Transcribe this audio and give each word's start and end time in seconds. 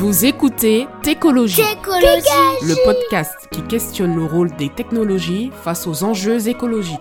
Vous 0.00 0.24
écoutez 0.24 0.86
Técologie, 1.02 1.60
le 1.60 2.84
podcast 2.86 3.36
qui 3.52 3.60
questionne 3.60 4.16
le 4.16 4.24
rôle 4.24 4.50
des 4.56 4.70
technologies 4.70 5.50
face 5.52 5.86
aux 5.86 6.04
enjeux 6.04 6.48
écologiques. 6.48 6.96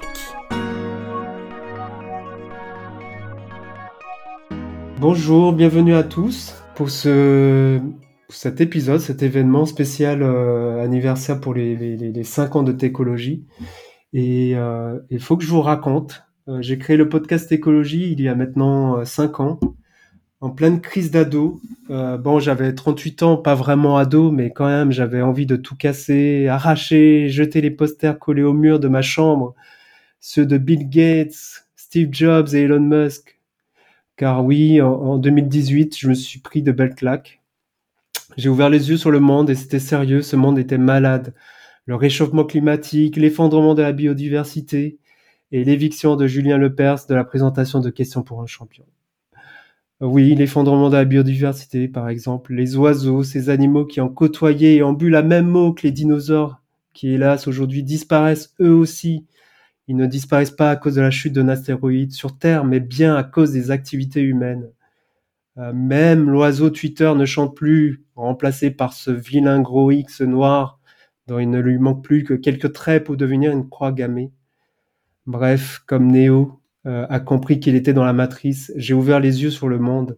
Bonjour, 4.99 5.53
bienvenue 5.53 5.95
à 5.95 6.03
tous 6.03 6.61
pour 6.75 6.89
ce, 6.89 7.79
cet 8.27 8.59
épisode, 8.59 8.99
cet 8.99 9.23
événement 9.23 9.65
spécial 9.65 10.21
euh, 10.21 10.83
anniversaire 10.83 11.39
pour 11.39 11.53
les, 11.53 11.77
les, 11.77 11.95
les 11.95 12.23
5 12.25 12.57
ans 12.57 12.63
de 12.63 12.73
Técologie. 12.73 13.45
Et 14.11 14.57
euh, 14.57 14.99
il 15.09 15.21
faut 15.21 15.37
que 15.37 15.45
je 15.45 15.49
vous 15.49 15.61
raconte. 15.61 16.25
Euh, 16.49 16.61
J'ai 16.61 16.77
créé 16.77 16.97
le 16.97 17.07
podcast 17.07 17.49
Écologie 17.53 18.11
il 18.11 18.19
y 18.19 18.27
a 18.27 18.35
maintenant 18.35 19.05
5 19.05 19.39
ans 19.39 19.59
en 20.41 20.49
pleine 20.49 20.81
crise 20.81 21.11
d'ado. 21.11 21.61
Euh, 21.89 22.17
bon, 22.17 22.39
j'avais 22.39 22.73
38 22.73 23.23
ans, 23.23 23.37
pas 23.37 23.55
vraiment 23.55 23.97
ado, 23.97 24.31
mais 24.31 24.51
quand 24.51 24.67
même, 24.67 24.91
j'avais 24.91 25.21
envie 25.21 25.45
de 25.45 25.55
tout 25.55 25.75
casser, 25.75 26.47
arracher, 26.47 27.29
jeter 27.29 27.61
les 27.61 27.71
posters 27.71 28.19
collés 28.19 28.43
au 28.43 28.53
mur 28.53 28.79
de 28.79 28.87
ma 28.87 29.01
chambre, 29.01 29.55
ceux 30.19 30.45
de 30.45 30.57
Bill 30.57 30.89
Gates, 30.89 31.65
Steve 31.75 32.09
Jobs 32.11 32.53
et 32.53 32.61
Elon 32.61 32.79
Musk. 32.79 33.39
Car 34.17 34.43
oui, 34.45 34.81
en, 34.81 34.91
en 34.91 35.17
2018, 35.17 35.97
je 35.97 36.09
me 36.09 36.13
suis 36.13 36.39
pris 36.39 36.61
de 36.61 36.71
belles 36.71 36.95
claques. 36.95 37.41
J'ai 38.37 38.49
ouvert 38.49 38.69
les 38.69 38.89
yeux 38.89 38.97
sur 38.97 39.11
le 39.11 39.19
monde 39.19 39.49
et 39.49 39.55
c'était 39.55 39.79
sérieux, 39.79 40.21
ce 40.21 40.35
monde 40.35 40.59
était 40.59 40.77
malade. 40.77 41.33
Le 41.85 41.95
réchauffement 41.95 42.45
climatique, 42.45 43.17
l'effondrement 43.17 43.73
de 43.73 43.81
la 43.81 43.91
biodiversité 43.91 44.99
et 45.51 45.63
l'éviction 45.63 46.15
de 46.15 46.27
Julien 46.27 46.57
Lepers 46.57 47.07
de 47.07 47.15
la 47.15 47.23
présentation 47.23 47.79
de 47.79 47.89
Questions 47.89 48.21
pour 48.21 48.41
un 48.41 48.45
champion. 48.45 48.85
Oui, 50.01 50.33
l'effondrement 50.33 50.89
de 50.89 50.95
la 50.95 51.03
biodiversité, 51.05 51.89
par 51.89 52.07
exemple, 52.07 52.53
les 52.53 52.77
oiseaux, 52.77 53.23
ces 53.23 53.49
animaux 53.49 53.85
qui 53.85 53.99
ont 53.99 54.07
côtoyé 54.09 54.75
et 54.77 54.83
ont 54.83 54.93
bu 54.93 55.09
la 55.09 55.23
même 55.23 55.53
eau 55.55 55.73
que 55.73 55.83
les 55.83 55.91
dinosaures, 55.91 56.61
qui 56.93 57.09
hélas 57.09 57.47
aujourd'hui 57.47 57.83
disparaissent 57.83 58.53
eux 58.61 58.73
aussi. 58.73 59.25
Ils 59.87 59.97
ne 59.97 60.05
disparaissent 60.05 60.51
pas 60.51 60.71
à 60.71 60.77
cause 60.77 60.95
de 60.95 61.01
la 61.01 61.11
chute 61.11 61.33
d'un 61.33 61.49
astéroïde 61.49 62.13
sur 62.13 62.37
Terre, 62.37 62.63
mais 62.63 62.79
bien 62.79 63.15
à 63.15 63.23
cause 63.23 63.51
des 63.51 63.71
activités 63.71 64.21
humaines. 64.21 64.69
Euh, 65.57 65.73
même 65.73 66.29
l'oiseau 66.29 66.69
Twitter 66.69 67.13
ne 67.15 67.25
chante 67.25 67.55
plus, 67.55 68.03
remplacé 68.15 68.71
par 68.71 68.93
ce 68.93 69.11
vilain 69.11 69.61
gros 69.61 69.91
X 69.91 70.21
noir 70.21 70.79
dont 71.27 71.39
il 71.39 71.49
ne 71.49 71.59
lui 71.59 71.77
manque 71.77 72.03
plus 72.03 72.23
que 72.23 72.33
quelques 72.33 72.73
traits 72.73 73.03
pour 73.03 73.17
devenir 73.17 73.51
une 73.51 73.69
croix 73.69 73.91
gammée. 73.91 74.31
Bref, 75.27 75.83
comme 75.85 76.07
Néo, 76.11 76.58
a 77.09 77.19
compris 77.19 77.59
qu'il 77.59 77.75
était 77.75 77.93
dans 77.93 78.05
la 78.05 78.13
matrice. 78.13 78.71
J'ai 78.75 78.93
ouvert 78.93 79.19
les 79.19 79.43
yeux 79.43 79.51
sur 79.51 79.67
le 79.67 79.79
monde. 79.79 80.17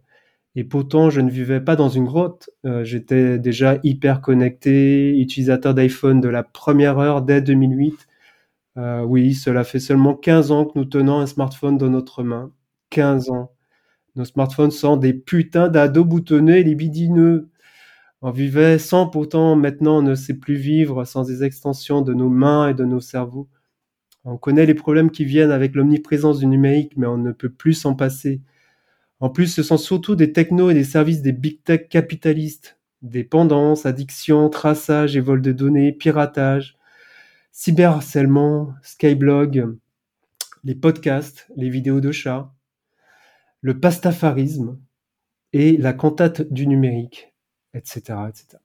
Et 0.56 0.64
pourtant, 0.64 1.10
je 1.10 1.22
ne 1.22 1.30
vivais 1.30 1.62
pas 1.62 1.76
dans 1.76 1.90
une 1.90 2.06
grotte. 2.06 2.50
Euh, 2.66 2.84
J'étais 2.84 3.40
déjà 3.40 3.80
hyper 3.84 4.22
connecté, 4.22 5.18
utilisateur 5.18 5.74
d'iPhone 5.74 6.20
de 6.20 6.28
la 6.28 6.44
première 6.44 7.00
heure 7.00 7.22
dès 7.22 7.42
2008. 7.42 8.08
Euh, 8.78 9.04
oui, 9.04 9.34
cela 9.34 9.64
fait 9.64 9.80
seulement 9.80 10.16
15 10.16 10.52
ans 10.52 10.66
que 10.66 10.78
nous 10.78 10.86
tenons 10.86 11.20
un 11.20 11.28
smartphone 11.28 11.78
dans 11.78 11.90
notre 11.90 12.24
main. 12.24 12.52
15 12.90 13.30
ans. 13.32 13.52
Nos 14.16 14.26
smartphones 14.26 14.72
sont 14.72 14.98
des 14.98 15.14
putains 15.14 15.70
d'ados 15.70 16.06
boutonneux 16.06 16.58
et 16.58 16.64
libidineux. 16.64 17.50
On 18.22 18.32
vivait 18.32 18.80
sans, 18.80 19.08
pourtant 19.08 19.56
maintenant 19.56 20.00
on 20.00 20.02
ne 20.04 20.16
sait 20.16 20.36
plus 20.36 20.56
vivre 20.56 21.06
sans 21.06 21.24
des 21.24 21.44
extensions 21.44 22.02
de 22.02 22.14
nos 22.14 22.30
mains 22.30 22.70
et 22.70 22.74
de 22.74 22.86
nos 22.86 23.00
cerveaux. 23.00 23.50
On 24.24 24.38
connaît 24.38 24.66
les 24.66 24.76
problèmes 24.76 25.10
qui 25.10 25.26
viennent 25.26 25.52
avec 25.52 25.74
l'omniprésence 25.76 26.40
du 26.40 26.48
numérique, 26.48 26.94
mais 26.96 27.08
on 27.08 27.18
ne 27.18 27.32
peut 27.32 27.50
plus 27.50 27.74
s'en 27.74 27.96
passer. 27.96 28.42
En 29.20 29.30
plus, 29.30 29.48
ce 29.48 29.64
sont 29.64 29.78
surtout 29.78 30.16
des 30.16 30.32
technos 30.32 30.70
et 30.70 30.74
des 30.74 30.84
services 30.84 31.22
des 31.22 31.32
big 31.32 31.64
tech 31.64 31.88
capitalistes. 31.90 32.78
Dépendance, 33.02 33.86
addiction, 33.88 34.50
traçage 34.50 35.18
et 35.18 35.22
vol 35.22 35.42
de 35.42 35.52
données, 35.52 35.92
piratage, 35.92 36.78
cyberharcèlement, 37.52 38.76
skyblog, 38.84 39.76
les 40.64 40.76
podcasts, 40.76 41.48
les 41.56 41.70
vidéos 41.70 42.02
de 42.02 42.12
chats, 42.12 42.54
le 43.62 43.80
pastafarisme 43.80 44.80
et 45.54 45.78
la 45.78 45.94
cantate 45.94 46.42
du 46.54 46.68
numérique, 46.68 47.34
etc., 47.74 48.02
etc. 48.30 48.61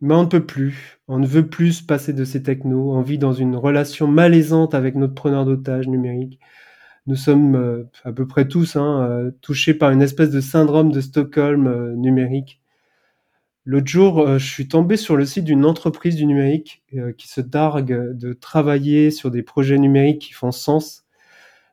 Mais 0.00 0.14
on 0.14 0.24
ne 0.24 0.28
peut 0.28 0.44
plus, 0.44 1.00
on 1.08 1.18
ne 1.18 1.26
veut 1.26 1.48
plus 1.48 1.72
se 1.74 1.82
passer 1.84 2.12
de 2.12 2.24
ces 2.24 2.42
technos, 2.42 2.92
on 2.92 3.00
vit 3.02 3.18
dans 3.18 3.32
une 3.32 3.56
relation 3.56 4.06
malaisante 4.06 4.74
avec 4.74 4.94
notre 4.94 5.14
preneur 5.14 5.46
d'otages 5.46 5.88
numérique. 5.88 6.38
Nous 7.06 7.16
sommes 7.16 7.54
euh, 7.54 7.84
à 8.04 8.12
peu 8.12 8.26
près 8.26 8.48
tous 8.48 8.76
hein, 8.76 9.08
euh, 9.08 9.30
touchés 9.40 9.74
par 9.74 9.90
une 9.90 10.02
espèce 10.02 10.30
de 10.30 10.40
syndrome 10.40 10.90
de 10.90 11.00
Stockholm 11.00 11.66
euh, 11.66 11.94
numérique. 11.94 12.60
L'autre 13.64 13.86
jour, 13.88 14.38
je 14.38 14.46
suis 14.46 14.68
tombé 14.68 14.96
sur 14.96 15.16
le 15.16 15.26
site 15.26 15.44
d'une 15.44 15.64
entreprise 15.64 16.14
du 16.14 16.24
numérique 16.24 16.84
qui 17.18 17.26
se 17.26 17.40
targue 17.40 18.16
de 18.16 18.32
travailler 18.32 19.10
sur 19.10 19.32
des 19.32 19.42
projets 19.42 19.76
numériques 19.76 20.20
qui 20.20 20.32
font 20.34 20.52
sens. 20.52 21.04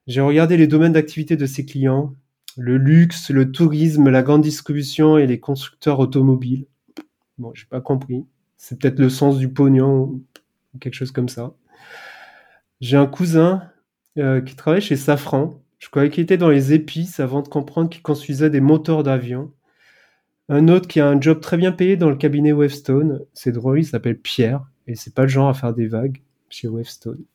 J'ai 0.07 0.22
regardé 0.22 0.57
les 0.57 0.66
domaines 0.66 0.94
d'activité 0.94 1.38
de 1.38 1.45
ses 1.45 1.66
clients, 1.66 2.16
le 2.57 2.78
luxe, 2.78 3.29
le 3.29 3.51
tourisme, 3.51 4.09
la 4.09 4.23
grande 4.23 4.41
distribution 4.41 5.19
et 5.19 5.28
les 5.28 5.39
constructeurs 5.39 6.00
automobiles. 6.00 6.66
Bon, 7.43 7.51
j'ai 7.53 7.65
pas 7.65 7.81
compris. 7.81 8.25
C'est 8.55 8.79
peut-être 8.79 8.99
le 8.99 9.09
sens 9.09 9.37
du 9.37 9.49
pognon 9.49 10.21
ou 10.73 10.77
quelque 10.79 10.93
chose 10.93 11.11
comme 11.11 11.27
ça. 11.27 11.53
J'ai 12.79 12.95
un 12.95 13.05
cousin 13.05 13.69
euh, 14.17 14.39
qui 14.39 14.55
travaille 14.55 14.79
chez 14.79 14.95
Safran. 14.95 15.61
Je 15.77 15.89
croyais 15.89 16.09
qu'il 16.09 16.23
était 16.23 16.37
dans 16.37 16.49
les 16.49 16.71
épices 16.71 17.19
avant 17.19 17.41
de 17.41 17.49
comprendre 17.49 17.89
qu'il 17.89 18.01
construisait 18.01 18.49
des 18.49 18.61
moteurs 18.61 19.03
d'avion. 19.03 19.51
Un 20.47 20.69
autre 20.69 20.87
qui 20.87 21.01
a 21.01 21.09
un 21.09 21.19
job 21.19 21.41
très 21.41 21.57
bien 21.57 21.73
payé 21.73 21.97
dans 21.97 22.09
le 22.09 22.15
cabinet 22.15 22.53
Wavestone. 22.53 23.25
C'est 23.33 23.51
drôle, 23.51 23.79
il 23.79 23.85
s'appelle 23.85 24.17
Pierre 24.17 24.63
et 24.87 24.95
c'est 24.95 25.13
pas 25.13 25.23
le 25.23 25.27
genre 25.27 25.49
à 25.49 25.53
faire 25.53 25.73
des 25.73 25.87
vagues 25.87 26.21
chez 26.47 26.69
Wavestone. 26.69 27.25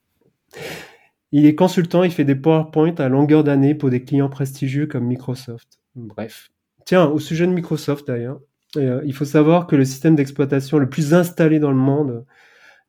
Il 1.33 1.45
est 1.45 1.55
consultant, 1.55 2.03
il 2.03 2.13
fait 2.13 2.25
des 2.25 2.35
PowerPoint 2.35 2.95
à 2.95 3.11
longueur 3.11 3.45
d'année 3.45 3.75
pour 3.75 3.91
des 3.91 4.03
clients 4.03 4.31
prestigieux 4.31 4.87
comme 4.87 5.05
Microsoft. 5.05 5.81
Bref. 5.97 6.51
Tiens, 6.87 7.05
au 7.05 7.19
sujet 7.19 7.47
de 7.47 7.53
Microsoft 7.53 8.07
d'ailleurs, 8.07 8.41
euh, 8.79 9.03
il 9.05 9.15
faut 9.15 9.25
savoir 9.25 9.67
que 9.67 9.77
le 9.77 9.85
système 9.85 10.15
d'exploitation 10.15 10.79
le 10.79 10.89
plus 10.89 11.15
installé 11.15 11.59
dans 11.59 11.71
le 11.71 11.77
monde 11.77 12.25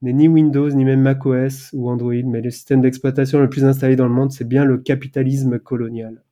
n'est 0.01 0.13
ni 0.13 0.27
Windows, 0.27 0.69
ni 0.69 0.85
même 0.85 1.01
macOS 1.01 1.71
ou 1.73 1.89
Android, 1.89 2.23
mais 2.25 2.41
le 2.41 2.49
système 2.51 2.81
d'exploitation 2.81 3.39
le 3.39 3.49
plus 3.49 3.65
installé 3.65 3.95
dans 3.95 4.07
le 4.07 4.13
monde, 4.13 4.31
c'est 4.31 4.47
bien 4.47 4.63
le 4.63 4.77
capitalisme 4.77 5.59
colonial. 5.59 6.23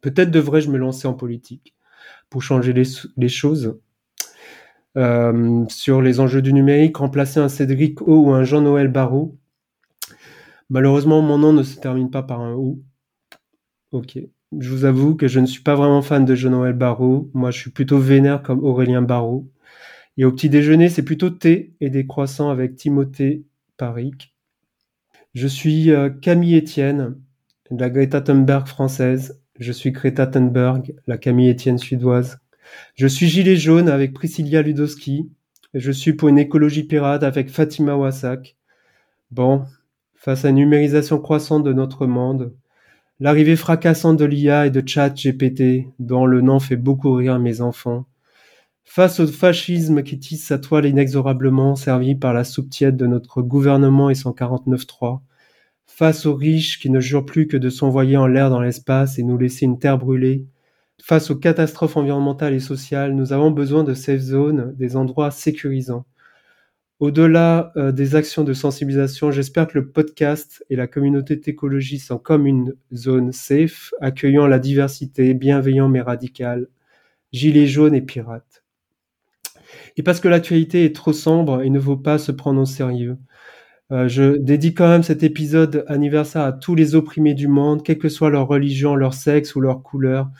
Peut-être 0.00 0.30
devrais-je 0.30 0.70
me 0.70 0.78
lancer 0.78 1.06
en 1.06 1.14
politique 1.14 1.74
pour 2.30 2.42
changer 2.42 2.72
les, 2.72 3.28
choses. 3.28 3.78
Euh, 4.96 5.64
sur 5.68 6.00
les 6.00 6.20
enjeux 6.20 6.42
du 6.42 6.52
numérique, 6.52 6.96
remplacer 6.96 7.38
un 7.40 7.48
Cédric 7.48 8.00
O 8.02 8.26
ou 8.26 8.30
un 8.32 8.44
Jean-Noël 8.44 8.88
Barrot. 8.88 9.36
Malheureusement, 10.70 11.20
mon 11.20 11.38
nom 11.38 11.52
ne 11.52 11.62
se 11.62 11.78
termine 11.78 12.10
pas 12.10 12.22
par 12.22 12.40
un 12.40 12.54
O. 12.54 12.80
Ok. 13.92 14.18
Je 14.58 14.68
vous 14.70 14.84
avoue 14.84 15.14
que 15.14 15.28
je 15.28 15.38
ne 15.38 15.46
suis 15.46 15.62
pas 15.62 15.76
vraiment 15.76 16.02
fan 16.02 16.24
de 16.24 16.34
Jean-Noël 16.34 16.72
Barrot. 16.72 17.30
Moi, 17.34 17.52
je 17.52 17.58
suis 17.58 17.70
plutôt 17.70 17.98
vénère 17.98 18.42
comme 18.42 18.64
Aurélien 18.64 19.02
Barrot. 19.02 19.48
Et 20.16 20.24
au 20.24 20.32
petit 20.32 20.48
déjeuner, 20.48 20.88
c'est 20.88 21.04
plutôt 21.04 21.30
thé 21.30 21.72
et 21.80 21.88
des 21.88 22.06
croissants 22.06 22.50
avec 22.50 22.74
Timothée 22.74 23.44
Paric. 23.76 24.34
Je 25.34 25.46
suis 25.46 25.92
euh, 25.92 26.10
Camille 26.10 26.58
Etienne, 26.58 27.16
la 27.70 27.88
Greta 27.90 28.20
Thunberg 28.20 28.66
française. 28.66 29.40
Je 29.60 29.70
suis 29.70 29.92
Greta 29.92 30.26
Thunberg, 30.26 30.94
la 31.06 31.16
Camille 31.16 31.50
Etienne 31.50 31.78
suédoise. 31.78 32.40
Je 32.96 33.06
suis 33.06 33.28
Gilet 33.28 33.56
jaune 33.56 33.88
avec 33.88 34.12
Priscilla 34.12 34.62
Ludowski. 34.62 35.30
Je 35.74 35.92
suis 35.92 36.14
pour 36.14 36.28
une 36.28 36.38
écologie 36.38 36.82
pirate 36.82 37.22
avec 37.22 37.50
Fatima 37.50 37.94
Wassak. 37.94 38.56
Bon, 39.30 39.64
face 40.16 40.44
à 40.44 40.48
une 40.48 40.56
numérisation 40.56 41.20
croissante 41.20 41.62
de 41.62 41.72
notre 41.72 42.06
monde, 42.06 42.52
L'arrivée 43.22 43.56
fracassante 43.56 44.16
de 44.16 44.24
l'IA 44.24 44.66
et 44.66 44.70
de 44.70 44.82
ChatGPT, 44.84 45.88
dont 45.98 46.24
le 46.24 46.40
nom 46.40 46.58
fait 46.58 46.76
beaucoup 46.76 47.12
rire 47.12 47.38
mes 47.38 47.60
enfants. 47.60 48.06
Face 48.84 49.20
au 49.20 49.26
fascisme 49.26 50.02
qui 50.02 50.18
tisse 50.18 50.46
sa 50.46 50.58
toile 50.58 50.86
inexorablement, 50.86 51.76
servi 51.76 52.14
par 52.14 52.32
la 52.32 52.44
soupe 52.44 52.70
tiède 52.70 52.96
de 52.96 53.06
notre 53.06 53.42
gouvernement 53.42 54.08
et 54.08 54.14
son 54.14 54.30
49.3. 54.30 55.20
Face 55.86 56.24
aux 56.24 56.34
riches 56.34 56.80
qui 56.80 56.88
ne 56.88 56.98
jurent 56.98 57.26
plus 57.26 57.46
que 57.46 57.58
de 57.58 57.68
s'envoyer 57.68 58.16
en 58.16 58.26
l'air 58.26 58.48
dans 58.48 58.62
l'espace 58.62 59.18
et 59.18 59.22
nous 59.22 59.36
laisser 59.36 59.66
une 59.66 59.78
terre 59.78 59.98
brûlée. 59.98 60.46
Face 61.02 61.30
aux 61.30 61.36
catastrophes 61.36 61.98
environnementales 61.98 62.54
et 62.54 62.60
sociales, 62.60 63.14
nous 63.14 63.34
avons 63.34 63.50
besoin 63.50 63.84
de 63.84 63.92
safe 63.92 64.20
zones, 64.20 64.74
des 64.78 64.96
endroits 64.96 65.30
sécurisants. 65.30 66.06
Au-delà 67.00 67.72
euh, 67.76 67.92
des 67.92 68.14
actions 68.14 68.44
de 68.44 68.52
sensibilisation, 68.52 69.30
j'espère 69.30 69.66
que 69.66 69.78
le 69.78 69.88
podcast 69.88 70.62
et 70.68 70.76
la 70.76 70.86
communauté 70.86 71.36
d'écologie 71.36 71.98
sont 71.98 72.18
comme 72.18 72.46
une 72.46 72.74
zone 72.92 73.32
safe, 73.32 73.94
accueillant 74.02 74.46
la 74.46 74.58
diversité, 74.58 75.32
bienveillant 75.32 75.88
mais 75.88 76.02
radical, 76.02 76.68
gilets 77.32 77.66
jaunes 77.66 77.94
et 77.94 78.02
pirates. 78.02 78.64
Et 79.96 80.02
parce 80.02 80.20
que 80.20 80.28
l'actualité 80.28 80.84
est 80.84 80.94
trop 80.94 81.14
sombre 81.14 81.62
et 81.62 81.70
ne 81.70 81.78
vaut 81.78 81.96
pas 81.96 82.18
se 82.18 82.32
prendre 82.32 82.60
au 82.60 82.66
sérieux, 82.66 83.16
euh, 83.92 84.06
je 84.06 84.36
dédie 84.36 84.74
quand 84.74 84.88
même 84.88 85.02
cet 85.02 85.22
épisode 85.22 85.86
anniversaire 85.88 86.42
à 86.42 86.52
tous 86.52 86.74
les 86.74 86.94
opprimés 86.94 87.34
du 87.34 87.48
monde, 87.48 87.82
quelle 87.82 87.98
que 87.98 88.10
soit 88.10 88.28
leur 88.28 88.46
religion, 88.46 88.94
leur 88.94 89.14
sexe 89.14 89.56
ou 89.56 89.60
leur 89.62 89.82
couleur, 89.82 90.30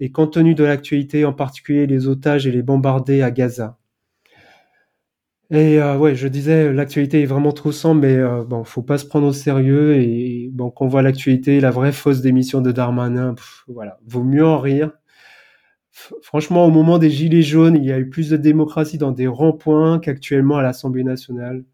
et 0.00 0.10
compte 0.10 0.32
tenu 0.32 0.56
de 0.56 0.64
l'actualité, 0.64 1.24
en 1.24 1.32
particulier 1.32 1.86
les 1.86 2.08
otages 2.08 2.46
et 2.48 2.50
les 2.50 2.62
bombardés 2.62 3.22
à 3.22 3.30
Gaza. 3.30 3.78
Et 5.52 5.78
euh, 5.82 5.98
ouais, 5.98 6.14
je 6.14 6.28
disais, 6.28 6.72
l'actualité 6.72 7.22
est 7.22 7.26
vraiment 7.26 7.52
trop 7.52 7.72
sombre, 7.72 8.00
mais 8.00 8.16
euh, 8.16 8.42
bon, 8.42 8.64
faut 8.64 8.80
pas 8.82 8.96
se 8.96 9.04
prendre 9.04 9.26
au 9.26 9.32
sérieux. 9.34 9.96
Et 9.96 10.48
bon, 10.50 10.70
qu'on 10.70 10.88
voit 10.88 11.02
l'actualité, 11.02 11.60
la 11.60 11.70
vraie 11.70 11.92
fausse 11.92 12.22
démission 12.22 12.62
de 12.62 12.72
Darmanin, 12.72 13.34
voilà, 13.68 13.98
vaut 14.06 14.24
mieux 14.24 14.46
en 14.46 14.58
rire. 14.58 14.92
franchement, 16.22 16.66
au 16.66 16.70
moment 16.70 16.98
des 16.98 17.10
Gilets 17.10 17.42
jaunes, 17.42 17.76
il 17.76 17.84
y 17.84 17.92
a 17.92 17.98
eu 17.98 18.08
plus 18.08 18.30
de 18.30 18.36
démocratie 18.36 18.98
dans 18.98 19.12
des 19.12 19.26
ronds-points 19.26 19.98
qu'actuellement 20.00 20.56
à 20.56 20.62
l'Assemblée 20.62 21.04
nationale. 21.04 21.64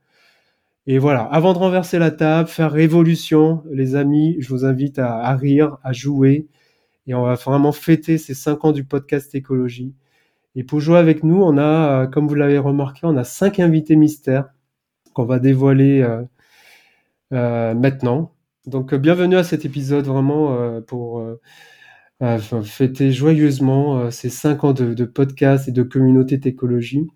Et 0.86 0.98
voilà, 0.98 1.22
avant 1.24 1.52
de 1.52 1.58
renverser 1.58 1.98
la 1.98 2.10
table, 2.10 2.48
faire 2.48 2.72
révolution, 2.72 3.62
les 3.70 3.94
amis, 3.94 4.36
je 4.40 4.48
vous 4.48 4.64
invite 4.64 4.98
à, 4.98 5.18
à 5.18 5.36
rire, 5.36 5.78
à 5.84 5.92
jouer. 5.92 6.48
Et 7.06 7.14
on 7.14 7.22
va 7.22 7.34
vraiment 7.34 7.72
fêter 7.72 8.18
ces 8.18 8.34
cinq 8.34 8.64
ans 8.64 8.72
du 8.72 8.84
podcast 8.84 9.34
écologie. 9.34 9.94
Et 10.54 10.64
pour 10.64 10.80
jouer 10.80 10.98
avec 10.98 11.24
nous, 11.24 11.42
on 11.42 11.56
a, 11.58 12.02
euh, 12.02 12.06
comme 12.06 12.26
vous 12.26 12.34
l'avez 12.34 12.58
remarqué, 12.58 13.00
on 13.04 13.16
a 13.16 13.24
cinq 13.24 13.60
invités 13.60 13.96
mystères 13.96 14.48
qu'on 15.12 15.24
va 15.24 15.38
dévoiler 15.38 16.02
euh, 16.02 16.22
euh, 17.32 17.74
maintenant. 17.74 18.32
Donc 18.66 18.94
bienvenue 18.94 19.36
à 19.36 19.44
cet 19.44 19.64
épisode 19.64 20.04
vraiment 20.04 20.82
pour 20.82 21.24
fêter 22.64 23.12
joyeusement 23.12 24.10
ces 24.10 24.28
cinq 24.28 24.62
ans 24.62 24.74
de, 24.74 25.04
podcast 25.06 25.68
et 25.68 25.72
de 25.72 25.82
communauté 25.82 26.36
d'écologie. 26.36 27.06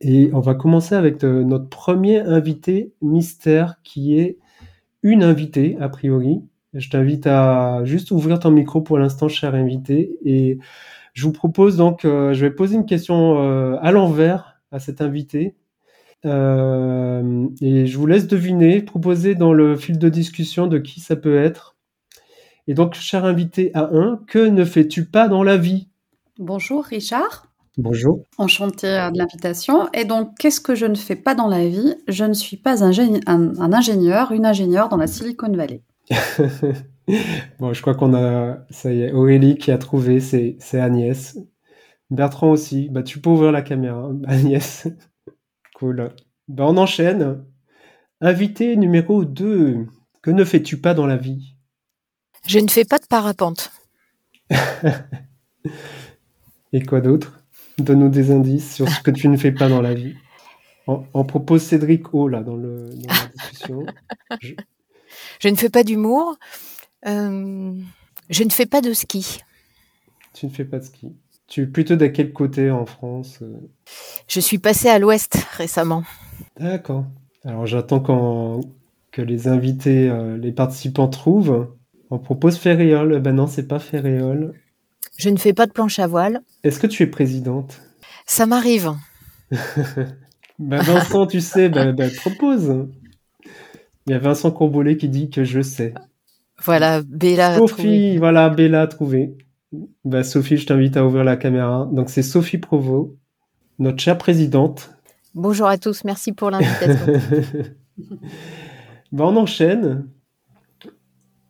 Et 0.00 0.30
on 0.32 0.40
va 0.40 0.54
commencer 0.54 0.96
avec 0.96 1.22
notre 1.22 1.68
premier 1.68 2.18
invité 2.18 2.92
mystère 3.00 3.76
qui 3.84 4.18
est 4.18 4.38
une 5.04 5.22
invitée 5.22 5.76
a 5.80 5.88
priori. 5.88 6.42
Je 6.74 6.90
t'invite 6.90 7.28
à 7.28 7.84
juste 7.84 8.10
ouvrir 8.10 8.40
ton 8.40 8.50
micro 8.50 8.80
pour 8.80 8.98
l'instant, 8.98 9.28
cher 9.28 9.54
invité, 9.54 10.18
et 10.24 10.58
je 11.16 11.24
vous 11.24 11.32
propose 11.32 11.76
donc, 11.78 12.04
euh, 12.04 12.34
je 12.34 12.44
vais 12.44 12.50
poser 12.50 12.76
une 12.76 12.84
question 12.84 13.38
euh, 13.38 13.78
à 13.80 13.90
l'envers 13.90 14.60
à 14.70 14.78
cet 14.78 15.00
invité. 15.00 15.56
Euh, 16.26 17.46
et 17.62 17.86
je 17.86 17.96
vous 17.96 18.06
laisse 18.06 18.26
deviner, 18.26 18.82
proposer 18.82 19.34
dans 19.34 19.54
le 19.54 19.76
fil 19.76 19.98
de 19.98 20.10
discussion 20.10 20.66
de 20.66 20.76
qui 20.76 21.00
ça 21.00 21.16
peut 21.16 21.38
être. 21.38 21.74
Et 22.68 22.74
donc, 22.74 22.94
cher 22.94 23.24
invité 23.24 23.70
A1, 23.74 24.26
que 24.26 24.38
ne 24.38 24.62
fais-tu 24.66 25.06
pas 25.06 25.26
dans 25.28 25.42
la 25.42 25.56
vie? 25.56 25.88
Bonjour 26.38 26.84
Richard. 26.84 27.46
Bonjour. 27.78 28.22
Enchanté 28.36 28.86
de 28.86 29.16
l'invitation. 29.16 29.88
Et 29.94 30.04
donc, 30.04 30.36
qu'est-ce 30.38 30.60
que 30.60 30.74
je 30.74 30.84
ne 30.84 30.96
fais 30.96 31.16
pas 31.16 31.34
dans 31.34 31.48
la 31.48 31.66
vie? 31.66 31.94
Je 32.08 32.26
ne 32.26 32.34
suis 32.34 32.58
pas 32.58 32.84
un, 32.84 32.90
un 33.26 33.72
ingénieur, 33.72 34.32
une 34.32 34.44
ingénieure 34.44 34.90
dans 34.90 34.98
la 34.98 35.06
Silicon 35.06 35.50
Valley. 35.50 35.80
bon, 37.58 37.72
je 37.72 37.80
crois 37.80 37.94
qu'on 37.94 38.14
a, 38.14 38.58
ça 38.70 38.92
y 38.92 39.02
est, 39.02 39.12
Aurélie 39.12 39.56
qui 39.56 39.70
a 39.70 39.78
trouvé, 39.78 40.20
c'est, 40.20 40.80
Agnès. 40.80 41.38
Bertrand 42.10 42.50
aussi. 42.50 42.88
Bah, 42.90 43.02
tu 43.02 43.20
peux 43.20 43.30
ouvrir 43.30 43.52
la 43.52 43.62
caméra, 43.62 44.10
Agnès. 44.26 44.88
cool. 45.74 46.10
Bah, 46.48 46.64
on 46.66 46.76
enchaîne. 46.76 47.44
Invité 48.20 48.76
numéro 48.76 49.24
2. 49.24 49.86
Que 50.22 50.30
ne 50.30 50.44
fais-tu 50.44 50.80
pas 50.80 50.94
dans 50.94 51.06
la 51.06 51.16
vie? 51.16 51.56
Je 52.46 52.58
ne 52.58 52.68
fais 52.68 52.84
pas 52.84 52.98
de 52.98 53.06
parapente. 53.06 53.70
Et 56.72 56.82
quoi 56.82 57.00
d'autre? 57.00 57.44
Donne-nous 57.78 58.08
des 58.08 58.30
indices 58.30 58.74
sur 58.74 58.88
ce 58.88 59.00
que 59.00 59.10
tu 59.10 59.28
ne 59.28 59.36
fais 59.36 59.52
pas 59.52 59.68
dans 59.68 59.82
la 59.82 59.94
vie. 59.94 60.14
On, 60.86 61.24
propose 61.24 61.62
Cédric 61.62 62.14
O 62.14 62.28
là 62.28 62.42
dans, 62.42 62.54
le, 62.54 62.88
dans 62.90 63.12
la 63.12 63.26
discussion. 63.26 63.86
Je 65.40 65.48
ne 65.48 65.56
fais 65.56 65.68
pas 65.68 65.82
d'humour. 65.82 66.36
Euh, 67.06 67.72
je 68.28 68.44
ne 68.44 68.50
fais 68.50 68.66
pas 68.66 68.80
de 68.80 68.92
ski. 68.92 69.40
Tu 70.34 70.46
ne 70.46 70.50
fais 70.50 70.64
pas 70.64 70.78
de 70.78 70.84
ski. 70.84 71.12
Tu 71.46 71.62
es 71.62 71.66
plutôt 71.66 71.96
de 71.96 72.06
quel 72.06 72.32
côté 72.32 72.70
en 72.70 72.86
France 72.86 73.38
euh? 73.42 73.54
Je 74.26 74.40
suis 74.40 74.58
passé 74.58 74.88
à 74.88 74.98
l'ouest 74.98 75.36
récemment. 75.56 76.02
D'accord. 76.58 77.04
Alors 77.44 77.66
j'attends 77.66 78.00
que 79.12 79.22
les 79.22 79.46
invités, 79.46 80.10
euh, 80.10 80.36
les 80.36 80.52
participants 80.52 81.08
trouvent. 81.08 81.68
On 82.10 82.18
propose 82.18 82.56
Ferréol. 82.56 83.20
Ben 83.20 83.34
non, 83.34 83.46
c'est 83.46 83.68
pas 83.68 83.78
Ferréol. 83.78 84.54
Je 85.16 85.30
ne 85.30 85.36
fais 85.36 85.52
pas 85.52 85.66
de 85.66 85.72
planche 85.72 85.98
à 85.98 86.06
voile. 86.06 86.42
Est-ce 86.64 86.80
que 86.80 86.86
tu 86.86 87.02
es 87.04 87.06
présidente? 87.06 87.80
Ça 88.26 88.46
m'arrive. 88.46 88.92
ben 90.58 90.82
Vincent, 90.82 91.26
tu 91.26 91.40
sais, 91.40 91.68
ben, 91.68 91.92
ben, 91.92 92.10
propose. 92.16 92.88
Il 94.06 94.12
y 94.12 94.14
a 94.14 94.18
Vincent 94.18 94.50
Courbolet 94.50 94.96
qui 94.96 95.08
dit 95.08 95.30
que 95.30 95.44
je 95.44 95.62
sais. 95.62 95.94
Voilà, 96.62 97.02
Bella. 97.02 97.56
Sophie, 97.56 98.16
voilà, 98.18 98.48
Bella 98.48 98.82
a 98.82 98.86
trouvé. 98.86 99.36
Bah, 100.04 100.22
Sophie, 100.22 100.56
je 100.56 100.66
t'invite 100.66 100.96
à 100.96 101.04
ouvrir 101.04 101.24
la 101.24 101.36
caméra. 101.36 101.88
Donc, 101.92 102.10
c'est 102.10 102.22
Sophie 102.22 102.58
Provo, 102.58 103.16
notre 103.78 104.00
chère 104.00 104.18
présidente. 104.18 104.90
Bonjour 105.34 105.66
à 105.66 105.76
tous, 105.76 106.04
merci 106.04 106.32
pour 106.32 106.50
l'invitation. 106.50 107.12
bah, 109.12 109.24
on 109.26 109.36
enchaîne. 109.36 110.08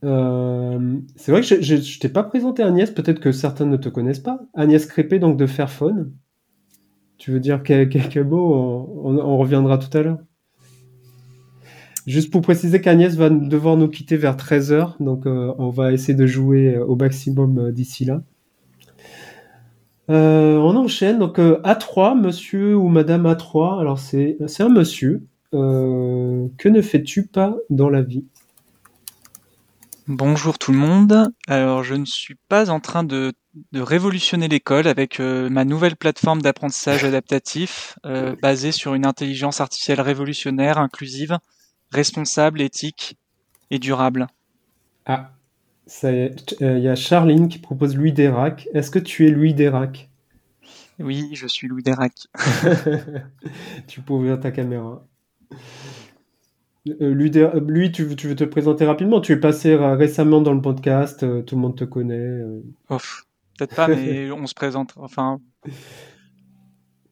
Euh, 0.05 0.99
c'est 1.17 1.33
vrai 1.33 1.41
que 1.41 1.63
je, 1.63 1.75
ne 1.75 1.99
t'ai 2.01 2.09
pas 2.09 2.23
présenté 2.23 2.63
Agnès, 2.63 2.91
peut-être 2.91 3.21
que 3.21 3.33
certains 3.33 3.67
ne 3.67 3.77
te 3.77 3.89
connaissent 3.89 4.21
pas. 4.21 4.41
Agnès 4.55 4.85
Crépé, 4.87 5.19
donc 5.19 5.37
de 5.37 5.47
Fairphone. 5.47 6.13
Tu 7.19 7.31
veux 7.31 7.41
dire 7.41 7.63
quelques 7.63 8.19
mots 8.19 8.93
on 9.05 9.39
reviendra 9.39 9.79
tout 9.79 9.97
à 9.97 10.03
l'heure. 10.03 10.19
Juste 12.07 12.31
pour 12.31 12.41
préciser 12.41 12.81
qu'Agnès 12.81 13.17
va 13.17 13.31
devoir 13.31 13.77
nous 13.77 13.89
quitter 13.89 14.17
vers 14.17 14.37
13h, 14.37 14.95
donc 15.01 15.27
euh, 15.27 15.53
on 15.59 15.71
va 15.71 15.93
essayer 15.93 16.15
de 16.15 16.27
jouer 16.27 16.77
euh, 16.77 16.85
au 16.85 16.95
maximum 16.95 17.59
euh, 17.59 17.73
d'ici 17.73 18.05
là. 18.05 18.23
on 20.09 20.77
enchaîne, 20.77 21.19
donc 21.19 21.39
A3, 21.41 22.17
monsieur 22.17 22.77
ou 22.77 22.89
madame 22.89 23.27
A3, 23.27 23.81
alors 23.81 23.99
c'est 23.99 24.39
un 24.61 24.69
monsieur. 24.69 25.27
que 25.51 26.69
ne 26.69 26.81
fais-tu 26.81 27.27
pas 27.27 27.57
dans 27.71 27.89
la 27.89 28.03
vie? 28.03 28.25
Bonjour 30.07 30.59
tout 30.59 30.71
le 30.71 30.79
monde. 30.79 31.33
Alors 31.49 31.83
je 31.83 31.97
ne 31.97 32.05
suis 32.05 32.37
pas 32.49 32.71
en 32.71 32.79
train 32.79 33.03
de, 33.03 33.33
révolutionner 33.75 34.47
l'école 34.47 34.87
avec 34.87 35.19
ma 35.19 35.65
nouvelle 35.65 35.97
plateforme 35.97 36.41
d'apprentissage 36.41 37.03
adaptatif 37.05 37.99
basée 38.41 38.71
sur 38.71 38.95
une 38.95 39.07
intelligence 39.07 39.61
artificielle 39.61 40.01
révolutionnaire, 40.01 40.79
inclusive, 40.79 41.39
responsable, 41.91 42.61
éthique 42.61 43.17
et 43.71 43.79
durable. 43.79 44.27
Ah, 45.07 45.31
il 46.03 46.35
euh, 46.63 46.79
y 46.79 46.89
a 46.89 46.97
Charline 46.97 47.49
qui 47.49 47.59
propose 47.59 47.97
Louis 47.97 48.13
Dérac. 48.13 48.69
Est-ce 48.75 48.91
que 48.91 48.99
tu 48.99 49.27
es 49.27 49.31
Louis 49.31 49.55
Dérac? 49.55 50.09
Oui, 50.99 51.31
je 51.35 51.47
suis 51.47 51.69
Louis 51.69 51.83
Dérac. 51.83 52.13
tu 53.87 54.01
peux 54.01 54.15
ouvrir 54.15 54.41
ta 54.41 54.51
caméra. 54.51 55.07
Euh, 56.89 57.13
lui, 57.13 57.31
lui 57.67 57.93
tu, 57.93 58.05
veux 58.05 58.37
te 58.37 58.45
présenter 58.45 58.85
rapidement? 58.85 59.21
Tu 59.21 59.33
es 59.33 59.37
passé 59.37 59.77
récemment 59.77 60.41
dans 60.41 60.55
le 60.55 60.63
podcast, 60.63 61.23
euh, 61.23 61.43
tout 61.43 61.55
le 61.55 61.61
monde 61.61 61.77
te 61.77 61.85
connaît. 61.85 62.41
Peut-être 62.89 63.75
pas, 63.75 63.89
mais 63.89 64.31
on 64.33 64.47
se 64.47 64.55
présente. 64.55 64.95
Enfin, 64.97 65.41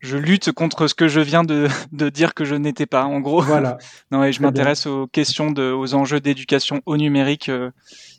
je 0.04 0.18
lutte 0.18 0.52
contre 0.52 0.86
ce 0.86 0.94
que 0.94 1.08
je 1.08 1.20
viens 1.20 1.44
de, 1.44 2.08
dire 2.10 2.34
que 2.34 2.44
je 2.44 2.54
n'étais 2.54 2.86
pas, 2.86 3.04
en 3.04 3.20
gros. 3.20 3.40
Voilà. 3.42 3.78
non, 4.12 4.22
et 4.22 4.32
je 4.32 4.42
m'intéresse 4.42 4.86
aux 4.86 5.06
questions 5.06 5.50
de, 5.50 5.72
aux 5.72 5.94
enjeux 5.94 6.20
d'éducation 6.20 6.82
au 6.86 6.96
numérique 6.96 7.48
euh, 7.48 7.70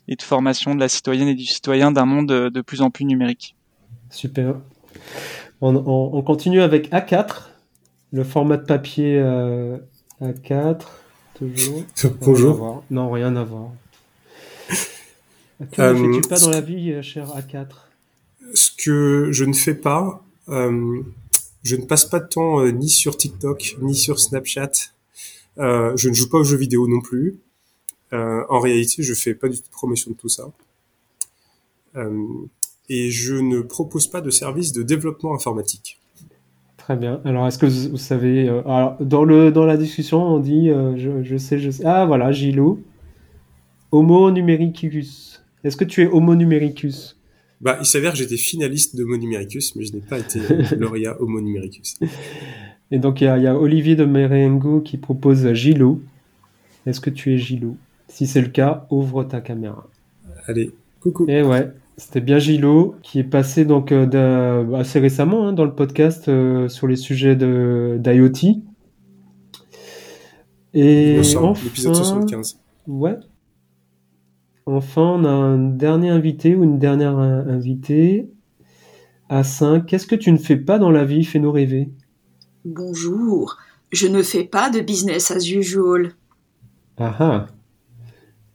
et 0.08 0.16
de 0.16 0.22
formation 0.22 0.74
de 0.74 0.80
la 0.80 0.88
citoyenne 0.88 1.28
et 1.28 1.34
du 1.34 1.46
citoyen 1.46 1.92
d'un 1.92 2.04
monde 2.04 2.30
euh, 2.30 2.50
de, 2.50 2.60
plus 2.60 2.82
en 2.82 2.90
plus 2.90 3.04
numérique. 3.04 3.56
Super. 4.10 4.56
On, 5.62 6.22
continue 6.22 6.60
avec 6.60 6.92
A4, 6.92 7.48
le 8.12 8.24
format 8.24 8.58
de 8.58 8.64
papier 8.64 9.18
euh, 9.18 9.78
A4, 10.20 10.82
toujours. 11.34 11.82
Bonjour. 12.20 12.84
Non, 12.90 13.10
rien 13.10 13.34
à 13.36 13.44
voir. 13.44 13.70
Que 15.72 15.92
ne 15.92 16.12
fais-tu 16.12 16.28
pas 16.28 16.38
dans 16.38 16.50
la 16.50 16.60
vie, 16.60 17.02
cher 17.02 17.28
A4 17.28 17.68
Ce 18.52 18.70
que 18.76 19.28
je 19.32 19.44
ne 19.44 19.54
fais 19.54 19.74
pas, 19.74 20.22
je 21.66 21.74
ne 21.74 21.84
passe 21.84 22.04
pas 22.04 22.20
de 22.20 22.28
temps 22.28 22.60
euh, 22.60 22.70
ni 22.70 22.88
sur 22.88 23.16
TikTok, 23.16 23.76
ni 23.82 23.96
sur 23.96 24.20
Snapchat. 24.20 24.70
Euh, 25.58 25.96
je 25.96 26.08
ne 26.08 26.14
joue 26.14 26.28
pas 26.28 26.38
aux 26.38 26.44
jeux 26.44 26.56
vidéo 26.56 26.86
non 26.86 27.00
plus. 27.00 27.40
Euh, 28.12 28.44
en 28.48 28.60
réalité, 28.60 29.02
je 29.02 29.14
fais 29.14 29.34
pas 29.34 29.48
du 29.48 29.56
tout 29.56 29.66
de 29.66 29.72
promotion 29.72 30.12
de 30.12 30.16
tout 30.16 30.28
ça. 30.28 30.44
et 32.88 33.10
je 33.10 33.34
ne 33.34 33.62
propose 33.62 34.06
pas 34.06 34.20
de 34.20 34.30
service 34.30 34.72
de 34.72 34.82
développement 34.82 35.34
informatique. 35.34 35.98
Très 36.76 36.94
bien. 36.94 37.20
Alors, 37.24 37.48
est-ce 37.48 37.58
que 37.58 37.66
vous, 37.66 37.96
savez, 37.96 38.46
dans 39.00 39.24
le 39.24 39.50
dans 39.50 39.66
la 39.66 39.76
discussion, 39.76 40.22
on 40.22 40.38
dit, 40.38 40.68
je, 40.68 41.36
sais, 41.36 41.58
je 41.58 41.70
sais. 41.70 41.84
Ah 41.84 42.06
voilà, 42.06 42.30
Gilou. 42.30 42.84
Homo 43.90 44.30
numericus. 44.30 45.42
Est-ce 45.64 45.76
que 45.76 45.84
tu 45.84 46.02
es 46.02 46.06
Homo 46.06 46.36
numericus 46.36 47.15
bah, 47.60 47.78
il 47.80 47.86
s'avère 47.86 48.12
que 48.12 48.18
j'étais 48.18 48.36
finaliste 48.36 48.96
de 48.96 49.04
Homo 49.04 49.16
Numericus, 49.16 49.74
mais 49.76 49.84
je 49.84 49.94
n'ai 49.94 50.00
pas 50.00 50.18
été 50.18 50.40
lauréat 50.78 51.16
Homo 51.20 51.40
Numericus. 51.40 51.98
Et 52.90 52.98
donc, 52.98 53.20
il 53.20 53.24
y, 53.24 53.46
a 53.46 53.56
Olivier 53.56 53.96
de 53.96 54.04
Merengo 54.04 54.80
qui 54.80 54.96
propose 54.96 55.52
Gilou. 55.52 56.02
Est-ce 56.86 57.00
que 57.00 57.10
tu 57.10 57.34
es 57.34 57.38
Gilou? 57.38 57.76
Si 58.08 58.26
c'est 58.26 58.40
le 58.40 58.48
cas, 58.48 58.86
ouvre 58.90 59.24
ta 59.24 59.40
caméra. 59.40 59.88
Allez, 60.46 60.70
coucou. 61.00 61.26
Et 61.28 61.42
ouais, 61.42 61.72
C'était 61.96 62.20
bien 62.20 62.38
Gilo 62.38 62.94
qui 63.02 63.18
est 63.18 63.24
passé 63.24 63.64
donc 63.64 63.90
assez 63.90 65.00
récemment 65.00 65.48
hein, 65.48 65.52
dans 65.52 65.64
le 65.64 65.74
podcast 65.74 66.30
sur 66.68 66.86
les 66.86 66.96
sujets 66.96 67.34
d'IoT. 67.34 68.62
Et 70.74 71.18
enfin, 71.18 71.54
l'épisode 71.64 71.94
75. 71.96 72.58
Ouais. 72.86 73.16
Enfin, 74.66 75.02
on 75.02 75.24
a 75.24 75.30
un 75.30 75.58
dernier 75.58 76.10
invité 76.10 76.56
ou 76.56 76.64
une 76.64 76.78
dernière 76.78 77.16
invitée. 77.18 78.30
À 79.28 79.44
5, 79.44 79.86
qu'est-ce 79.86 80.06
que 80.06 80.14
tu 80.14 80.30
ne 80.32 80.36
fais 80.36 80.56
pas 80.56 80.78
dans 80.78 80.90
la 80.90 81.04
vie? 81.04 81.24
Fais-nous 81.24 81.52
rêver. 81.52 81.90
Bonjour, 82.64 83.56
je 83.92 84.08
ne 84.08 84.22
fais 84.22 84.44
pas 84.44 84.70
de 84.70 84.80
business 84.80 85.30
as 85.30 85.48
usual. 85.48 86.12
Ah 86.98 87.16
ah. 87.18 87.46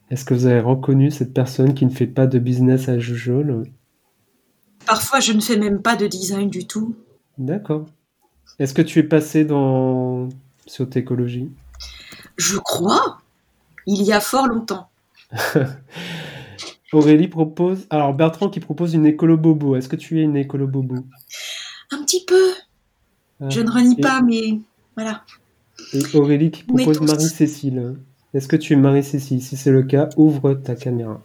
Est-ce 0.09 0.25
que 0.25 0.33
vous 0.33 0.45
avez 0.45 0.59
reconnu 0.59 1.11
cette 1.11 1.33
personne 1.33 1.73
qui 1.73 1.85
ne 1.85 1.91
fait 1.91 2.07
pas 2.07 2.27
de 2.27 2.39
business 2.39 2.89
as 2.89 2.97
usual? 2.97 3.63
Parfois, 4.85 5.21
je 5.21 5.31
ne 5.31 5.39
fais 5.39 5.57
même 5.57 5.81
pas 5.81 5.95
de 5.95 6.07
design 6.07 6.49
du 6.49 6.67
tout. 6.67 6.95
D'accord. 7.37 7.85
Est-ce 8.59 8.73
que 8.73 8.81
tu 8.81 8.99
es 8.99 9.03
passé 9.03 9.45
dans 9.45 10.27
sur 10.65 10.87
écologie 10.95 11.49
je 12.37 12.57
crois. 12.57 13.19
Il 13.85 14.01
y 14.03 14.13
a 14.13 14.19
fort 14.19 14.47
longtemps. 14.47 14.90
Aurélie 16.93 17.27
propose. 17.27 17.88
Alors 17.89 18.13
Bertrand 18.13 18.50
qui 18.50 18.59
propose 18.59 18.93
une 18.93 19.05
écolo 19.05 19.38
bobo. 19.38 19.75
Est-ce 19.75 19.88
que 19.89 19.95
tu 19.95 20.19
es 20.19 20.23
une 20.23 20.35
écolo 20.35 20.67
bobo? 20.67 20.95
Un 21.91 22.03
petit 22.03 22.25
peu. 22.25 22.51
Ah. 23.39 23.50
Je 23.50 23.61
ne 23.61 23.71
renie 23.71 23.95
pas, 23.95 24.21
mais 24.21 24.59
voilà. 24.95 25.23
Et 25.93 26.01
Aurélie 26.15 26.51
qui 26.51 26.63
propose 26.63 27.01
Marie-Cécile. 27.01 27.95
Est-ce 28.33 28.47
que 28.47 28.55
tu 28.55 28.73
es 28.73 28.75
Marie-Cécile? 28.75 29.41
Si 29.41 29.57
c'est 29.57 29.71
le 29.71 29.83
cas, 29.83 30.09
ouvre 30.15 30.53
ta 30.53 30.75
caméra. 30.75 31.21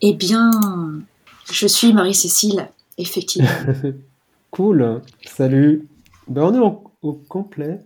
Eh 0.00 0.14
bien, 0.14 0.50
je 1.50 1.66
suis 1.66 1.92
Marie-Cécile, 1.92 2.68
effectivement. 2.98 3.48
cool. 4.50 5.02
Salut. 5.24 5.88
Ben, 6.28 6.42
on 6.42 6.54
est 6.54 6.82
au 7.02 7.12
complet. 7.28 7.80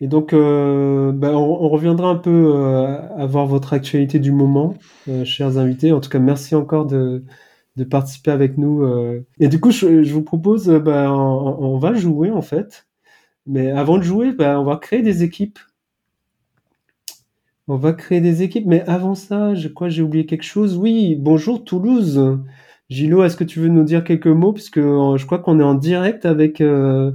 Et 0.00 0.06
donc, 0.06 0.32
euh, 0.32 1.10
bah, 1.12 1.36
on, 1.36 1.68
reviendra 1.68 2.08
un 2.10 2.16
peu 2.16 2.52
euh, 2.54 2.86
à 3.16 3.26
voir 3.26 3.46
votre 3.46 3.72
actualité 3.72 4.20
du 4.20 4.30
moment, 4.30 4.74
euh, 5.08 5.24
chers 5.24 5.58
invités. 5.58 5.92
En 5.92 6.00
tout 6.00 6.10
cas, 6.10 6.20
merci 6.20 6.54
encore 6.54 6.86
de, 6.86 7.24
de 7.76 7.84
participer 7.84 8.30
avec 8.30 8.58
nous. 8.58 8.84
Et 9.40 9.48
du 9.48 9.60
coup, 9.60 9.70
je, 9.72 10.02
je 10.04 10.14
vous 10.14 10.22
propose, 10.22 10.68
bah, 10.68 11.12
on, 11.12 11.78
va 11.78 11.94
jouer 11.94 12.30
en 12.30 12.42
fait. 12.42 12.86
Mais 13.46 13.70
avant 13.70 13.98
de 13.98 14.02
jouer, 14.02 14.32
bah, 14.32 14.60
on 14.60 14.64
va 14.64 14.76
créer 14.76 15.02
des 15.02 15.24
équipes. 15.24 15.58
On 17.66 17.76
va 17.76 17.92
créer 17.92 18.20
des 18.20 18.42
équipes. 18.42 18.66
Mais 18.66 18.82
avant 18.82 19.14
ça, 19.14 19.54
je 19.54 19.68
crois 19.68 19.88
j'ai 19.88 20.02
oublié 20.02 20.26
quelque 20.26 20.44
chose. 20.44 20.76
Oui, 20.76 21.16
bonjour 21.16 21.64
Toulouse. 21.64 22.38
Gilo, 22.88 23.24
est-ce 23.24 23.36
que 23.36 23.44
tu 23.44 23.60
veux 23.60 23.68
nous 23.68 23.84
dire 23.84 24.04
quelques 24.04 24.26
mots? 24.28 24.52
Puisque 24.52 24.80
je 24.80 25.26
crois 25.26 25.38
qu'on 25.40 25.60
est 25.60 25.64
en 25.64 25.74
direct 25.74 26.24
avec 26.24 26.60
un 26.60 27.14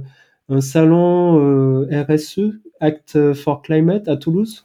salon 0.60 1.86
RSE 1.90 2.60
Act 2.84 3.32
for 3.34 3.62
Climate 3.62 4.08
à 4.08 4.16
Toulouse? 4.16 4.64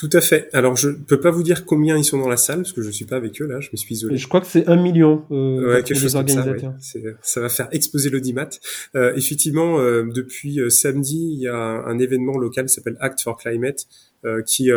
Tout 0.00 0.08
à 0.14 0.22
fait. 0.22 0.48
Alors 0.54 0.76
je 0.76 0.88
peux 0.88 1.20
pas 1.20 1.30
vous 1.30 1.42
dire 1.42 1.66
combien 1.66 1.98
ils 1.98 2.04
sont 2.04 2.16
dans 2.16 2.28
la 2.28 2.38
salle 2.38 2.62
parce 2.62 2.72
que 2.72 2.80
je 2.80 2.90
suis 2.90 3.04
pas 3.04 3.16
avec 3.16 3.42
eux 3.42 3.46
là. 3.46 3.60
Je 3.60 3.68
me 3.70 3.76
suis 3.76 3.96
isolé. 3.96 4.16
je 4.16 4.26
crois 4.28 4.40
que 4.40 4.46
c'est 4.46 4.66
un 4.66 4.76
million 4.76 5.26
euh, 5.30 5.74
ouais, 5.74 5.82
quelque 5.82 6.16
organisateurs. 6.16 6.72
Ça, 6.80 6.98
ça, 7.20 7.40
va 7.42 7.50
faire 7.50 7.68
exploser 7.70 8.08
l'audimat. 8.08 8.48
Euh, 8.94 9.12
effectivement, 9.14 9.78
euh, 9.78 10.04
depuis 10.10 10.58
euh, 10.58 10.70
samedi, 10.70 11.32
il 11.34 11.40
y 11.40 11.48
a 11.48 11.54
un, 11.54 11.98
événement 11.98 12.38
local 12.38 12.64
qui 12.64 12.72
s'appelle 12.72 12.96
Act 13.00 13.20
for 13.20 13.36
Climate 13.36 13.86
euh, 14.24 14.40
qui 14.40 14.70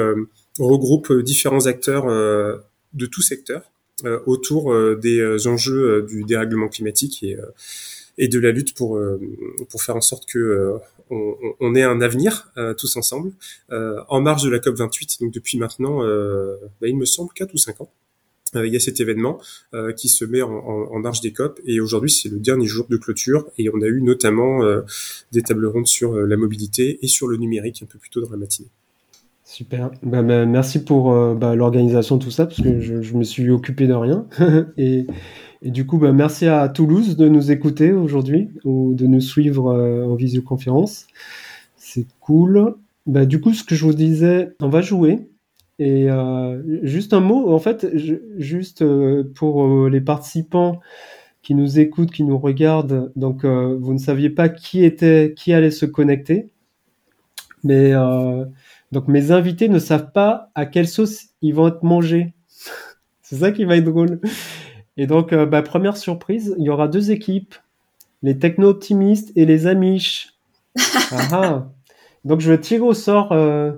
regroupe 0.60 1.14
différents 1.22 1.68
acteurs 1.68 2.06
de 2.06 3.06
tout 3.06 3.22
secteur 3.22 3.72
autour 4.26 4.76
des 4.98 5.48
enjeux 5.48 6.02
du 6.02 6.26
dérèglement 6.26 6.68
climatique 6.68 7.24
et 7.24 7.38
et 8.18 8.28
de 8.28 8.40
la 8.40 8.52
lutte 8.52 8.76
pour 8.76 9.00
pour 9.70 9.84
faire 9.84 9.96
en 9.96 10.02
sorte 10.02 10.26
que 10.26 10.80
on, 11.10 11.36
on 11.60 11.76
ait 11.76 11.84
un 11.84 12.02
avenir 12.02 12.52
euh, 12.58 12.74
tous 12.74 12.96
ensemble 12.98 13.32
euh, 13.72 14.00
en 14.10 14.22
marge 14.22 14.44
de 14.44 14.50
la 14.50 14.60
COP 14.60 14.76
28. 14.76 15.18
Donc 15.22 15.34
depuis 15.34 15.58
maintenant, 15.58 16.04
euh, 16.04 16.56
bah, 16.82 16.88
il 16.88 16.98
me 16.98 17.06
semble 17.06 17.32
4 17.34 17.54
ou 17.54 17.58
5 17.58 17.82
ans. 17.82 17.90
il 18.56 18.72
y 18.72 18.76
a 18.76 18.80
cet 18.80 19.00
événement 19.00 19.40
qui 19.98 20.10
se 20.10 20.26
met 20.26 20.44
en, 20.44 20.52
en, 20.52 21.00
marge 21.00 21.22
des 21.22 21.34
COP 21.34 21.60
et 21.66 21.80
aujourd'hui 21.80 22.12
c'est 22.12 22.30
le 22.30 22.38
dernier 22.38 22.68
jour 22.68 22.86
de 22.88 22.98
clôture 22.98 23.50
et 23.58 23.68
on 23.74 23.82
a 23.82 23.88
eu 23.88 24.02
notamment 24.02 24.60
des 25.32 25.42
tables 25.42 25.66
rondes 25.66 25.88
sur 25.88 26.14
la 26.16 26.38
mobilité 26.38 27.00
et 27.02 27.08
sur 27.08 27.28
le 27.28 27.38
numérique 27.38 27.82
un 27.82 27.88
peu 27.88 27.98
plus 27.98 28.12
tôt 28.12 28.22
dans 28.22 28.30
la 28.30 28.38
matinée. 28.38 28.70
Super. 29.44 29.90
Bah, 30.04 30.22
bah, 30.22 30.46
merci 30.46 30.84
pour 30.84 31.12
bah, 31.36 31.56
l'organisation 31.56 32.20
tout 32.20 32.30
ça 32.32 32.46
parce 32.46 32.62
que 32.62 32.80
je, 32.80 33.02
je, 33.02 33.16
me 33.16 33.24
suis 33.24 33.50
occupé 33.50 33.88
de 33.88 33.94
rien 33.94 34.28
et, 34.78 35.08
et 35.66 35.72
du 35.72 35.86
coup, 35.86 35.98
bah, 35.98 36.12
merci 36.12 36.46
à 36.46 36.68
Toulouse 36.68 37.16
de 37.16 37.30
nous 37.30 37.50
écouter 37.50 37.94
aujourd'hui 37.94 38.50
ou 38.66 38.94
de 38.96 39.08
nous 39.08 39.22
suivre 39.22 39.68
euh, 39.68 40.04
en 40.04 40.16
visioconférence. 40.16 41.08
C'est 41.78 42.06
cool. 42.20 42.76
Bah, 43.06 43.26
du 43.26 43.40
coup, 43.40 43.54
ce 43.54 43.64
que 43.64 43.74
je 43.74 43.86
vous 43.86 43.94
disais, 43.94 44.54
on 44.60 44.68
va 44.68 44.82
jouer. 44.82 45.30
Et 45.80 46.12
euh, 46.12 46.62
juste 46.84 47.14
un 47.14 47.22
mot, 47.22 47.54
en 47.54 47.60
fait, 47.60 47.88
juste 48.38 48.82
euh, 48.82 49.24
pour 49.36 49.88
les 49.88 50.02
participants 50.02 50.82
qui 51.42 51.56
nous 51.56 51.80
écoutent, 51.80 52.12
qui 52.12 52.24
nous 52.24 52.38
regardent, 52.38 53.12
donc 53.16 53.44
vous 53.44 53.94
ne 53.94 53.98
saviez 53.98 54.30
pas 54.30 54.48
qui 54.48 54.86
était, 54.86 55.34
qui 55.36 55.52
allait 55.52 55.72
se 55.72 55.86
connecter, 55.86 56.48
mais 57.66 57.92
donc 58.94 59.10
mes 59.10 59.32
invités 59.32 59.68
ne 59.68 59.78
savent 59.78 60.14
pas 60.14 60.52
à 60.56 60.66
quelle 60.66 60.88
sauce 60.88 61.32
ils 61.42 61.54
vont 61.54 61.68
être 61.68 61.84
mangés. 61.84 62.34
C'est 63.24 63.36
ça 63.36 63.52
qui 63.52 63.66
va 63.66 63.76
être 63.76 63.84
drôle. 63.84 64.22
Et 64.98 65.08
donc, 65.08 65.34
euh, 65.34 65.46
bah, 65.46 65.62
première 65.62 65.98
surprise, 65.98 66.56
il 66.58 66.66
y 66.66 66.70
aura 66.70 66.88
deux 66.88 67.12
équipes, 67.12 67.56
les 68.22 68.38
techno-optimistes 68.38 69.32
et 69.36 69.46
les 69.46 69.68
amish. 69.68 70.30
Ah, 71.12 71.28
ah. 71.32 71.68
Donc, 72.26 72.40
je 72.40 72.50
vais 72.52 72.60
tirer 72.60 72.82
au 72.82 72.96
sort. 72.96 73.32
Euh, 73.32 73.74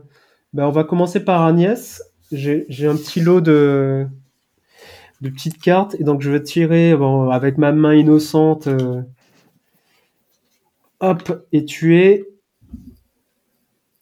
bah, 0.53 0.67
on 0.67 0.71
va 0.71 0.85
commencer 0.85 1.19
par 1.19 1.41
Agnès. 1.41 2.01
J'ai 2.31 2.87
un 2.87 2.95
petit 2.95 3.19
lot 3.19 3.41
de, 3.41 4.07
de 5.19 5.29
petites 5.29 5.61
cartes. 5.61 5.95
Et 5.99 6.05
donc, 6.05 6.21
je 6.21 6.31
vais 6.31 6.41
tirer 6.41 6.95
bon, 6.95 7.29
avec 7.29 7.57
ma 7.57 7.73
main 7.73 7.93
innocente. 7.93 8.67
Euh, 8.67 9.01
hop, 11.01 11.45
et 11.51 11.65
tu 11.65 11.97
es 11.97 12.25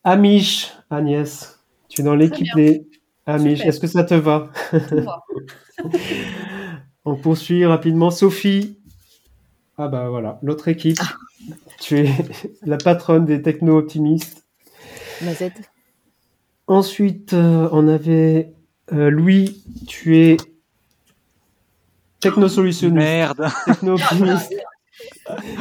Amish, 0.04 0.72
Agnès. 0.92 1.60
Tu 1.90 2.02
es 2.02 2.04
dans 2.04 2.16
l'équipe 2.16 2.54
des 2.56 2.88
Amish. 3.26 3.62
Est-ce 3.62 3.80
que 3.80 3.88
ça 3.88 4.04
te 4.04 4.14
va 4.14 4.52
On 7.06 7.16
poursuit 7.16 7.66
rapidement. 7.66 8.12
Sophie. 8.12 8.80
Ah 9.78 9.88
bah 9.88 10.08
voilà, 10.10 10.40
l'autre 10.42 10.68
équipe. 10.68 10.98
Ah. 11.02 11.16
Tu 11.80 12.00
es 12.00 12.10
la 12.64 12.78
patronne 12.78 13.26
des 13.26 13.42
techno-optimistes. 13.42 14.46
Z. 15.22 15.52
Ensuite, 16.68 17.34
euh, 17.34 17.68
on 17.72 17.88
avait 17.88 18.54
euh, 18.94 19.10
Louis. 19.10 19.64
Tu 19.88 20.18
es 20.18 20.38
techno-solutionniste. 22.20 22.98
Merde. 22.98 23.48
Techno-optimiste. 23.66 24.54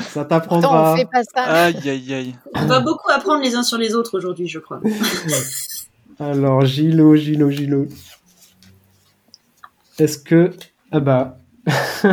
ça 0.01 0.25
t'apprendra. 0.25 0.93
on 0.93 0.97
fait 0.97 1.09
pas 1.11 1.25
ça. 1.25 1.43
Aïe, 1.43 1.89
aïe, 1.89 2.15
aïe. 2.15 2.37
On 2.55 2.67
va 2.67 2.81
beaucoup 2.81 3.11
apprendre 3.11 3.43
les 3.43 3.55
uns 3.55 3.63
sur 3.63 3.79
les 3.79 3.95
autres 3.95 4.17
aujourd'hui, 4.17 4.47
je 4.47 4.59
crois. 4.59 4.81
Alors, 6.21 6.65
Gilo, 6.65 7.17
Gilo, 7.17 7.51
Gilo. 7.51 7.87
Est-ce 9.99 10.19
que 10.19 10.53
ah 10.93 11.01
bah. 11.01 11.39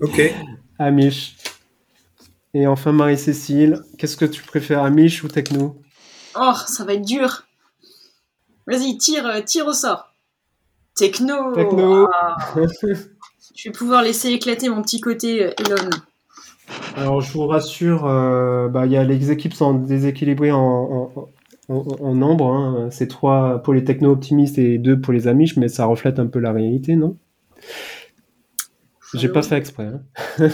ok. 0.00 0.34
Amish. 0.78 1.36
Et 2.54 2.66
enfin 2.66 2.92
Marie-Cécile, 2.92 3.82
qu'est-ce 3.98 4.16
que 4.16 4.24
tu 4.24 4.42
préfères, 4.42 4.82
Amish 4.82 5.22
ou 5.22 5.28
Techno? 5.28 5.76
Oh, 6.34 6.54
ça 6.66 6.84
va 6.84 6.94
être 6.94 7.04
dur. 7.04 7.44
Vas-y, 8.66 8.96
tire, 8.96 9.26
euh, 9.26 9.40
tire 9.42 9.66
au 9.66 9.72
sort. 9.72 10.14
Techno. 10.96 11.52
Techno. 11.54 12.06
Ah. 12.12 12.36
je 13.54 13.68
vais 13.68 13.72
pouvoir 13.72 14.02
laisser 14.02 14.30
éclater 14.30 14.70
mon 14.70 14.80
petit 14.82 15.00
côté 15.00 15.44
euh, 15.44 15.50
Elon. 15.58 15.90
Alors 16.96 17.20
je 17.20 17.32
vous 17.32 17.46
rassure, 17.46 18.06
euh, 18.06 18.68
bah, 18.68 18.86
y 18.86 18.96
a, 18.96 19.04
les 19.04 19.30
équipes 19.30 19.54
sont 19.54 19.74
déséquilibrées 19.74 20.52
en, 20.52 21.12
en, 21.68 22.14
nombre. 22.14 22.52
Hein. 22.52 22.88
C'est 22.90 23.08
trois 23.08 23.62
pour 23.62 23.74
les 23.74 23.84
techno-optimistes 23.84 24.58
et 24.58 24.78
deux 24.78 24.98
pour 24.98 25.12
les 25.12 25.28
Amish, 25.28 25.56
mais 25.58 25.68
ça 25.68 25.84
reflète 25.84 26.18
un 26.18 26.26
peu 26.26 26.38
la 26.38 26.52
réalité, 26.52 26.96
non? 26.96 27.16
J'ai 29.14 29.28
pas 29.28 29.42
fait 29.42 29.56
exprès. 29.56 29.86
Hein. 29.86 30.02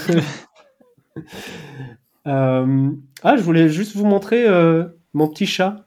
Euh, 2.27 2.89
ah, 3.21 3.37
je 3.37 3.43
voulais 3.43 3.69
juste 3.69 3.95
vous 3.95 4.05
montrer 4.05 4.47
euh, 4.47 4.85
mon 5.13 5.27
petit 5.27 5.45
chat. 5.45 5.85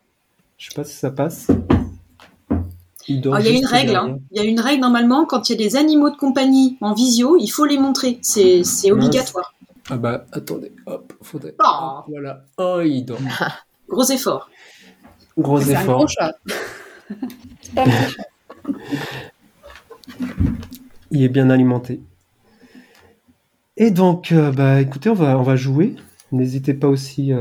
Je 0.56 0.68
sais 0.68 0.74
pas 0.74 0.84
si 0.84 0.94
ça 0.94 1.10
passe. 1.10 1.48
Il, 3.08 3.24
y 3.24 3.28
a 3.28 3.50
une 3.50 3.66
règle. 3.66 3.96
Hein. 3.96 4.18
Il 4.30 4.40
y 4.40 4.40
a 4.40 4.44
une 4.48 4.60
règle 4.60 4.82
normalement 4.82 5.24
quand 5.24 5.48
il 5.48 5.54
y 5.60 5.64
a 5.64 5.68
des 5.68 5.76
animaux 5.76 6.10
de 6.10 6.16
compagnie 6.16 6.78
en 6.80 6.94
visio, 6.94 7.36
il 7.38 7.48
faut 7.48 7.64
les 7.64 7.78
montrer. 7.78 8.20
C'est 8.22 8.62
obligatoire. 8.92 9.54
Ah 9.90 9.96
bah 9.96 10.26
attendez, 10.32 10.70
hop, 10.86 11.12
faudrait. 11.22 11.54
Oh. 11.64 12.00
Voilà. 12.08 12.44
Oh, 12.58 12.82
il 12.84 13.04
dort. 13.04 13.18
Gros 13.88 14.04
effort. 14.04 14.50
Gros 15.38 15.60
effort. 15.60 15.78
Un 15.78 15.84
gros 15.84 16.06
chat. 16.06 16.36
il 21.10 21.22
est 21.22 21.28
bien 21.28 21.48
alimenté. 21.48 22.00
Et 23.78 23.90
donc, 23.90 24.34
bah, 24.34 24.82
écoutez, 24.82 25.08
on 25.08 25.14
va, 25.14 25.56
jouer. 25.56 25.94
N'hésitez 26.30 26.74
pas 26.74 26.88
aussi 26.88 27.32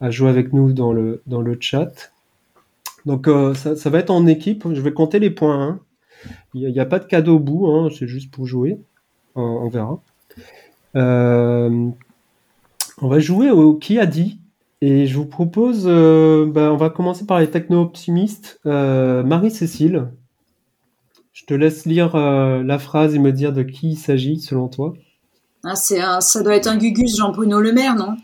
à 0.00 0.10
jouer 0.10 0.30
avec 0.30 0.54
nous 0.54 0.72
dans 0.72 0.92
le, 0.92 1.56
chat. 1.60 2.12
Donc, 3.04 3.28
ça, 3.56 3.76
ça, 3.76 3.90
va 3.90 3.98
être 3.98 4.10
en 4.10 4.26
équipe. 4.26 4.66
Je 4.72 4.80
vais 4.80 4.92
compter 4.92 5.18
les 5.18 5.30
points. 5.30 5.62
Hein. 5.62 5.80
Il 6.54 6.70
n'y 6.70 6.80
a, 6.80 6.86
pas 6.86 6.98
de 6.98 7.04
cadeau 7.04 7.36
au 7.36 7.38
bout, 7.38 7.66
hein, 7.68 7.88
c'est 7.96 8.08
juste 8.08 8.30
pour 8.30 8.46
jouer. 8.46 8.78
On, 9.34 9.68
verra. 9.68 10.02
Euh, 10.96 11.88
on 13.00 13.08
va 13.08 13.18
jouer 13.20 13.50
au 13.50 13.74
qui 13.74 13.98
a 13.98 14.06
dit. 14.06 14.38
Et 14.82 15.06
je 15.06 15.16
vous 15.16 15.26
propose, 15.26 15.84
euh, 15.86 16.46
bah, 16.46 16.72
on 16.72 16.76
va 16.76 16.90
commencer 16.90 17.26
par 17.26 17.38
les 17.40 17.50
techno-optimistes. 17.50 18.60
Euh, 18.66 19.22
Marie-Cécile, 19.22 20.08
je 21.32 21.44
te 21.44 21.54
laisse 21.54 21.86
lire 21.86 22.16
la 22.16 22.78
phrase 22.78 23.14
et 23.14 23.18
me 23.18 23.32
dire 23.32 23.52
de 23.52 23.62
qui 23.62 23.90
il 23.90 23.96
s'agit 23.96 24.40
selon 24.40 24.68
toi. 24.68 24.94
Ah, 25.64 25.76
c'est 25.76 26.00
ça 26.20 26.42
doit 26.42 26.56
être 26.56 26.66
un 26.66 26.76
Gugus 26.76 27.16
Jean-Bruno 27.16 27.60
Le 27.60 27.72
Maire, 27.72 27.94
non? 27.94 28.16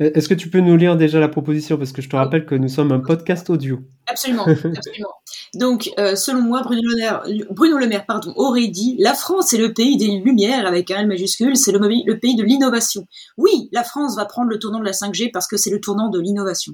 Est-ce 0.00 0.30
que 0.30 0.34
tu 0.34 0.48
peux 0.48 0.60
nous 0.60 0.78
lire 0.78 0.96
déjà 0.96 1.20
la 1.20 1.28
proposition? 1.28 1.76
Parce 1.76 1.92
que 1.92 2.00
je 2.00 2.08
te 2.08 2.16
rappelle 2.16 2.46
que 2.46 2.54
nous 2.54 2.68
sommes 2.68 2.90
un 2.90 3.00
podcast 3.00 3.50
audio. 3.50 3.80
Absolument, 4.06 4.44
absolument. 4.48 5.12
Donc, 5.54 5.90
euh, 5.98 6.16
selon 6.16 6.40
moi, 6.40 6.62
Bruno 6.62 6.80
Le, 6.82 6.96
Maire, 6.96 7.22
Bruno 7.50 7.76
Le 7.76 7.86
Maire 7.86 8.06
pardon, 8.06 8.32
aurait 8.36 8.68
dit 8.68 8.96
La 8.98 9.12
France 9.12 9.52
est 9.52 9.58
le 9.58 9.74
pays 9.74 9.98
des 9.98 10.20
lumières, 10.20 10.66
avec 10.66 10.90
un 10.90 11.00
L 11.00 11.06
majuscule, 11.06 11.54
c'est 11.54 11.72
le, 11.72 11.78
le, 11.78 12.18
pays 12.18 12.34
de 12.34 12.42
l'innovation. 12.42 13.06
Oui, 13.36 13.68
la 13.72 13.84
France 13.84 14.16
va 14.16 14.24
prendre 14.24 14.48
le 14.48 14.58
tournant 14.58 14.80
de 14.80 14.86
la 14.86 14.92
5G 14.92 15.30
parce 15.32 15.46
que 15.46 15.58
c'est 15.58 15.70
le 15.70 15.80
tournant 15.80 16.08
de 16.08 16.18
l'innovation. 16.18 16.72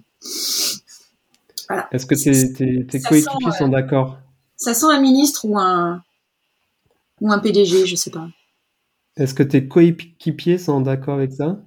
Voilà. 1.68 1.88
Est-ce 1.90 2.06
que 2.06 2.14
tes, 2.14 3.00
coéquipiers 3.00 3.52
sont 3.58 3.68
d'accord? 3.68 4.18
Ça 4.56 4.72
sent 4.72 4.86
un 4.88 5.00
ministre 5.00 5.46
ou 5.46 5.58
un, 5.58 6.00
ou 7.20 7.32
un 7.32 7.40
PDG, 7.40 7.86
je 7.86 7.96
sais 7.96 8.10
pas. 8.10 8.28
Est-ce 9.16 9.34
que 9.34 9.42
tes 9.42 9.66
coéquipiers 9.66 10.58
sont 10.58 10.80
d'accord 10.80 11.14
avec 11.14 11.32
ça? 11.32 11.58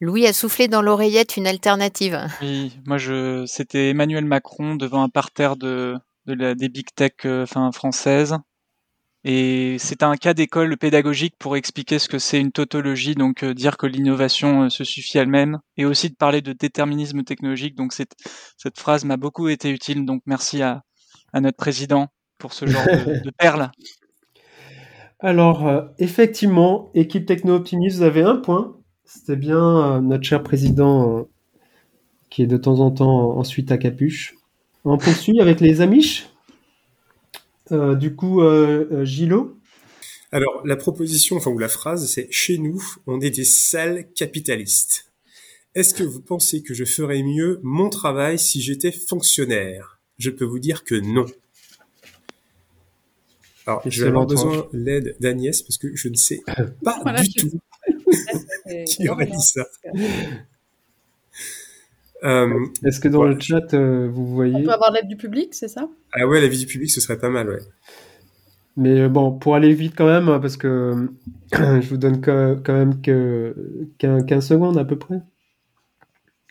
Louis 0.00 0.26
a 0.26 0.32
soufflé 0.32 0.68
dans 0.68 0.82
l'oreillette 0.82 1.36
une 1.36 1.46
alternative. 1.46 2.18
Oui, 2.40 2.78
moi 2.86 2.98
je, 2.98 3.44
c'était 3.46 3.90
Emmanuel 3.90 4.24
Macron 4.24 4.74
devant 4.74 5.02
un 5.02 5.08
parterre 5.10 5.56
de, 5.56 5.96
de 6.26 6.34
la, 6.34 6.54
des 6.54 6.68
big 6.68 6.86
tech 6.94 7.12
euh, 7.24 7.42
enfin, 7.42 7.70
françaises. 7.72 8.36
Et 9.24 9.76
c'est 9.80 10.04
un 10.04 10.14
cas 10.16 10.34
d'école 10.34 10.76
pédagogique 10.76 11.34
pour 11.38 11.56
expliquer 11.56 11.98
ce 11.98 12.08
que 12.08 12.18
c'est 12.18 12.40
une 12.40 12.52
tautologie, 12.52 13.16
donc 13.16 13.42
euh, 13.42 13.54
dire 13.54 13.76
que 13.76 13.86
l'innovation 13.86 14.62
euh, 14.64 14.68
se 14.68 14.84
suffit 14.84 15.18
elle-même, 15.18 15.58
et 15.76 15.84
aussi 15.84 16.10
de 16.10 16.14
parler 16.14 16.42
de 16.42 16.52
déterminisme 16.52 17.24
technologique. 17.24 17.74
Donc 17.74 17.92
cette, 17.92 18.14
cette 18.56 18.78
phrase 18.78 19.04
m'a 19.04 19.16
beaucoup 19.16 19.48
été 19.48 19.70
utile. 19.70 20.04
Donc 20.04 20.22
merci 20.26 20.62
à, 20.62 20.84
à 21.32 21.40
notre 21.40 21.56
président 21.56 22.06
pour 22.38 22.52
ce 22.52 22.66
genre 22.66 22.86
de, 22.86 23.20
de 23.24 23.30
perles. 23.36 23.70
Alors, 25.18 25.90
effectivement, 25.98 26.90
équipe 26.94 27.26
techno-optimiste, 27.26 27.96
vous 27.96 28.02
avez 28.02 28.22
un 28.22 28.36
point. 28.36 28.76
C'était 29.06 29.36
bien 29.36 29.96
euh, 29.96 30.00
notre 30.00 30.24
cher 30.24 30.42
président 30.42 31.18
euh, 31.18 31.22
qui 32.28 32.42
est 32.42 32.46
de 32.48 32.56
temps 32.56 32.80
en 32.80 32.90
temps 32.90 33.38
ensuite 33.38 33.70
à 33.70 33.78
capuche. 33.78 34.34
On 34.84 34.98
poursuit 34.98 35.40
avec 35.40 35.60
les 35.60 35.80
Amish. 35.80 36.28
Euh, 37.72 37.94
du 37.94 38.14
coup, 38.14 38.40
Gilo. 39.02 39.58
Alors, 40.32 40.62
la 40.64 40.76
proposition, 40.76 41.36
enfin, 41.36 41.50
ou 41.50 41.58
la 41.58 41.68
phrase, 41.68 42.06
c'est 42.08 42.28
Chez 42.30 42.58
nous, 42.58 42.82
on 43.06 43.20
est 43.20 43.30
des 43.30 43.44
sales 43.44 44.06
capitalistes. 44.12 45.12
Est-ce 45.74 45.94
que 45.94 46.04
vous 46.04 46.20
pensez 46.20 46.62
que 46.62 46.74
je 46.74 46.84
ferais 46.84 47.22
mieux 47.22 47.60
mon 47.62 47.90
travail 47.90 48.38
si 48.38 48.60
j'étais 48.60 48.92
fonctionnaire? 48.92 50.00
Je 50.18 50.30
peux 50.30 50.44
vous 50.44 50.58
dire 50.58 50.84
que 50.84 50.94
non. 50.94 51.26
Alors, 53.66 53.82
je 53.84 54.02
vais 54.02 54.08
avoir 54.08 54.26
besoin 54.26 54.68
de 54.72 54.78
l'aide 54.78 55.16
d'Agnès 55.18 55.60
parce 55.62 55.76
que 55.76 55.94
je 55.94 56.08
ne 56.08 56.14
sais 56.14 56.40
pas 56.84 57.02
du 57.20 57.32
tout 57.32 57.60
qui 58.86 59.08
aurait 59.08 59.26
dit 59.26 59.40
ça 59.40 59.66
euh, 62.24 62.66
Est-ce 62.84 63.00
que 63.00 63.08
dans 63.08 63.24
le 63.24 63.38
chat, 63.40 63.74
euh, 63.74 64.08
vous 64.08 64.26
voyez... 64.26 64.54
On 64.54 64.62
peut 64.62 64.72
avoir 64.72 64.92
l'aide 64.92 65.08
du 65.08 65.16
public, 65.16 65.52
c'est 65.52 65.68
ça? 65.68 65.88
Ah 66.12 66.26
ouais, 66.26 66.40
l'avis 66.40 66.60
du 66.60 66.66
public, 66.66 66.90
ce 66.90 67.00
serait 67.00 67.18
pas 67.18 67.28
mal, 67.28 67.48
ouais. 67.48 67.58
Mais 68.76 69.00
euh, 69.00 69.08
bon, 69.08 69.32
pour 69.32 69.56
aller 69.56 69.74
vite 69.74 69.94
quand 69.96 70.06
même, 70.06 70.26
parce 70.40 70.56
que 70.56 71.08
je 71.52 71.88
vous 71.88 71.96
donne 71.96 72.20
quand 72.20 72.68
même 72.68 73.00
que 73.00 73.54
15 73.98 74.46
secondes 74.46 74.78
à 74.78 74.84
peu 74.84 74.96
près. 74.96 75.20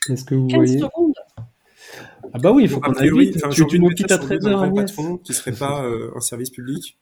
Est-ce 0.10 0.26
que 0.26 0.36
vous 0.36 0.48
15 0.48 0.58
voyez? 0.58 0.80
secondes? 0.80 1.14
Ah 2.34 2.40
bah 2.40 2.52
oui, 2.52 2.64
il 2.64 2.70
faut 2.70 2.82
qu'on 2.82 2.92
aille 2.94 3.18
vite. 3.18 3.42
Tu, 3.52 3.66
tu 3.68 3.80
nous 3.80 3.90
quittes 3.90 4.12
à 4.12 4.18
13h, 4.18 4.76
patron 4.76 5.18
qui 5.18 5.34
serait 5.34 5.54
pas 5.54 5.86
un 6.14 6.20
service 6.20 6.50
public. 6.50 6.98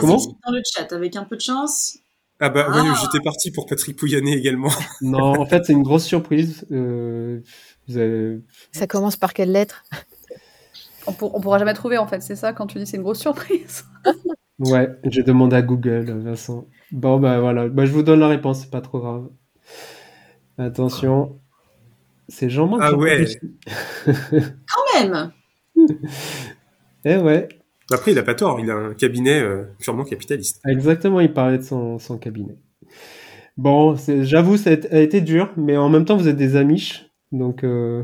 Comment 0.00 0.16
Dans 0.16 0.52
le 0.52 0.62
chat, 0.64 0.92
avec 0.92 1.16
un 1.16 1.24
peu 1.24 1.36
de 1.36 1.40
chance, 1.40 1.98
ah 2.38 2.50
bah 2.50 2.66
oui, 2.68 2.80
ah. 2.82 2.94
j'étais 3.00 3.22
parti 3.22 3.50
pour 3.50 3.64
Patrick 3.66 3.96
Pouyanné 3.96 4.34
également. 4.34 4.68
non, 5.00 5.40
en 5.40 5.46
fait, 5.46 5.64
c'est 5.64 5.72
une 5.72 5.82
grosse 5.82 6.04
surprise. 6.04 6.66
Euh, 6.70 7.40
ça 8.72 8.86
commence 8.86 9.16
par 9.16 9.32
quelle 9.32 9.52
lettre? 9.52 9.84
On, 11.06 11.12
pour, 11.12 11.40
pourra 11.40 11.58
jamais 11.58 11.72
trouver 11.72 11.98
en 11.98 12.06
fait, 12.06 12.20
c'est 12.20 12.36
ça 12.36 12.52
quand 12.52 12.66
tu 12.66 12.78
dis 12.78 12.86
c'est 12.86 12.96
une 12.96 13.04
grosse 13.04 13.20
surprise. 13.20 13.84
ouais, 14.58 14.88
j'ai 15.04 15.22
demandé 15.22 15.56
à 15.56 15.62
Google, 15.62 16.10
Vincent. 16.18 16.66
Bon 16.90 17.18
bah 17.18 17.40
voilà, 17.40 17.68
bah, 17.68 17.86
je 17.86 17.92
vous 17.92 18.02
donne 18.02 18.20
la 18.20 18.28
réponse, 18.28 18.62
c'est 18.62 18.70
pas 18.70 18.80
trop 18.80 18.98
grave. 18.98 19.28
Attention, 20.58 21.38
c'est 22.28 22.50
Jean-Marc. 22.50 22.82
Ah 22.84 22.96
ouais. 22.96 23.24
Quand 24.04 25.00
même. 25.00 25.32
eh 27.04 27.16
ouais. 27.16 27.48
Après, 27.92 28.12
il 28.12 28.18
a 28.18 28.22
pas 28.22 28.34
tort, 28.34 28.58
il 28.60 28.70
a 28.70 28.74
un 28.74 28.94
cabinet 28.94 29.40
euh, 29.40 29.64
purement 29.78 30.04
capitaliste. 30.04 30.60
Exactement, 30.66 31.20
il 31.20 31.32
parlait 31.32 31.58
de 31.58 31.62
son, 31.62 31.98
cabinet. 32.20 32.56
Bon, 33.56 33.96
j'avoue, 34.22 34.56
ça 34.56 34.70
a 34.70 34.98
été 34.98 35.20
dur, 35.20 35.52
mais 35.56 35.76
en 35.76 35.88
même 35.88 36.04
temps, 36.04 36.16
vous 36.16 36.28
êtes 36.28 36.36
des 36.36 36.56
amiches, 36.56 37.10
donc 37.32 37.64
euh, 37.64 38.02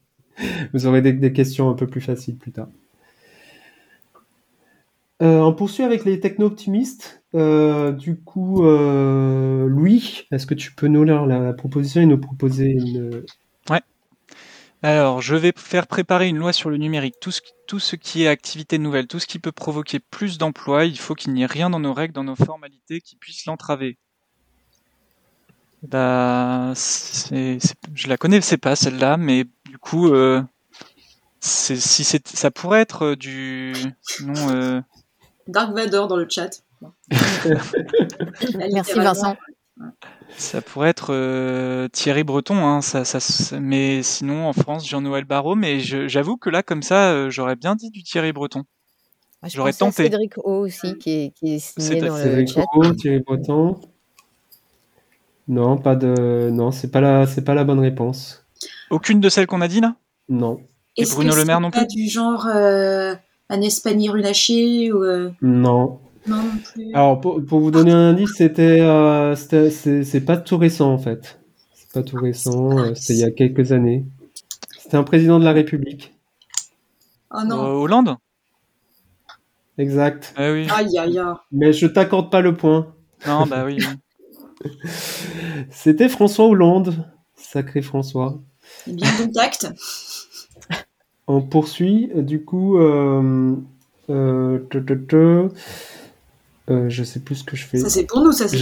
vous 0.74 0.86
aurez 0.86 1.00
des, 1.00 1.32
questions 1.32 1.70
un 1.70 1.74
peu 1.74 1.86
plus 1.86 2.00
faciles 2.00 2.36
plus 2.36 2.52
tard. 2.52 2.68
Euh, 5.22 5.40
on 5.40 5.54
poursuit 5.54 5.82
avec 5.82 6.04
les 6.04 6.20
techno-optimistes. 6.20 7.22
du 7.32 8.16
coup, 8.22 8.62
Louis, 8.62 10.26
est-ce 10.30 10.46
que 10.46 10.54
tu 10.54 10.74
peux 10.74 10.88
nous 10.88 11.04
lire 11.04 11.24
la 11.24 11.54
proposition 11.54 12.02
et 12.02 12.06
nous 12.06 12.18
proposer 12.18 12.66
une, 12.66 13.22
alors, 14.82 15.20
je 15.20 15.34
vais 15.34 15.52
faire 15.56 15.86
préparer 15.86 16.28
une 16.28 16.36
loi 16.36 16.52
sur 16.52 16.70
le 16.70 16.76
numérique. 16.76 17.16
Tout 17.20 17.30
ce, 17.80 17.96
qui 17.96 18.24
est 18.24 18.28
activité 18.28 18.78
nouvelle, 18.78 19.06
tout 19.06 19.18
ce 19.18 19.26
qui 19.26 19.38
peut 19.38 19.52
provoquer 19.52 19.98
plus 19.98 20.38
d'emplois, 20.38 20.84
il 20.84 20.98
faut 20.98 21.14
qu'il 21.14 21.32
n'y 21.32 21.42
ait 21.42 21.46
rien 21.46 21.70
dans 21.70 21.80
nos 21.80 21.92
règles, 21.92 22.14
dans 22.14 22.24
nos 22.24 22.36
formalités 22.36 23.00
qui 23.00 23.16
puisse 23.16 23.46
l'entraver. 23.46 23.98
Bah, 25.82 26.72
je 26.74 28.08
la 28.08 28.16
connais, 28.16 28.40
c'est 28.40 28.56
pas 28.56 28.76
celle-là, 28.76 29.16
mais 29.16 29.44
du 29.66 29.78
coup, 29.78 30.08
euh, 30.08 30.42
si 31.40 32.04
ça 32.04 32.50
pourrait 32.50 32.80
être 32.80 33.04
euh, 33.04 33.16
du, 33.16 33.72
euh, 34.22 34.80
Dark 35.48 35.72
Vador 35.72 36.08
dans 36.08 36.16
le 36.16 36.26
chat. 36.28 36.62
Merci 38.72 38.94
Vincent. 38.94 39.36
Ça 40.38 40.62
pourrait 40.62 40.88
être 40.88 41.12
euh, 41.12 41.88
Thierry 41.88 42.24
Breton, 42.24 42.56
hein, 42.66 42.80
ça, 42.80 43.04
ça, 43.04 43.60
mais 43.60 44.02
sinon 44.02 44.46
en 44.46 44.52
France 44.52 44.88
Jean-Noël 44.88 45.24
Barrot, 45.24 45.54
mais 45.54 45.80
j'avoue 45.80 46.36
que 46.36 46.48
là 46.48 46.62
comme 46.62 46.82
ça 46.82 47.12
euh, 47.12 47.30
j'aurais 47.30 47.56
bien 47.56 47.74
dit 47.74 47.90
du 47.90 48.02
Thierry 48.02 48.32
Breton. 48.32 48.64
j'aurais 49.44 49.72
tenté. 49.72 50.04
Cédric 50.04 50.38
O 50.38 50.64
aussi 50.64 50.96
qui 50.96 51.10
est, 51.10 51.30
qui 51.34 51.60
signé 51.60 52.00
dans 52.00 52.16
Cédric 52.16 52.56
le 52.56 52.62
O, 52.74 52.92
Thierry 52.94 53.20
Breton. 53.20 53.80
Non, 55.48 55.76
pas 55.76 55.94
de, 55.94 56.50
non, 56.50 56.70
c'est 56.72 56.90
pas 56.90 57.00
la, 57.00 57.26
c'est 57.26 57.44
pas 57.44 57.54
la 57.54 57.64
bonne 57.64 57.78
réponse. 57.78 58.44
Aucune 58.90 59.20
de 59.20 59.28
celles 59.28 59.46
qu'on 59.46 59.60
a 59.60 59.68
dit 59.68 59.80
là? 59.80 59.94
Non. 60.28 60.60
Et 60.96 61.04
Bruno 61.04 61.36
Le 61.36 61.44
Maire 61.44 61.60
non 61.60 61.70
plus? 61.70 61.80
Pas 61.80 61.86
du 61.86 62.08
genre 62.08 62.46
euh, 62.46 63.14
Agnès 63.48 63.78
Pannier-Runacher 63.80 64.90
ou. 64.92 65.04
Euh, 65.04 65.30
non. 66.26 66.44
Alors, 66.94 67.20
pour, 67.20 67.40
vous 67.40 67.70
donner 67.70 67.92
un 67.92 68.10
indice, 68.10 68.34
c'était, 68.36 68.80
euh, 68.80 69.34
c'est 69.34 70.24
pas 70.24 70.36
tout 70.36 70.58
récent 70.58 70.92
en 70.92 70.98
fait. 70.98 71.40
C'est 71.74 71.92
pas 71.92 72.02
tout 72.02 72.16
récent, 72.16 72.78
euh, 72.78 72.94
c'était 72.94 73.14
il 73.14 73.20
y 73.20 73.24
a 73.24 73.30
quelques 73.30 73.72
années. 73.72 74.04
C'était 74.78 74.96
un 74.96 75.04
président 75.04 75.38
de 75.38 75.44
la 75.44 75.52
République. 75.52 76.14
Oh 77.32 77.44
non. 77.44 77.64
Euh, 77.64 77.72
Hollande? 77.72 78.16
Exact. 79.78 80.32
Ah 80.36 80.52
oui. 80.52 80.66
Aïe, 80.70 80.98
aïe, 80.98 81.18
aïe. 81.18 81.34
Mais 81.52 81.72
je 81.72 81.86
t'accorde 81.86 82.30
pas 82.30 82.40
le 82.40 82.56
point. 82.56 82.94
Non, 83.26 83.46
bah 83.46 83.64
oui. 83.64 83.78
c'était 85.70 86.08
François 86.08 86.46
Hollande. 86.46 87.06
Sacré 87.34 87.82
François. 87.82 88.40
Bien 88.86 89.10
contact. 89.16 89.72
On 91.26 91.42
poursuit, 91.42 92.10
du 92.14 92.44
coup. 92.44 92.78
Euh, 92.78 93.56
euh, 94.08 94.60
euh, 96.68 96.88
je 96.88 97.04
sais 97.04 97.20
plus 97.20 97.36
ce 97.36 97.44
que 97.44 97.56
je 97.56 97.64
fais. 97.64 97.78
Ça 97.78 97.88
c'est 97.88 98.04
pour 98.04 98.20
nous, 98.20 98.32
ça 98.32 98.48
c'est 98.48 98.58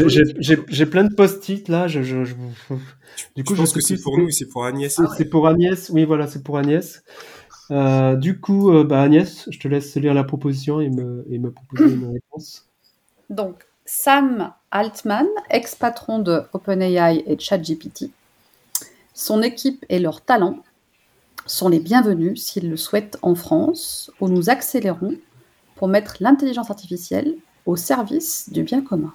J'ai 0.69 0.87
plein 0.87 1.05
de 1.05 1.15
post-it 1.15 1.69
là. 1.69 1.89
Je, 1.89 2.03
je, 2.03 2.35
Du 3.35 3.45
coup, 3.45 3.55
je 3.55 3.61
pense 3.61 3.73
que 3.73 3.81
c'est 3.81 4.01
pour 4.01 4.19
nous, 4.19 4.31
c'est 4.31 4.47
pour 4.47 4.65
Agnès. 4.65 5.01
C'est 5.17 5.25
pour 5.25 5.49
Agnès, 5.49 5.91
oui, 5.91 6.05
voilà, 6.05 6.27
c'est 6.27 6.43
pour 6.43 6.59
Agnès. 6.59 7.03
Euh, 7.71 8.17
du 8.17 8.41
coup, 8.41 8.71
euh, 8.71 8.85
bah, 8.85 9.03
Agnès, 9.03 9.49
je 9.51 9.59
te 9.59 9.69
laisse 9.69 9.95
lire 9.97 10.13
la 10.13 10.25
proposition 10.25 10.81
et 10.81 10.91
me, 10.91 11.25
et 11.31 11.39
me 11.39 11.51
proposer 11.51 11.95
une 11.95 12.13
réponse. 12.13 12.67
Donc, 13.31 13.65
Sam 13.87 14.53
Altman, 14.71 15.27
ex-patron 15.51 16.19
de 16.19 16.43
OpenAI 16.53 17.23
et 17.27 17.39
ChatGPT. 17.39 18.11
Son 19.15 19.43
équipe 19.43 19.85
et 19.89 19.99
leurs 19.99 20.21
talents 20.21 20.59
sont 21.47 21.69
les 21.69 21.81
bienvenus 21.81 22.43
s'ils 22.43 22.69
le 22.69 22.77
souhaitent 22.77 23.17
en 23.23 23.35
France, 23.35 24.11
où 24.21 24.29
nous 24.29 24.51
accélérons 24.51 25.15
pour 25.77 25.89
mettre 25.89 26.17
l'intelligence 26.21 26.71
artificielle 26.71 27.35
au 27.67 27.77
service 27.77 28.51
du 28.51 28.63
bien 28.63 28.83
commun. 28.83 29.15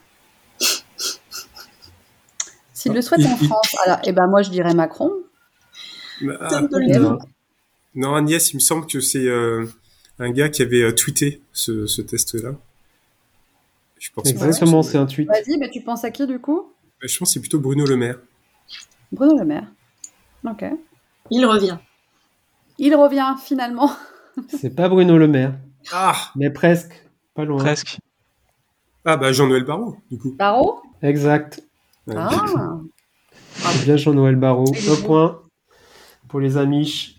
S'ils 2.74 2.94
le 2.94 3.02
souhaitent 3.02 3.26
en 3.26 3.36
France, 3.36 3.76
alors, 3.86 4.00
eh 4.06 4.12
ben 4.12 4.28
moi 4.28 4.42
je 4.42 4.50
dirais 4.50 4.74
Macron. 4.74 5.12
Ah, 6.42 6.62
non, 7.96 8.16
Agnès, 8.16 8.54
il 8.54 8.58
me 8.58 8.62
semble 8.62 8.86
que 8.86 9.00
c'est 9.00 9.26
euh, 9.26 9.66
un 10.20 10.32
gars 10.32 10.50
qui 10.50 10.62
avait 10.62 10.84
euh, 10.84 10.94
tweeté 10.94 11.42
ce, 11.52 12.02
test-là. 12.02 12.52
Je 13.98 14.10
pense 14.12 14.30
Exactement, 14.30 14.84
c'est 14.84 14.98
un 14.98 15.06
tweet. 15.06 15.28
Vas-y, 15.28 15.58
mais 15.58 15.70
tu 15.70 15.82
penses 15.82 16.04
à 16.04 16.12
qui 16.12 16.26
du 16.26 16.40
coup? 16.40 16.72
Bah, 17.02 17.08
Je 17.08 17.18
pense 17.18 17.30
que 17.30 17.34
c'est 17.34 17.40
plutôt 17.40 17.60
Bruno 17.60 17.86
Le 17.86 17.98
Maire. 17.98 18.20
Bruno 19.12 19.38
Le 19.38 19.46
Maire. 19.46 19.68
Ok. 20.46 20.64
Il 21.32 21.46
revient. 21.46 21.78
Il 22.78 22.96
revient 22.96 23.36
finalement. 23.44 23.92
c'est 24.48 24.74
pas 24.74 24.88
Bruno 24.88 25.18
Le 25.18 25.28
Maire. 25.28 25.56
Ah 25.92 26.32
Mais 26.36 26.50
presque. 26.50 26.94
Pas 27.34 27.44
loin. 27.44 27.58
Presque. 27.58 28.00
Ah 29.06 29.18
bah 29.18 29.32
Jean-Noël 29.32 29.64
Barrot, 29.64 29.96
du 30.12 30.18
coup. 30.18 30.36
Barrot? 30.38 30.82
Exact. 31.02 31.62
Ah. 32.14 32.30
C'est 33.54 33.84
bien 33.86 33.98
Jean-Noël 33.98 34.36
Barrot. 34.36 34.74
Un 34.90 35.02
point 35.06 35.42
pour 36.28 36.40
les 36.40 36.58
Amish. 36.58 37.16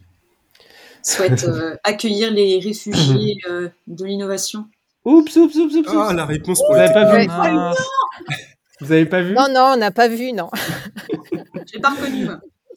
Souhaite 1.02 1.44
euh, 1.44 1.76
accueillir 1.84 2.30
les 2.30 2.60
réfugiés 2.60 3.36
euh, 3.48 3.68
de 3.86 4.04
l'innovation. 4.04 4.66
Oups, 5.04 5.34
oups, 5.36 5.56
oups, 5.56 5.74
oups. 5.74 5.88
Ah, 5.92 6.12
la 6.12 6.26
réponse 6.26 6.60
pour 6.60 6.72
Vous 6.72 6.76
n'avez 6.76 6.92
pas 6.92 7.16
vu 7.16 7.74
Vous 8.80 8.92
avez 8.92 9.06
pas 9.06 9.22
vu? 9.22 9.34
Non, 9.34 9.46
non, 9.50 9.72
on 9.74 9.76
n'a 9.78 9.90
pas 9.90 10.08
vu, 10.08 10.32
non. 10.32 10.50
J'ai 11.72 11.80
pas 11.80 11.90
reconnu. 11.90 12.26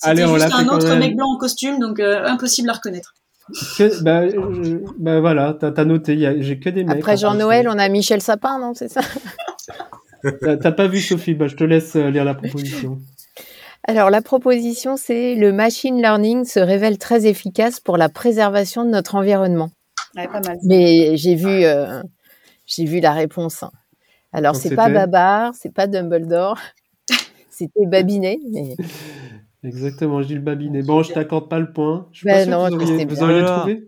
Allez, 0.02 0.26
on 0.26 0.38
juste 0.38 0.54
un 0.54 0.68
autre 0.68 0.96
mec 0.96 1.16
blanc 1.16 1.34
en 1.34 1.38
costume, 1.38 1.80
donc 1.80 2.00
euh, 2.00 2.26
impossible 2.26 2.70
à 2.70 2.74
reconnaître. 2.74 3.13
Bah, 4.02 4.24
bah, 4.98 5.20
voilà, 5.20 5.58
t'as 5.60 5.86
noté, 5.86 6.42
j'ai 6.42 6.60
que 6.60 6.70
des 6.70 6.84
mecs. 6.84 6.98
Après 6.98 7.18
Jean-Noël, 7.18 7.68
on 7.70 7.78
a 7.78 7.89
Michel 7.89 8.22
Sapin, 8.22 8.60
non 8.60 8.74
C'est 8.74 8.89
ça? 8.89 9.02
T'as 10.42 10.72
pas 10.72 10.88
vu 10.88 11.02
Sophie? 11.02 11.34
Bah 11.34 11.48
je 11.48 11.56
te 11.56 11.63
laisse 11.63 11.96
lire 11.96 12.24
la 12.24 12.34
proposition. 12.34 13.00
Alors 13.86 14.10
la 14.10 14.22
proposition, 14.22 14.96
c'est 14.96 15.36
le 15.36 15.52
machine 15.52 15.98
learning 16.02 16.46
se 16.46 16.60
révèle 16.60 16.98
très 16.98 17.26
efficace 17.26 17.82
pour 17.82 17.98
la 17.98 18.08
préservation 18.08 18.86
de 18.86 18.89
notre 18.89 19.16
environnement. 19.16 19.72
Ouais, 20.16 20.28
pas 20.28 20.39
mal. 20.39 20.58
Mais 20.63 21.18
j'ai 21.18 21.36
vu, 21.36 21.66
euh, 21.66 22.02
j'ai 22.66 22.86
vu 22.86 23.02
la 23.02 23.12
réponse. 23.12 23.63
Hein. 23.63 23.72
Alors 24.32 24.56
c'est 24.56 24.76
pas 24.76 24.89
Babar, 24.89 25.54
c'est 25.54 25.74
pas 25.74 25.88
Dumbledore, 25.88 26.58
c'était 27.50 27.86
Babinet. 27.86 28.39
Mais... 28.52 28.76
Exactement, 29.63 30.21
Gilles 30.21 30.43
Babinet. 30.43 30.84
Bon, 30.84 31.04
je 31.04 31.13
t'accorde 31.13 31.47
pas 31.49 31.60
le 31.60 31.71
point. 31.71 32.08
Je 32.12 32.26
ben 32.26 32.49
non, 32.49 32.67
vous 32.69 32.91
auriez, 32.91 33.06
vous 33.06 33.23
auriez 33.23 33.45
trouvé 33.45 33.88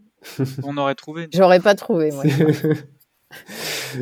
On 0.63 0.77
aurait 0.77 0.95
trouvé. 0.95 1.27
J'aurais 1.33 1.59
pas 1.59 1.75
trouvé, 1.75 2.11
moi. 2.11 2.23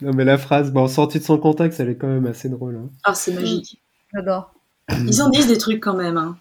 non, 0.00 0.12
mais 0.14 0.24
la 0.24 0.38
phrase, 0.38 0.72
bon, 0.72 0.88
sortie 0.88 1.18
de 1.18 1.24
son 1.24 1.36
contexte, 1.36 1.80
elle 1.80 1.90
est 1.90 1.96
quand 1.96 2.08
même 2.08 2.26
assez 2.26 2.48
drôle. 2.48 2.76
Hein. 2.76 2.88
Ah, 3.04 3.14
c'est 3.14 3.32
magique. 3.32 3.82
J'adore. 4.14 4.54
Ils 4.90 5.20
en 5.22 5.28
disent 5.28 5.48
des 5.48 5.58
trucs 5.58 5.82
quand 5.82 5.96
même. 5.96 6.16
Hein. 6.16 6.38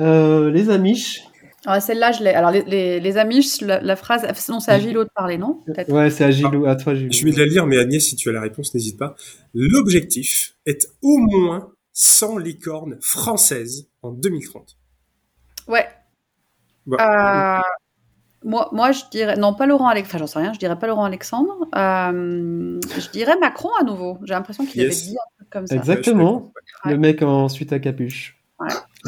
Euh, 0.00 0.50
les 0.50 0.70
Amish. 0.70 1.24
Ah, 1.66 1.80
celle-là, 1.80 2.12
je 2.12 2.22
l'ai. 2.22 2.30
Alors, 2.30 2.52
les, 2.52 3.00
les, 3.00 3.18
Amish, 3.18 3.60
la, 3.60 3.96
phrase. 3.96 4.26
Sinon, 4.34 4.60
c'est 4.60 4.70
à 4.70 4.78
Gilot 4.78 5.04
de 5.04 5.10
parler, 5.14 5.36
non? 5.36 5.60
Ouais, 5.88 6.08
c'est 6.08 6.24
à 6.24 6.30
Gilot. 6.30 6.66
À 6.66 6.76
toi, 6.76 6.94
Je 6.94 7.24
vais 7.24 7.32
la 7.32 7.46
lire, 7.46 7.66
mais 7.66 7.78
Agnès, 7.78 8.02
si 8.02 8.16
tu 8.16 8.28
as 8.28 8.32
la 8.32 8.40
réponse, 8.40 8.72
n'hésite 8.74 8.96
pas. 8.96 9.14
L'objectif 9.52 10.54
est 10.64 10.86
au 11.02 11.18
moins 11.18 11.72
100 11.92 12.38
licornes 12.38 12.98
françaises 13.00 13.88
en 14.02 14.12
2030. 14.12 14.76
Ouais. 15.68 15.86
Bah, 16.86 17.58
euh, 17.58 17.62
moi, 18.44 18.68
moi, 18.72 18.92
je 18.92 19.02
dirais. 19.10 19.36
Non, 19.36 19.54
pas 19.54 19.66
Laurent 19.66 19.88
Alexandre. 19.88 20.08
Enfin, 20.08 20.18
j'en 20.18 20.26
sais 20.26 20.38
rien, 20.38 20.52
je 20.52 20.58
dirais 20.58 20.78
pas 20.78 20.86
Laurent 20.86 21.04
Alexandre. 21.04 21.68
Euh, 21.76 22.80
je 22.98 23.10
dirais 23.10 23.36
Macron 23.40 23.70
à 23.80 23.84
nouveau. 23.84 24.18
J'ai 24.24 24.34
l'impression 24.34 24.64
qu'il 24.64 24.80
avait 24.80 24.90
dit 24.90 25.16
un 25.16 25.34
truc 25.36 25.50
comme 25.50 25.66
ça. 25.66 25.74
Exactement. 25.74 26.52
Le 26.84 26.96
mec 26.96 27.22
ensuite 27.22 27.72
à 27.72 27.78
capuche. 27.78 28.40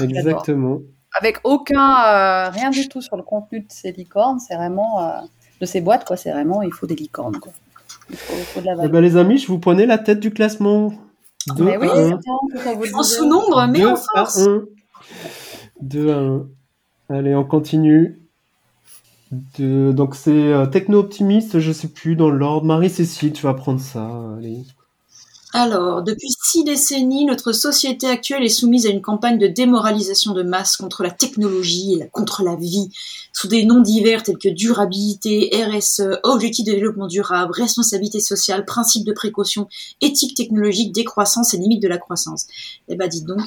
Exactement. 0.01 0.81
Avec 1.18 1.38
aucun, 1.45 2.05
euh, 2.07 2.51
rien 2.51 2.71
du 2.71 2.88
tout 2.88 3.03
sur 3.03 3.16
le 3.16 3.23
contenu 3.23 3.61
de 3.61 3.66
ces 3.68 3.92
licornes, 3.92 4.38
c'est 4.38 4.55
vraiment, 4.55 5.03
euh, 5.03 5.21
de 5.61 5.66
ces 5.66 5.83
boîtes, 5.83 6.07
quoi, 6.07 6.16
c'est 6.16 6.33
vraiment, 6.33 6.62
il 6.62 6.73
faut 6.73 6.87
des 6.87 6.95
licornes, 6.95 7.38
quoi. 7.38 7.53
Il 8.09 8.16
faut, 8.16 8.61
de 8.61 8.66
la 8.66 8.75
eh 8.85 8.88
ben, 8.88 9.01
les 9.01 9.16
amis, 9.18 9.37
je 9.37 9.47
vous 9.47 9.59
prenais 9.59 9.85
la 9.85 9.99
tête 9.99 10.21
du 10.21 10.31
classement. 10.31 10.92
Mais 11.59 11.76
oui, 11.76 12.92
en 12.94 13.02
sous-nombre, 13.02 13.66
mais 13.68 13.85
en 13.85 13.96
force. 13.96 14.48
2 15.81 16.11
à 16.11 16.18
1. 16.18 16.46
Allez, 17.09 17.35
on 17.35 17.44
continue. 17.44 18.18
De... 19.59 19.92
Donc 19.92 20.14
c'est 20.14 20.31
euh, 20.31 20.66
techno-optimiste, 20.66 21.59
je 21.59 21.72
sais 21.72 21.88
plus 21.88 22.16
dans 22.16 22.31
l'ordre. 22.31 22.66
Marie-Cécile, 22.66 23.33
tu 23.33 23.42
vas 23.44 23.55
prendre 23.55 23.81
ça. 23.81 24.09
Allez. 24.37 24.64
Alors, 25.55 26.03
depuis 26.03 26.31
six 26.43 26.65
décennies, 26.65 27.27
notre 27.27 27.53
société 27.53 28.09
actuelle 28.09 28.43
est 28.43 28.49
soumise 28.49 28.87
à 28.87 28.88
une 28.88 29.03
campagne 29.03 29.38
de 29.38 29.47
démoralisation 29.47 30.33
de 30.33 30.43
masse 30.43 30.79
contre 30.79 31.03
la 31.03 31.11
technologie 31.11 32.01
et 32.01 32.09
contre 32.11 32.43
la 32.43 32.57
vie, 32.57 32.88
sous 33.35 33.49
des 33.49 33.67
noms 33.67 33.83
divers 33.83 34.23
tels 34.23 34.38
que 34.38 34.49
durabilité, 34.49 35.51
RSE, 35.53 36.21
objectifs 36.23 36.65
de 36.65 36.73
développement 36.73 37.07
durable, 37.07 37.53
responsabilité 37.53 38.19
sociale, 38.19 38.65
principe 38.65 39.05
de 39.05 39.12
précaution, 39.12 39.69
éthique 40.01 40.35
technologique, 40.35 40.93
décroissance 40.93 41.53
et 41.53 41.59
limite 41.59 41.83
de 41.83 41.88
la 41.88 41.99
croissance. 41.99 42.47
Eh 42.88 42.97
ben, 42.97 43.07
dites 43.07 43.27
donc. 43.27 43.43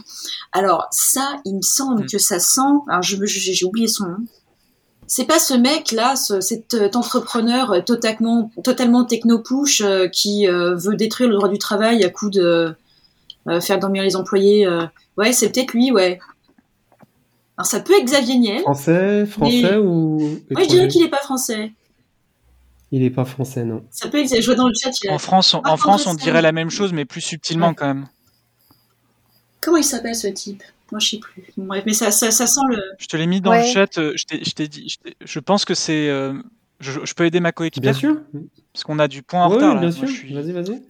Alors, 0.51 0.87
ça, 0.91 1.37
il 1.43 1.55
me 1.55 1.63
semble 1.63 2.03
mm. 2.03 2.07
que 2.07 2.19
ça 2.19 2.39
sent, 2.39 2.61
alors 2.87 3.01
j'ai 3.01 3.65
oublié 3.65 3.87
son 3.87 4.05
nom, 4.05 4.17
c'est 5.07 5.25
pas 5.25 5.39
ce 5.39 5.53
mec 5.53 5.91
là, 5.91 6.15
cet 6.15 6.73
euh, 6.73 6.89
entrepreneur 6.93 7.71
euh, 7.71 7.81
totalement, 7.81 8.51
totalement 8.63 9.05
techno-push 9.05 9.81
euh, 9.81 10.07
qui 10.07 10.47
veut 10.47 10.95
détruire 10.95 11.29
le 11.29 11.35
droit 11.35 11.49
du 11.49 11.57
travail 11.57 12.03
à 12.03 12.09
coup 12.09 12.29
de 12.29 12.75
faire 13.61 13.77
dormir 13.79 14.01
les 14.03 14.15
employés. 14.15 14.67
Ouais, 15.17 15.31
c'est 15.31 15.51
peut-être 15.51 15.73
lui, 15.73 15.91
ouais. 15.91 16.19
Alors 17.57 17.67
ça 17.67 17.79
peut 17.79 17.93
être 17.93 18.05
Xavier 18.05 18.37
Niel. 18.37 18.61
Français, 18.61 19.25
français 19.25 19.77
ou 19.77 20.17
Ouais, 20.51 20.63
je 20.63 20.69
dirais 20.69 20.87
qu'il 20.87 21.03
est 21.03 21.09
pas 21.09 21.21
français. 21.21 21.71
Il 22.91 23.03
est 23.03 23.11
pas 23.11 23.25
français, 23.25 23.63
non. 23.63 23.83
Ça 23.91 24.09
peut 24.09 24.19
être. 24.19 24.41
Je 24.41 24.45
vois 24.45 24.55
dans 24.55 24.67
le 24.67 24.73
chat. 24.73 24.91
En 25.09 25.19
France, 25.19 25.53
on, 25.53 25.61
en 25.63 25.77
France, 25.77 26.07
on 26.07 26.15
dirait 26.15 26.41
la 26.41 26.51
même 26.51 26.69
chose, 26.69 26.91
mais 26.91 27.05
plus 27.05 27.21
subtilement 27.21 27.73
quand 27.73 27.87
même. 27.87 28.07
Comment 29.61 29.77
il 29.77 29.83
s'appelle 29.83 30.15
ce 30.15 30.27
type? 30.27 30.63
Moi, 30.91 30.99
je 30.99 31.09
sais 31.09 31.19
plus. 31.19 31.43
bref, 31.57 31.83
mais 31.85 31.93
ça, 31.93 32.11
ça, 32.11 32.31
ça, 32.31 32.47
sent 32.47 32.61
le. 32.69 32.81
Je 32.99 33.07
te 33.07 33.17
l'ai 33.17 33.25
mis 33.25 33.41
dans 33.41 33.53
le 33.53 33.63
chat. 33.63 33.97
Euh, 33.97 34.13
je 34.15 34.25
t'ai 34.53 34.67
dit. 34.67 34.97
Je, 35.23 35.39
pense 35.39 35.65
que 35.65 35.73
c'est. 35.73 36.09
Euh, 36.09 36.33
je, 36.79 37.13
peux 37.13 37.25
aider 37.25 37.39
ma 37.39 37.51
coéquipière. 37.51 37.93
Bien 37.93 37.99
sûr. 37.99 38.21
Parce 38.73 38.83
qu'on 38.83 38.99
a 38.99 39.07
du 39.07 39.23
point 39.23 39.45
en 39.45 39.49
retard. 39.49 39.79
bien 39.79 39.91
sûr. 39.91 40.07
Vas-y, 40.07 40.51
vas-y. 40.51 40.83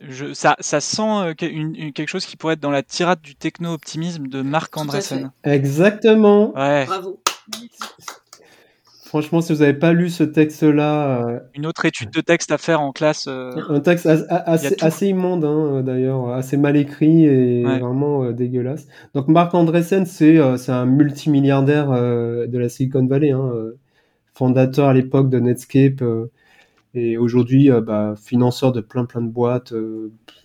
Je, 0.00 0.34
ça, 0.34 0.56
ça 0.58 0.80
sent 0.80 1.02
euh, 1.02 1.34
une, 1.42 1.92
quelque 1.92 2.08
chose 2.08 2.26
qui 2.26 2.36
pourrait 2.36 2.54
être 2.54 2.60
dans 2.60 2.72
la 2.72 2.82
tirade 2.82 3.20
du 3.20 3.36
techno-optimisme 3.36 4.26
de 4.26 4.42
Marc 4.42 4.76
Andreessen. 4.76 5.30
Exactement. 5.44 6.52
Ouais. 6.56 6.86
Bravo. 6.86 7.20
Franchement, 9.12 9.42
si 9.42 9.52
vous 9.52 9.58
n'avez 9.58 9.74
pas 9.74 9.92
lu 9.92 10.08
ce 10.08 10.24
texte-là. 10.24 11.28
Euh, 11.28 11.40
Une 11.54 11.66
autre 11.66 11.84
étude 11.84 12.08
de 12.08 12.22
texte 12.22 12.50
à 12.50 12.56
faire 12.56 12.80
en 12.80 12.92
classe. 12.92 13.26
Euh, 13.28 13.50
un 13.68 13.80
texte 13.80 14.06
assez, 14.06 15.08
immonde, 15.08 15.44
hein, 15.44 15.82
d'ailleurs, 15.82 16.30
assez 16.30 16.56
mal 16.56 16.78
écrit 16.78 17.26
et 17.26 17.62
vraiment 17.62 18.24
euh, 18.24 18.32
dégueulasse. 18.32 18.88
Donc, 19.12 19.28
Marc 19.28 19.52
Andreessen, 19.52 20.06
c'est 20.06 20.38
un 20.38 20.86
multimilliardaire 20.86 21.90
de 21.90 22.56
la 22.56 22.70
Silicon 22.70 23.06
Valley, 23.06 23.32
hein, 23.32 23.52
fondateur 24.32 24.88
à 24.88 24.94
l'époque 24.94 25.28
de 25.28 25.40
Netscape 25.40 26.02
et 26.94 27.18
aujourd'hui 27.18 27.68
bah, 27.82 28.14
financeur 28.16 28.72
de 28.72 28.80
plein 28.80 29.04
plein 29.04 29.20
de 29.20 29.28
boîtes 29.28 29.74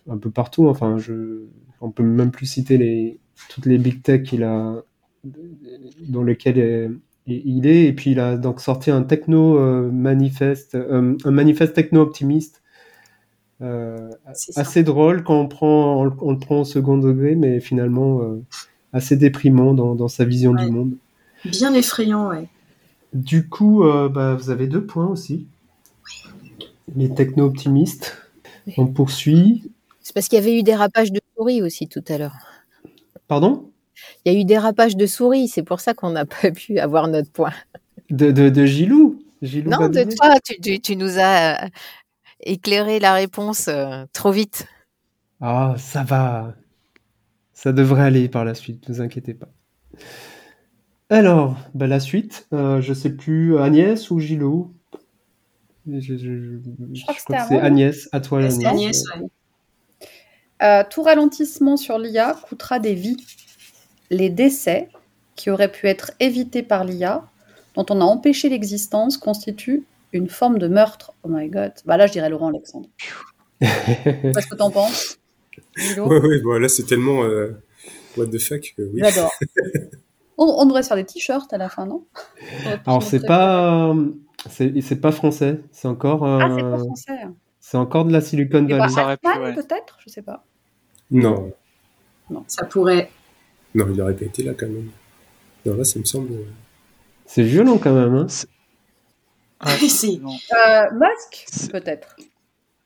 un 0.09 0.17
peu 0.17 0.29
partout. 0.29 0.67
Enfin, 0.67 0.97
je, 0.97 1.45
on 1.79 1.89
peut 1.89 2.03
même 2.03 2.31
plus 2.31 2.47
citer 2.47 2.77
les, 2.77 3.21
toutes 3.47 3.65
les 3.65 3.77
big 3.77 4.03
tech 4.03 4.23
qu'il 4.23 4.43
a, 4.43 4.83
dans 6.09 6.23
lesquelles 6.23 6.99
il 7.27 7.67
est, 7.67 7.85
et 7.85 7.93
puis 7.93 8.11
il 8.11 8.19
a 8.19 8.37
donc 8.37 8.61
sorti 8.61 8.89
un 8.89 9.03
techno 9.03 9.57
euh, 9.57 9.91
manifeste, 9.91 10.75
euh, 10.75 11.15
un 11.25 11.31
manifeste 11.31 11.73
techno 11.73 12.01
optimiste, 12.01 12.61
euh, 13.61 14.09
assez 14.55 14.83
drôle 14.83 15.23
quand 15.23 15.39
on 15.39 15.47
prend, 15.47 16.01
on, 16.01 16.31
le 16.31 16.39
prend 16.39 16.61
au 16.61 16.65
second 16.65 16.97
degré, 16.97 17.35
mais 17.35 17.59
finalement 17.59 18.21
assez 18.93 19.17
déprimant 19.17 19.73
dans, 19.73 20.07
sa 20.07 20.25
vision 20.25 20.53
du 20.53 20.71
monde. 20.71 20.93
Bien 21.45 21.73
effrayant, 21.73 22.29
ouais. 22.29 22.47
Du 23.13 23.47
coup, 23.47 23.83
bah, 23.83 24.35
vous 24.35 24.49
avez 24.49 24.67
deux 24.67 24.85
points 24.85 25.07
aussi. 25.07 25.47
Les 26.95 27.13
techno-optimistes. 27.13 28.17
On 28.77 28.87
poursuit. 28.87 29.71
C'est 30.01 30.13
parce 30.13 30.27
qu'il 30.27 30.37
y 30.37 30.41
avait 30.41 30.57
eu 30.57 30.63
des 30.63 30.75
rapages 30.75 31.11
de 31.11 31.19
souris 31.35 31.61
aussi 31.61 31.87
tout 31.87 32.03
à 32.07 32.17
l'heure. 32.17 32.35
Pardon? 33.27 33.66
Il 34.25 34.33
y 34.33 34.35
a 34.35 34.39
eu 34.39 34.45
dérapage 34.45 34.95
de 34.95 35.05
souris, 35.05 35.47
c'est 35.47 35.63
pour 35.63 35.79
ça 35.79 35.93
qu'on 35.93 36.11
n'a 36.11 36.25
pas 36.25 36.51
pu 36.51 36.79
avoir 36.79 37.07
notre 37.07 37.31
point. 37.31 37.53
De, 38.09 38.31
de, 38.31 38.65
Gilou, 38.65 39.19
Non, 39.41 39.89
de 39.89 40.15
toi, 40.15 40.35
tu, 40.43 40.79
tu, 40.79 40.95
nous 40.95 41.19
as 41.19 41.65
euh, 41.65 41.67
éclairé 42.41 42.99
la 42.99 43.13
réponse 43.13 43.67
euh, 43.67 44.05
trop 44.13 44.31
vite. 44.31 44.65
Ah, 45.41 45.75
ça 45.77 46.03
va. 46.03 46.53
Ça 47.53 47.73
devrait 47.73 48.03
aller 48.03 48.29
par 48.29 48.45
la 48.45 48.55
suite, 48.55 48.87
ne 48.87 48.93
vous 48.93 49.01
inquiétez 49.01 49.33
pas. 49.33 49.49
Alors, 51.09 51.57
bah, 51.73 51.87
la 51.87 51.99
suite, 51.99 52.47
euh, 52.53 52.81
je 52.81 52.93
sais 52.93 53.11
plus, 53.11 53.57
Agnès 53.57 54.09
ou 54.11 54.19
Gilou? 54.19 54.73
Je, 55.87 57.01
crois 57.03 57.15
que, 57.15 57.47
c'est 57.47 57.59
Agnès, 57.59 58.09
à 58.11 58.19
toi 58.19 58.39
Agnès. 58.39 58.65
Agnès 58.65 59.03
euh, 60.63 60.83
tout 60.89 61.03
ralentissement 61.03 61.77
sur 61.77 61.99
l'IA 61.99 62.35
coûtera 62.47 62.79
des 62.79 62.95
vies. 62.95 63.17
Les 64.09 64.29
décès, 64.29 64.89
qui 65.35 65.49
auraient 65.49 65.71
pu 65.71 65.87
être 65.87 66.11
évités 66.19 66.63
par 66.63 66.83
l'IA, 66.83 67.23
dont 67.75 67.85
on 67.89 68.01
a 68.01 68.03
empêché 68.03 68.49
l'existence, 68.49 69.17
constituent 69.17 69.85
une 70.13 70.29
forme 70.29 70.57
de 70.57 70.67
meurtre. 70.67 71.13
Oh 71.23 71.29
my 71.29 71.49
god. 71.49 71.73
Bah 71.85 71.97
là, 71.97 72.07
je 72.07 72.13
dirais 72.13 72.29
Laurent 72.29 72.49
Alexandre. 72.49 72.89
Qu'est-ce 73.59 74.47
que 74.47 74.55
t'en 74.55 74.71
penses 74.71 75.19
Oui, 75.77 76.17
oui, 76.23 76.41
bon, 76.41 76.59
là, 76.59 76.69
c'est 76.69 76.83
tellement 76.83 77.23
euh, 77.23 77.61
what 78.17 78.27
the 78.27 78.39
fuck 78.39 78.73
que 78.75 78.81
oui. 78.81 79.01
J'adore. 79.03 79.31
on, 80.37 80.65
devrait 80.65 80.83
se 80.83 80.87
faire 80.87 80.97
des 80.97 81.05
t-shirts 81.05 81.51
à 81.53 81.57
la 81.57 81.69
fin, 81.69 81.85
non? 81.85 82.05
Alors, 82.85 83.03
c'est 83.03 83.25
pas, 83.25 83.95
c'est 84.49 85.01
pas 85.01 85.11
français. 85.11 85.61
C'est 85.71 85.87
encore. 85.87 86.25
Ah, 86.25 86.49
c'est 86.55 86.63
pas 86.63 86.77
français. 86.77 87.27
C'est 87.59 87.77
encore 87.77 88.05
de 88.05 88.13
la 88.13 88.21
Silicon 88.21 88.63
Valley. 88.65 88.93
Bah, 88.95 89.17
peut-être, 89.53 89.97
je 90.05 90.09
sais 90.09 90.21
pas. 90.21 90.45
Non. 91.11 91.51
Non. 92.29 92.43
Ça 92.47 92.65
pourrait. 92.65 93.09
Non, 93.75 93.85
il 93.91 94.01
aurait 94.01 94.15
pas 94.15 94.25
été 94.25 94.43
là 94.43 94.53
quand 94.53 94.67
même. 94.67 94.89
Non, 95.65 95.75
là, 95.75 95.83
ça 95.83 95.99
me 95.99 96.05
semble. 96.05 96.33
C'est 97.25 97.43
violent 97.43 97.77
quand 97.77 97.93
même. 97.93 98.15
Hein 98.15 98.27
ah, 99.59 99.75
si. 99.87 100.21
Euh, 100.23 100.83
Musk, 100.93 101.71
peut-être. 101.71 102.15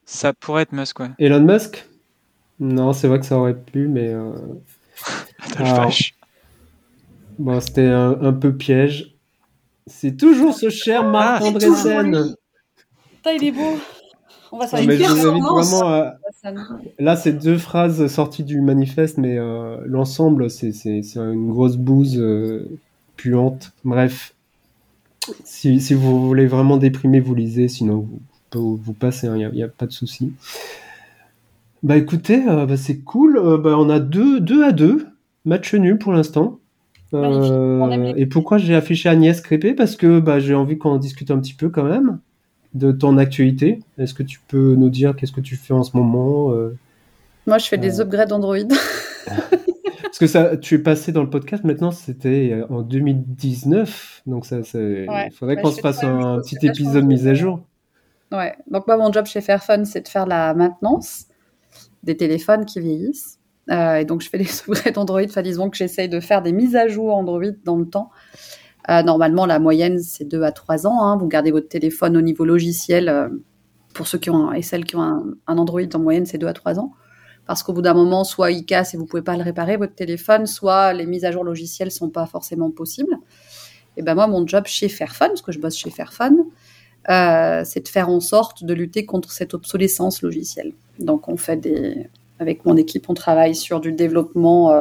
Ça 0.06 0.34
pourrait 0.34 0.63
être 0.63 0.74
Musk, 0.74 1.00
ouais. 1.00 1.12
Elon 1.20 1.41
Musk? 1.41 1.86
Non, 2.60 2.94
c'est 2.94 3.08
vrai 3.08 3.20
que 3.20 3.26
ça 3.26 3.38
aurait 3.38 3.58
pu, 3.58 3.88
mais. 3.88 4.10
Euh... 4.10 4.34
bon, 7.39 7.60
c'était 7.60 7.88
un, 7.88 8.34
peu 8.34 8.56
piège. 8.56 9.15
C'est 9.88 10.15
toujours 10.15 10.54
ce 10.54 10.70
cher 10.70 11.04
Marc 11.04 11.44
ah, 13.24 13.34
il 13.34 13.44
est 13.44 13.52
beau. 13.52 13.78
On 14.52 14.58
va 14.58 14.68
faire 14.68 14.82
une 14.82 14.92
vraiment 14.92 16.12
Là, 17.00 17.16
c'est 17.16 17.34
deux 17.34 17.58
phrases 17.58 18.08
sorties 18.08 18.44
du 18.44 18.60
manifeste, 18.62 19.18
mais 19.18 19.38
euh, 19.38 19.78
l'ensemble, 19.86 20.50
c'est 20.50 20.72
une 21.16 21.50
grosse 21.50 21.78
bouse 21.78 22.18
euh, 22.20 22.68
puante. 23.16 23.72
Bref, 23.86 24.34
si, 25.46 25.80
si, 25.80 25.94
vous 25.94 26.28
voulez 26.28 26.48
vraiment 26.48 26.78
déprimer, 26.78 27.22
vous 27.22 27.34
lisez, 27.34 27.70
sinon 27.70 28.08
vous, 28.54 28.76
vous 28.76 28.94
passez, 28.94 29.28
il 29.28 29.44
hein, 29.44 29.52
n'y 29.54 29.64
a, 29.64 29.70
pas 29.70 29.86
de 29.86 29.94
souci. 29.94 30.34
Bah 31.84 31.96
écoutez, 31.96 32.44
euh, 32.48 32.66
bah, 32.66 32.78
c'est 32.78 33.00
cool. 33.00 33.40
bah, 33.62 33.76
on 33.78 33.90
a 33.90 34.00
deux, 34.00 34.42
deux 34.42 34.64
à 34.66 34.74
deux. 34.74 35.08
Match 35.46 35.74
nul 35.74 35.98
pour 35.98 36.12
l'instant. 36.12 36.60
et 37.14 38.26
pourquoi 38.26 38.58
j'ai 38.58 38.76
affiché 38.76 39.08
Agnès 39.08 39.40
Crépé? 39.40 39.74
Parce 39.74 39.96
que 39.96 40.20
bah, 40.20 40.40
j'ai 40.40 40.56
envie 40.56 40.78
qu'on 40.78 40.92
en 40.92 40.98
discute 40.98 41.32
un 41.32 41.40
petit 41.40 41.54
peu 41.54 41.70
quand 41.70 41.86
même 41.86 42.20
de 42.74 42.92
ton 42.92 43.18
actualité. 43.18 43.80
Est-ce 43.98 44.14
que 44.14 44.24
tu 44.24 44.40
peux 44.48 44.76
nous 44.76 44.90
dire 44.90 45.16
qu'est-ce 45.16 45.32
que 45.32 45.42
tu 45.42 45.56
fais 45.56 45.74
en 45.74 45.84
ce 45.84 45.96
moment 45.96 46.52
euh, 46.52 46.78
Moi, 47.46 47.58
je 47.58 47.68
fais 47.68 47.78
des 47.78 48.00
euh, 48.00 48.04
upgrades 48.04 48.32
Android. 48.32 48.58
Parce 49.26 50.20
que 50.20 50.28
ça, 50.28 50.58
tu 50.58 50.76
es 50.76 50.80
passé 50.80 51.12
dans 51.12 51.24
le 51.24 51.30
podcast 51.30 51.64
maintenant, 51.64 51.92
c'était 51.92 52.52
euh, 52.52 52.66
en 52.70 52.82
2019, 52.82 54.24
donc 54.26 54.46
ça, 54.46 54.58
il 54.58 55.32
faudrait 55.34 55.56
bah, 55.56 55.62
qu'on 55.62 55.72
se 55.72 55.80
fasse 55.80 56.04
un, 56.04 56.40
petit 56.40 56.58
épisode 56.66 57.06
mise 57.06 57.28
à 57.28 57.34
jour. 57.34 57.62
Ouais, 58.32 58.56
donc 58.70 58.88
moi, 58.88 58.98
mon 58.98 59.12
job 59.12 59.26
chez 59.26 59.42
Fairphone, 59.42 59.86
c'est 59.86 60.02
de 60.02 60.08
faire 60.08 60.26
la 60.26 60.54
maintenance 60.54 61.26
des 62.04 62.18
téléphones 62.18 62.66
qui 62.66 62.80
vieillissent. 62.80 63.40
et 63.70 64.06
donc, 64.06 64.22
je 64.22 64.30
fais 64.30 64.38
des 64.38 64.50
upgrades 64.68 64.98
Android, 64.98 65.24
enfin, 65.24 65.42
disons 65.42 65.70
que 65.70 65.78
j'essaye 65.78 66.10
de 66.10 66.20
faire 66.20 66.42
des 66.42 66.52
mises 66.52 66.76
à 66.76 66.88
jour 66.88 67.16
Android 67.16 67.52
dans 67.64 67.78
le 67.78 67.86
temps. 67.86 68.12
Euh, 68.89 69.04
normalement, 69.04 69.46
la 69.46 69.60
moyenne, 69.60 70.00
c'est 70.00 70.26
2 70.26 70.44
à 70.44 70.52
3 70.52 70.88
ans. 70.88 71.04
Hein. 71.04 71.17
Vous 71.17 71.28
gardez 71.28 71.52
votre 71.52 71.67
téléphone 71.67 72.17
au 72.17 72.22
niveau 72.22 72.46
logiciel. 72.46 73.10
Euh, 73.10 73.30
pour 73.94 74.08
ceux 74.08 74.17
qui 74.17 74.30
ont 74.30 74.54
et 74.54 74.62
celles 74.62 74.86
qui 74.86 74.96
ont 74.96 75.02
un, 75.02 75.36
Android, 75.48 75.82
en 75.94 76.00
moyenne, 76.00 76.26
c'est 76.26 76.38
2 76.38 76.48
à 76.48 76.54
3 76.54 76.80
ans. 76.80 76.94
Parce 77.46 77.63
qu'au 77.63 77.74
bout 77.74 77.82
d'un 77.82 77.94
moment, 77.94 78.24
soit 78.24 78.52
il 78.52 78.65
casse 78.65 78.94
et 78.94 78.98
vous 78.98 79.06
pouvez 79.06 79.22
pas 79.22 79.36
le 79.36 79.44
réparer, 79.44 79.78
votre 79.78 79.96
téléphone, 79.96 80.46
soit 80.46 80.94
les 80.94 81.06
mises 81.06 81.26
à 81.26 81.32
jour 81.32 81.44
logicielles 81.44 81.91
sont 81.91 82.10
pas 82.10 82.26
forcément 82.26 82.72
possibles. 82.72 83.17
Et 83.98 84.02
ben 84.02 84.15
moi, 84.15 84.28
mon 84.28 84.48
job 84.48 84.65
chez 84.67 84.88
Fairphone, 84.88 85.30
parce 85.30 85.41
que 85.41 85.52
je 85.52 85.60
bosse 85.60 85.76
chez 85.76 85.89
Fairphone, 85.89 86.46
euh, 87.10 87.63
c'est 87.65 87.82
de 87.82 87.88
faire 87.89 88.10
en 88.10 88.20
sorte 88.20 88.63
de 88.63 88.74
lutter 88.74 89.06
contre 89.06 89.32
cette 89.32 89.54
obsolescence 89.54 90.22
logicielle. 90.22 90.72
Donc, 91.00 91.28
on 91.28 91.36
fait 91.36 91.58
des, 91.58 92.08
avec 92.39 92.65
mon 92.65 92.78
équipe, 92.78 93.10
on 93.10 93.13
travaille 93.13 93.56
sur 93.56 93.82
du 93.82 93.91
développement 93.91 94.72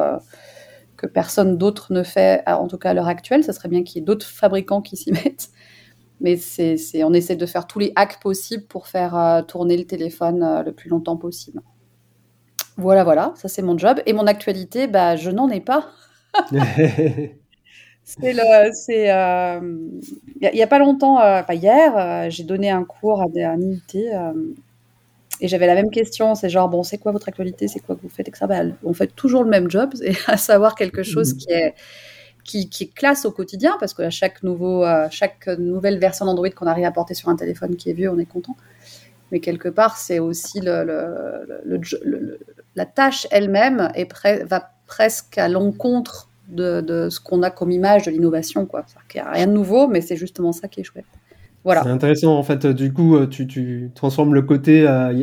que 1.01 1.07
personne 1.07 1.57
d'autre 1.57 1.91
ne 1.91 2.03
fait, 2.03 2.43
en 2.47 2.67
tout 2.67 2.77
cas 2.77 2.91
à 2.91 2.93
l'heure 2.93 3.07
actuelle. 3.07 3.43
Ça 3.43 3.53
serait 3.53 3.69
bien 3.69 3.83
qu'il 3.83 3.99
y 3.99 4.03
ait 4.03 4.05
d'autres 4.05 4.27
fabricants 4.27 4.81
qui 4.81 4.95
s'y 4.97 5.11
mettent. 5.11 5.49
Mais 6.19 6.37
c'est, 6.37 6.77
on 7.03 7.13
essaie 7.13 7.35
de 7.35 7.45
faire 7.47 7.65
tous 7.65 7.79
les 7.79 7.91
hacks 7.95 8.19
possibles 8.19 8.65
pour 8.67 8.87
faire 8.87 9.17
euh, 9.17 9.41
tourner 9.41 9.75
le 9.75 9.85
téléphone 9.85 10.43
euh, 10.43 10.61
le 10.61 10.71
plus 10.71 10.89
longtemps 10.89 11.17
possible. 11.17 11.61
Voilà, 12.77 13.03
voilà, 13.03 13.33
ça 13.35 13.47
c'est 13.47 13.63
mon 13.63 13.75
job. 13.75 13.99
Et 14.05 14.13
mon 14.13 14.27
actualité, 14.27 14.85
bah, 14.85 15.15
je 15.15 15.31
n'en 15.31 15.49
ai 15.49 15.61
pas. 15.61 15.89
c'est 18.03 18.33
le, 18.33 18.71
c'est, 18.73 19.11
euh, 19.11 19.59
il 20.39 20.51
n'y 20.53 20.61
a, 20.61 20.67
pas 20.67 20.79
longtemps, 20.79 21.15
enfin 21.15 21.53
hier, 21.53 22.29
j'ai 22.29 22.43
donné 22.43 22.69
un 22.69 22.83
cours 22.83 23.21
à, 23.21 23.25
un 23.25 23.59
IUT 23.59 23.81
et 25.41 25.47
j'avais 25.47 25.65
la 25.65 25.75
même 25.75 25.89
question, 25.89 26.35
c'est 26.35 26.49
genre, 26.49 26.69
bon, 26.69 26.83
c'est 26.83 26.99
quoi 26.99 27.11
votre 27.11 27.27
actualité, 27.27 27.67
c'est 27.67 27.79
quoi 27.79 27.95
que 27.95 28.01
vous 28.01 28.09
faites, 28.09 28.27
etc. 28.27 28.45
Bah, 28.47 28.61
on 28.83 28.93
fait 28.93 29.07
toujours 29.07 29.43
le 29.43 29.49
même 29.49 29.69
job, 29.69 29.89
et 30.03 30.13
à 30.27 30.37
savoir 30.37 30.75
quelque 30.75 31.01
chose 31.01 31.33
qui 31.33 31.51
est, 31.51 31.73
qui, 32.43 32.69
qui 32.69 32.85
est 32.85 32.93
classe 32.93 33.25
au 33.25 33.31
quotidien, 33.31 33.75
parce 33.79 33.95
que 33.95 34.03
à 34.03 34.11
chaque, 34.11 34.43
nouveau, 34.43 34.85
euh, 34.85 35.07
chaque 35.09 35.47
nouvelle 35.47 35.97
version 35.97 36.25
d'Android 36.25 36.49
qu'on 36.51 36.67
arrive 36.67 36.85
à 36.85 36.91
porter 36.91 37.15
sur 37.15 37.29
un 37.29 37.35
téléphone 37.35 37.75
qui 37.75 37.89
est 37.89 37.93
vieux, 37.93 38.11
on 38.11 38.19
est 38.19 38.25
content. 38.25 38.55
Mais 39.31 39.39
quelque 39.39 39.69
part, 39.69 39.97
c'est 39.97 40.19
aussi 40.19 40.59
le, 40.61 40.83
le, 41.65 42.39
la 42.75 42.85
tâche 42.85 43.27
elle-même 43.31 43.91
va 44.45 44.71
presque 44.85 45.37
à 45.37 45.47
l'encontre 45.47 46.29
de, 46.49 46.81
de, 46.81 47.09
ce 47.09 47.19
qu'on 47.19 47.41
a 47.41 47.49
comme 47.49 47.71
image 47.71 48.03
de 48.03 48.11
l'innovation. 48.11 48.67
Il 48.73 49.15
n'y 49.15 49.21
a 49.21 49.31
rien 49.31 49.47
de 49.47 49.53
nouveau, 49.53 49.87
mais 49.87 50.01
c'est 50.01 50.17
justement 50.17 50.51
ça 50.51 50.67
qui 50.67 50.81
est 50.81 50.83
chouette. 50.83 51.05
C'est 51.65 51.89
intéressant 51.89 52.37
en 52.37 52.43
fait. 52.43 52.65
Du 52.65 52.93
coup, 52.93 53.15
euh, 53.15 53.27
tu, 53.27 53.47
tu 53.47 53.91
transformes 53.93 54.33
le 54.33 54.41
côté, 54.41 54.87
euh, 54.87 55.13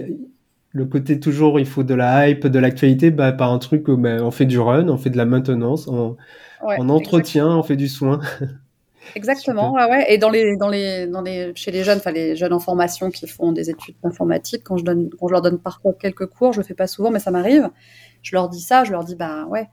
le 0.70 0.84
côté 0.84 1.18
toujours, 1.18 1.58
il 1.58 1.66
faut 1.66 1.82
de 1.82 1.94
la 1.94 2.28
hype, 2.28 2.46
de 2.46 2.58
l'actualité, 2.58 3.10
bah, 3.10 3.32
par 3.32 3.52
un 3.52 3.58
truc 3.58 3.88
où 3.88 3.96
bah, 3.96 4.18
on 4.22 4.30
fait 4.30 4.46
du 4.46 4.58
run, 4.58 4.88
on 4.88 4.96
fait 4.96 5.10
de 5.10 5.16
la 5.16 5.24
maintenance, 5.24 5.88
on, 5.88 6.16
entretient, 6.62 7.48
on 7.48 7.62
fait 7.62 7.76
du 7.76 7.88
soin. 7.88 8.20
Exactement, 9.14 9.72
ouais, 9.72 9.88
ouais. 9.88 10.12
Et 10.12 10.18
dans 10.18 10.28
les, 10.28 10.56
dans 10.58 10.68
les, 10.68 11.06
dans 11.06 11.22
les, 11.22 11.52
chez 11.54 11.70
les 11.70 11.82
jeunes, 11.82 11.96
enfin 11.96 12.12
les 12.12 12.36
jeunes 12.36 12.52
en 12.52 12.58
formation 12.58 13.10
qui 13.10 13.26
font 13.26 13.52
des 13.52 13.70
études 13.70 13.94
d'informatique, 14.04 14.62
quand 14.64 14.76
je 14.76 14.84
donne, 14.84 15.08
quand 15.18 15.28
je 15.28 15.32
leur 15.32 15.40
donne 15.40 15.58
parfois 15.58 15.94
quelques 15.98 16.26
cours, 16.26 16.52
je 16.52 16.60
le 16.60 16.64
fais 16.64 16.74
pas 16.74 16.86
souvent, 16.86 17.10
mais 17.10 17.18
ça 17.18 17.30
m'arrive. 17.30 17.70
Je 18.22 18.36
leur 18.36 18.50
dis 18.50 18.60
ça, 18.60 18.84
je 18.84 18.92
leur 18.92 19.04
dis 19.04 19.16
bah 19.16 19.46
ouais, 19.46 19.68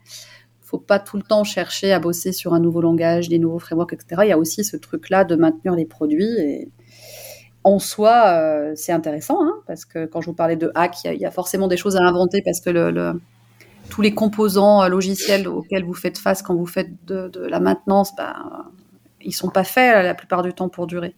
faut 0.66 0.78
pas 0.78 0.98
tout 0.98 1.16
le 1.16 1.22
temps 1.22 1.44
chercher 1.44 1.92
à 1.92 2.00
bosser 2.00 2.32
sur 2.32 2.52
un 2.52 2.58
nouveau 2.58 2.80
langage, 2.80 3.28
des 3.28 3.38
nouveaux 3.38 3.60
frameworks, 3.60 3.92
etc. 3.92 4.22
Il 4.24 4.28
y 4.28 4.32
a 4.32 4.38
aussi 4.38 4.64
ce 4.64 4.76
truc-là 4.76 5.22
de 5.22 5.36
maintenir 5.36 5.76
les 5.76 5.84
produits. 5.84 6.40
Et 6.40 6.68
en 7.62 7.78
soi, 7.78 8.24
euh, 8.26 8.72
c'est 8.74 8.90
intéressant, 8.90 9.40
hein, 9.40 9.54
parce 9.68 9.84
que 9.84 10.06
quand 10.06 10.20
je 10.20 10.26
vous 10.26 10.34
parlais 10.34 10.56
de 10.56 10.72
hack, 10.74 10.96
il 11.04 11.20
y, 11.20 11.24
a 11.24 11.30
forcément 11.30 11.68
des 11.68 11.76
choses 11.76 11.96
à 11.96 12.02
inventer 12.02 12.42
parce 12.44 12.60
que 12.60 13.14
tous 13.90 14.02
les 14.02 14.12
composants 14.12 14.82
euh, 14.82 14.88
logiciels 14.88 15.46
auxquels 15.46 15.84
vous 15.84 15.94
faites 15.94 16.18
face 16.18 16.42
quand 16.42 16.56
vous 16.56 16.66
faites 16.66 16.90
de, 17.06 17.30
la 17.46 17.60
maintenance, 17.60 18.10
ben, 18.16 18.34
ils 19.20 19.32
sont 19.32 19.50
pas 19.50 19.64
faits 19.64 20.02
la 20.04 20.14
plupart 20.14 20.42
du 20.42 20.52
temps 20.52 20.68
pour 20.68 20.88
durer. 20.88 21.14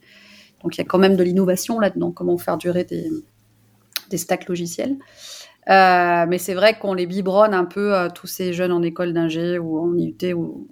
Donc 0.63 0.77
il 0.77 0.79
y 0.79 0.83
a 0.83 0.87
quand 0.87 0.99
même 0.99 1.17
de 1.17 1.23
l'innovation 1.23 1.81
là-dedans, 1.81 2.11
comment 2.11 2.37
faire 2.37 2.59
durer 2.59 2.85
des 2.85 4.19
stacks 4.19 4.47
logiciels. 4.47 4.97
Euh, 5.69 6.25
mais 6.27 6.39
c'est 6.39 6.55
vrai 6.55 6.79
qu'on 6.79 6.95
les 6.95 7.07
biberonne 7.07 7.53
un 7.53 7.67
peu, 7.67 7.95
euh, 7.95 8.09
tous 8.09 8.27
ces 8.27 8.53
jeunes 8.53 8.73
en 8.73 8.83
école 8.83 9.13
d'ingé 9.13 9.59
ou 9.59 9.79
en 9.79 9.95
IUT 9.95 10.33
ou, 10.35 10.67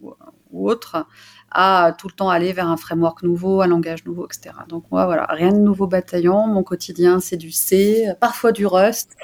ou, 0.50 0.70
autre, 0.70 1.06
à 1.50 1.94
tout 1.98 2.08
le 2.08 2.14
temps 2.14 2.30
aller 2.30 2.54
vers 2.54 2.68
un 2.68 2.78
framework 2.78 3.22
nouveau, 3.22 3.60
un 3.60 3.66
langage 3.66 4.06
nouveau, 4.06 4.26
etc. 4.26 4.54
Donc 4.68 4.84
moi, 4.90 5.04
voilà, 5.04 5.26
rien 5.28 5.52
de 5.52 5.58
nouveau 5.58 5.86
bataillon. 5.86 6.46
Mon 6.46 6.62
quotidien, 6.62 7.20
c'est 7.20 7.36
du 7.36 7.52
C, 7.52 8.08
parfois 8.20 8.52
du 8.52 8.66
Rust. 8.66 9.14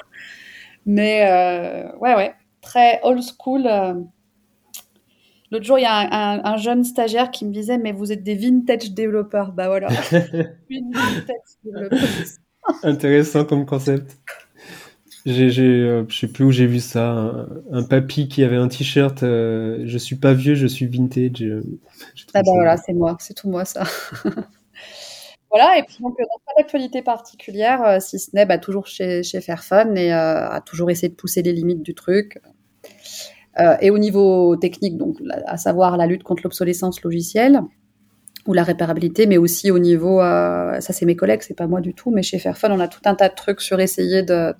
Mais 0.85 1.25
euh, 1.27 1.91
ouais, 1.97 2.15
ouais, 2.15 2.35
très 2.61 2.99
old 3.03 3.23
school. 3.23 3.67
L'autre 5.49 5.65
jour, 5.65 5.79
il 5.79 5.83
y 5.83 5.85
a 5.85 5.95
un, 5.95 6.43
un, 6.43 6.57
jeune 6.57 6.83
stagiaire 6.83 7.31
qui 7.31 7.45
me 7.45 7.51
disait 7.51 7.77
Mais 7.77 7.93
vous 7.93 8.11
êtes 8.11 8.23
des 8.23 8.35
vintage 8.35 8.91
développeurs. 8.91 9.53
Bah 9.53 9.67
voilà. 9.67 9.87
Intéressant 12.83 13.45
comme 13.45 13.65
concept. 13.65 14.17
J'ai, 15.25 15.49
j'ai, 15.49 15.63
euh, 15.63 16.03
je 16.09 16.19
sais 16.19 16.27
plus 16.27 16.43
où 16.43 16.51
j'ai 16.51 16.65
vu 16.65 16.79
ça, 16.79 17.47
un, 17.71 17.83
papy 17.83 18.27
qui 18.27 18.43
avait 18.43 18.57
un 18.57 18.67
t-shirt. 18.67 19.23
Euh, 19.23 19.83
je 19.85 19.97
suis 19.97 20.17
pas 20.17 20.33
vieux, 20.33 20.55
je 20.55 20.67
suis 20.67 20.85
vintage. 20.85 21.43
ah 22.33 22.41
bah 22.41 22.51
voilà, 22.53 22.77
c'est 22.77 22.93
moi, 22.93 23.15
c'est 23.19 23.33
tout 23.33 23.49
moi 23.49 23.63
ça. 23.63 23.83
voilà, 25.49 25.77
et 25.77 25.83
puis 25.83 25.97
donc, 26.01 26.17
pas 26.17 26.53
d'actualité 26.57 27.01
particulière, 27.01 28.01
si 28.01 28.19
ce 28.19 28.31
n'est 28.33 28.45
bah, 28.45 28.57
toujours 28.57 28.87
chez, 28.87 29.23
chez 29.23 29.39
Fairphone 29.39 29.97
et 29.97 30.11
à 30.11 30.61
toujours 30.65 30.89
essayer 30.89 31.09
de 31.09 31.15
pousser 31.15 31.41
les 31.41 31.53
limites 31.53 31.83
du 31.83 31.95
truc. 31.95 32.41
et 33.79 33.89
au 33.91 33.99
niveau 33.99 34.57
technique, 34.57 34.97
donc, 34.97 35.17
à 35.45 35.55
savoir 35.55 35.95
la 35.95 36.05
lutte 36.05 36.23
contre 36.23 36.43
l'obsolescence 36.43 37.01
logicielle 37.01 37.61
ou 38.45 38.53
la 38.53 38.63
réparabilité, 38.63 39.25
mais 39.25 39.37
aussi 39.37 39.71
au 39.71 39.79
niveau, 39.79 40.19
ça 40.19 40.79
c'est 40.91 41.05
mes 41.05 41.15
collègues, 41.15 41.41
c'est 41.43 41.55
pas 41.55 41.67
moi 41.67 41.79
du 41.79 41.93
tout, 41.93 42.11
mais 42.11 42.23
chez 42.23 42.39
Fairphone, 42.39 42.73
on 42.73 42.79
a 42.79 42.87
tout 42.87 42.99
un 43.05 43.15
tas 43.15 43.29
de 43.29 43.35
trucs 43.35 43.61
sur 43.61 43.79
essayer 43.79 44.21
de 44.23 44.53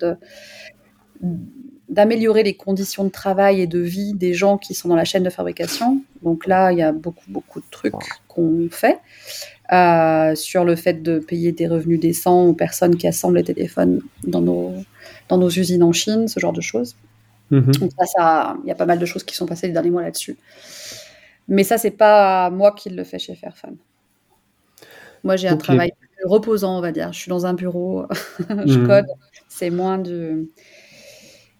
d'améliorer 1.88 2.42
les 2.42 2.54
conditions 2.54 3.04
de 3.04 3.10
travail 3.10 3.60
et 3.60 3.66
de 3.66 3.78
vie 3.78 4.14
des 4.14 4.34
gens 4.34 4.58
qui 4.58 4.74
sont 4.74 4.88
dans 4.88 4.96
la 4.96 5.04
chaîne 5.04 5.22
de 5.22 5.30
fabrication. 5.30 6.00
Donc 6.22 6.46
là, 6.46 6.72
il 6.72 6.78
y 6.78 6.82
a 6.82 6.92
beaucoup, 6.92 7.24
beaucoup 7.28 7.60
de 7.60 7.66
trucs 7.70 7.94
qu'on 8.26 8.68
fait 8.70 8.98
euh, 9.72 10.34
sur 10.34 10.64
le 10.64 10.76
fait 10.76 11.02
de 11.02 11.18
payer 11.18 11.52
des 11.52 11.66
revenus 11.66 12.00
décents 12.00 12.44
aux 12.46 12.54
personnes 12.54 12.96
qui 12.96 13.06
assemblent 13.06 13.36
les 13.36 13.44
téléphones 13.44 14.00
dans 14.26 14.40
nos, 14.40 14.72
dans 15.28 15.38
nos 15.38 15.50
usines 15.50 15.82
en 15.82 15.92
Chine, 15.92 16.26
ce 16.26 16.40
genre 16.40 16.52
de 16.52 16.60
choses. 16.60 16.96
Mhm. 17.50 17.72
Donc 17.72 17.90
ça, 18.16 18.56
il 18.64 18.68
y 18.68 18.72
a 18.72 18.74
pas 18.74 18.86
mal 18.86 18.98
de 18.98 19.06
choses 19.06 19.22
qui 19.22 19.36
sont 19.36 19.46
passées 19.46 19.66
les 19.66 19.72
derniers 19.72 19.90
mois 19.90 20.02
là-dessus. 20.02 20.36
Mais 21.48 21.64
ça, 21.64 21.78
c'est 21.78 21.90
pas 21.90 22.50
moi 22.50 22.72
qui 22.72 22.90
le 22.90 23.04
fais 23.04 23.18
chez 23.18 23.34
Fairphone. 23.34 23.76
Moi, 25.24 25.36
j'ai 25.36 25.48
un 25.48 25.56
travail 25.56 25.92
reposant, 26.24 26.78
on 26.78 26.80
va 26.80 26.92
dire. 26.92 27.12
Je 27.12 27.18
suis 27.18 27.28
dans 27.28 27.46
un 27.46 27.54
bureau, 27.54 28.06
je 28.66 28.78
mhm. 28.78 28.86
code. 28.86 29.06
C'est 29.48 29.70
moins 29.70 29.98
de 29.98 30.48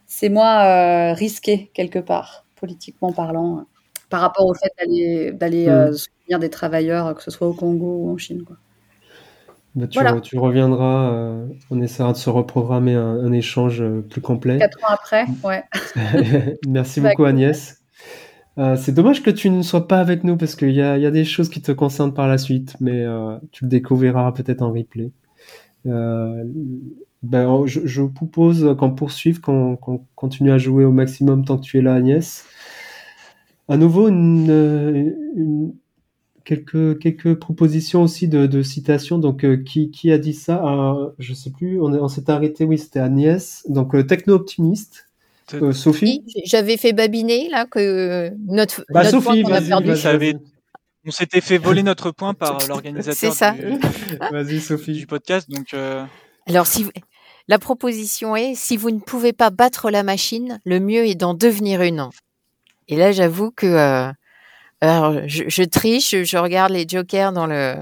c'est 0.07 0.29
moins 0.29 0.65
euh, 0.65 1.13
risqué 1.13 1.71
quelque 1.75 1.99
part, 1.99 2.45
politiquement 2.57 3.13
parlant, 3.13 3.67
par 4.11 4.21
rapport 4.21 4.47
au 4.47 4.55
fait 4.55 4.71
d'aller 4.79 5.33
d'aller 5.33 5.69
euh, 5.69 5.93
soutenir 5.93 6.39
des 6.39 6.51
travailleurs, 6.51 7.15
que 7.15 7.23
ce 7.23 7.31
soit 7.31 7.49
au 7.49 7.53
Congo 7.53 7.99
ou 7.99 8.11
en 8.13 8.17
Chine. 8.17 8.45
Quoi. 8.45 8.57
Bah, 9.75 9.89
tu, 9.89 10.39
reviendras, 10.39 11.13
euh, 11.13 11.47
on 11.71 11.83
essaiera 11.83 12.13
de 12.13 12.17
se 12.17 12.31
reprogrammer 12.31 12.95
un, 12.95 13.33
échange 13.33 13.83
plus 14.09 14.21
complet. 14.21 14.59
Quatre 14.59 14.79
ans 14.85 14.95
après, 14.95 15.27
ouais. 15.43 15.65
Merci 16.69 17.01
beaucoup 17.01 17.25
Agnès. 17.25 17.84
C'est 18.57 18.93
dommage 18.93 19.23
que 19.23 19.31
tu 19.31 19.51
ne 19.51 19.63
sois 19.63 19.89
pas 19.89 19.99
avec 19.99 20.25
nous 20.25 20.37
parce 20.37 20.55
qu'il 20.55 20.71
y, 20.71 20.77
y 20.77 20.83
a, 20.83 21.11
des 21.11 21.25
choses 21.25 21.49
qui 21.49 21.61
te 21.61 21.73
concernent 21.73 22.15
par 22.15 22.29
la 22.29 22.39
suite, 22.39 22.77
mais 22.81 23.05
tu 23.53 23.65
le 23.65 23.69
découvriras 23.69 24.33
peut-être 24.33 24.63
en 24.63 24.73
replay. 24.73 25.11
Ben, 25.85 27.67
je, 27.67 27.87
je, 27.87 28.03
propose 28.03 28.77
qu'on 28.79 28.91
poursuive, 28.91 29.41
qu'on 29.41 29.79
continue 30.15 30.51
à 30.53 30.59
jouer 30.59 30.85
au 30.85 30.93
maximum 30.93 31.45
tant 31.45 31.57
que 31.57 31.63
tu 31.63 31.79
es 31.79 31.83
là, 31.83 31.95
Agnès. 31.95 32.45
À 33.69 33.79
nouveau, 33.79 34.09
une, 34.09 35.73
quelques, 36.45 36.99
quelques 36.99 37.35
propositions 37.35 38.03
aussi 38.03 38.29
de, 38.29 38.47
de 38.47 38.63
citations. 38.63 39.19
Donc, 39.19 39.45
euh, 39.45 39.57
qui, 39.57 39.91
qui, 39.91 40.13
a 40.13 40.19
dit 40.19 40.35
ça? 40.35 40.61
Ah, 40.63 41.13
Je 41.19 41.35
sais 41.35 41.51
plus. 41.51 41.81
On, 41.81 41.87
on 41.87 42.09
s'est 42.09 42.31
arrêté. 42.31 42.65
Oui, 42.65 42.79
c'était 42.79 43.01
Agnès. 43.01 43.65
Donc, 43.69 43.95
euh, 43.95 44.03
techno-optimiste. 44.05 45.09
Euh, 45.53 45.73
Sophie 45.73 46.25
J'avais 46.47 46.77
fait 46.77 46.93
babiner 46.93 47.49
là 47.51 47.67
que 47.67 48.31
notre, 48.47 48.85
bah, 48.89 49.05
notre 49.05 49.23
Sophie, 49.23 49.43
point 49.43 49.61
perdu. 49.61 50.37
On 51.07 51.11
s'était 51.11 51.43
fait 51.43 51.59
voler 51.59 51.83
notre 51.85 52.11
point 52.11 52.33
par 52.33 52.59
l'organisateur 52.67 53.55
du, 54.45 54.93
du 54.93 55.07
podcast. 55.07 55.51
Donc, 55.51 55.75
Alors, 56.47 56.67
si, 56.67 56.87
la 57.47 57.59
proposition 57.59 58.37
est, 58.37 58.55
si 58.55 58.77
vous 58.77 58.91
ne 58.91 59.01
pouvez 59.01 59.33
pas 59.33 59.51
battre 59.51 59.91
la 59.91 60.03
machine, 60.03 60.61
le 60.65 60.81
mieux 60.81 61.07
est 61.07 61.15
d'en 61.15 61.35
devenir 61.35 61.83
une. 61.83 62.09
Et 62.89 62.97
là, 62.97 63.13
j'avoue 63.13 63.51
que 63.51 63.67
euh, 63.67 64.13
alors, 64.81 65.21
je, 65.27 65.63
triche, 65.65 66.15
je 66.25 66.37
regarde 66.37 66.73
les 66.73 66.87
jokers 66.89 67.33
dans 67.33 67.47
le. 67.47 67.77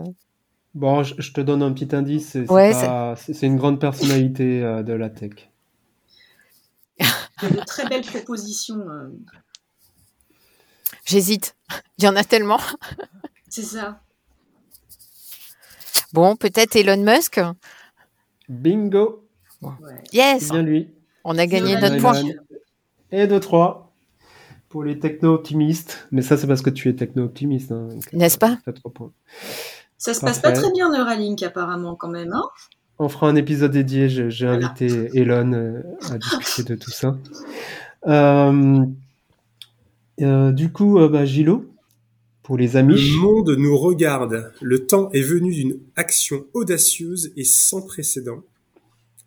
Bon, 0.74 1.02
je, 1.02 1.32
te 1.32 1.40
donne 1.40 1.62
un 1.62 1.72
petit 1.72 1.94
indice. 1.94 2.36
C'est 3.16 3.46
une 3.46 3.56
grande 3.56 3.80
personnalité 3.80 4.62
euh, 4.62 4.82
de 4.82 4.92
la 4.92 5.10
tech. 5.10 5.51
Il 7.42 7.48
y 7.48 7.58
a 7.58 7.60
de 7.60 7.66
très 7.66 7.88
belles 7.88 8.04
propositions. 8.04 8.88
Euh. 8.88 9.08
J'hésite. 11.04 11.56
Il 11.98 12.04
y 12.04 12.08
en 12.08 12.16
a 12.16 12.24
tellement. 12.24 12.60
C'est 13.48 13.62
ça. 13.62 14.00
Bon, 16.12 16.36
peut-être 16.36 16.76
Elon 16.76 17.02
Musk. 17.02 17.40
Bingo. 18.48 19.28
Yes. 20.12 20.50
bien 20.50 20.62
lui. 20.62 20.92
On 21.24 21.38
a 21.38 21.46
gagné 21.46 21.80
notre 21.80 21.98
point. 21.98 22.22
Et 23.10 23.26
de 23.26 23.38
3 23.38 23.92
pour 24.68 24.84
les 24.84 24.98
techno-optimistes. 24.98 26.08
Mais 26.10 26.22
ça, 26.22 26.36
c'est 26.36 26.46
parce 26.46 26.62
que 26.62 26.70
tu 26.70 26.88
es 26.88 26.94
techno-optimiste. 26.94 27.72
Hein, 27.72 27.88
N'est-ce 28.12 28.38
pas? 28.38 28.58
Ça 29.98 30.14
se 30.14 30.20
passe 30.20 30.40
pas 30.40 30.52
très 30.52 30.70
bien 30.72 30.90
Neuralink, 30.90 31.42
apparemment, 31.42 31.94
quand 31.94 32.08
même. 32.08 32.32
Hein 32.32 32.48
On 32.98 33.08
fera 33.08 33.28
un 33.28 33.36
épisode 33.36 33.72
dédié. 33.72 34.08
J'ai 34.08 34.46
invité 34.46 35.10
Elon 35.14 35.52
euh, 35.52 35.82
à 36.10 36.18
discuter 36.18 36.74
de 36.74 36.74
tout 36.78 36.90
ça. 36.90 37.18
Euh, 38.06 38.84
euh, 40.20 40.52
du 40.52 40.70
coup, 40.70 40.98
bah, 41.08 41.24
Gilo, 41.24 41.64
pour 42.42 42.56
les 42.56 42.76
amis. 42.76 42.94
Le 42.94 43.20
monde 43.20 43.50
nous 43.58 43.76
regarde. 43.76 44.52
Le 44.60 44.86
temps 44.86 45.10
est 45.12 45.22
venu 45.22 45.52
d'une 45.52 45.78
action 45.96 46.44
audacieuse 46.54 47.32
et 47.36 47.44
sans 47.44 47.82
précédent 47.82 48.42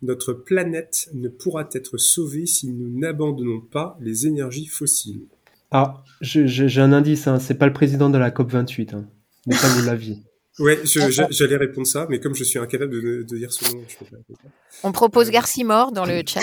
notre 0.02 0.32
planète 0.32 1.08
ne 1.14 1.28
pourra 1.28 1.68
être 1.72 1.98
sauvée 1.98 2.46
si 2.46 2.68
nous 2.68 2.98
n'abandonnons 2.98 3.60
pas 3.60 3.96
les 4.00 4.26
énergies 4.26 4.66
fossiles. 4.66 5.22
Ah, 5.70 6.04
j'ai 6.20 6.80
un 6.80 6.92
indice, 6.92 7.26
hein, 7.26 7.38
c'est 7.40 7.54
pas 7.54 7.66
le 7.66 7.72
président 7.72 8.08
de 8.10 8.18
la 8.18 8.30
COP 8.30 8.52
28, 8.52 8.94
hein, 8.94 9.08
mais 9.46 9.54
ça 9.54 9.68
vous 9.68 9.84
l'aviez. 9.84 10.18
Ouais, 10.58 10.80
j'allais 10.84 11.56
répondre 11.56 11.86
ça, 11.86 12.06
mais 12.08 12.18
comme 12.18 12.34
je 12.34 12.42
suis 12.42 12.58
incapable 12.58 12.90
de, 13.26 13.36
dire 13.36 13.52
son 13.52 13.76
nom, 13.76 13.82
je 13.86 13.96
peux 13.98 14.06
pas 14.06 14.16
On 14.82 14.92
propose 14.92 15.30
Garcimore 15.30 15.92
dans 15.92 16.06
le 16.06 16.22
chat. 16.26 16.40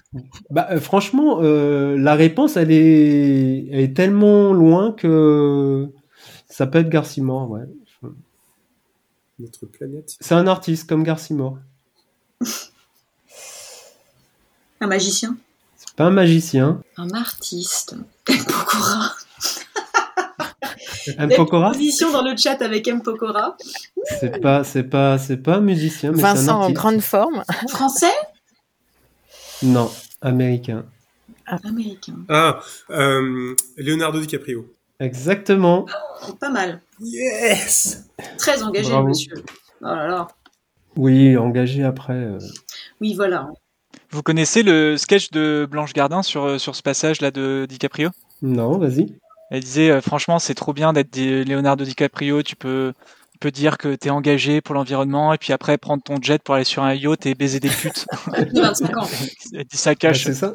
bah, 0.50 0.68
euh, 0.72 0.80
franchement, 0.80 1.40
euh, 1.40 1.96
la 1.96 2.14
réponse, 2.14 2.58
elle 2.58 2.70
est, 2.70 3.66
elle 3.70 3.80
est 3.80 3.96
tellement 3.96 4.52
loin 4.52 4.92
que 4.92 5.88
ça 6.50 6.66
peut 6.66 6.80
être 6.80 6.90
Garcimore, 6.90 7.50
ouais. 7.50 7.62
Notre 9.38 9.66
planète. 9.66 10.16
C'est 10.20 10.34
un 10.34 10.46
artiste 10.46 10.88
comme 10.88 11.02
Garcimore. 11.02 11.58
Un 14.80 14.86
magicien? 14.86 15.36
C'est 15.76 15.94
pas 15.96 16.04
un 16.04 16.10
magicien. 16.10 16.82
Un 16.98 17.10
artiste. 17.10 17.94
Pokora. 18.24 19.15
M. 21.18 21.30
Pokora 21.34 21.72
position 21.72 22.10
dans 22.12 22.22
le 22.22 22.36
chat 22.36 22.60
avec 22.62 22.86
M. 22.88 23.02
Pokora. 23.02 23.56
C'est 24.20 24.40
pas, 24.40 24.64
c'est 24.64 24.84
pas, 24.84 25.18
c'est 25.18 25.36
pas 25.38 25.56
un 25.56 25.60
musicien. 25.60 26.12
Mais 26.12 26.22
Vincent 26.22 26.62
un 26.62 26.66
en 26.66 26.70
grande 26.70 27.00
forme. 27.00 27.42
Français? 27.68 28.12
Non, 29.62 29.90
américain. 30.20 30.84
Ah. 31.46 31.58
Américain. 31.64 32.16
Ah, 32.28 32.60
euh, 32.90 33.54
Leonardo 33.76 34.20
DiCaprio. 34.20 34.66
Exactement. 34.98 35.86
Oh, 36.28 36.32
pas 36.32 36.50
mal. 36.50 36.80
Yes 37.00 38.08
Très 38.38 38.62
engagé, 38.62 38.90
monsieur. 39.02 39.34
Oh 39.82 39.84
là 39.84 40.08
là. 40.08 40.28
Oui, 40.96 41.36
engagé 41.36 41.84
après. 41.84 42.14
Euh. 42.14 42.38
Oui, 43.00 43.14
voilà. 43.14 43.48
Vous 44.10 44.22
connaissez 44.22 44.62
le 44.62 44.96
sketch 44.96 45.30
de 45.30 45.68
Blanche 45.70 45.92
Gardin 45.92 46.22
sur, 46.22 46.44
euh, 46.44 46.58
sur 46.58 46.74
ce 46.74 46.82
passage-là 46.82 47.30
de 47.30 47.66
DiCaprio? 47.68 48.10
Non, 48.42 48.78
vas-y. 48.78 49.18
Elle 49.50 49.60
disait, 49.60 49.90
euh, 49.90 50.00
franchement, 50.00 50.38
c'est 50.38 50.54
trop 50.54 50.72
bien 50.72 50.92
d'être 50.92 51.16
Leonardo 51.16 51.84
DiCaprio, 51.84 52.42
tu 52.42 52.56
peux, 52.56 52.92
tu 53.32 53.38
peux 53.38 53.50
dire 53.50 53.78
que 53.78 53.94
t'es 53.94 54.10
engagé 54.10 54.60
pour 54.60 54.74
l'environnement, 54.74 55.32
et 55.32 55.38
puis 55.38 55.52
après 55.52 55.78
prendre 55.78 56.02
ton 56.02 56.16
jet 56.20 56.42
pour 56.42 56.54
aller 56.56 56.64
sur 56.64 56.82
un 56.82 56.94
yacht 56.94 57.26
et 57.26 57.34
baiser 57.34 57.60
des 57.60 57.68
putes. 57.68 58.06
25 58.54 58.96
ans. 58.96 59.08
Elle 59.54 59.64
dit 59.64 59.76
ça 59.76 59.94
cache. 59.94 60.24
Bah, 60.24 60.32
c'est 60.32 60.38
ça. 60.38 60.54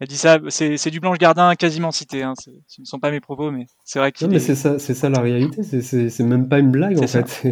Elle 0.00 0.08
dit 0.08 0.16
ça, 0.16 0.38
c'est 0.48 0.90
du 0.90 0.98
Blanche 0.98 1.18
Gardin 1.18 1.54
quasiment 1.54 1.92
cité. 1.92 2.24
Hein. 2.24 2.34
Ce 2.36 2.80
ne 2.80 2.84
sont 2.84 2.98
pas 2.98 3.12
mes 3.12 3.20
propos, 3.20 3.52
mais 3.52 3.66
c'est 3.84 4.00
vrai 4.00 4.10
que. 4.10 4.24
Non, 4.24 4.32
mais 4.32 4.40
c'est 4.40 4.56
ça, 4.56 4.80
c'est 4.80 4.94
ça 4.94 5.08
la 5.08 5.20
réalité. 5.20 5.62
C'est 5.62 6.24
même 6.24 6.48
pas 6.48 6.58
une 6.58 6.72
blague 6.72 6.98
en 6.98 7.06
fait. 7.06 7.44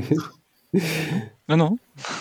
non, 1.48 1.56
non. 1.56 1.76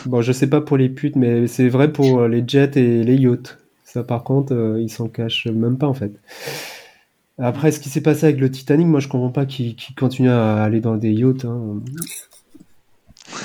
Bon, 0.05 0.21
je 0.21 0.31
sais 0.31 0.47
pas 0.47 0.61
pour 0.61 0.77
les 0.77 0.89
putes, 0.89 1.15
mais 1.15 1.47
c'est 1.47 1.67
vrai 1.67 1.91
pour 1.91 2.19
euh, 2.19 2.27
les 2.27 2.43
jets 2.45 2.71
et 2.75 3.03
les 3.03 3.15
yachts. 3.15 3.57
Ça, 3.85 4.03
par 4.03 4.23
contre, 4.23 4.53
euh, 4.53 4.79
ils 4.79 4.91
s'en 4.91 5.07
cachent 5.07 5.47
même 5.47 5.79
pas, 5.79 5.87
en 5.87 5.95
fait. 5.95 6.11
Après, 7.41 7.71
ce 7.71 7.79
qui 7.79 7.89
s'est 7.89 8.01
passé 8.01 8.25
avec 8.25 8.39
le 8.39 8.51
Titanic, 8.51 8.85
moi, 8.87 8.99
je 8.99 9.07
comprends 9.07 9.31
pas 9.31 9.45
qu'ils 9.45 9.75
continuent 9.97 10.29
à 10.29 10.61
aller 10.63 10.81
dans 10.81 10.97
des 10.97 11.11
yachts. 11.11 11.45
Hein. 11.45 11.81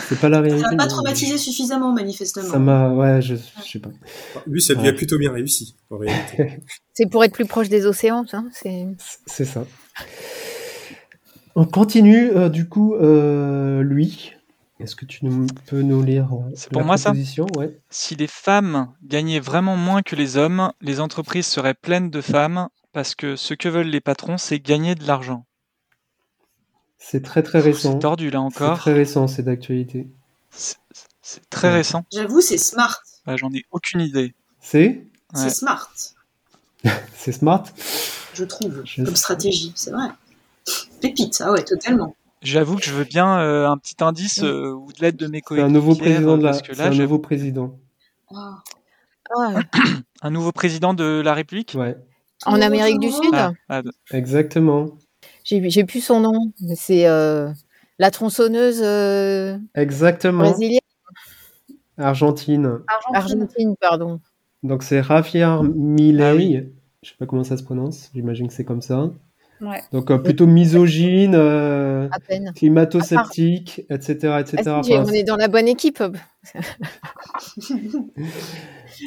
C'est 0.08 0.18
pas 0.18 0.28
la 0.28 0.40
réalité. 0.40 0.64
Ça 0.64 0.70
m'a 0.70 0.76
pas 0.76 0.86
traumatisé 0.86 1.38
suffisamment, 1.38 1.92
manifestement. 1.92 2.48
Ça 2.48 2.58
m'a, 2.58 2.90
ouais, 2.90 3.22
je, 3.22 3.36
sais 3.36 3.78
pas. 3.78 3.90
Lui, 4.46 4.60
ça 4.60 4.74
lui 4.74 4.88
a 4.88 4.92
plutôt 4.92 5.18
bien 5.18 5.32
réussi, 5.32 5.76
en 5.90 5.98
réalité. 5.98 6.62
c'est 6.92 7.08
pour 7.08 7.22
être 7.22 7.32
plus 7.32 7.46
proche 7.46 7.68
des 7.68 7.86
océans, 7.86 8.24
ça. 8.26 8.44
C'est 8.52 9.44
ça. 9.44 9.66
On 11.54 11.64
continue, 11.64 12.30
euh, 12.30 12.48
du 12.48 12.68
coup, 12.68 12.96
lui. 12.96 14.32
Est-ce 14.84 14.96
que 14.96 15.06
tu 15.06 15.20
peux 15.64 15.80
nous 15.80 16.02
lire 16.02 16.28
euh, 16.30 16.52
C'est 16.54 16.70
pour 16.70 16.84
moi 16.84 16.98
ça? 16.98 17.14
ouais. 17.56 17.80
Si 17.88 18.16
les 18.16 18.26
femmes 18.26 18.94
gagnaient 19.02 19.40
vraiment 19.40 19.76
moins 19.76 20.02
que 20.02 20.14
les 20.14 20.36
hommes, 20.36 20.72
les 20.82 21.00
entreprises 21.00 21.46
seraient 21.46 21.72
pleines 21.72 22.10
de 22.10 22.20
femmes 22.20 22.68
parce 22.92 23.14
que 23.14 23.34
ce 23.34 23.54
que 23.54 23.70
veulent 23.70 23.86
les 23.86 24.02
patrons, 24.02 24.36
c'est 24.36 24.60
gagner 24.60 24.94
de 24.94 25.06
l'argent. 25.06 25.46
C'est 26.98 27.22
très 27.22 27.42
très 27.42 27.60
récent. 27.60 27.92
C'est 27.92 27.98
tordu 27.98 28.28
là 28.28 28.42
encore. 28.42 28.76
C'est 28.76 28.82
très 28.82 28.92
récent, 28.92 29.26
c'est 29.26 29.42
d'actualité. 29.42 30.06
C'est 30.50 31.48
très 31.48 31.72
récent. 31.72 32.04
J'avoue, 32.12 32.42
c'est 32.42 32.58
smart. 32.58 33.00
J'en 33.26 33.50
ai 33.54 33.64
aucune 33.70 34.02
idée. 34.02 34.34
C'est? 34.60 35.06
C'est 35.34 35.48
smart. 35.48 35.90
c'est 37.16 37.32
smart? 37.32 37.64
Je 38.34 38.44
trouve, 38.44 38.84
comme 38.96 39.16
stratégie, 39.16 39.72
c'est 39.76 39.92
vrai. 39.92 40.08
Pépite, 41.00 41.42
ah 41.42 41.52
ouais, 41.52 41.64
totalement. 41.64 42.14
J'avoue 42.44 42.76
que 42.76 42.84
je 42.84 42.92
veux 42.92 43.04
bien 43.04 43.38
euh, 43.38 43.66
un 43.66 43.78
petit 43.78 43.96
indice 44.00 44.42
euh, 44.42 44.72
ou 44.72 44.92
de 44.92 45.00
l'aide 45.00 45.16
de 45.16 45.26
mes 45.26 45.40
collègues. 45.40 45.64
un 45.64 45.70
nouveau 45.70 45.94
président 45.94 46.36
de 46.36 46.44
la. 46.44 46.52
un 46.78 46.90
nouveau 46.90 47.18
président. 47.18 47.78
Ah. 48.30 48.62
un 50.22 50.30
nouveau 50.30 50.52
président 50.52 50.92
de 50.92 51.22
la 51.24 51.32
République? 51.32 51.74
Ouais. 51.76 51.96
En 52.44 52.60
Amérique 52.60 53.00
du 53.00 53.10
Sud? 53.10 53.32
Ah, 53.32 53.52
ah, 53.70 53.82
Exactement. 54.12 54.90
J'ai 55.44 55.84
plus 55.84 56.04
son 56.04 56.20
nom. 56.20 56.52
C'est 56.76 57.06
euh, 57.06 57.50
la 57.98 58.10
tronçonneuse. 58.10 58.82
Exactement. 59.74 60.44
Brésilienne. 60.44 60.80
Argentine. 61.96 62.80
Argentine. 63.14 63.74
pardon. 63.80 64.20
Donc 64.62 64.82
c'est 64.82 65.02
Javier 65.02 65.60
Milei. 65.62 66.66
Ah 66.66 66.70
Je 67.02 67.08
sais 67.08 67.16
pas 67.18 67.26
comment 67.26 67.44
ça 67.44 67.56
se 67.56 67.62
prononce. 67.62 68.10
J'imagine 68.14 68.48
que 68.48 68.54
c'est 68.54 68.64
comme 68.64 68.82
ça. 68.82 69.10
Ouais. 69.60 69.82
Donc 69.92 70.10
euh, 70.10 70.18
plutôt 70.18 70.46
misogyne, 70.46 71.34
euh, 71.34 72.08
climato-sceptique, 72.54 73.86
etc., 73.88 74.38
etc. 74.40 74.62
Ah, 74.66 74.80
on 74.86 75.08
est 75.08 75.22
dans 75.22 75.36
la 75.36 75.48
bonne 75.48 75.68
équipe. 75.68 76.02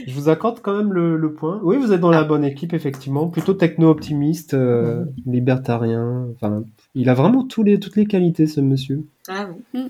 Je 0.07 0.13
vous 0.13 0.29
accorde 0.29 0.61
quand 0.61 0.75
même 0.75 0.93
le, 0.93 1.33
point. 1.33 1.59
Oui, 1.63 1.77
vous 1.77 1.93
êtes 1.93 2.01
dans 2.01 2.11
la 2.11 2.23
bonne 2.23 2.43
équipe, 2.43 2.73
effectivement. 2.73 3.27
Plutôt 3.27 3.53
techno-optimiste, 3.53 4.53
euh, 4.53 5.05
libertarien. 5.25 6.27
Enfin, 6.35 6.63
il 6.95 7.09
a 7.09 7.13
vraiment 7.13 7.43
tous 7.43 7.63
les, 7.63 7.79
toutes 7.79 7.95
les 7.95 8.05
qualités, 8.05 8.47
ce 8.47 8.59
monsieur. 8.61 9.05
Ah 9.27 9.47
oui. 9.49 9.55
Hmm. 9.73 9.87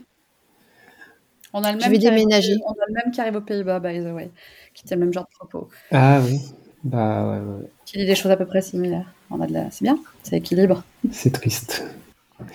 On 1.53 1.63
a 1.63 1.71
le 1.71 1.77
même 1.77 1.85
Je 1.85 1.91
vais 1.91 1.97
déménager. 1.97 2.55
on 2.65 2.71
a 2.71 2.85
le 2.87 2.93
même 2.93 3.11
qui 3.11 3.21
arrive 3.21 3.37
aux 3.37 3.41
Pays-Bas, 3.41 3.79
by 3.79 3.99
the 4.01 4.13
way, 4.13 4.29
qui 4.73 4.83
tient 4.83 4.97
le 4.97 5.05
même 5.05 5.13
genre 5.13 5.25
de 5.25 5.35
propos. 5.35 5.69
Ah 5.91 6.19
oui. 6.23 6.39
Bah 6.83 7.31
ouais, 7.31 7.39
ouais. 7.39 7.69
Qui 7.85 7.97
dit 7.97 8.05
des 8.05 8.15
choses 8.15 8.31
à 8.31 8.37
peu 8.37 8.45
près 8.45 8.61
similaires. 8.61 9.11
On 9.29 9.41
a 9.41 9.47
de 9.47 9.53
la... 9.53 9.71
C'est 9.71 9.83
bien, 9.83 9.99
c'est 10.23 10.37
équilibre. 10.37 10.83
C'est 11.11 11.31
triste. 11.31 11.85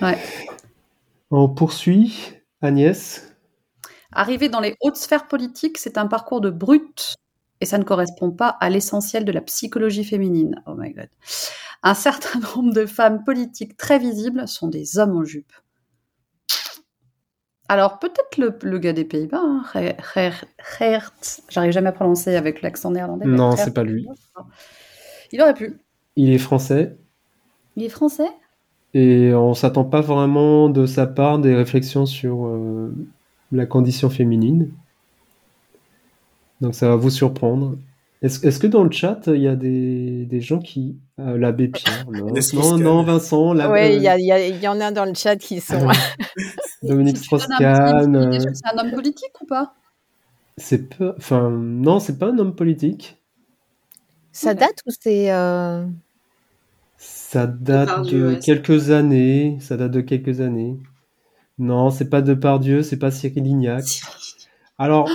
Ouais. 0.01 0.19
On 1.31 1.49
poursuit. 1.49 2.33
Agnès 2.61 3.33
Arriver 4.13 4.49
dans 4.49 4.61
les 4.61 4.77
hautes 4.81 4.97
sphères 4.97 5.27
politiques, 5.27 5.79
c'est 5.79 5.99
un 5.99 6.07
parcours 6.07 6.41
de 6.41 6.51
brute 6.51 7.15
et 7.61 7.67
ça 7.67 7.79
ne 7.79 7.85
correspond 7.85 8.31
pas 8.31 8.49
à 8.49 8.69
l'essentiel 8.71 9.25
de 9.25 9.33
la 9.33 9.41
psychologie 9.41 10.05
féminine. 10.05 10.63
Oh 10.67 10.75
my 10.77 10.93
god. 10.93 11.09
Un 11.83 11.95
certain 11.95 12.41
nombre 12.57 12.73
de 12.75 12.87
femmes 12.87 13.25
politiques 13.25 13.77
très 13.77 13.99
visibles 13.99 14.47
sont 14.47 14.69
des 14.69 14.99
hommes 14.99 15.17
en 15.17 15.25
jupe. 15.25 15.53
Alors 17.69 17.99
peut-être 17.99 18.37
le, 18.37 18.79
gars 18.79 18.93
des 18.93 19.05
Pays-Bas, 19.05 19.41
hein, 19.41 19.65
j'arrive 21.49 21.73
jamais 21.73 21.89
à 21.89 21.93
prononcer 21.93 22.37
avec 22.37 22.61
l'accent 22.61 22.91
néerlandais. 22.91 23.25
Non, 23.25 23.57
c'est 23.57 23.73
pas 23.73 23.83
lui. 23.83 24.07
Il 25.31 25.41
aurait 25.41 25.55
pu. 25.55 25.79
Il 26.17 26.31
est 26.31 26.39
français. 26.39 26.97
Il 27.77 27.85
est 27.85 27.89
français? 27.89 28.29
Et 28.95 29.33
on 29.35 29.55
s'attend 29.55 29.85
pas 29.85 30.03
vraiment 30.03 30.69
de 30.69 30.85
sa 30.85 31.07
part 31.07 31.39
des 31.39 31.55
réflexions 31.55 32.05
sur 32.05 32.47
euh, 32.47 32.95
la 33.51 33.65
condition 33.65 34.11
féminine. 34.11 34.71
Donc 36.61 36.75
ça 36.75 36.89
va 36.89 36.97
vous 36.97 37.11
surprendre. 37.11 37.77
Est-ce 38.23 38.61
que 38.61 38.69
dans 38.69 38.85
le 38.85 38.91
chat, 38.93 39.23
il 39.27 39.43
y 39.43 39.49
a 39.49 39.57
des, 39.57 40.41
gens 40.41 40.61
qui... 40.61 40.97
Euh, 41.19 41.37
l'abbé 41.37 41.67
Pierre, 41.67 42.07
non, 42.09 42.79
non, 42.79 43.03
Vincent. 43.03 43.57
Oui, 43.69 43.97
il 43.97 44.03
y, 44.63 44.69
en 44.69 44.81
a 44.81 44.93
dans 44.93 45.05
le 45.05 45.15
chat 45.15 45.35
qui 45.35 45.61
sont... 45.61 45.89
Dominique 46.85 47.17
Strauss-Kahn. 47.17 48.15
Euh, 48.15 48.39
c'est 48.39 48.67
un 48.73 48.79
homme 48.79 48.93
politique 48.93 49.33
ou 49.41 49.47
pas? 49.47 49.75
C'est 50.57 50.97
pas... 50.97 51.15
Enfin, 51.19 51.51
non, 51.51 51.99
c'est 51.99 52.17
pas 52.17 52.27
un 52.27 52.39
homme 52.39 52.55
politique. 52.55 53.21
Ça 54.33 54.55
date 54.55 54.83
ou 54.87 54.91
c'est... 54.99 55.33
Euh, 55.33 55.85
ça 56.97 57.47
date 57.47 58.07
de 58.07 58.35
quelques 58.35 58.91
années. 58.91 59.59
Ça 59.61 59.77
date 59.77 59.91
de 59.91 60.01
quelques 60.01 60.41
années. 60.41 60.77
Non, 61.59 61.91
c'est 61.91 62.09
pas 62.09 62.23
de 62.23 62.35
Pardieu, 62.35 62.83
c'est 62.83 62.99
pas 62.99 63.11
Cyril 63.11 63.45
Lignac. 63.45 64.01
Alors, 64.79 65.11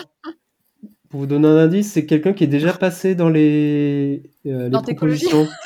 pour 1.10 1.22
vous 1.22 1.26
donner 1.26 1.48
un 1.48 1.58
indice, 1.58 1.92
c'est 1.92 2.06
quelqu'un 2.06 2.34
qui 2.34 2.44
est 2.44 2.48
déjà 2.48 2.74
passé 2.74 3.16
dans 3.16 3.30
les, 3.30 4.32
euh, 4.46 4.70
les 4.70 4.94
propositions. 4.94 5.48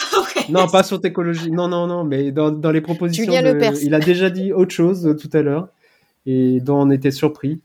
Non, 0.50 0.68
pas 0.68 0.84
sur 0.84 1.00
écologie. 1.06 1.52
Non, 1.52 1.68
non, 1.68 1.88
non, 1.88 2.04
mais 2.04 2.32
dans, 2.32 2.52
dans 2.52 2.72
les 2.72 2.82
propositions. 2.82 3.24
Julien 3.24 3.42
de... 3.42 3.86
Il 3.86 3.94
a 3.94 4.00
déjà 4.00 4.30
dit 4.30 4.52
autre 4.52 4.74
chose 4.74 5.08
euh, 5.08 5.14
tout 5.16 5.30
à 5.34 5.42
l'heure 5.42 5.70
et 6.26 6.60
dont 6.60 6.82
on 6.82 6.90
était 6.90 7.12
surpris. 7.12 7.62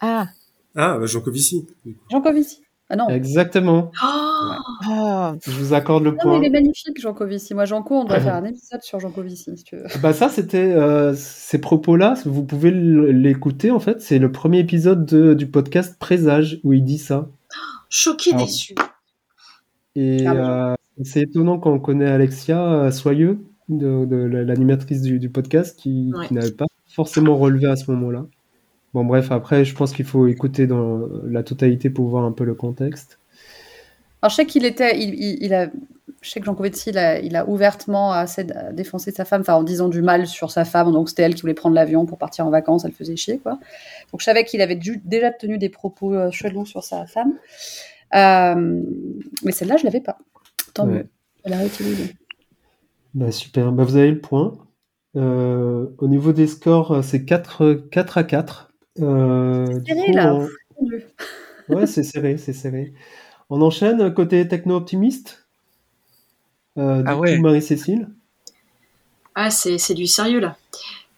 Ah. 0.00 0.28
Ah, 0.76 0.96
bah 0.98 1.06
Jean 1.06 1.20
Covici. 1.20 1.66
Jean 2.10 2.20
Covici. 2.20 2.63
Ah 2.90 2.96
non. 2.96 3.08
Exactement. 3.08 3.90
Oh 4.04 5.32
Je 5.46 5.50
vous 5.52 5.72
accorde 5.72 6.04
le 6.04 6.10
non, 6.10 6.16
point. 6.18 6.38
Mais 6.38 6.46
il 6.46 6.50
est 6.50 6.60
magnifique, 6.60 7.00
Jean 7.00 7.14
Covici. 7.14 7.54
Moi, 7.54 7.64
Jean 7.64 7.82
Co, 7.82 7.94
on 7.94 8.04
doit 8.04 8.20
faire 8.20 8.34
un 8.34 8.44
épisode 8.44 8.82
sur 8.82 9.00
Jean 9.00 9.10
Covici, 9.10 9.56
si 9.56 9.64
tu 9.64 9.76
veux. 9.76 9.86
Bah 10.02 10.12
ça, 10.12 10.28
c'était 10.28 10.58
euh, 10.58 11.14
ces 11.14 11.58
propos-là. 11.58 12.14
Vous 12.26 12.44
pouvez 12.44 12.70
l'écouter 12.70 13.70
en 13.70 13.80
fait. 13.80 14.02
C'est 14.02 14.18
le 14.18 14.30
premier 14.30 14.58
épisode 14.58 15.06
de, 15.06 15.32
du 15.34 15.46
podcast 15.46 15.98
Présage 15.98 16.60
où 16.62 16.72
il 16.72 16.84
dit 16.84 16.98
ça. 16.98 17.28
Choqué, 17.88 18.34
déçu. 18.34 18.74
Et 19.96 20.26
ah, 20.26 20.34
euh, 20.34 20.74
c'est 21.04 21.22
étonnant 21.22 21.58
quand 21.58 21.72
on 21.72 21.78
connaît 21.78 22.10
Alexia 22.10 22.60
euh, 22.60 22.90
Soyeux, 22.90 23.38
de, 23.68 24.04
de 24.04 24.16
l'animatrice 24.16 25.00
du, 25.00 25.18
du, 25.18 25.30
podcast, 25.30 25.78
qui, 25.78 26.12
qui 26.26 26.34
n'avait 26.34 26.52
pas 26.52 26.66
forcément 26.88 27.36
relevé 27.38 27.66
à 27.66 27.76
ce 27.76 27.90
moment-là. 27.92 28.26
Bon, 28.94 29.04
bref, 29.04 29.32
après, 29.32 29.64
je 29.64 29.74
pense 29.74 29.92
qu'il 29.92 30.04
faut 30.04 30.28
écouter 30.28 30.68
dans 30.68 31.00
la 31.24 31.42
totalité 31.42 31.90
pour 31.90 32.08
voir 32.08 32.24
un 32.24 32.30
peu 32.30 32.44
le 32.44 32.54
contexte. 32.54 33.18
Alors, 34.22 34.30
je 34.30 34.36
sais 34.36 34.46
qu'il 34.46 34.64
était, 34.64 34.96
il, 34.96 35.52
a, 35.52 35.68
je 36.20 36.30
sais 36.30 36.38
que 36.38 36.46
Jean 36.46 36.54
Covici, 36.54 36.90
il 36.90 36.98
a, 36.98 37.18
il 37.18 37.34
a 37.34 37.48
ouvertement 37.48 38.12
assez 38.12 38.46
défoncé 38.72 39.10
sa 39.10 39.24
femme, 39.24 39.40
enfin, 39.40 39.54
en 39.54 39.64
disant 39.64 39.88
du 39.88 40.00
mal 40.00 40.28
sur 40.28 40.52
sa 40.52 40.64
femme. 40.64 40.92
Donc, 40.92 41.08
c'était 41.08 41.24
elle 41.24 41.34
qui 41.34 41.40
voulait 41.40 41.54
prendre 41.54 41.74
l'avion 41.74 42.06
pour 42.06 42.18
partir 42.18 42.46
en 42.46 42.50
vacances, 42.50 42.84
elle 42.84 42.92
faisait 42.92 43.16
chier, 43.16 43.38
quoi. 43.38 43.58
Donc, 44.12 44.20
je 44.20 44.24
savais 44.24 44.44
qu'il 44.44 44.60
avait 44.60 44.78
déjà 45.04 45.32
tenu 45.32 45.58
des 45.58 45.70
propos 45.70 46.14
euh, 46.14 46.30
chelous 46.30 46.64
sur 46.64 46.84
sa 46.84 47.04
femme. 47.06 47.32
Euh, 48.14 48.80
mais 49.44 49.50
celle-là, 49.50 49.76
je 49.76 49.84
l'avais 49.84 50.00
pas. 50.00 50.18
Tant 50.72 50.86
mieux. 50.86 51.08
Elle 51.42 51.52
a 51.52 51.58
réutilisé. 51.58 52.14
Bah, 53.12 53.32
super. 53.32 53.72
Bah, 53.72 53.82
vous 53.82 53.96
avez 53.96 54.12
le 54.12 54.20
point. 54.20 54.56
Euh, 55.16 55.86
au 55.98 56.06
niveau 56.06 56.32
des 56.32 56.46
scores, 56.46 57.02
c'est 57.02 57.24
4, 57.24 57.88
4 57.90 58.18
à 58.18 58.24
4 58.24 58.70
euh, 59.00 59.66
c'est 59.86 59.94
serré 59.94 60.12
là. 60.12 60.46
Ouais, 61.68 61.86
c'est 61.86 62.02
serré, 62.02 62.36
c'est 62.36 62.52
serré. 62.52 62.92
On 63.48 63.62
enchaîne 63.62 64.12
côté 64.12 64.46
techno-optimiste. 64.46 65.46
Euh, 66.76 67.02
ah 67.06 67.16
ouais. 67.16 67.38
Marie-Cécile? 67.38 68.10
Ah, 69.34 69.50
c'est 69.50 69.94
du 69.94 70.06
sérieux 70.06 70.40
là. 70.40 70.56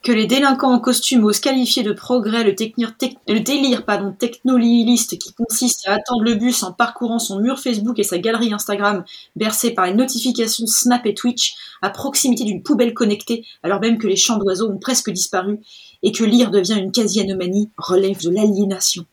Que 0.06 0.12
les 0.12 0.28
délinquants 0.28 0.72
en 0.72 0.78
costume 0.78 1.24
osent 1.24 1.40
qualifier 1.40 1.82
de 1.82 1.92
progrès 1.92 2.44
le, 2.44 2.52
le 2.52 3.40
délire 3.40 3.84
pardon, 3.84 4.12
technoliliste 4.12 5.18
qui 5.18 5.34
consiste 5.34 5.88
à 5.88 5.94
attendre 5.94 6.22
le 6.22 6.36
bus 6.36 6.62
en 6.62 6.72
parcourant 6.72 7.18
son 7.18 7.40
mur 7.40 7.58
Facebook 7.58 7.98
et 7.98 8.04
sa 8.04 8.18
galerie 8.18 8.52
Instagram 8.52 9.04
bercée 9.34 9.72
par 9.72 9.86
les 9.86 9.94
notifications 9.94 10.68
Snap 10.68 11.04
et 11.06 11.14
Twitch 11.14 11.56
à 11.82 11.90
proximité 11.90 12.44
d'une 12.44 12.62
poubelle 12.62 12.94
connectée 12.94 13.44
alors 13.64 13.80
même 13.80 13.98
que 13.98 14.06
les 14.06 14.14
champs 14.14 14.38
d'oiseaux 14.38 14.70
ont 14.70 14.78
presque 14.78 15.10
disparu 15.10 15.58
et 16.04 16.12
que 16.12 16.22
lire 16.22 16.52
devient 16.52 16.78
une 16.78 16.92
quasi-anomanie 16.92 17.72
relève 17.76 18.22
de 18.22 18.30
l'aliénation. 18.30 19.06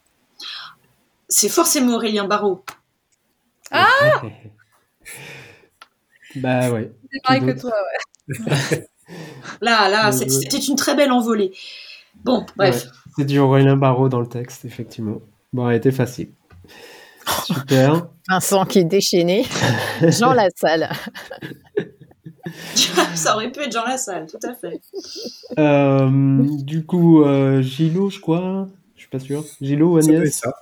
C'est 1.28 1.50
forcément 1.50 1.96
Aurélien 1.96 2.26
Barraud. 2.26 2.64
Ah 3.72 4.22
Bah 6.36 6.70
ouais. 6.70 6.92
C'est 7.12 7.22
pareil 7.24 7.42
que 7.42 7.60
toi, 7.60 7.72
ouais. 8.30 8.88
là, 9.62 9.90
là, 9.90 10.12
c'était 10.12 10.58
une 10.58 10.76
très 10.76 10.96
belle 10.96 11.12
envolée. 11.12 11.52
Bon, 12.24 12.46
bref. 12.56 12.88
c'est 13.18 13.26
du 13.26 13.40
Aurélien 13.40 13.76
Barraud 13.76 14.10
dans 14.10 14.22
le 14.22 14.28
texte, 14.28 14.66
effectivement. 14.66 15.22
Bon, 15.52 15.70
elle 15.70 15.78
était 15.78 15.92
facile. 15.92 16.30
Super. 17.46 18.08
Vincent 18.30 18.66
qui 18.66 18.80
est 18.80 18.84
déchaîné. 18.84 19.46
Jean 20.02 20.34
Lassalle. 20.34 20.90
ça 23.16 23.36
aurait 23.36 23.52
pu 23.52 23.62
être 23.62 23.72
Jean 23.72 23.86
Lassalle, 23.86 24.28
tout 24.28 24.40
à 24.48 24.54
fait. 24.54 24.82
Euh, 25.60 26.10
du 26.64 26.86
coup, 26.86 27.24
euh, 27.24 27.62
Gilo, 27.62 28.10
je 28.10 28.20
crois. 28.20 28.68
Je 28.96 29.02
suis 29.02 29.10
pas 29.10 29.20
sûr. 29.20 29.44
Gilo 29.62 29.94
ou 29.94 29.98
Agnès 29.98 30.34
ça. 30.34 30.54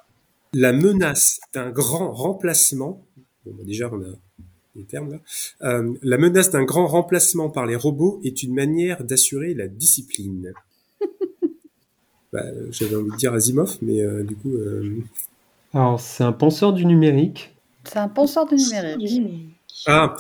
La 0.54 0.74
menace 0.74 1.40
d'un 1.54 1.70
grand 1.70 2.12
remplacement. 2.12 3.06
Bon, 3.46 3.54
bah, 3.58 3.64
déjà, 3.66 3.90
on 3.92 4.02
a 4.02 4.14
les 4.76 4.84
termes 4.84 5.12
là. 5.12 5.18
Euh, 5.64 5.94
la 6.02 6.18
menace 6.18 6.50
d'un 6.50 6.64
grand 6.64 6.88
remplacement 6.88 7.50
par 7.50 7.66
les 7.66 7.76
robots 7.76 8.20
est 8.24 8.44
une 8.44 8.54
manière 8.54 9.04
d'assurer 9.04 9.54
la 9.54 9.68
discipline. 9.68 10.54
bah, 12.34 12.44
J'avais 12.72 12.96
envie 12.96 13.12
de 13.12 13.16
dire 13.18 13.34
Asimov, 13.34 13.78
mais 13.82 14.02
euh, 14.02 14.24
du 14.24 14.36
coup. 14.36 14.54
Euh, 14.54 15.04
Alors, 15.74 16.00
c'est 16.00 16.24
un 16.24 16.32
penseur 16.32 16.74
du 16.74 16.86
numérique. 16.86 17.54
C'est 17.84 18.00
un 18.00 18.08
penseur 18.08 18.46
du 18.46 18.56
numérique. 18.56 19.56
Ah, 19.88 20.16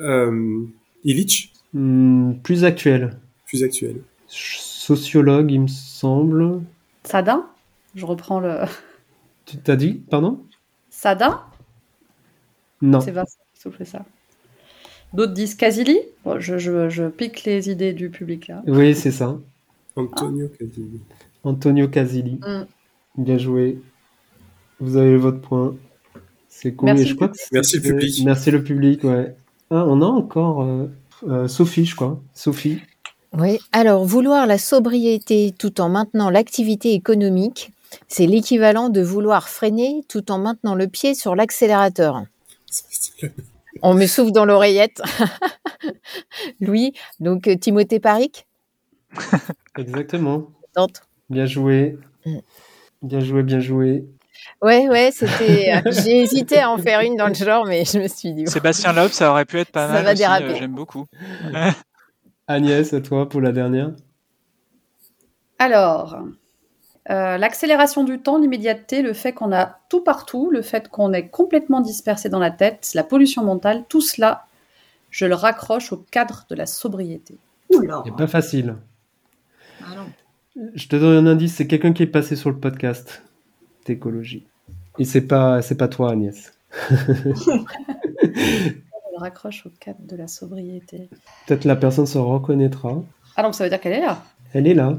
euh, 0.00 0.64
Illich? 1.04 1.52
Hmm, 1.72 2.34
Plus 2.42 2.64
actuel. 2.64 3.18
Plus 3.46 3.62
actuel. 3.62 3.96
Sociologue, 4.26 5.50
il 5.50 5.62
me 5.62 5.66
semble. 5.68 6.60
Sadin? 7.04 7.46
Je 7.94 8.04
reprends 8.04 8.40
le. 8.40 8.60
Tu 9.46 9.56
t'as 9.58 9.76
dit, 9.76 10.02
pardon? 10.10 10.40
Sada 10.90 11.46
Non. 12.82 13.00
C'est 13.00 13.12
Vincent 13.12 13.38
ça. 13.84 14.04
D'autres 15.12 15.32
disent 15.32 15.54
Casili 15.54 15.98
bon, 16.24 16.40
je, 16.40 16.58
je, 16.58 16.88
je, 16.88 17.04
pique 17.04 17.44
les 17.44 17.70
idées 17.70 17.92
du 17.92 18.10
public 18.10 18.48
là. 18.48 18.62
Oui, 18.66 18.94
c'est 18.94 19.12
ça. 19.12 19.38
Antonio 19.96 20.48
Casili. 20.48 21.00
Antonio 21.44 21.88
Casili. 21.88 22.40
Mm. 22.42 22.66
Bien 23.18 23.38
joué. 23.38 23.80
Vous 24.80 24.96
avez 24.96 25.16
votre 25.16 25.40
point. 25.40 25.76
C'est 26.48 26.72
cool. 26.72 26.86
Merci, 26.86 27.02
Et 27.02 27.06
je 27.06 27.14
crois 27.14 27.28
que 27.28 27.36
Merci 27.52 27.76
le 27.76 27.82
public. 27.82 28.22
Merci 28.24 28.50
le 28.50 28.62
public, 28.64 29.04
ouais. 29.04 29.36
Ah, 29.70 29.84
on 29.86 30.02
a 30.02 30.06
encore 30.06 30.62
euh, 30.62 30.86
euh, 31.28 31.48
Sophie, 31.48 31.84
je 31.84 31.94
crois. 31.94 32.20
Sophie. 32.34 32.80
Oui, 33.36 33.58
alors 33.72 34.04
vouloir 34.04 34.46
la 34.46 34.58
sobriété 34.58 35.52
tout 35.56 35.80
en 35.80 35.88
maintenant 35.88 36.30
l'activité 36.30 36.92
économique, 36.92 37.72
c'est 38.08 38.26
l'équivalent 38.26 38.88
de 38.88 39.00
vouloir 39.00 39.48
freiner 39.48 40.04
tout 40.08 40.30
en 40.30 40.38
maintenant 40.38 40.74
le 40.74 40.86
pied 40.86 41.14
sur 41.14 41.34
l'accélérateur. 41.34 42.24
On 43.82 43.94
me 43.94 44.06
souffle 44.06 44.32
dans 44.32 44.44
l'oreillette. 44.44 45.00
Louis, 46.60 46.92
donc 47.20 47.48
euh, 47.48 47.56
Timothée 47.56 48.00
Paric, 48.00 48.46
Exactement. 49.78 50.50
tente. 50.74 51.02
Bien 51.30 51.46
joué. 51.46 51.98
Mm. 52.26 52.38
Bien 53.02 53.20
joué, 53.20 53.42
bien 53.42 53.60
joué. 53.60 54.04
Ouais, 54.62 54.88
ouais, 54.88 55.10
c'était. 55.12 55.72
euh, 55.74 55.90
J'ai 55.90 56.22
hésité 56.22 56.58
à 56.58 56.70
en 56.70 56.78
faire 56.78 57.00
une 57.00 57.16
dans 57.16 57.28
le 57.28 57.34
genre, 57.34 57.66
mais 57.66 57.84
je 57.84 57.98
me 57.98 58.08
suis 58.08 58.32
dit. 58.32 58.46
Sébastien 58.46 58.92
Loeb, 58.92 59.10
ça 59.10 59.30
aurait 59.30 59.44
pu 59.44 59.58
être 59.58 59.70
pas 59.70 59.86
Ça 59.88 59.92
mal. 59.94 60.04
va 60.04 60.10
aussi, 60.12 60.18
déraper. 60.18 60.44
euh, 60.44 60.54
J'aime 60.56 60.74
beaucoup. 60.74 61.06
Agnès, 62.46 62.92
à 62.92 63.00
toi 63.00 63.28
pour 63.28 63.40
la 63.40 63.52
dernière. 63.52 63.92
Alors, 65.58 66.18
euh, 67.10 67.36
l'accélération 67.36 68.02
du 68.02 68.18
temps, 68.18 68.38
l'immédiateté, 68.38 69.02
le 69.02 69.12
fait 69.12 69.32
qu'on 69.32 69.52
a 69.52 69.78
tout 69.90 70.00
partout, 70.00 70.50
le 70.50 70.62
fait 70.62 70.88
qu'on 70.88 71.12
est 71.12 71.28
complètement 71.28 71.80
dispersé 71.80 72.28
dans 72.30 72.38
la 72.38 72.50
tête, 72.50 72.90
la 72.94 73.04
pollution 73.04 73.44
mentale, 73.44 73.84
tout 73.88 74.00
cela, 74.00 74.46
je 75.10 75.26
le 75.26 75.34
raccroche 75.34 75.92
au 75.92 75.98
cadre 76.10 76.46
de 76.48 76.54
la 76.54 76.66
sobriété. 76.66 77.36
Oula. 77.70 78.02
C'est 78.06 78.16
pas 78.16 78.26
facile. 78.26 78.76
Ah 79.82 79.96
non. 79.96 80.66
Je 80.74 80.88
te 80.88 80.96
donne 80.96 81.26
un 81.26 81.30
indice, 81.30 81.54
c'est 81.56 81.66
quelqu'un 81.66 81.92
qui 81.92 82.04
est 82.04 82.08
passé 82.08 82.36
sur 82.36 82.48
le 82.48 82.56
podcast 82.56 83.22
d'écologie. 83.84 84.46
Et 84.98 85.04
c'est 85.04 85.20
pas, 85.20 85.60
c'est 85.60 85.76
pas 85.76 85.88
toi, 85.88 86.12
Agnès. 86.12 86.52
Je 86.90 87.50
le 89.12 89.18
raccroche 89.18 89.66
au 89.66 89.70
cadre 89.78 90.00
de 90.00 90.16
la 90.16 90.26
sobriété. 90.26 91.08
Peut-être 91.46 91.64
la 91.64 91.76
personne 91.76 92.06
se 92.06 92.18
reconnaîtra. 92.18 93.02
Ah 93.36 93.42
donc 93.42 93.54
ça 93.54 93.64
veut 93.64 93.70
dire 93.70 93.80
qu'elle 93.80 93.92
est 93.92 94.00
là 94.00 94.22
Elle 94.52 94.66
est 94.66 94.74
là. 94.74 94.98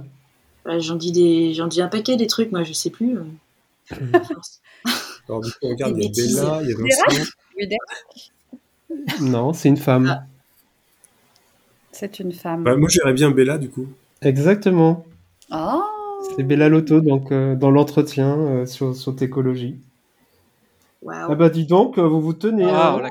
J'en 0.80 0.95
dis 0.95 1.11
des, 1.11 1.53
j'en 1.53 1.68
dis 1.68 1.82
un 1.82 1.88
paquet 1.88 2.16
des 2.18 2.28
trucs, 2.28 2.51
moi 2.51 2.63
je 2.63 2.74
sais 2.74 2.89
plus. 2.89 3.18
euh. 3.18 3.24
Force. 4.24 4.61
Alors, 5.30 5.41
du 5.41 5.51
coup, 5.51 5.68
regarde, 5.68 5.95
il 5.97 6.03
y 6.03 6.07
a. 6.07 6.09
Bella, 6.11 6.61
il 6.63 6.70
y 6.70 6.74
a 6.74 6.78
Vincent. 6.78 7.32
Non, 9.22 9.53
c'est 9.53 9.70
une 9.70 9.78
femme. 9.78 10.07
Ah. 10.09 10.26
C'est 11.91 12.20
une 12.20 12.32
femme. 12.34 12.63
Bah, 12.63 12.76
moi, 12.76 12.89
j'irais 12.89 13.13
bien 13.13 13.32
Bella, 13.32 13.57
du 13.57 13.70
coup. 13.70 13.88
Exactement. 14.22 15.05
Ah 15.51 15.82
C'est 16.36 16.43
Bella 16.43 16.70
Lotto, 16.70 16.99
donc 17.01 17.32
euh, 17.32 17.55
dans 17.55 17.70
l'entretien 17.72 18.36
euh, 18.38 18.66
sur, 18.66 18.95
sur 18.95 19.16
Técologie. 19.16 19.76
Waouh. 21.03 21.28
Ah 21.32 21.36
bah 21.36 21.49
dis 21.49 21.66
donc, 21.68 21.99
vous 21.99 22.20
vous 22.22 22.34
tenez. 22.34 22.66
Waouh, 22.66 22.99
hein. 23.05 23.09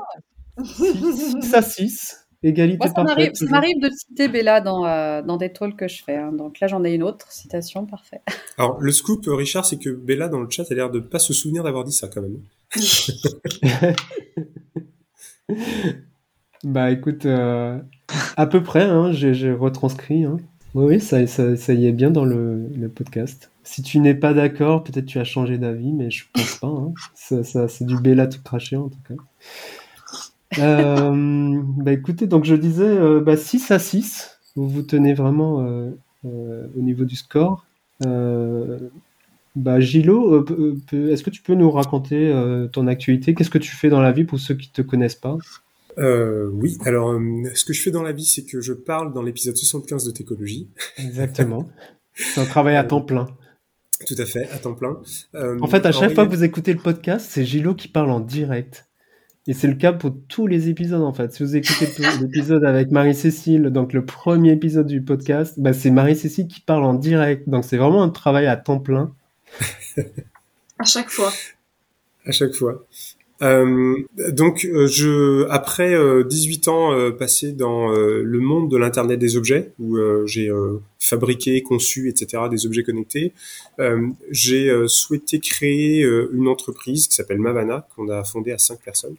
la- 0.57 0.63
6 0.65 1.53
à 1.53 1.61
6. 1.61 2.24
Égalité 2.47 2.77
Moi, 2.77 2.87
ça 2.87 2.93
parfaite. 2.93 3.17
m'arrive, 3.17 3.31
ça 3.33 3.45
m'arrive 3.47 3.79
de 3.81 3.89
citer 3.89 4.27
Bella 4.27 4.61
dans, 4.61 4.85
euh, 4.85 5.21
dans 5.23 5.35
des 5.37 5.51
talks 5.51 5.75
que 5.75 5.87
je 5.87 6.03
fais. 6.03 6.15
hein. 6.15 6.31
Donc 6.31 6.59
là, 6.59 6.67
j'en 6.67 6.83
ai 6.83 6.93
une 6.93 7.01
autre 7.03 7.31
citation, 7.31 7.85
parfait. 7.87 8.21
Alors, 8.59 8.79
le 8.79 8.91
scoop, 8.91 9.27
euh, 9.27 9.33
Richard, 9.35 9.65
c'est 9.65 9.77
que 9.77 9.89
Bella, 9.89 10.27
dans 10.29 10.39
le 10.39 10.49
chat, 10.49 10.63
a 10.69 10.73
l'air 10.75 10.91
de 10.91 10.99
pas 10.99 11.17
se 11.19 11.33
souvenir 11.33 11.63
d'avoir 11.63 11.83
dit 11.83 11.91
ça, 11.93 12.07
quand 12.07 12.21
même. 12.21 12.37
Bah 16.63 16.89
écoute, 16.91 17.25
euh, 17.25 17.77
à 18.37 18.47
peu 18.47 18.63
près, 18.63 18.83
hein, 18.83 19.11
j'ai 19.11 19.33
j'ai 19.33 19.51
retranscrit. 19.51 20.23
hein. 20.25 20.37
Oui, 20.73 20.85
oui, 20.95 20.99
ça, 21.01 21.25
ça, 21.27 21.55
ça 21.55 21.73
y 21.73 21.85
est 21.85 21.91
bien 21.91 22.09
dans 22.11 22.25
le, 22.25 22.67
le 22.75 22.89
podcast. 22.89 23.51
Si 23.63 23.81
tu 23.81 23.99
n'es 23.99 24.15
pas 24.15 24.33
d'accord, 24.33 24.83
peut-être 24.83 25.05
tu 25.05 25.19
as 25.19 25.23
changé 25.23 25.57
d'avis, 25.57 25.93
mais 25.93 26.09
je 26.11 26.25
pense 26.33 26.55
pas. 26.57 26.67
hein. 26.67 26.93
Ça, 27.13 27.43
ça- 27.43 27.67
c'est 27.67 27.85
du 27.85 27.97
Bella 27.99 28.27
tout 28.27 28.41
craché 28.43 28.75
en 28.75 28.89
tout 28.89 28.97
cas. 29.07 29.13
Euh, 30.59 31.61
bah 31.77 31.93
écoutez, 31.93 32.27
donc 32.27 32.45
je 32.45 32.55
disais 32.55 32.83
euh, 32.83 33.21
bah, 33.21 33.37
6 33.37 33.71
à 33.71 33.79
6. 33.79 34.39
Vous 34.55 34.69
vous 34.69 34.81
tenez 34.81 35.13
vraiment 35.13 35.61
euh, 35.61 35.91
euh, 36.25 36.67
au 36.77 36.81
niveau 36.81 37.05
du 37.05 37.15
score. 37.15 37.65
Bah 38.01 39.79
Gilo, 39.79 40.45
est-ce 40.91 41.23
que 41.23 41.29
tu 41.29 41.41
peux 41.41 41.55
nous 41.55 41.71
raconter 41.71 42.33
ton 42.73 42.87
actualité? 42.87 43.33
Qu'est-ce 43.33 43.49
que 43.49 43.57
tu 43.57 43.73
fais 43.73 43.89
dans 43.89 44.01
la 44.01 44.11
vie 44.11 44.25
pour 44.25 44.37
ceux 44.39 44.55
qui 44.55 44.69
te 44.69 44.81
connaissent 44.81 45.15
pas? 45.15 45.37
Euh, 45.97 46.49
oui, 46.53 46.77
alors, 46.85 47.11
euh, 47.11 47.43
ce 47.53 47.63
que 47.63 47.73
je 47.73 47.81
fais 47.81 47.91
dans 47.91 48.03
la 48.03 48.11
vie, 48.11 48.25
c'est 48.25 48.43
que 48.43 48.59
je 48.61 48.73
parle 48.73 49.13
dans 49.13 49.21
l'épisode 49.21 49.55
75 49.55 50.03
de 50.05 50.11
Técologie. 50.11 50.67
Exactement. 50.97 51.69
C'est 52.13 52.41
un 52.41 52.45
travail 52.45 52.75
à 52.75 52.83
temps 52.83 53.01
plein. 53.01 53.27
Tout 54.05 54.15
à 54.17 54.25
fait, 54.25 54.49
à 54.51 54.57
temps 54.57 54.73
plein. 54.73 54.97
Euh, 55.35 55.57
En 55.61 55.67
fait, 55.67 55.85
à 55.85 55.91
chaque 55.91 56.13
fois 56.13 56.25
que 56.25 56.31
vous 56.35 56.43
écoutez 56.43 56.73
le 56.73 56.79
podcast, 56.79 57.27
c'est 57.29 57.45
Gilo 57.45 57.75
qui 57.75 57.87
parle 57.87 58.11
en 58.11 58.19
direct. 58.19 58.87
Et 59.47 59.53
c'est 59.53 59.67
le 59.67 59.75
cas 59.75 59.93
pour 59.93 60.11
tous 60.27 60.47
les 60.47 60.69
épisodes, 60.69 61.03
en 61.03 61.13
fait. 61.13 61.31
Si 61.33 61.43
vous 61.43 61.55
écoutez 61.55 61.87
l'épisode 62.21 62.63
avec 62.65 62.89
Marie-Cécile, 62.91 63.63
donc 63.65 63.93
le 63.93 64.03
premier 64.03 64.53
épisode 64.53 64.87
du 64.87 65.01
podcast, 65.01 65.53
bah, 65.57 65.73
c'est 65.73 65.91
Marie-Cécile 65.91 66.47
qui 66.47 66.61
parle 66.61 66.83
en 66.83 66.95
direct. 66.95 67.47
Donc 67.47 67.63
c'est 67.63 67.77
vraiment 67.77 68.01
un 68.01 68.09
travail 68.09 68.47
à 68.47 68.57
temps 68.57 68.79
plein. 68.79 69.13
À 70.77 70.83
chaque 70.83 71.09
fois. 71.09 71.31
À 72.25 72.31
chaque 72.31 72.53
fois. 72.53 72.85
Euh, 73.41 73.95
donc, 74.31 74.65
euh, 74.65 74.87
je, 74.87 75.47
après 75.49 75.93
euh, 75.93 76.23
18 76.23 76.67
ans 76.67 76.93
euh, 76.93 77.11
passés 77.11 77.51
dans 77.51 77.91
euh, 77.91 78.21
le 78.23 78.39
monde 78.39 78.71
de 78.71 78.77
l'internet 78.77 79.19
des 79.19 79.37
objets, 79.37 79.71
où 79.79 79.97
euh, 79.97 80.25
j'ai 80.25 80.49
euh, 80.49 80.81
fabriqué, 80.99 81.61
conçu, 81.61 82.09
etc. 82.09 82.43
des 82.49 82.65
objets 82.65 82.83
connectés, 82.83 83.33
euh, 83.79 84.07
j'ai 84.31 84.69
euh, 84.69 84.87
souhaité 84.87 85.39
créer 85.39 86.03
euh, 86.03 86.29
une 86.33 86.47
entreprise 86.47 87.07
qui 87.07 87.15
s'appelle 87.15 87.39
Mavana, 87.39 87.87
qu'on 87.95 88.09
a 88.09 88.23
fondée 88.23 88.51
à 88.51 88.57
cinq 88.57 88.79
personnes, 88.81 89.15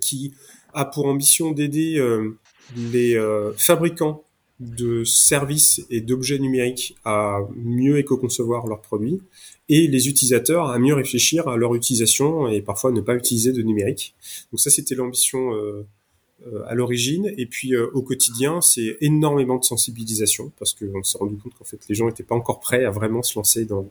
qui 0.00 0.32
a 0.74 0.84
pour 0.84 1.06
ambition 1.06 1.52
d'aider 1.52 1.98
euh, 1.98 2.36
les 2.76 3.16
euh, 3.16 3.52
fabricants 3.56 4.24
de 4.60 5.04
services 5.04 5.86
et 5.90 6.00
d'objets 6.02 6.38
numériques 6.38 6.96
à 7.04 7.38
mieux 7.56 7.98
éco-concevoir 7.98 8.66
leurs 8.66 8.82
produits 8.82 9.20
et 9.70 9.86
les 9.86 10.08
utilisateurs 10.08 10.68
à 10.68 10.78
mieux 10.78 10.94
réfléchir 10.94 11.48
à 11.48 11.56
leur 11.56 11.74
utilisation 11.74 12.46
et 12.46 12.60
parfois 12.60 12.92
ne 12.92 13.00
pas 13.00 13.14
utiliser 13.14 13.52
de 13.52 13.62
numérique. 13.62 14.14
Donc 14.52 14.60
ça, 14.60 14.68
c'était 14.68 14.94
l'ambition 14.94 15.54
euh, 15.54 15.86
à 16.66 16.74
l'origine. 16.74 17.32
Et 17.38 17.46
puis 17.46 17.74
au 17.74 18.02
quotidien, 18.02 18.60
c'est 18.60 18.98
énormément 19.00 19.56
de 19.56 19.64
sensibilisation 19.64 20.52
parce 20.58 20.74
qu'on 20.74 21.02
s'est 21.02 21.18
rendu 21.18 21.36
compte 21.38 21.54
qu'en 21.54 21.64
fait, 21.64 21.80
les 21.88 21.94
gens 21.94 22.06
n'étaient 22.06 22.22
pas 22.22 22.34
encore 22.34 22.60
prêts 22.60 22.84
à 22.84 22.90
vraiment 22.90 23.22
se 23.22 23.38
lancer 23.38 23.64
dans, 23.64 23.88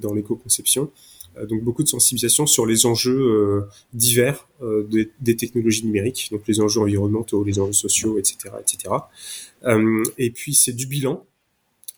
dans 0.00 0.14
l'éco-conception. 0.14 0.90
Euh, 1.38 1.46
donc 1.46 1.62
beaucoup 1.62 1.82
de 1.82 1.88
sensibilisation 1.88 2.46
sur 2.46 2.66
les 2.66 2.86
enjeux 2.86 3.18
euh, 3.18 3.68
divers 3.92 4.48
euh, 4.62 4.88
des, 5.20 5.36
technologies 5.36 5.84
numériques, 5.84 6.28
donc 6.32 6.42
les 6.46 6.60
enjeux 6.60 6.80
environnementaux, 6.80 7.44
les 7.44 7.58
enjeux 7.58 7.72
sociaux, 7.72 8.18
etc., 8.18 8.54
etc. 8.60 8.94
Et 10.18 10.30
puis 10.30 10.54
c'est 10.54 10.72
du 10.72 10.86
bilan, 10.86 11.24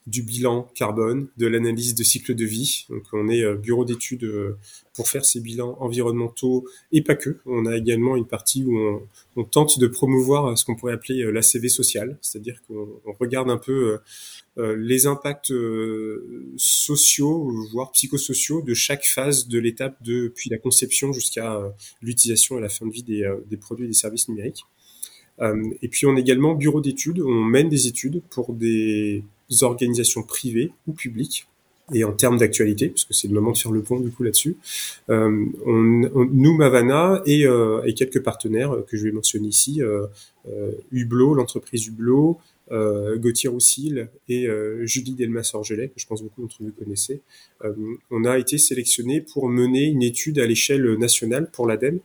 du 0.07 0.23
bilan 0.23 0.69
carbone, 0.75 1.29
de 1.37 1.47
l'analyse 1.47 1.95
de 1.95 2.03
cycle 2.03 2.35
de 2.35 2.45
vie. 2.45 2.87
Donc 2.89 3.03
on 3.13 3.29
est 3.29 3.43
euh, 3.43 3.55
bureau 3.55 3.85
d'études 3.85 4.25
euh, 4.25 4.57
pour 4.95 5.09
faire 5.09 5.25
ces 5.25 5.41
bilans 5.41 5.77
environnementaux 5.81 6.67
et 6.91 7.03
pas 7.03 7.15
que. 7.15 7.39
On 7.45 7.67
a 7.67 7.77
également 7.77 8.17
une 8.17 8.27
partie 8.27 8.65
où 8.65 8.77
on, 9.37 9.45
tente 9.45 9.79
de 9.79 9.87
promouvoir 9.87 10.47
euh, 10.47 10.57
ce 10.57 10.65
qu'on 10.65 10.75
pourrait 10.75 10.95
appeler 10.95 11.23
euh, 11.23 11.31
l'ACV 11.31 11.69
social, 11.69 12.19
c'est-à-dire 12.23 12.61
qu'on 12.67 12.89
on 13.05 13.13
regarde 13.13 13.51
un 13.51 13.59
peu 13.59 13.99
les 14.57 15.07
impacts 15.07 15.53
sociaux, 16.57 17.51
voire 17.73 17.93
psychosociaux 17.93 18.61
de 18.61 18.75
chaque 18.75 19.05
phase 19.05 19.49
de 19.49 19.59
l'étape 19.59 19.97
depuis 20.03 20.51
la 20.51 20.59
conception 20.59 21.15
jusqu'à 21.15 21.59
l'utilisation 22.03 22.59
et 22.59 22.61
la 22.61 22.69
fin 22.69 22.87
de 22.87 22.93
vie 22.93 23.03
des, 23.03 23.27
des 23.49 23.57
produits 23.57 23.87
et 23.87 23.89
des 23.89 23.95
services 23.95 24.29
numériques. 24.29 24.65
Et 25.41 25.89
puis 25.89 26.05
on 26.05 26.15
est 26.17 26.21
également 26.21 26.55
bureau 26.55 26.83
d'études, 26.83 27.21
on 27.21 27.43
mène 27.43 27.71
des 27.71 27.87
études 27.87 28.21
pour 28.29 28.53
des 28.53 29.25
organisations 29.63 30.23
privées 30.23 30.73
ou 30.87 30.93
publiques. 30.93 31.47
Et 31.93 32.05
en 32.05 32.13
termes 32.13 32.39
d'actualité, 32.39 32.89
puisque 32.89 33.13
c'est 33.15 33.27
le 33.27 33.35
moment 33.35 33.51
de 33.51 33.59
faire 33.59 33.73
le 33.73 33.83
pont 33.83 33.99
du 33.99 34.11
coup 34.13 34.23
là-dessus, 34.23 34.57
euh, 35.09 35.45
on, 35.67 36.03
on- 36.15 36.25
nous, 36.25 36.57
Mavana, 36.57 37.21
et, 37.27 37.47
euh, 37.49 37.83
et 37.85 37.95
quelques 37.95 38.23
partenaires 38.23 38.73
euh, 38.73 38.87
que 38.89 38.97
je 38.97 39.03
vais 39.05 39.11
mentionner 39.11 39.49
ici, 39.49 39.83
euh, 39.83 40.07
euh, 40.49 40.71
Hublot, 40.93 41.35
l'entreprise 41.35 41.89
Hublot, 41.89 42.39
euh, 42.71 43.17
Gauthier 43.19 43.49
Roussil 43.49 44.09
et 44.29 44.47
euh, 44.47 44.87
Julie 44.87 45.15
Delmas-Orgelet, 45.15 45.89
que 45.89 45.99
je 46.01 46.07
pense 46.07 46.23
beaucoup 46.23 46.43
d'entre 46.43 46.59
vous 46.61 46.71
connaissez, 46.79 47.23
euh, 47.65 47.73
on 48.13 48.25
a 48.25 48.39
été 48.39 48.57
sélectionnés 48.59 49.21
pour 49.21 49.49
mener 49.49 49.87
une 49.87 50.05
étude 50.05 50.39
à 50.39 50.47
l'échelle 50.47 50.95
nationale 50.97 51.51
pour 51.51 51.67
l'ADEME 51.67 51.99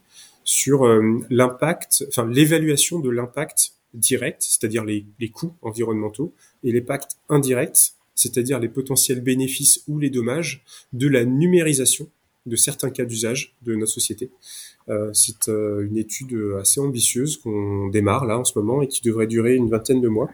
sur 0.43 0.87
l'impact, 1.29 2.05
enfin 2.07 2.27
l'évaluation 2.27 2.99
de 2.99 3.09
l'impact 3.09 3.73
direct, 3.95 4.41
c'est-à-dire 4.41 4.83
les, 4.83 5.05
les 5.19 5.29
coûts 5.29 5.53
environnementaux, 5.61 6.33
et 6.63 6.71
l'impact 6.71 7.17
indirect, 7.29 7.95
c'est-à-dire 8.15 8.59
les 8.59 8.69
potentiels 8.69 9.21
bénéfices 9.21 9.83
ou 9.87 9.99
les 9.99 10.09
dommages 10.09 10.63
de 10.93 11.07
la 11.07 11.25
numérisation 11.25 12.09
de 12.45 12.55
certains 12.55 12.89
cas 12.89 13.05
d'usage 13.05 13.55
de 13.63 13.75
notre 13.75 13.91
société. 13.91 14.31
Euh, 14.87 15.11
c'est 15.13 15.49
euh, 15.49 15.85
une 15.87 15.97
étude 15.97 16.37
assez 16.59 16.79
ambitieuse 16.79 17.37
qu'on 17.37 17.87
démarre 17.87 18.25
là 18.25 18.39
en 18.39 18.43
ce 18.43 18.57
moment 18.57 18.81
et 18.81 18.87
qui 18.87 19.01
devrait 19.01 19.27
durer 19.27 19.55
une 19.55 19.69
vingtaine 19.69 20.01
de 20.01 20.07
mois 20.07 20.29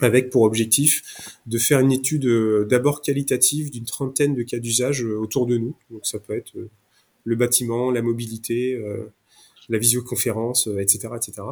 avec 0.00 0.30
pour 0.30 0.42
objectif 0.42 1.02
de 1.46 1.58
faire 1.58 1.80
une 1.80 1.92
étude 1.92 2.24
euh, 2.24 2.64
d'abord 2.64 3.02
qualitative 3.02 3.70
d'une 3.70 3.84
trentaine 3.84 4.34
de 4.34 4.42
cas 4.42 4.58
d'usage 4.58 5.02
autour 5.02 5.46
de 5.46 5.58
nous. 5.58 5.74
Donc 5.90 6.06
ça 6.06 6.18
peut 6.18 6.36
être 6.36 6.52
le 7.24 7.36
bâtiment, 7.36 7.90
la 7.90 8.00
mobilité, 8.00 8.82
la 9.68 9.76
visioconférence, 9.76 10.68
etc., 10.78 11.10
etc. 11.16 11.42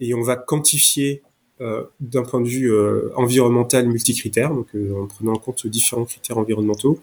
et 0.00 0.14
on 0.14 0.22
va 0.22 0.36
quantifier 0.36 1.22
euh, 1.60 1.82
d'un 1.98 2.22
point 2.22 2.40
de 2.40 2.46
vue 2.46 2.72
euh, 2.72 3.10
environnemental 3.16 3.88
multicritère, 3.88 4.54
donc 4.54 4.68
euh, 4.76 4.94
en 5.02 5.08
prenant 5.08 5.32
en 5.32 5.38
compte 5.38 5.66
différents 5.66 6.04
critères 6.04 6.38
environnementaux, 6.38 7.00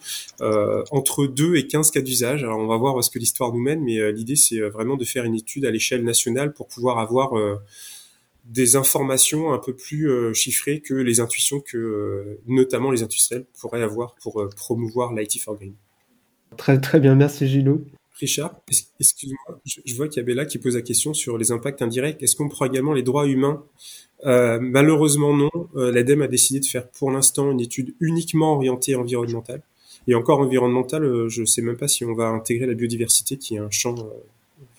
entre 0.92 1.28
2 1.28 1.56
et 1.58 1.68
15 1.68 1.92
cas 1.92 2.00
d'usage. 2.00 2.44
Alors 2.44 2.60
on 2.60 2.68
va 2.68 2.78
voir 2.78 2.98
est-ce 2.98 3.10
que 3.10 3.20
l'histoire 3.20 3.52
nous 3.52 3.60
mène, 3.60 3.82
mais 3.84 4.14
l'idée 4.14 4.38
c'est 4.38 4.62
vraiment 4.62 4.96
de 4.96 5.04
faire 5.04 5.26
une 5.26 5.36
étude 5.36 5.66
à 5.66 5.72
l'échelle 5.72 6.06
nationale 6.06 6.54
pour 6.54 6.68
pouvoir 6.68 7.00
avoir 7.00 7.34
des 8.46 8.78
informations 8.78 9.52
un 9.52 9.58
peu 9.58 9.74
plus 9.74 10.10
chiffrées 10.34 10.80
que 10.80 10.94
les 10.94 11.20
intuitions 11.20 11.60
que 11.60 12.40
notamment 12.48 12.92
les 12.92 13.04
industriels 13.04 13.46
pourraient 13.60 13.84
avoir 13.84 14.16
pour 14.22 14.48
promouvoir 14.56 15.14
l'IT 15.14 15.42
for 15.42 15.58
Green. 15.58 15.74
Très 16.56 16.80
très 16.80 17.02
bien, 17.02 17.16
merci 17.16 17.48
Gilles. 17.48 17.82
Richard, 18.20 18.62
excuse-moi, 19.00 19.60
je 19.66 19.96
vois 19.96 20.08
qu'il 20.08 20.22
y 20.22 20.24
a 20.24 20.26
Bella 20.26 20.46
qui 20.46 20.58
pose 20.58 20.76
la 20.76 20.82
question 20.82 21.14
sur 21.14 21.38
les 21.38 21.52
impacts 21.52 21.82
indirects. 21.82 22.24
Est-ce 22.24 22.36
qu'on 22.36 22.48
prend 22.48 22.66
également 22.66 22.94
les 22.94 23.04
droits 23.04 23.28
humains? 23.28 23.64
Euh, 24.26 24.58
Malheureusement 24.62 25.36
non. 25.36 25.52
Euh, 25.76 25.92
L'ADEME 25.92 26.22
a 26.22 26.28
décidé 26.28 26.62
de 26.62 26.66
faire 26.66 26.88
pour 26.88 27.12
l'instant 27.12 27.52
une 27.52 27.60
étude 27.60 27.94
uniquement 28.00 28.54
orientée 28.54 28.96
environnementale. 28.96 29.62
Et 30.08 30.16
encore 30.16 30.40
environnementale, 30.40 31.04
euh, 31.04 31.30
je 31.30 31.42
ne 31.42 31.46
sais 31.46 31.62
même 31.62 31.78
pas 31.78 31.90
si 31.90 32.06
on 32.06 32.14
va 32.14 32.28
intégrer 32.28 32.68
la 32.68 32.74
biodiversité, 32.74 33.38
qui 33.38 33.56
est 33.56 33.60
un 33.60 33.72
champ 33.72 33.96
euh, 33.98 34.04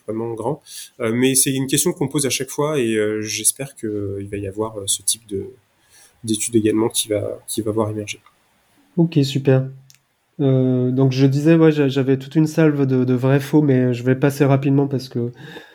vraiment 0.06 0.32
grand. 0.34 0.62
mais 1.00 1.34
c'est 1.34 1.52
une 1.52 1.66
question 1.66 1.92
qu'on 1.92 2.06
pose 2.06 2.26
à 2.26 2.30
chaque 2.30 2.48
fois 2.48 2.78
et 2.78 2.96
j'espère 3.22 3.74
qu'il 3.74 4.28
va 4.30 4.36
y 4.36 4.46
avoir 4.46 4.76
ce 4.86 5.02
type 5.02 5.26
de 5.26 5.46
d'étude 6.22 6.54
également 6.54 6.88
qui 6.88 7.08
va 7.08 7.40
qui 7.48 7.60
va 7.60 7.72
voir 7.72 7.90
émerger. 7.90 8.20
Ok, 8.96 9.18
super. 9.24 9.68
Euh, 10.40 10.90
donc 10.90 11.12
je 11.12 11.26
disais, 11.26 11.54
ouais, 11.56 11.72
j'avais 11.72 12.18
toute 12.18 12.34
une 12.34 12.46
salve 12.46 12.86
de, 12.86 13.04
de 13.04 13.14
vrais 13.14 13.40
faux, 13.40 13.62
mais 13.62 13.94
je 13.94 14.02
vais 14.02 14.16
passer 14.16 14.44
rapidement 14.44 14.86
parce 14.86 15.08
que 15.08 15.32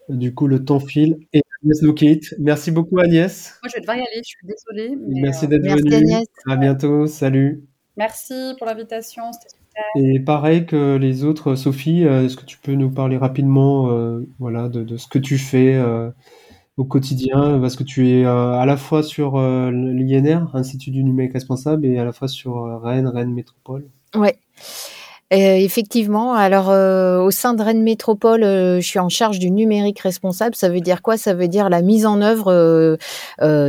du 0.10 0.34
coup 0.34 0.48
le 0.48 0.64
temps 0.64 0.80
file. 0.80 1.18
Et 1.34 1.42
Agnès 1.64 1.82
Loukit, 1.82 2.22
merci 2.40 2.72
beaucoup 2.72 3.00
Agnès. 3.00 3.58
Moi 3.64 3.70
je 3.70 3.76
vais 3.76 3.82
devoir 3.82 3.98
y 3.98 4.02
aller, 4.02 4.22
je 4.24 4.30
suis 4.30 4.48
désolée. 4.48 4.96
merci 5.22 5.48
d'être 5.48 5.64
venue. 5.64 5.94
Agnès. 5.94 6.26
À 6.48 6.56
bientôt, 6.56 7.08
salut. 7.08 7.64
Merci 7.98 8.54
pour 8.58 8.68
l'invitation, 8.68 9.24
c'était 9.34 9.56
super. 9.56 9.84
Et 9.96 10.20
pareil 10.20 10.66
que 10.66 10.96
les 10.96 11.24
autres, 11.24 11.56
Sophie, 11.56 12.06
euh, 12.06 12.26
est-ce 12.26 12.36
que 12.36 12.46
tu 12.46 12.58
peux 12.58 12.74
nous 12.74 12.92
parler 12.92 13.18
rapidement 13.18 13.92
euh, 13.92 14.22
voilà, 14.40 14.70
de, 14.70 14.84
de, 14.84 14.98
ce 14.98 15.08
que 15.08 15.20
tu 15.20 15.38
fais 15.38 15.82
au 16.78 16.86
quotidien? 16.86 17.60
Parce 17.60 17.76
que 17.76 17.84
tu 17.84 18.10
es 18.10 18.26
à 18.26 18.64
la 18.66 18.78
fois 18.78 19.02
sur 19.02 19.40
l'INR, 19.40 20.56
Institut 20.56 20.92
du 20.92 21.04
numérique 21.04 21.34
responsable, 21.34 21.86
et 21.86 21.98
à 21.98 22.06
la 22.06 22.12
fois 22.12 22.28
sur 22.28 22.82
Rennes, 22.82 23.08
Rennes 23.08 23.34
Métropole. 23.34 23.88
Ouais. 24.16 24.38
Euh, 25.34 25.56
effectivement, 25.56 26.34
alors 26.34 26.70
euh, 26.70 27.22
au 27.22 27.32
sein 27.32 27.54
de 27.54 27.64
Rennes 27.64 27.84
Métropole, 27.84 28.44
euh, 28.44 28.82
je 28.82 28.88
suis 28.88 29.00
en 29.00 29.08
charge 29.08 29.40
du 29.40 29.50
numérique 29.50 30.00
responsable. 30.00 30.56
Ça 30.56 30.68
veut 30.68 30.82
dire 30.82 31.02
quoi? 31.02 31.16
Ça 31.16 31.34
veut 31.34 31.48
dire 31.48 31.70
la 31.70 31.82
mise 31.82 32.06
en 32.06 32.22
œuvre 32.22 32.98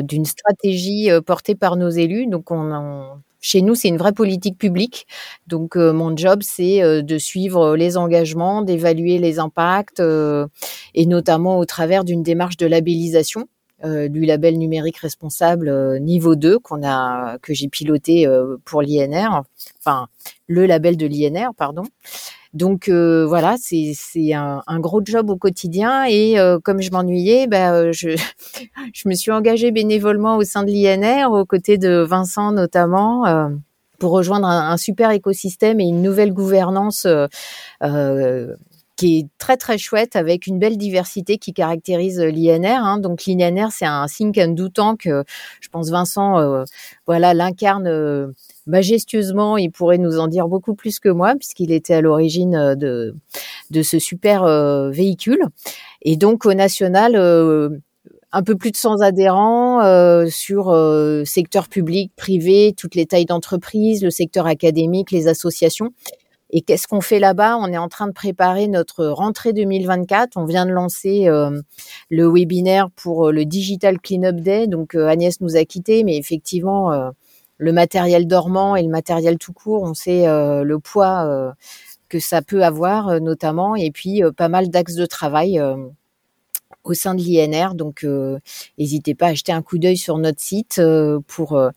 d'une 0.03 0.25
stratégie 0.25 1.09
portée 1.25 1.55
par 1.55 1.77
nos 1.77 1.91
élus. 1.91 2.27
Donc, 2.27 2.51
on, 2.51 3.05
chez 3.41 3.63
nous, 3.63 3.77
c'est 3.77 3.89
une 3.89 3.97
vraie 3.97 4.13
politique 4.13 4.59
publique. 4.59 5.07
Donc, 5.47 5.77
mon 5.77 6.17
job, 6.17 6.41
c'est 6.43 7.03
de 7.03 7.19
suivre 7.19 7.77
les 7.77 7.97
engagements, 7.97 8.63
d'évaluer 8.63 9.19
les 9.19 9.39
impacts, 9.39 10.03
et 10.95 11.07
notamment 11.07 11.59
au 11.59 11.65
travers 11.65 12.05
d'une 12.05 12.23
démarche 12.23 12.57
de 12.57 12.67
labellisation. 12.67 13.47
du 13.85 14.25
label 14.25 14.59
numérique 14.59 14.99
responsable 14.99 15.99
niveau 16.01 16.37
2 16.37 16.59
qu'on 16.61 16.85
a 16.85 17.39
que 17.39 17.53
j'ai 17.53 17.69
piloté 17.69 18.29
pour 18.65 18.81
l'INR 18.81 19.43
enfin 19.85 20.07
le 20.53 20.67
label 20.67 20.97
de 20.97 21.07
l'INR, 21.07 21.55
pardon. 21.57 21.83
Donc 22.53 22.89
euh, 22.89 23.25
voilà, 23.27 23.57
c'est 23.59 23.95
un, 24.35 24.81
gros 24.81 25.01
job 25.03 25.31
au 25.31 25.37
quotidien 25.37 26.05
et 26.05 26.39
euh, 26.39 26.59
comme 26.63 26.83
je 26.83 26.91
m'ennuyais, 26.91 27.47
ben, 27.47 27.73
euh, 27.73 27.93
je, 27.93 28.11
je 28.95 29.09
me 29.09 29.15
suis 29.15 29.31
engagée 29.31 29.71
bénévolement 29.71 30.37
au 30.37 30.45
sein 30.45 30.63
de 30.63 30.71
l'INR 30.71 31.33
aux 31.33 31.47
côtés 31.47 31.79
de 31.79 32.03
Vincent 32.03 32.53
notamment 32.53 33.25
pour 33.99 34.13
rejoindre 34.13 34.47
un, 34.49 34.77
super 34.77 35.13
écosystème 35.13 35.81
et 35.81 35.85
une 35.85 36.03
nouvelle 36.03 36.35
gouvernance 36.35 37.07
qui 39.03 39.19
est 39.19 39.27
très 39.39 39.57
très 39.57 39.79
chouette 39.79 40.17
avec 40.17 40.47
une 40.47 40.59
belle 40.59 40.77
diversité 40.77 41.39
qui 41.39 41.53
caractérise 41.53 42.21
l'INR. 42.21 42.85
Hein. 42.85 42.99
Donc 42.99 43.25
l'INR 43.27 43.69
c'est 43.71 43.87
un 43.87 44.07
think 44.07 44.39
and 44.39 44.53
do 44.53 44.69
tank. 44.69 45.09
je 45.09 45.69
pense 45.71 45.91
Vincent, 45.91 46.65
voilà, 47.07 47.35
l'incarne 47.35 48.33
majestueusement. 48.67 49.57
Il 49.57 49.71
pourrait 49.71 49.99
nous 49.99 50.19
en 50.19 50.29
dire 50.29 50.49
beaucoup 50.49 50.75
plus 50.75 50.99
que 50.99 51.09
moi, 51.09 51.35
puisqu'il 51.35 51.73
était 51.73 51.95
à 51.95 52.01
l'origine 52.01 52.55
euh, 52.55 52.75
de, 52.75 53.15
de 53.71 53.83
ce 53.83 53.99
super 53.99 54.45
euh, 54.45 54.91
véhicule. 54.91 55.45
Et 56.03 56.17
donc 56.17 56.47
au 56.47 56.55
national, 56.55 57.17
euh, 57.17 57.71
un 58.33 58.43
peu 58.43 58.57
plus 58.57 58.71
de 58.71 58.77
100 58.77 59.03
adhérents 59.03 59.83
sur 60.31 60.75
secteur 61.27 61.69
public, 61.69 62.13
privé, 62.17 62.73
toutes 62.75 62.95
les 62.95 63.05
tailles 63.05 63.27
d'entreprise, 63.27 64.03
le 64.03 64.09
secteur 64.09 64.47
académique, 64.47 65.11
les 65.11 65.29
associations. 65.29 65.91
Et 66.53 66.61
qu'est-ce 66.61 66.87
qu'on 66.87 67.01
fait 67.01 67.19
là-bas? 67.19 67.57
On 67.57 67.73
est 67.73 67.79
en 67.79 67.89
train 67.89 68.07
de 68.07 68.13
préparer 68.13 68.69
notre 68.69 69.07
rentrée 69.07 69.53
2024. 69.53 70.37
On 70.37 70.45
vient 70.45 70.67
de 70.67 70.71
lancer 70.71 71.27
le 72.11 72.29
webinaire 72.29 72.91
pour 72.91 73.33
le 73.33 73.47
Digital 73.47 73.99
Cleanup 73.99 74.37
Day. 74.37 74.67
Donc 74.67 74.95
Agnès 74.95 75.41
nous 75.41 75.57
a 75.57 75.65
quittés, 75.65 76.05
mais 76.05 76.19
effectivement, 76.19 77.13
le 77.63 77.73
matériel 77.73 78.27
dormant 78.27 78.75
et 78.75 78.83
le 78.83 78.89
matériel 78.89 79.39
tout 79.39 79.53
court, 79.53 79.85
on 79.85 79.95
sait 79.95 80.27
euh, 80.27 80.65
le 80.65 80.81
poids 80.81 81.25
euh, 81.27 81.53
que 82.09 82.19
ça 82.19 82.43
peut 82.43 82.65
avoir 82.65 83.09
euh, 83.09 83.21
notamment, 83.21 83.77
et 83.77 83.93
puis 83.93 84.21
pas 84.37 84.49
mal 84.49 84.69
d'axes 84.69 84.97
de 84.97 85.07
travail 85.07 85.63
au 86.83 86.95
sein 86.95 87.15
de 87.15 87.23
l'INR. 87.23 87.75
Donc, 87.75 88.05
n'hésitez 88.79 89.15
pas 89.15 89.29
à 89.29 89.35
jeter 89.35 89.53
un 89.53 89.63
coup 89.63 89.79
d'œil 89.79 89.97
sur 89.97 90.19
notre 90.19 90.41
site 90.41 90.83
pour 91.29 91.71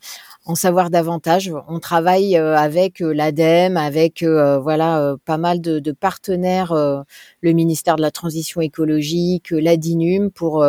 en 0.46 0.56
savoir 0.56 0.90
davantage. 0.90 1.52
On 1.68 1.80
travaille 1.80 2.38
avec 2.38 3.00
l'ADEME, 3.00 3.78
avec 3.78 4.24
voilà 4.24 5.16
pas 5.26 5.38
mal 5.38 5.60
de, 5.62 5.92
partenaires, 5.92 6.74
le 7.42 7.52
ministère 7.52 7.96
de 7.96 8.02
la 8.02 8.12
Transition 8.12 8.62
écologique, 8.62 9.50
l'ADINUM, 9.52 10.32
pour 10.32 10.64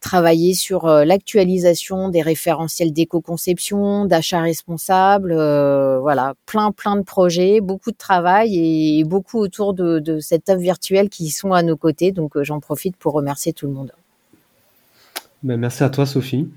travailler 0.00 0.54
sur 0.54 0.86
euh, 0.86 1.04
l'actualisation 1.04 2.08
des 2.08 2.22
référentiels 2.22 2.92
d'éco-conception, 2.92 4.04
d'achat 4.04 4.40
responsable, 4.40 5.32
euh, 5.32 5.98
voilà, 6.00 6.34
plein 6.46 6.70
plein 6.70 6.96
de 6.96 7.02
projets, 7.02 7.60
beaucoup 7.60 7.90
de 7.90 7.96
travail 7.96 8.56
et 8.56 9.04
beaucoup 9.04 9.38
autour 9.38 9.74
de, 9.74 10.18
cette 10.20 10.44
table 10.44 10.62
virtuelle 10.62 11.08
qui 11.08 11.30
sont 11.30 11.52
à 11.52 11.62
nos 11.62 11.76
côtés. 11.76 12.12
Donc 12.12 12.36
euh, 12.36 12.44
j'en 12.44 12.60
profite 12.60 12.96
pour 12.96 13.14
remercier 13.14 13.52
tout 13.52 13.66
le 13.66 13.72
monde. 13.72 13.92
Ben, 15.42 15.56
merci 15.56 15.82
à 15.82 15.90
toi 15.90 16.06
Sophie. 16.06 16.48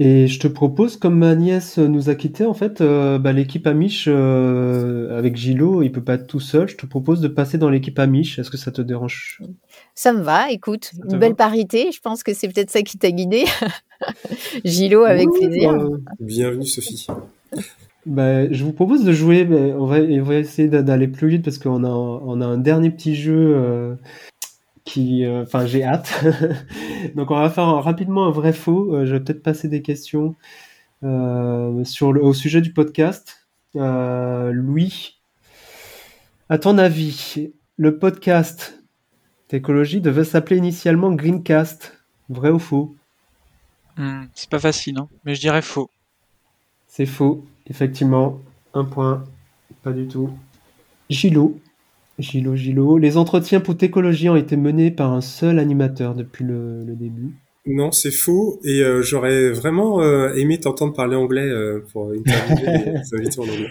Et 0.00 0.28
je 0.28 0.38
te 0.38 0.46
propose, 0.46 0.96
comme 0.96 1.18
ma 1.18 1.34
nièce 1.34 1.76
nous 1.78 2.08
a 2.08 2.14
quittés, 2.14 2.46
en 2.46 2.54
fait, 2.54 2.80
euh, 2.80 3.18
bah, 3.18 3.32
l'équipe 3.32 3.66
Amish 3.66 4.04
euh, 4.06 5.18
avec 5.18 5.36
Gilo, 5.36 5.82
il 5.82 5.90
peut 5.90 6.04
pas 6.04 6.14
être 6.14 6.28
tout 6.28 6.38
seul. 6.38 6.68
Je 6.68 6.76
te 6.76 6.86
propose 6.86 7.20
de 7.20 7.26
passer 7.26 7.58
dans 7.58 7.68
l'équipe 7.68 7.98
Amish. 7.98 8.38
Est-ce 8.38 8.50
que 8.50 8.56
ça 8.56 8.70
te 8.70 8.80
dérange? 8.80 9.42
Ça 9.96 10.12
me 10.12 10.22
va. 10.22 10.52
Écoute, 10.52 10.92
une 11.10 11.18
belle 11.18 11.34
parité. 11.34 11.90
Je 11.90 12.00
pense 12.00 12.22
que 12.22 12.32
c'est 12.32 12.46
peut-être 12.46 12.70
ça 12.70 12.82
qui 12.82 12.96
t'a 12.96 13.10
guidé. 13.10 13.44
Gilo, 14.64 15.02
avec 15.02 15.30
plaisir. 15.30 15.88
Bienvenue, 16.20 16.66
Sophie. 16.66 17.08
Bah, 18.06 18.50
je 18.52 18.62
vous 18.62 18.72
propose 18.72 19.02
de 19.02 19.10
jouer. 19.10 19.44
on, 19.76 19.86
va, 19.86 19.98
on 19.98 20.22
va 20.22 20.36
essayer 20.36 20.68
d'aller 20.68 21.08
plus 21.08 21.26
vite 21.28 21.44
parce 21.44 21.58
qu'on 21.58 21.82
a, 21.82 21.88
on 21.90 22.40
a 22.40 22.46
un 22.46 22.58
dernier 22.58 22.90
petit 22.90 23.16
jeu. 23.16 23.96
Euh, 24.96 25.24
euh, 25.24 25.42
enfin, 25.42 25.66
j'ai 25.66 25.84
hâte. 25.84 26.24
Donc, 27.14 27.30
on 27.30 27.36
va 27.38 27.50
faire 27.50 27.66
rapidement 27.82 28.26
un 28.26 28.30
vrai 28.30 28.52
faux. 28.52 28.94
Euh, 28.94 29.06
je 29.06 29.14
vais 29.14 29.20
peut-être 29.20 29.42
passer 29.42 29.68
des 29.68 29.82
questions 29.82 30.34
euh, 31.02 31.84
sur 31.84 32.12
le, 32.12 32.22
au 32.22 32.32
sujet 32.32 32.60
du 32.60 32.72
podcast. 32.72 33.46
Louis, 33.74 35.20
à 36.48 36.58
ton 36.58 36.78
avis, 36.78 37.50
le 37.76 37.98
podcast 37.98 38.82
d'écologie 39.50 40.00
devait 40.00 40.24
s'appeler 40.24 40.56
initialement 40.56 41.12
Greencast. 41.12 41.96
Vrai 42.28 42.50
ou 42.50 42.58
faux? 42.58 42.96
Hmm, 43.96 44.24
C'est 44.34 44.50
pas 44.50 44.58
facile, 44.58 44.94
non 44.94 45.08
Mais 45.24 45.34
je 45.34 45.40
dirais 45.40 45.62
faux. 45.62 45.90
C'est 46.86 47.06
faux, 47.06 47.44
effectivement. 47.66 48.40
Un 48.74 48.84
point. 48.84 49.24
Pas 49.82 49.92
du 49.92 50.08
tout. 50.08 50.30
Gilo. 51.08 51.60
Gilo, 52.18 52.56
Gilo. 52.56 52.98
Les 52.98 53.16
entretiens 53.16 53.60
pour 53.60 53.76
écologie 53.80 54.28
ont 54.28 54.36
été 54.36 54.56
menés 54.56 54.90
par 54.90 55.12
un 55.12 55.20
seul 55.20 55.58
animateur 55.58 56.14
depuis 56.14 56.44
le, 56.44 56.84
début. 56.86 57.34
Non, 57.66 57.92
c'est 57.92 58.10
faux. 58.10 58.60
Et 58.64 58.82
euh, 58.82 59.02
j'aurais 59.02 59.50
vraiment 59.50 60.02
euh, 60.02 60.32
aimé 60.34 60.58
t'entendre 60.58 60.94
parler 60.94 61.16
anglais 61.16 61.46
euh, 61.46 61.84
pour 61.92 62.10
interviewer 62.10 62.92
les 63.12 63.18
invités 63.18 63.40
en 63.40 63.44
anglais. 63.44 63.68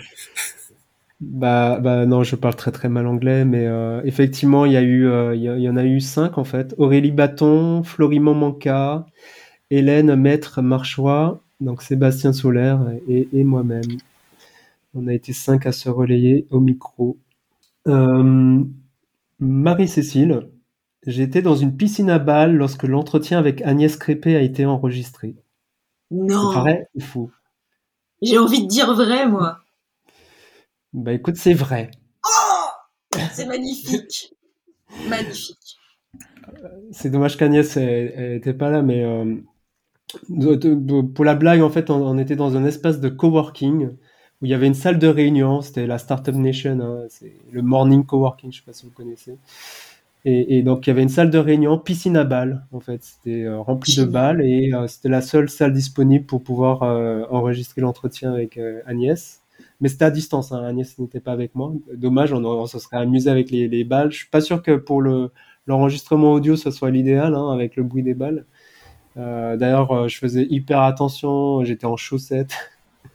Bah, 1.19 1.79
bah 1.81 2.05
non, 2.05 2.23
je 2.23 2.35
parle 2.35 2.55
très 2.55 2.71
très 2.71 2.89
mal 2.89 3.07
anglais, 3.07 3.43
mais 3.43 3.67
effectivement, 4.05 4.65
il 4.65 4.73
y 4.73 4.77
a 4.77 4.83
eu, 4.83 5.07
il 5.33 5.41
y, 5.41 5.67
en 5.69 5.75
a 5.75 5.83
eu 5.83 5.99
cinq 5.99 6.37
en 6.37 6.43
fait. 6.43 6.75
Aurélie 6.77 7.11
Bâton, 7.11 7.81
Florimond 7.81 8.35
Manca, 8.35 9.07
Hélène 9.71 10.15
Maître 10.15 10.61
Marchois, 10.61 11.41
donc 11.59 11.81
Sébastien 11.81 12.33
Solaire 12.33 12.81
et, 13.09 13.27
et 13.33 13.43
moi-même. 13.43 13.81
On 14.93 15.07
a 15.07 15.13
été 15.13 15.33
cinq 15.33 15.65
à 15.65 15.71
se 15.71 15.89
relayer 15.89 16.45
au 16.51 16.59
micro. 16.59 17.17
Marie-Cécile, 19.39 20.49
J'étais 21.07 21.41
dans 21.41 21.55
une 21.55 21.77
piscine 21.77 22.09
à 22.09 22.19
balles 22.19 22.55
lorsque 22.55 22.83
l'entretien 22.83 23.39
avec 23.39 23.61
Agnès 23.61 23.95
Crépé 23.95 24.35
a 24.35 24.41
été 24.41 24.65
enregistré. 24.65 25.37
Non. 26.11 26.51
C'est 26.51 26.59
vrai 26.59 26.89
ou 26.95 26.99
faux 26.99 27.31
J'ai 28.21 28.37
envie 28.37 28.63
de 28.63 28.67
dire 28.67 28.93
vrai, 28.93 29.25
moi. 29.25 29.59
Bah 30.91 31.13
écoute, 31.13 31.37
c'est 31.37 31.53
vrai. 31.53 31.91
Oh 32.25 33.17
C'est 33.31 33.45
magnifique. 33.45 34.33
magnifique. 35.07 35.77
C'est 36.91 37.09
dommage 37.09 37.37
qu'Agnès 37.37 37.77
n'était 37.77 38.53
pas 38.53 38.69
là, 38.69 38.81
mais 38.81 39.03
euh, 39.05 39.35
pour 41.13 41.23
la 41.23 41.35
blague, 41.35 41.61
en 41.61 41.69
fait, 41.69 41.89
on, 41.89 42.17
était 42.17 42.35
dans 42.35 42.57
un 42.57 42.65
espace 42.65 42.99
de 42.99 43.07
coworking 43.07 43.95
où 44.41 44.45
il 44.45 44.49
y 44.49 44.53
avait 44.53 44.67
une 44.67 44.73
salle 44.73 44.99
de 44.99 45.07
réunion. 45.07 45.61
C'était 45.61 45.87
la 45.87 45.97
Startup 45.97 46.35
Nation, 46.35 46.79
hein, 46.81 47.05
c'est 47.09 47.33
le 47.51 47.61
Morning 47.61 48.05
Coworking, 48.05 48.51
je 48.51 48.57
ne 48.57 48.61
sais 48.61 48.65
pas 48.65 48.73
si 48.73 48.85
vous 48.85 48.91
connaissez. 48.91 49.37
Et, 50.29 50.61
donc 50.61 50.85
il 50.85 50.89
y 50.89 50.91
avait 50.91 51.03
une 51.03 51.09
salle 51.09 51.29
de 51.29 51.37
réunion, 51.37 51.77
piscine 51.77 52.17
à 52.17 52.25
balles 52.25 52.65
en 52.73 52.81
fait, 52.81 53.01
c'était 53.01 53.43
euh, 53.43 53.61
rempli 53.61 53.95
de 53.95 54.03
balles 54.03 54.41
et 54.41 54.73
euh, 54.73 54.85
c'était 54.87 55.07
la 55.07 55.21
seule 55.21 55.47
salle 55.47 55.71
disponible 55.71 56.25
pour 56.25 56.43
pouvoir 56.43 56.83
euh, 56.83 57.23
enregistrer 57.29 57.79
l'entretien 57.79 58.33
avec 58.33 58.59
Agnès. 58.85 59.41
Mais 59.79 59.87
c'était 59.87 60.05
à 60.05 60.11
distance, 60.11 60.51
hein. 60.51 60.65
Agnès 60.65 60.97
n'était 60.99 61.21
pas 61.21 61.31
avec 61.31 61.55
moi. 61.55 61.71
Dommage, 61.93 62.33
on, 62.33 62.65
se 62.65 62.77
serait 62.77 62.97
amusé 62.97 63.29
avec 63.29 63.51
les, 63.51 63.69
les, 63.69 63.83
balles. 63.85 64.11
Je 64.11 64.17
suis 64.17 64.29
pas 64.29 64.41
sûr 64.41 64.61
que 64.61 64.75
pour 64.75 65.01
le 65.01 65.31
l'enregistrement 65.65 66.33
audio 66.33 66.55
ce 66.55 66.71
soit 66.71 66.91
l'idéal 66.91 67.35
hein, 67.35 67.51
avec 67.51 67.75
le 67.77 67.83
bruit 67.83 68.03
des 68.03 68.13
balles. 68.13 68.45
D'ailleurs, 69.15 70.07
je 70.07 70.17
faisais 70.17 70.45
hyper 70.47 70.81
attention, 70.81 71.63
j'étais 71.63 71.85
en 71.85 71.97
chaussettes. 71.97 72.53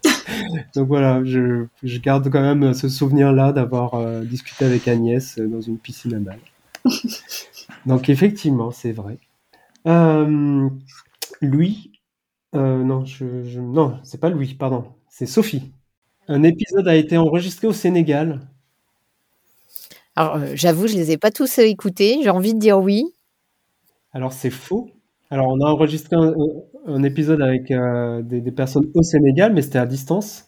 Donc 0.75 0.89
voilà, 0.89 1.25
je, 1.25 1.67
je, 1.83 1.99
garde 1.99 2.29
quand 2.31 2.41
même 2.41 2.75
ce 2.75 2.89
souvenir-là 2.89 3.53
d'avoir 3.53 4.23
discuté 4.25 4.65
avec 4.65 4.89
Agnès 4.89 5.39
dans 5.39 5.61
une 5.61 5.79
piscine 5.79 6.15
à 6.15 6.19
balles. 6.19 6.39
Donc 7.87 8.09
effectivement, 8.09 8.71
c'est 8.71 8.93
vrai. 8.93 9.19
Euh, 9.87 10.69
euh, 12.55 12.85
non, 12.85 13.05
je, 13.05 13.61
non, 13.61 13.99
c'est 14.05 14.21
pas 14.21 14.29
Louis, 14.29 14.55
pardon, 14.55 14.85
c'est 15.09 15.27
Sophie. 15.27 15.73
Un 16.29 16.43
épisode 16.43 16.87
a 16.87 16.95
été 16.95 17.17
enregistré 17.17 17.67
au 17.67 17.73
Sénégal. 17.73 18.41
Alors, 20.15 20.37
euh, 20.37 20.53
j'avoue, 20.55 20.87
je 20.87 20.95
les 20.95 21.11
ai 21.11 21.17
pas 21.17 21.31
tous 21.31 21.59
écoutés. 21.59 22.21
J'ai 22.23 22.31
envie 22.31 22.55
de 22.55 22.59
dire 22.59 22.79
oui. 22.79 23.05
Alors, 24.13 24.33
c'est 24.33 24.51
faux. 24.51 24.91
Alors, 25.31 25.49
on 25.49 25.61
a 25.61 25.69
enregistré 25.69 26.15
un, 26.17 26.35
épisode 27.05 27.41
avec 27.43 27.73
des, 28.27 28.51
personnes 28.51 28.91
au 28.95 29.03
Sénégal, 29.03 29.53
mais 29.53 29.63
c'était 29.63 29.79
à 29.79 29.87
distance. 29.87 30.47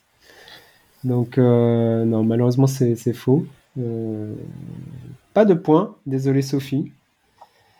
Donc, 1.04 1.38
non, 1.38 2.24
malheureusement, 2.24 2.66
c'est 2.66 3.12
faux. 3.12 3.46
Pas 5.34 5.44
de 5.44 5.54
points, 5.54 5.96
désolé 6.06 6.42
Sophie. 6.42 6.92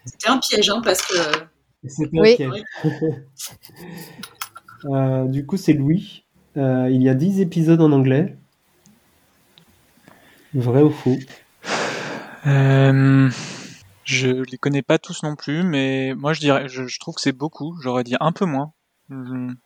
C'était 0.05 0.29
un 0.29 0.39
piège, 0.39 0.71
hein, 0.71 0.81
parce 0.85 1.03
que. 1.03 1.15
C'était 1.87 2.19
un 2.19 2.23
piège. 2.23 2.65
Euh, 4.87 5.25
du 5.25 5.47
coup, 5.47 5.57
c'est 5.57 5.73
Louis. 5.73 6.25
Euh, 6.59 6.89
il 6.91 7.03
y 7.03 7.09
a 7.09 7.15
10 7.15 7.41
épisodes 7.41 7.81
en 7.81 7.91
anglais. 7.91 8.37
Vrai 10.53 10.83
ou 10.83 10.91
faux? 10.91 11.17
Euh, 12.47 13.31
Je 14.05 14.29
les 14.29 14.59
connais 14.59 14.83
pas 14.83 14.99
tous 14.99 15.23
non 15.23 15.35
plus, 15.35 15.63
mais 15.63 16.15
moi 16.15 16.33
je 16.33 16.41
dirais, 16.41 16.69
je, 16.69 16.99
trouve 16.99 17.15
que 17.15 17.21
c'est 17.21 17.33
beaucoup. 17.33 17.77
J'aurais 17.83 18.05
dit 18.05 18.17
un 18.21 18.33
peu 18.33 18.45
moins. 18.45 18.73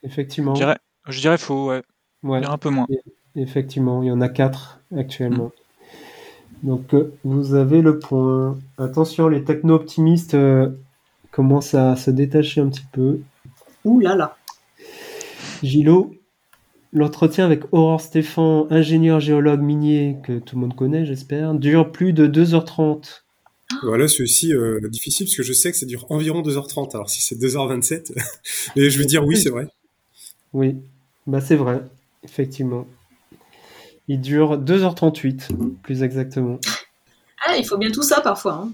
Effectivement. 0.02 0.54
Je 0.54 0.60
dirais, 0.60 0.78
je 1.08 1.20
dirais 1.20 1.38
faux, 1.38 1.70
ouais. 1.70 1.82
ouais. 2.22 2.44
un 2.44 2.58
peu 2.58 2.70
moins. 2.70 2.86
effectivement, 3.34 4.02
il 4.02 4.06
y 4.06 4.10
en 4.10 4.20
a 4.20 4.28
4 4.28 4.80
actuellement. 4.96 5.52
Donc 6.62 6.94
euh, 6.94 7.14
vous 7.24 7.54
avez 7.54 7.82
le 7.82 7.98
point. 7.98 8.58
Attention, 8.78 9.28
les 9.28 9.44
techno-optimistes 9.44 10.34
euh, 10.34 10.70
commencent 11.30 11.74
à 11.74 11.96
se 11.96 12.10
détacher 12.10 12.60
un 12.60 12.68
petit 12.68 12.86
peu. 12.92 13.20
Ouh 13.84 14.00
là 14.00 14.14
là. 14.14 14.36
Gilo, 15.62 16.14
l'entretien 16.92 17.44
avec 17.44 17.64
Aurore 17.72 18.00
Stéphane, 18.00 18.66
ingénieur 18.70 19.20
géologue 19.20 19.60
minier, 19.60 20.16
que 20.22 20.38
tout 20.38 20.56
le 20.56 20.62
monde 20.62 20.76
connaît, 20.76 21.04
j'espère, 21.04 21.54
dure 21.54 21.90
plus 21.90 22.12
de 22.12 22.26
2h30. 22.26 23.22
Voilà, 23.82 24.08
c'est 24.08 24.22
aussi 24.22 24.54
euh, 24.54 24.80
difficile 24.88 25.26
parce 25.26 25.36
que 25.36 25.42
je 25.42 25.52
sais 25.52 25.70
que 25.70 25.76
ça 25.76 25.86
dure 25.86 26.06
environ 26.10 26.42
2h30. 26.42 26.94
Alors 26.94 27.10
si 27.10 27.20
c'est 27.20 27.36
2h27, 27.36 28.12
mais 28.76 28.90
je 28.90 28.98
veux 28.98 29.04
dire 29.04 29.24
oui, 29.26 29.36
c'est 29.36 29.50
vrai. 29.50 29.68
Oui, 30.52 30.76
bah 31.26 31.40
c'est 31.40 31.56
vrai, 31.56 31.82
effectivement. 32.24 32.86
Il 34.08 34.20
dure 34.20 34.58
2h38, 34.58 35.76
plus 35.82 36.02
exactement. 36.02 36.58
Ah, 37.46 37.56
il 37.58 37.64
faut 37.64 37.76
bien 37.76 37.90
tout 37.90 38.02
ça 38.02 38.20
parfois. 38.22 38.54
Hein. 38.64 38.70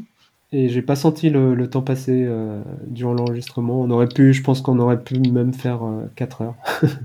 Et 0.53 0.69
j'ai 0.69 0.83
pas 0.83 0.95
senti 0.95 1.31
le, 1.31 1.69
temps 1.69 1.83
passer 1.83 2.25
euh, 2.25 2.63
durant 2.87 3.13
l'enregistrement. 3.13 3.81
On 3.81 3.91
aurait 3.91 4.09
pu, 4.09 4.33
je 4.33 4.41
pense 4.41 4.61
qu'on 4.61 4.79
aurait 4.79 5.03
pu 5.03 5.19
même 5.19 5.53
faire 5.53 5.81
4 6.15 6.43
euh, 6.43 6.45
heures. 6.45 6.55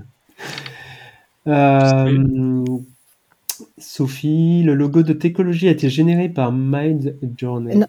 Euh, 1.46 2.66
Sophie, 3.80 4.62
le 4.62 4.74
logo 4.74 5.02
de 5.02 5.12
Técologie 5.12 5.68
a 5.68 5.72
été 5.72 5.88
généré 5.88 6.28
par 6.28 6.52
Mind 6.52 7.16
Journey. 7.36 7.80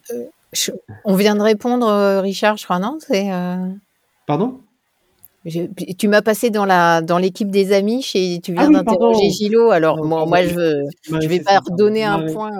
on 1.06 1.16
vient 1.16 1.36
de 1.36 1.42
répondre, 1.42 2.20
Richard, 2.22 2.58
je 2.58 2.66
crois, 2.66 2.80
non? 2.80 2.98
Pardon? 4.28 4.60
tu 5.98 6.08
m'as 6.08 6.22
passé 6.22 6.52
dans 6.52 6.66
la 6.66 7.02
dans 7.02 7.18
l'équipe 7.18 7.50
des 7.50 7.74
amis 7.74 8.04
chez 8.04 8.40
tu 8.44 8.54
viens 8.54 8.68
ah 8.68 8.84
d'interroger 8.84 9.32
Gilo 9.32 9.72
alors 9.72 10.06
moi 10.06 10.28
moi 10.28 10.44
je 10.44 10.54
veux 10.54 10.84
je 11.08 11.28
vais 11.28 11.40
pas 11.40 11.60
redonner 11.60 12.04
un 12.04 12.32
point 12.32 12.52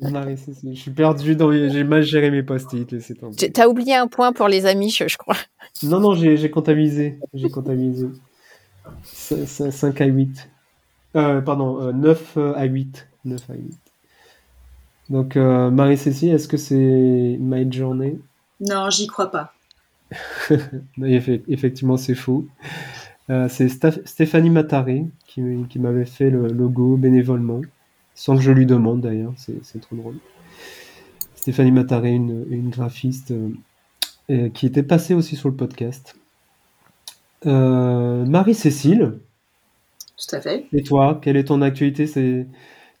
je 0.00 0.74
suis 0.74 0.92
perdu 0.92 1.34
dans 1.34 1.50
j'ai 1.50 1.82
mal 1.82 2.02
géré 2.02 2.30
mes 2.30 2.44
post-it 2.44 2.86
tu 3.36 3.60
as 3.60 3.68
oublié 3.68 3.96
un 3.96 4.06
point 4.06 4.32
pour 4.32 4.46
les 4.46 4.66
amis 4.66 4.90
je, 4.90 5.16
crois. 5.16 5.36
Non 5.82 5.98
non 5.98 6.14
j'ai 6.14 6.50
comptabilisé 6.50 7.18
j'ai 7.34 7.48
comptabilisé. 7.48 8.06
5 9.04 10.00
à 10.00 10.06
8 10.06 10.28
euh, 10.28 10.51
pardon 11.12 11.92
9 11.92 12.36
euh, 12.36 12.54
à 12.54 12.64
8 12.64 13.08
9 13.24 13.50
à 13.50 13.54
8 13.54 13.78
donc 15.10 15.36
euh, 15.36 15.70
Marie-Cécile 15.70 16.30
est-ce 16.30 16.48
que 16.48 16.56
c'est 16.56 17.36
My 17.40 17.70
Journey 17.70 18.18
non 18.60 18.90
j'y 18.90 19.06
crois 19.06 19.30
pas 19.30 19.52
Effectivement, 21.48 21.96
c'est 21.96 22.14
faux. 22.14 22.46
Euh, 23.30 23.48
c'est 23.48 23.68
Stéphanie 24.04 24.50
Mataré 24.50 25.06
qui, 25.26 25.40
m'avait 25.76 26.04
fait 26.04 26.30
le 26.30 26.48
logo 26.48 26.96
bénévolement, 26.96 27.62
sans 28.14 28.36
que 28.36 28.42
je 28.42 28.50
lui 28.50 28.66
demande 28.66 29.00
d'ailleurs, 29.00 29.32
c'est 29.36 29.80
trop 29.80 29.96
drôle. 29.96 30.16
Stéphanie 31.34 31.72
Mataré, 31.72 32.10
une, 32.10 32.70
graphiste 32.70 33.32
euh, 34.30 34.48
qui 34.50 34.66
était 34.66 34.82
passée 34.82 35.14
aussi 35.14 35.36
sur 35.36 35.48
le 35.48 35.54
podcast. 35.54 36.16
Euh, 37.46 38.24
Marie-Cécile. 38.24 39.18
Tout 40.26 40.36
à 40.36 40.40
fait. 40.40 40.66
Et 40.72 40.82
toi, 40.82 41.18
quelle 41.22 41.36
est 41.36 41.44
ton 41.44 41.62
actualité? 41.62 42.46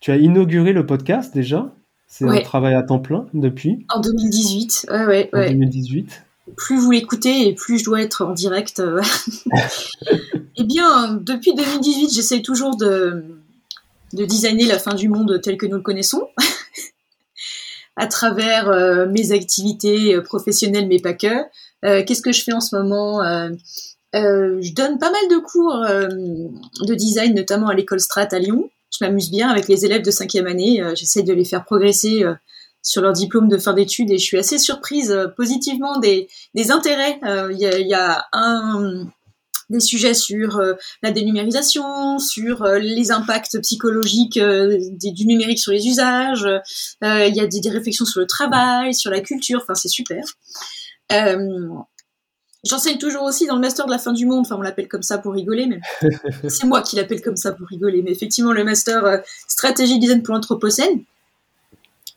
Tu 0.00 0.10
as 0.10 0.16
inauguré 0.16 0.72
le 0.72 0.84
podcast 0.84 1.32
déjà 1.32 1.72
C'est 2.08 2.26
un 2.26 2.40
travail 2.40 2.74
à 2.74 2.82
temps 2.82 2.98
plein 2.98 3.26
depuis 3.34 3.86
En 3.94 4.00
2018, 4.00 4.86
ouais, 4.90 5.06
ouais. 5.06 5.30
En 5.32 5.50
2018 5.50 6.24
plus 6.56 6.76
vous 6.78 6.90
l'écoutez 6.90 7.48
et 7.48 7.54
plus 7.54 7.78
je 7.78 7.84
dois 7.84 8.02
être 8.02 8.24
en 8.24 8.32
direct. 8.32 8.80
Euh. 8.80 9.00
eh 10.56 10.64
bien, 10.64 11.14
depuis 11.14 11.54
2018, 11.54 12.12
j'essaie 12.12 12.42
toujours 12.42 12.76
de, 12.76 13.24
de 14.12 14.24
designer 14.24 14.66
la 14.66 14.78
fin 14.78 14.94
du 14.94 15.08
monde 15.08 15.40
tel 15.42 15.56
que 15.56 15.66
nous 15.66 15.76
le 15.76 15.82
connaissons, 15.82 16.28
à 17.96 18.06
travers 18.06 18.68
euh, 18.68 19.06
mes 19.06 19.32
activités 19.32 20.20
professionnelles, 20.22 20.88
mais 20.88 21.00
pas 21.00 21.14
que. 21.14 21.44
Euh, 21.84 22.04
qu'est-ce 22.04 22.22
que 22.22 22.32
je 22.32 22.42
fais 22.42 22.52
en 22.52 22.60
ce 22.60 22.76
moment 22.76 23.20
Je 24.14 24.74
donne 24.74 24.98
pas 24.98 25.10
mal 25.10 25.28
de 25.30 25.38
cours 25.38 25.84
de 26.86 26.94
design, 26.94 27.34
notamment 27.34 27.68
à 27.68 27.74
l'école 27.74 28.00
Strat 28.00 28.28
à 28.32 28.38
Lyon. 28.38 28.70
Je 28.90 29.04
m'amuse 29.04 29.30
bien 29.30 29.48
avec 29.48 29.68
les 29.68 29.84
élèves 29.86 30.02
de 30.02 30.10
cinquième 30.10 30.46
année. 30.46 30.82
J'essaie 30.94 31.22
de 31.22 31.32
les 31.32 31.44
faire 31.44 31.64
progresser 31.64 32.24
sur 32.82 33.00
leur 33.00 33.12
diplôme 33.12 33.48
de 33.48 33.58
fin 33.58 33.72
d'études 33.72 34.10
et 34.10 34.18
je 34.18 34.24
suis 34.24 34.38
assez 34.38 34.58
surprise 34.58 35.12
euh, 35.12 35.28
positivement 35.28 35.98
des, 35.98 36.28
des 36.54 36.70
intérêts. 36.70 37.18
Euh, 37.24 37.52
il 37.52 37.58
y, 37.58 37.88
y, 37.88 37.94
a, 37.94 38.26
un 38.32 39.06
des 39.70 39.80
sujets 39.80 40.14
sur 40.14 40.58
euh, 40.58 40.74
la 41.02 41.12
dénumérisation, 41.12 42.18
sur 42.18 42.64
les 42.64 43.10
impacts 43.10 43.58
psychologiques 43.60 44.38
du 44.38 45.26
numérique 45.26 45.60
sur 45.60 45.72
les 45.72 45.86
usages. 45.86 46.46
Il 47.00 47.34
y 47.34 47.40
a 47.40 47.46
des, 47.46 47.60
des, 47.60 47.70
réflexions 47.70 48.04
sur 48.04 48.20
le 48.20 48.26
travail, 48.26 48.92
sur 48.92 49.10
la 49.10 49.20
culture. 49.20 49.60
Enfin, 49.62 49.74
c'est 49.74 49.88
super. 49.88 50.24
J'enseigne 52.64 52.98
toujours 52.98 53.24
aussi 53.24 53.46
dans 53.46 53.56
le 53.56 53.60
master 53.60 53.86
de 53.86 53.90
la 53.90 53.98
fin 53.98 54.12
du 54.12 54.24
monde. 54.24 54.40
Enfin, 54.46 54.56
on 54.56 54.62
l'appelle 54.62 54.86
comme 54.86 55.02
ça 55.02 55.18
pour 55.18 55.32
rigoler, 55.32 55.66
mais 55.66 55.80
c'est 56.48 56.66
moi 56.66 56.80
qui 56.80 56.96
l'appelle 56.96 57.20
comme 57.20 57.36
ça 57.36 57.52
pour 57.52 57.66
rigoler. 57.66 58.02
Mais 58.02 58.12
effectivement, 58.12 58.52
le 58.52 58.62
master 58.62 59.04
euh, 59.04 59.18
stratégie 59.48 59.98
design 59.98 60.22
pour 60.22 60.34
l'anthropocène. 60.34 61.02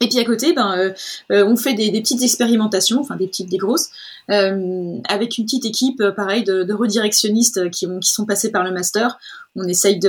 Et 0.01 0.09
puis 0.09 0.19
à 0.19 0.25
côté, 0.25 0.53
ben, 0.53 0.77
euh, 0.77 0.93
euh, 1.31 1.47
on 1.47 1.55
fait 1.55 1.73
des, 1.73 1.89
petites 2.01 2.21
expérimentations, 2.21 2.99
enfin 2.99 3.15
des 3.15 3.27
petites, 3.27 3.49
des 3.49 3.57
grosses, 3.57 3.89
avec 4.27 5.37
une 5.37 5.45
petite 5.45 5.65
équipe, 5.65 6.03
pareil, 6.15 6.43
de, 6.43 6.73
redirectionnistes 6.73 7.71
qui, 7.71 7.87
ont, 7.87 7.99
qui 7.99 8.11
sont 8.11 8.25
passés 8.25 8.51
par 8.51 8.63
le 8.63 8.71
master. 8.71 9.17
On 9.55 9.67
essaye 9.67 9.99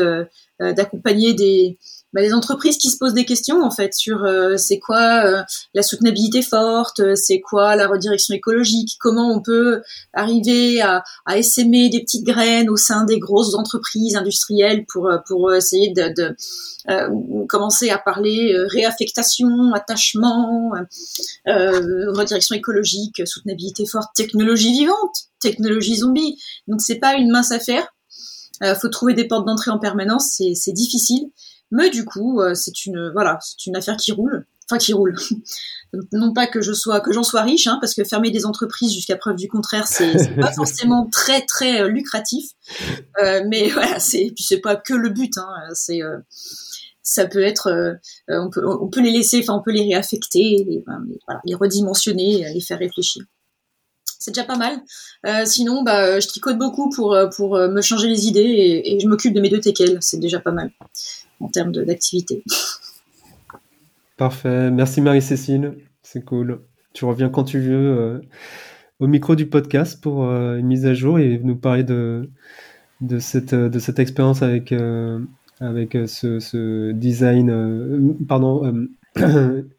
d'accompagner 0.58 1.34
des, 1.34 1.78
bah, 2.12 2.22
les 2.22 2.32
entreprises 2.32 2.78
qui 2.78 2.88
se 2.88 2.98
posent 2.98 3.14
des 3.14 3.24
questions 3.24 3.62
en 3.62 3.70
fait 3.70 3.92
sur 3.92 4.24
euh, 4.24 4.56
c'est 4.56 4.78
quoi 4.78 5.24
euh, 5.24 5.42
la 5.74 5.82
soutenabilité 5.82 6.40
forte, 6.40 7.00
euh, 7.00 7.14
c'est 7.14 7.40
quoi 7.40 7.76
la 7.76 7.88
redirection 7.88 8.34
écologique, 8.34 8.96
comment 9.00 9.30
on 9.32 9.42
peut 9.42 9.82
arriver 10.12 10.80
à, 10.80 11.04
essaimer 11.34 11.88
des 11.88 12.00
petites 12.00 12.24
graines 12.24 12.70
au 12.70 12.76
sein 12.76 13.04
des 13.04 13.18
grosses 13.18 13.54
entreprises 13.54 14.16
industrielles 14.16 14.86
pour 14.86 15.10
pour 15.26 15.52
essayer 15.52 15.92
de, 15.92 16.34
commencer 17.48 17.90
à 17.90 17.98
parler 17.98 18.54
réaffectation, 18.68 19.72
attachement, 19.74 20.72
redirection 21.46 22.54
écologique, 22.54 23.26
soutenabilité 23.26 23.84
forte, 23.86 24.14
technologie 24.14 24.72
vivante, 24.72 25.16
technologie 25.40 25.96
zombie. 25.96 26.38
Donc 26.68 26.80
c'est 26.80 26.98
pas 26.98 27.14
une 27.14 27.30
mince 27.30 27.52
affaire. 27.52 27.92
Euh, 28.62 28.74
faut 28.74 28.88
trouver 28.88 29.14
des 29.14 29.26
portes 29.26 29.46
d'entrée 29.46 29.70
en 29.70 29.78
permanence, 29.78 30.40
c'est 30.54 30.72
difficile. 30.72 31.30
Mais 31.70 31.90
du 31.90 32.04
coup, 32.04 32.40
euh, 32.40 32.54
c'est 32.54 32.86
une 32.86 33.10
voilà, 33.12 33.38
c'est 33.40 33.66
une 33.66 33.76
affaire 33.76 33.96
qui 33.96 34.12
roule, 34.12 34.46
enfin 34.68 34.78
qui 34.78 34.92
roule. 34.92 35.16
non 36.12 36.32
pas 36.32 36.46
que 36.46 36.60
je 36.60 36.72
sois 36.72 37.00
que 37.00 37.12
j'en 37.12 37.22
sois 37.22 37.42
riche, 37.42 37.66
hein, 37.66 37.78
parce 37.80 37.94
que 37.94 38.04
fermer 38.04 38.30
des 38.30 38.46
entreprises 38.46 38.92
jusqu'à 38.92 39.16
preuve 39.16 39.36
du 39.36 39.48
contraire, 39.48 39.86
c'est 39.86 40.36
pas 40.36 40.52
forcément 40.56 41.08
très 41.10 41.42
très 41.42 41.82
euh, 41.82 41.88
lucratif. 41.88 42.50
Euh, 43.22 43.42
mais 43.48 43.68
voilà, 43.70 43.98
c'est 43.98 44.32
puis 44.34 44.44
c'est 44.44 44.60
pas 44.60 44.76
que 44.76 44.94
le 44.94 45.10
but. 45.10 45.36
Hein, 45.38 45.48
c'est 45.74 46.00
ça 47.02 47.26
peut 47.26 47.42
être, 47.42 47.98
on 48.28 48.50
peut 48.50 48.66
on 48.66 48.88
peut 48.88 49.00
les 49.00 49.12
laisser, 49.12 49.40
enfin 49.40 49.54
on 49.54 49.62
peut 49.62 49.70
les 49.70 49.82
réaffecter, 49.82 50.64
les, 50.66 50.82
voilà, 50.84 51.40
les 51.44 51.54
redimensionner, 51.54 52.52
les 52.52 52.60
faire 52.60 52.78
réfléchir 52.78 53.22
c'est 54.18 54.32
déjà 54.32 54.44
pas 54.44 54.56
mal. 54.56 54.78
Euh, 55.26 55.44
sinon, 55.44 55.82
bah, 55.82 56.20
je 56.20 56.26
tricote 56.28 56.58
beaucoup 56.58 56.90
pour, 56.90 57.16
pour 57.36 57.56
me 57.56 57.80
changer 57.80 58.08
les 58.08 58.26
idées 58.26 58.82
et, 58.84 58.98
je 59.00 59.06
m'occupe 59.08 59.34
de 59.34 59.40
mes 59.40 59.48
deux 59.48 59.60
teckels. 59.60 59.98
C'est 60.00 60.20
déjà 60.20 60.40
pas 60.40 60.52
mal 60.52 60.70
en 61.40 61.48
termes 61.48 61.72
d'activité. 61.72 62.42
Parfait. 64.16 64.70
Merci 64.70 65.00
Marie-Cécile. 65.00 65.74
C'est 66.02 66.24
cool. 66.24 66.60
Tu 66.94 67.04
reviens 67.04 67.28
quand 67.28 67.44
tu 67.44 67.60
veux 67.60 67.98
euh, 67.98 68.20
au 69.00 69.06
micro 69.06 69.34
du 69.34 69.46
podcast 69.46 70.00
pour 70.00 70.24
euh, 70.24 70.56
une 70.56 70.66
mise 70.66 70.86
à 70.86 70.94
jour 70.94 71.18
et 71.18 71.38
nous 71.42 71.56
parler 71.56 71.84
de, 71.84 72.30
de, 73.02 73.18
cette, 73.18 73.54
de 73.54 73.78
cette 73.78 73.98
expérience 73.98 74.40
avec, 74.42 74.72
euh, 74.72 75.18
avec 75.60 75.98
ce, 76.06 76.40
ce, 76.40 76.92
design. 76.92 78.16
pardon. 78.26 78.88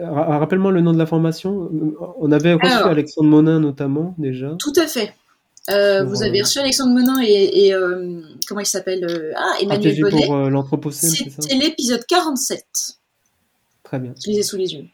Rappelle-moi 0.00 0.72
le 0.72 0.80
nom 0.80 0.92
de 0.92 0.98
la 0.98 1.06
formation. 1.06 1.70
On 2.18 2.32
avait 2.32 2.54
reçu 2.54 2.72
Alexandre 2.72 3.28
Monin 3.28 3.60
notamment 3.60 4.14
déjà. 4.18 4.54
Tout 4.58 4.72
à 4.76 4.86
fait. 4.86 5.14
Euh, 5.70 6.04
vous 6.04 6.22
avez 6.22 6.42
reçu 6.42 6.58
Alexandre 6.58 6.92
Menin 6.92 7.22
et, 7.22 7.66
et 7.66 7.74
euh, 7.74 8.20
comment 8.48 8.60
il 8.60 8.66
s'appelle 8.66 9.04
euh, 9.04 9.32
Ah, 9.36 9.54
Emmanuel 9.60 10.00
Bonnet. 10.00 10.26
pour 10.26 10.36
l'Anthropocène, 10.36 11.10
C'était 11.10 11.54
l'épisode 11.54 12.04
47. 12.06 12.64
Très 13.84 13.98
bien. 14.00 14.12
Je 14.24 14.30
les 14.30 14.38
ai 14.38 14.42
sous 14.42 14.56
les 14.56 14.74
yeux. 14.74 14.86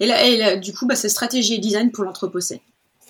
Et 0.00 0.06
là, 0.06 0.26
et 0.26 0.36
là 0.36 0.56
du 0.56 0.72
coup, 0.72 0.86
bah, 0.86 0.96
c'est 0.96 1.08
stratégie 1.08 1.54
et 1.54 1.58
design 1.58 1.92
pour 1.92 2.04
l'Anthropocène. 2.04 2.58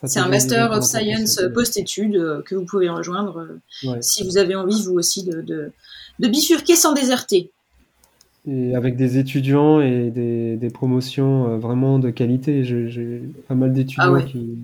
C'est 0.05 0.19
un 0.19 0.29
Master 0.29 0.71
of 0.73 0.85
Science 0.85 1.41
post-études 1.55 2.43
que 2.47 2.55
vous 2.55 2.65
pouvez 2.65 2.89
rejoindre 2.89 3.49
si 4.01 4.25
vous 4.25 4.39
avez 4.39 4.55
envie, 4.55 4.83
vous 4.83 4.95
aussi, 4.95 5.25
de, 5.25 5.43
de, 5.43 5.73
de, 6.19 6.29
bifurquer 6.29 6.75
sans 6.75 6.95
déserter. 6.95 7.51
Et 8.47 8.75
avec 8.75 8.97
des 8.97 9.19
étudiants 9.19 9.81
et 9.81 10.11
des, 10.11 10.57
des 10.57 10.71
promotions 10.71 11.59
vraiment 11.59 11.99
de 11.99 12.11
qualité. 12.11 12.65
J'ai 12.65 13.23
pas 13.49 13.55
mal 13.55 13.73
d'étudiants 13.73 14.15
ah 14.15 14.23
qui, 14.23 14.57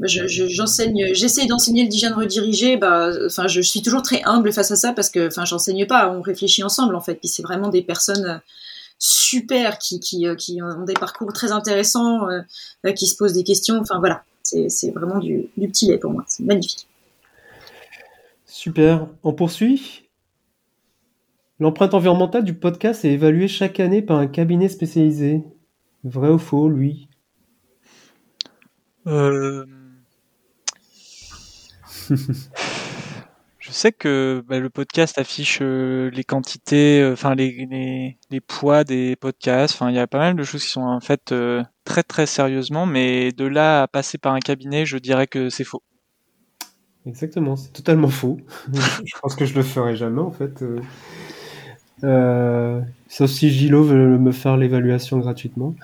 j'enseigne, 0.00 1.14
j'essaie 1.14 1.46
d'enseigner 1.46 1.84
le 1.84 1.88
design 1.88 2.12
redirigé. 2.12 2.76
Bah, 2.76 3.10
enfin, 3.26 3.46
je 3.46 3.60
suis 3.60 3.82
toujours 3.82 4.02
très 4.02 4.22
humble 4.24 4.52
face 4.52 4.70
à 4.70 4.76
ça 4.76 4.92
parce 4.92 5.10
que, 5.10 5.28
enfin, 5.28 5.44
j'enseigne 5.44 5.86
pas. 5.86 6.10
On 6.10 6.20
réfléchit 6.20 6.62
ensemble 6.62 6.94
en 6.94 7.00
fait. 7.00 7.14
Puis 7.14 7.28
c'est 7.28 7.42
vraiment 7.42 7.68
des 7.68 7.82
personnes 7.82 8.24
euh, 8.24 8.38
super 8.98 9.78
qui, 9.78 10.00
qui, 10.00 10.26
euh, 10.26 10.34
qui 10.34 10.60
ont 10.62 10.84
des 10.84 10.94
parcours 10.94 11.32
très 11.32 11.52
intéressants, 11.52 12.28
euh, 12.28 12.92
qui 12.92 13.06
se 13.06 13.16
posent 13.16 13.34
des 13.34 13.44
questions. 13.44 13.78
Enfin 13.78 13.98
voilà, 13.98 14.24
c'est 14.42 14.90
vraiment 14.90 15.18
du, 15.18 15.46
du 15.56 15.68
petit 15.68 15.86
lait 15.86 15.98
pour 15.98 16.12
moi. 16.12 16.24
C'est 16.26 16.44
magnifique. 16.44 16.86
Super. 18.46 19.06
On 19.22 19.32
poursuit? 19.32 20.03
L'empreinte 21.64 21.94
environnementale 21.94 22.44
du 22.44 22.52
podcast 22.52 23.06
est 23.06 23.12
évaluée 23.14 23.48
chaque 23.48 23.80
année 23.80 24.02
par 24.02 24.18
un 24.18 24.26
cabinet 24.26 24.68
spécialisé. 24.68 25.42
Vrai 26.04 26.28
ou 26.28 26.36
faux, 26.36 26.68
lui? 26.68 27.08
Euh, 29.06 29.64
je 32.10 33.70
sais 33.70 33.92
que 33.92 34.44
bah, 34.46 34.60
le 34.60 34.68
podcast 34.68 35.16
affiche 35.16 35.60
euh, 35.62 36.10
les 36.10 36.22
quantités, 36.22 37.00
euh, 37.00 37.14
enfin 37.14 37.34
les, 37.34 38.14
les, 38.30 38.40
poids 38.42 38.84
des 38.84 39.16
podcasts. 39.16 39.74
Enfin, 39.74 39.88
il 39.88 39.96
y 39.96 39.98
a 39.98 40.06
pas 40.06 40.18
mal 40.18 40.36
de 40.36 40.42
choses 40.42 40.64
qui 40.64 40.70
sont 40.70 40.82
en 40.82 41.00
fait 41.00 41.32
euh, 41.32 41.62
très 41.84 42.02
très 42.02 42.26
sérieusement, 42.26 42.84
mais 42.84 43.32
de 43.32 43.46
là 43.46 43.84
à 43.84 43.88
passer 43.88 44.18
par 44.18 44.34
un 44.34 44.40
cabinet, 44.40 44.84
je 44.84 44.98
dirais 44.98 45.26
que 45.26 45.48
c'est 45.48 45.64
faux. 45.64 45.82
Exactement, 47.06 47.56
c'est 47.56 47.72
totalement 47.72 48.08
faux. 48.08 48.36
je 48.74 49.18
pense 49.22 49.34
que 49.34 49.46
je 49.46 49.54
le 49.54 49.62
ferai 49.62 49.96
jamais 49.96 50.20
en 50.20 50.30
fait. 50.30 50.62
Sauf 53.08 53.30
si 53.30 53.50
Gilo 53.50 53.82
veut 53.82 54.18
me 54.18 54.32
faire 54.32 54.56
l'évaluation 54.56 55.18
gratuitement. 55.18 55.74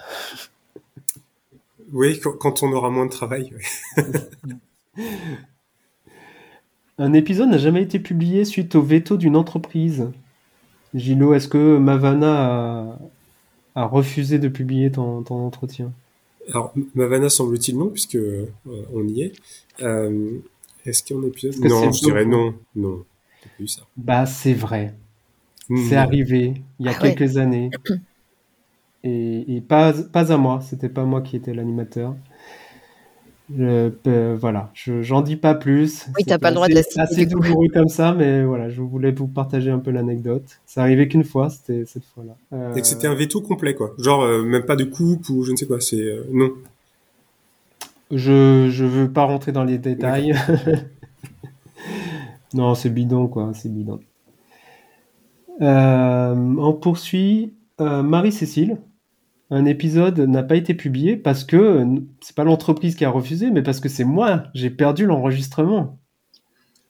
Oui, 1.93 2.21
quand 2.21 2.63
on 2.63 2.73
aura 2.73 2.91
moins 2.91 3.07
de 3.07 3.11
travail. 3.11 3.53
Un 6.99 7.15
épisode 7.15 7.49
n'a 7.49 7.59
jamais 7.59 7.83
été 7.83 7.99
publié 7.99 8.45
suite 8.45 8.75
au 8.75 8.83
veto 8.83 9.17
d'une 9.17 9.35
entreprise. 9.35 10.11
Gilo, 10.95 11.33
est-ce 11.35 11.49
que 11.49 11.79
Mavana 11.79 12.99
a, 13.75 13.85
refusé 13.87 14.39
de 14.39 14.49
publier 14.49 14.91
ton, 14.91 15.25
entretien? 15.29 15.93
Alors, 16.49 16.75
Mavana 16.95 17.31
semble-t-il 17.31 17.79
non, 17.79 17.89
puisque 17.89 18.17
euh, 18.17 18.47
on 18.93 19.07
y 19.09 19.23
est. 19.23 19.33
Euh, 19.81 20.41
est-ce 20.85 21.03
qu'il 21.03 21.17
y 21.17 21.19
a 21.19 21.23
un 21.23 21.27
épisode? 21.27 21.57
Non, 21.65 21.91
je 21.91 22.01
dirais 22.01 22.27
non. 22.27 22.55
Non, 22.77 23.05
plus 23.57 23.69
ça. 23.69 23.83
Bah, 23.97 24.27
c'est 24.27 24.55
vrai. 24.55 24.95
C'est 25.77 25.97
arrivé 25.97 26.55
il 26.79 26.87
y 26.87 26.89
a 26.89 26.93
ah 26.97 27.01
quelques 27.01 27.37
années. 27.37 27.71
Et, 29.03 29.63
pas, 29.67 29.95
pas 29.95 30.31
à 30.31 30.37
moi, 30.37 30.61
c'était 30.61 30.91
pas 30.91 31.05
moi 31.05 31.23
qui 31.23 31.37
étais 31.37 31.55
l'animateur. 31.55 32.15
Euh, 33.59 34.37
voilà, 34.39 34.71
je 34.75 35.03
j'en 35.03 35.23
dis 35.23 35.37
pas 35.37 35.55
plus. 35.55 36.07
Oui, 36.17 36.25
t'as 36.25 36.39
pas 36.39 36.51
le 36.51 36.55
droit 36.55 36.69
de 36.69 36.75
la 36.75 36.83
citer. 36.83 37.01
assez 37.01 37.27
douloureux 37.27 37.67
comme 37.73 37.89
ça, 37.89 38.13
mais 38.13 38.45
voilà, 38.45 38.69
je 38.69 38.81
voulais 38.81 39.11
vous 39.11 39.27
partager 39.27 39.71
un 39.71 39.79
peu 39.79 39.91
l'anecdote. 39.91 40.61
Ça 40.67 40.83
arrivait 40.83 41.09
qu'une 41.09 41.25
fois, 41.25 41.51
c'était 41.51 41.85
cette 41.87 42.05
fois-là. 42.05 42.37
Euh... 42.53 42.75
Et 42.75 42.81
que 42.81 42.87
c'était 42.87 43.09
un 43.09 43.15
veto 43.15 43.41
complet, 43.41 43.75
quoi. 43.75 43.95
Genre 43.99 44.23
euh, 44.23 44.45
même 44.45 44.65
pas 44.65 44.77
de 44.77 44.85
coupe 44.85 45.29
ou 45.31 45.43
je 45.43 45.53
ne 45.53 45.57
sais 45.57 45.67
quoi. 45.67 45.81
C'est 45.81 46.01
euh, 46.01 46.25
non. 46.33 46.53
Je 48.13 48.69
je 48.71 48.85
veux 48.85 49.11
pas 49.11 49.25
rentrer 49.25 49.51
dans 49.51 49.65
les 49.65 49.79
détails. 49.79 50.33
non, 52.55 52.75
c'est 52.77 52.91
bidon, 52.91 53.27
quoi. 53.27 53.51
C'est 53.55 53.73
bidon. 53.73 53.99
On 55.61 56.79
poursuit. 56.81 57.55
Marie-Cécile, 57.79 58.79
un 59.51 59.65
épisode 59.65 60.19
n'a 60.21 60.43
pas 60.43 60.57
été 60.57 60.75
publié 60.75 61.17
parce 61.17 61.45
que 61.45 61.85
c'est 62.21 62.37
pas 62.37 62.45
l'entreprise 62.45 62.95
qui 62.95 63.05
a 63.05 63.11
refusé, 63.11 63.51
mais 63.51 63.63
parce 63.63 63.81
que 63.81 63.89
c'est 63.89 64.05
moi, 64.05 64.45
j'ai 64.55 64.71
perdu 64.71 65.07
l'enregistrement. 65.07 65.99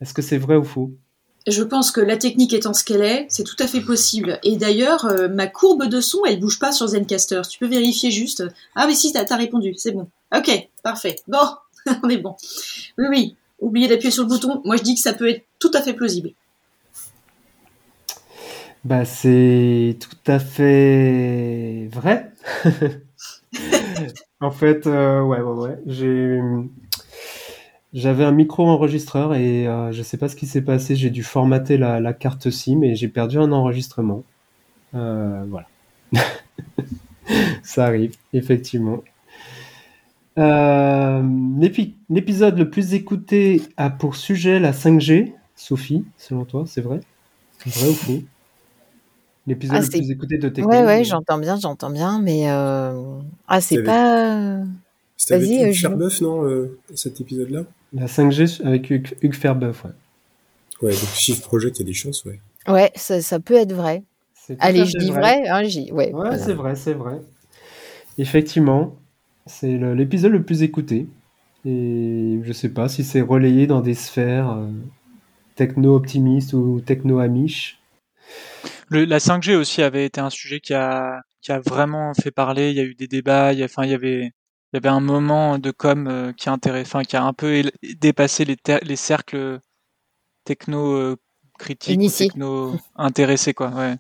Est-ce 0.01 0.15
que 0.15 0.23
c'est 0.23 0.39
vrai 0.39 0.57
ou 0.57 0.65
faux? 0.65 0.93
Je 1.47 1.63
pense 1.63 1.91
que 1.91 2.03
la 2.03 2.19
technique 2.19 2.53
étant 2.53 2.75
ce 2.75 2.85
qu'elle 2.85 3.01
est, 3.01 3.27
c'est 3.29 3.45
tout 3.45 3.57
à 3.59 3.67
fait 3.67 3.81
possible. 3.81 4.39
Et 4.43 4.57
d'ailleurs, 4.57 5.07
euh, 5.07 5.29
ma 5.29 5.47
courbe 5.47 5.87
de 5.87 6.01
son, 6.01 6.25
elle 6.27 6.39
bouge 6.39 6.59
pas 6.59 6.71
sur 6.71 6.87
Zencaster. 6.87 7.41
Tu 7.49 7.59
peux 7.59 7.67
vérifier 7.67 8.11
juste. 8.11 8.45
Ah 8.75 8.87
mais 8.87 8.95
si, 8.95 9.13
t'as 9.13 9.25
as 9.29 9.37
répondu, 9.37 9.75
c'est 9.77 9.93
bon. 9.93 10.09
Ok, 10.37 10.51
parfait. 10.83 11.17
Bon, 11.29 11.39
on 12.03 12.09
est 12.11 12.19
bon. 12.19 12.37
Oui, 12.99 13.07
oui. 13.09 13.37
Oubliez 13.59 13.89
d'appuyer 13.89 14.11
sur 14.11 14.25
le 14.25 14.29
bouton. 14.29 14.61
Moi, 14.65 14.77
je 14.77 14.83
dis 14.83 14.95
que 14.95 15.01
ça 15.01 15.15
peut 15.15 15.29
être 15.29 15.45
tout 15.59 15.71
à 15.75 15.81
fait 15.81 15.95
plausible. 15.95 16.33
Bah, 18.85 19.05
c'est 19.05 19.99
tout 20.01 20.17
à 20.31 20.39
fait 20.39 21.89
vrai. 21.93 22.33
en 24.41 24.51
fait, 24.51 24.87
euh, 24.87 25.21
ouais, 25.23 25.41
ouais, 25.41 25.69
ouais. 25.69 25.79
J'ai, 25.87 26.41
j'avais 27.93 28.25
un 28.25 28.33
micro-enregistreur 28.33 29.35
et 29.35 29.67
euh, 29.69 29.93
je 29.93 30.03
sais 30.03 30.17
pas 30.17 30.29
ce 30.31 30.37
qui 30.37 30.47
s'est 30.47 30.63
passé. 30.63 30.97
J'ai 30.97 31.11
dû 31.11 31.23
formater 31.23 31.77
la, 31.77 32.01
la, 32.01 32.15
carte 32.15 32.49
SIM 32.49 32.83
et 32.83 32.95
j'ai 32.95 33.09
perdu 33.09 33.39
un 33.39 33.53
enregistrement. 33.53 34.25
Euh, 34.95 35.45
voilà. 35.49 35.67
Ça 37.63 37.85
arrive, 37.85 38.17
effectivement. 38.33 39.03
L'épisode 42.09 42.59
le 42.59 42.71
plus 42.71 42.95
écouté 42.95 43.61
a 43.77 43.91
pour 43.91 44.17
sujet 44.17 44.59
la 44.59 44.73
5G. 44.73 45.35
Sophie, 45.55 46.07
selon 46.17 46.47
toi, 46.47 46.65
c'est 46.67 46.81
vrai? 46.81 47.01
Vrai 47.67 47.89
ou 47.89 47.93
faux? 47.93 48.23
L'épisode 49.47 49.77
Ah, 49.79 49.81
le 49.81 49.89
plus 49.89 50.11
écouté 50.11 50.39
de 50.39 50.49
tes 50.49 50.63
Ouais, 50.63 50.85
ouais, 50.85 51.05
j'entends 51.05 51.39
bien, 51.39 51.59
j'entends 51.59 51.91
bien, 51.91 52.21
mais 52.21 52.51
euh... 52.51 53.21
ah, 53.49 53.61
c'est 53.61 53.83
pas. 53.83 54.61
C'était 55.17 55.35
avec 55.35 55.49
Vas-y, 55.49 55.59
euh, 55.63 55.67
Hugues 55.67 55.73
Gilles. 55.73 55.81
Ferbeuf, 55.81 56.21
non, 56.21 56.45
euh, 56.45 56.79
cet 56.95 57.21
épisode-là? 57.21 57.65
La 57.93 58.07
5G 58.07 58.63
avec 58.65 58.89
Hugues, 58.91 59.15
Hugues 59.23 59.35
Ferbeuf, 59.35 59.85
ouais. 59.85 59.91
Ouais, 60.83 60.93
donc 60.93 61.09
Shift 61.15 61.43
Project, 61.43 61.79
il 61.79 61.83
y 61.83 61.85
a 61.85 61.87
des 61.87 61.93
chances, 61.95 62.25
ouais. 62.25 62.41
Ouais, 62.69 62.91
ça, 62.95 63.21
ça 63.21 63.41
peut 63.41 63.55
être 63.55 63.73
vrai. 63.73 64.03
Allez, 64.59 64.85
je 64.87 64.97
dis 64.99 65.11
vrai, 65.11 65.47
hein, 65.49 65.63
j'y. 65.65 65.91
Ouais. 65.93 66.07
Ouais, 66.07 66.11
voilà. 66.13 66.39
c'est 66.39 66.55
vrai, 66.55 66.75
c'est 66.75 66.95
vrai. 66.95 67.21
Effectivement, 68.19 68.97
c'est 69.47 69.77
le- 69.77 69.95
l'épisode 69.95 70.33
le 70.33 70.43
plus 70.43 70.63
écouté. 70.63 71.07
Et 71.65 72.41
je 72.43 72.53
sais 72.53 72.71
pas 72.71 72.89
si 72.89 73.05
c'est 73.05 73.21
relayé 73.21 73.67
dans 73.67 73.81
des 73.81 73.95
sphères 73.95 74.51
euh, 74.53 74.69
techno-optimistes 75.57 76.53
ou 76.55 76.81
techno-amiches. 76.81 77.79
Le, 78.91 79.05
la 79.05 79.21
5G 79.21 79.57
aussi 79.57 79.83
avait 79.83 80.05
été 80.07 80.21
un 80.21 80.31
sujet 80.31 80.61
qui 80.61 80.75
a, 80.75 81.23
qui 81.43 81.53
a 81.53 81.61
vraiment 81.61 82.13
fait 82.15 82.31
parler. 82.31 82.71
Il 82.71 82.77
y 82.77 82.81
a 82.81 82.85
eu 82.85 82.95
des 82.95 83.09
débats. 83.09 83.53
Il 83.53 83.59
y 83.59 83.63
a, 83.63 83.67
enfin, 83.67 83.85
il 83.85 83.91
y 83.91 83.95
avait, 83.95 84.25
il 84.27 84.31
y 84.75 84.77
avait 84.77 84.89
un 84.89 85.01
moment 85.01 85.59
de 85.59 85.71
com 85.71 86.07
euh, 86.09 86.33
qui 86.33 86.49
a 86.49 86.53
intéressé, 86.53 86.89
enfin, 86.89 87.05
qui 87.05 87.17
a 87.17 87.25
un 87.25 87.33
peu 87.33 87.63
dépassé 88.01 88.45
les, 88.45 88.57
ter- 88.57 88.81
les 88.85 88.97
cercles 88.97 89.61
techno 90.45 90.95
euh, 90.95 91.17
critiques, 91.59 92.15
techno 92.17 92.77
intéressés, 92.97 93.55
quoi. 93.55 93.71
Ouais. 93.71 93.97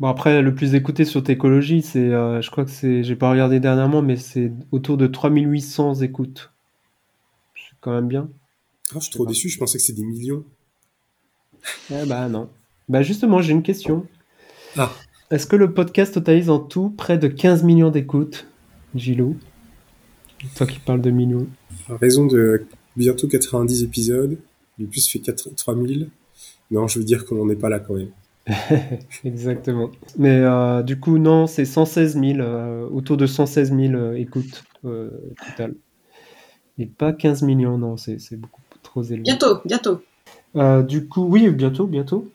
Bon, 0.00 0.08
après, 0.08 0.40
le 0.42 0.54
plus 0.54 0.74
écouté 0.74 1.04
sur 1.04 1.22
Técologie, 1.22 1.82
c'est, 1.82 1.98
euh, 2.12 2.40
je 2.40 2.50
crois 2.50 2.64
que 2.64 2.70
c'est, 2.70 3.02
j'ai 3.04 3.16
pas 3.16 3.30
regardé 3.30 3.60
dernièrement, 3.60 4.02
mais 4.02 4.16
c'est 4.16 4.50
autour 4.72 4.96
de 4.96 5.06
3800 5.06 5.94
écoutes. 5.96 6.52
C'est 7.54 7.76
quand 7.80 7.92
même 7.92 8.08
bien. 8.08 8.28
Ah, 8.94 9.00
je 9.00 9.04
suis 9.06 9.10
trop 9.10 9.26
déçu, 9.26 9.48
je 9.48 9.58
pensais 9.58 9.78
que 9.78 9.82
c'était 9.84 10.02
des 10.02 10.06
millions. 10.06 10.44
Eh 11.90 12.06
bah 12.08 12.28
non. 12.28 12.48
Bah 12.90 13.02
justement, 13.02 13.40
j'ai 13.40 13.52
une 13.52 13.62
question. 13.62 14.04
Ah. 14.76 14.90
Est-ce 15.30 15.46
que 15.46 15.54
le 15.54 15.72
podcast 15.72 16.12
totalise 16.12 16.50
en 16.50 16.58
tout 16.58 16.90
près 16.90 17.18
de 17.18 17.28
15 17.28 17.62
millions 17.62 17.90
d'écoutes, 17.90 18.48
Gilou? 18.96 19.36
Toi 20.56 20.66
qui 20.66 20.80
parles 20.80 21.00
de 21.00 21.12
millions. 21.12 21.46
À 21.88 21.94
raison 21.98 22.26
de 22.26 22.66
bientôt 22.96 23.28
90 23.28 23.84
épisodes, 23.84 24.36
le 24.80 24.86
plus 24.86 25.08
fait 25.08 25.20
4, 25.20 25.54
3000. 25.54 26.08
Non, 26.72 26.88
je 26.88 26.98
veux 26.98 27.04
dire 27.04 27.26
qu'on 27.26 27.36
n'en 27.36 27.48
est 27.48 27.54
pas 27.54 27.68
là 27.68 27.78
quand 27.78 27.94
même. 27.94 28.10
Exactement. 29.24 29.92
Mais 30.18 30.40
euh, 30.40 30.82
du 30.82 30.98
coup, 30.98 31.18
non, 31.18 31.46
c'est 31.46 31.66
116 31.66 32.18
000, 32.18 32.40
euh, 32.40 32.88
autour 32.88 33.16
de 33.16 33.26
116 33.26 33.68
000 33.68 33.94
euh, 33.94 34.14
écoutes 34.14 34.64
euh, 34.84 35.10
total. 35.46 35.76
Et 36.78 36.86
pas 36.86 37.12
15 37.12 37.42
millions, 37.42 37.78
non, 37.78 37.96
c'est 37.96 38.18
c'est 38.18 38.36
beaucoup 38.36 38.62
trop 38.82 39.04
élevé. 39.04 39.22
Bientôt, 39.22 39.58
bientôt. 39.64 40.02
Euh, 40.56 40.82
du 40.82 41.06
coup, 41.06 41.22
oui, 41.22 41.48
bientôt, 41.50 41.86
bientôt. 41.86 42.28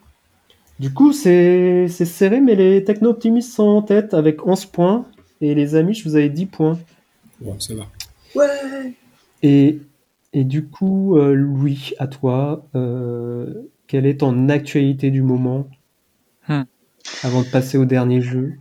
Du 0.80 0.94
coup, 0.94 1.14
c'est 1.14 1.88
serré, 1.88 2.42
mais 2.42 2.56
les 2.56 2.84
techno-optimistes 2.84 3.54
sont 3.54 3.64
en 3.64 3.82
tête 3.82 4.14
avec 4.14 4.46
11 4.46 4.66
points. 4.66 5.06
Et 5.42 5.56
les 5.56 5.76
amis, 5.76 5.94
je 5.94 6.04
vous 6.08 6.16
avais 6.16 6.30
10 6.30 6.46
points. 6.48 6.78
Bon, 7.40 7.60
ça 7.60 7.74
va. 7.76 7.88
Ouais. 8.36 8.94
Et, 9.42 9.80
et 10.34 10.44
du 10.44 10.66
coup, 10.66 11.18
euh, 11.18 11.34
Louis, 11.34 11.94
à 12.00 12.08
toi, 12.08 12.66
euh, 12.76 13.54
quelle 13.88 14.06
est 14.06 14.18
ton 14.20 14.50
actualité 14.50 15.12
du 15.12 15.22
moment 15.22 15.68
Hmm. 16.48 16.64
avant 17.24 17.42
de 17.42 17.48
passer 17.48 17.76
au 17.78 17.86
dernier 17.86 18.22
jeu? 18.22 18.54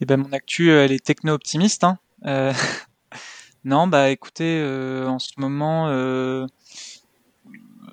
Et 0.00 0.04
ben 0.04 0.16
mon 0.16 0.32
actu, 0.32 0.70
euh, 0.70 0.84
elle 0.84 0.92
est 0.92 1.04
techno-optimiste. 1.04 1.82
Hein. 1.82 1.98
Euh, 2.24 2.52
non, 3.64 3.88
bah 3.88 4.10
écoutez, 4.10 4.60
euh, 4.60 5.08
en 5.08 5.18
ce 5.18 5.32
moment, 5.38 5.88
euh, 5.88 6.46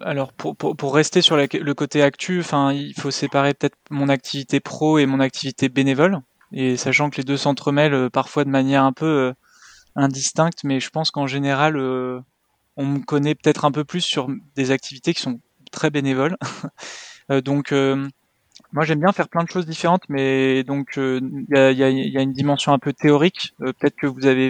alors 0.02 0.34
pour, 0.34 0.56
pour, 0.56 0.96
rester 0.96 1.22
sur 1.22 1.38
le 1.38 1.74
côté 1.74 2.02
actu, 2.02 2.40
enfin, 2.40 2.72
il 2.72 2.94
faut 2.94 3.12
séparer 3.12 3.54
peut-être 3.54 3.78
mon 3.90 4.10
activité 4.10 4.60
pro 4.60 4.98
et 4.98 5.06
mon 5.06 5.20
activité 5.20 5.70
bénévole. 5.70 6.22
Et 6.52 6.78
sachant 6.78 7.10
que 7.10 7.18
les 7.18 7.24
deux 7.24 7.38
s'entremêlent 7.38 7.94
euh, 7.94 8.10
parfois 8.10 8.46
de 8.46 8.50
manière 8.50 8.84
un 8.84 8.94
peu 8.94 9.06
euh, 9.06 9.34
indistincte, 9.96 10.64
mais 10.64 10.80
je 10.80 10.90
pense 10.90 11.12
qu'en 11.12 11.28
général, 11.28 11.76
euh, 11.76 12.20
on 12.78 12.86
me 12.86 13.00
connaît 13.00 13.36
peut-être 13.36 13.66
un 13.66 13.72
peu 13.72 13.84
plus 13.84 14.02
sur 14.02 14.28
des 14.56 14.72
activités 14.72 15.14
qui 15.14 15.22
sont 15.22 15.40
très 15.72 15.90
bénévoles. 15.90 16.38
Donc 17.44 17.74
moi, 18.78 18.86
j'aime 18.86 19.00
bien 19.00 19.12
faire 19.12 19.30
plein 19.30 19.44
de 19.44 19.50
choses 19.50 19.66
différentes, 19.66 20.04
mais 20.10 20.64
donc 20.64 20.98
euh, 20.98 21.20
il 21.50 21.56
y, 21.56 21.60
a, 21.60 21.72
y 21.72 21.84
a- 21.84 21.90
y 21.90 22.18
a 22.18 22.22
une 22.22 22.34
dimension 22.34 22.74
un 22.74 22.80
peu 22.80 22.94
théorique. 22.94 23.54
Euh, 23.62 23.74
Peut-être 23.74 23.96
que 23.96 24.08
vous 24.08 24.26
avez 24.28 24.50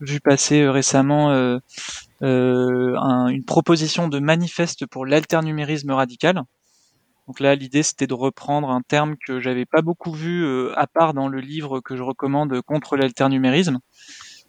vu, 0.00 0.20
passer 0.20 0.62
euh, 0.62 0.72
récemment 0.72 1.30
un- 2.22 3.28
une 3.28 3.44
proposition 3.44 4.08
de 4.08 4.18
manifeste 4.18 4.86
pour 4.86 5.06
l'alternumérisme 5.06 5.90
radical. 5.92 6.42
Donc 7.28 7.40
là, 7.40 7.54
l'idée 7.54 7.82
c'était 7.82 8.06
de 8.08 8.14
reprendre 8.14 8.70
un 8.70 8.82
terme 8.82 9.16
que 9.26 9.40
j'avais 9.40 9.66
pas 9.66 9.82
beaucoup 9.82 10.12
vu, 10.12 10.46
à 10.74 10.86
part 10.86 11.14
dans 11.14 11.28
le 11.28 11.40
livre 11.40 11.80
que 11.80 11.96
je 11.96 12.02
recommande 12.02 12.60
contre 12.62 12.96
l'alternumérisme, 12.96 13.78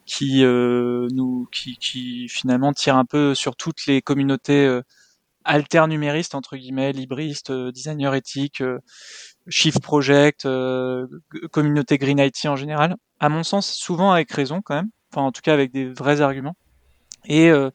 qui 0.06 0.44
nous, 0.44 1.48
qui, 1.52 1.78
qui 1.78 2.28
finalement 2.30 2.74
tire 2.74 2.98
un 2.98 3.06
peu 3.06 3.36
sur 3.36 3.56
toutes 3.56 3.86
les 3.88 4.02
communautés 4.02 4.80
euh, 5.48 5.52
alternuméristes 5.52 6.36
entre 6.36 6.58
guillemets, 6.58 6.91
libristes, 6.91 7.50
euh, 7.52 7.72
designers 7.72 8.16
éthiques, 8.16 8.62
euh, 8.62 8.80
Shift 9.48 9.82
Project, 9.82 10.46
euh, 10.46 11.08
communauté 11.52 11.98
Green 11.98 12.20
IT 12.20 12.46
en 12.46 12.56
général. 12.56 12.96
À 13.20 13.30
mon 13.30 13.44
sens, 13.44 13.72
souvent 13.72 14.12
avec 14.12 14.32
raison 14.32 14.62
quand 14.62 14.76
même. 14.76 14.89
Enfin, 15.12 15.26
en 15.26 15.32
tout 15.32 15.41
cas 15.41 15.54
avec 15.54 15.72
des 15.72 15.86
vrais 15.89 16.22
arguments. 16.22 16.56
Et 17.26 17.50
euh, 17.50 17.70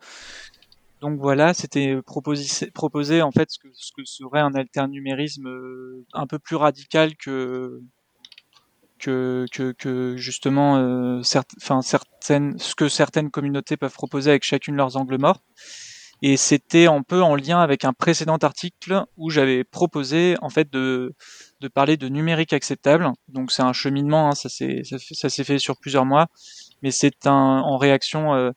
donc 1.00 1.20
voilà, 1.20 1.54
c'était 1.54 1.96
proposé, 2.02 2.70
proposé 2.72 3.22
en 3.22 3.30
fait 3.30 3.50
ce 3.50 3.58
que, 3.58 3.68
ce 3.72 3.92
que 3.96 4.04
serait 4.04 4.40
un 4.40 4.54
alternumérisme 4.54 5.46
euh, 5.46 6.04
un 6.12 6.26
peu 6.26 6.38
plus 6.38 6.56
radical 6.56 7.16
que 7.16 7.80
que, 8.98 9.46
que, 9.52 9.72
que 9.72 10.16
justement 10.16 10.76
euh, 10.76 11.22
certes, 11.22 11.52
certaines, 11.82 12.58
ce 12.58 12.74
que 12.74 12.88
certaines 12.88 13.30
communautés 13.30 13.76
peuvent 13.76 13.92
proposer 13.92 14.30
avec 14.30 14.44
chacune 14.44 14.76
leurs 14.76 14.96
angles 14.96 15.18
morts. 15.18 15.40
Et 16.20 16.36
c'était 16.36 16.86
un 16.86 17.02
peu 17.02 17.22
en 17.22 17.36
lien 17.36 17.60
avec 17.60 17.84
un 17.84 17.92
précédent 17.92 18.38
article 18.38 19.04
où 19.16 19.30
j'avais 19.30 19.62
proposé 19.62 20.34
en 20.42 20.48
fait 20.48 20.68
de, 20.70 21.14
de 21.60 21.68
parler 21.68 21.96
de 21.96 22.08
numérique 22.08 22.52
acceptable. 22.52 23.12
Donc 23.28 23.52
c'est 23.52 23.62
un 23.62 23.72
cheminement, 23.72 24.28
hein, 24.28 24.32
ça 24.32 24.48
s'est 24.48 24.82
ça, 24.84 25.28
s'est 25.28 25.44
fait 25.44 25.60
sur 25.60 25.78
plusieurs 25.78 26.04
mois, 26.04 26.26
mais 26.82 26.90
c'est 26.90 27.26
un 27.26 27.60
en 27.60 27.76
réaction, 27.76 28.34
euh, 28.34 28.50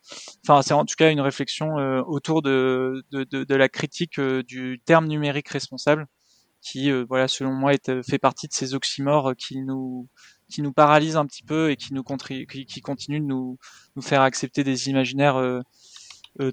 enfin 0.43 0.63
c'est 0.63 0.73
en 0.73 0.85
tout 0.85 0.95
cas 0.97 1.11
une 1.11 1.21
réflexion 1.21 1.77
euh, 1.77 2.01
autour 2.07 2.41
de, 2.41 3.03
de, 3.11 3.23
de, 3.23 3.55
la 3.55 3.69
critique 3.69 4.17
euh, 4.17 4.41
du 4.41 4.81
terme 4.83 5.05
numérique 5.07 5.49
responsable, 5.49 6.07
qui 6.61 6.91
euh, 6.91 7.05
voilà 7.07 7.27
selon 7.27 7.53
moi 7.53 7.73
est, 7.73 8.01
fait 8.01 8.19
partie 8.19 8.47
de 8.47 8.53
ces 8.53 8.73
oxymores 8.73 9.33
qui 9.37 9.61
nous 9.61 10.07
qui 10.49 10.63
nous 10.63 10.73
paralysent 10.73 11.15
un 11.15 11.27
petit 11.27 11.43
peu 11.43 11.69
et 11.69 11.75
qui 11.75 11.93
nous 11.93 12.03
qui, 12.03 12.65
qui 12.65 12.81
continuent 12.81 13.21
de 13.21 13.25
nous 13.25 13.57
nous 13.95 14.01
faire 14.01 14.21
accepter 14.21 14.63
des 14.63 14.89
imaginaires 14.89 15.61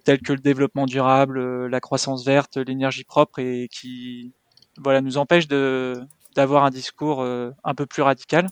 tels 0.05 0.21
que 0.21 0.33
le 0.33 0.41
développement 0.41 0.87
durable, 0.87 1.39
euh, 1.39 1.69
la 1.69 1.81
croissance 1.81 2.25
verte, 2.25 2.57
l'énergie 2.57 3.05
propre 3.05 3.39
et 3.39 3.69
qui 3.71 4.33
voilà 4.79 5.01
nous 5.01 5.17
empêchent 5.19 5.49
de 5.49 5.95
d'avoir 6.37 6.65
un 6.65 6.71
discours 6.71 7.23
euh, 7.23 7.51
un 7.65 7.75
peu 7.75 7.87
plus 7.87 8.03
radical. 8.03 8.49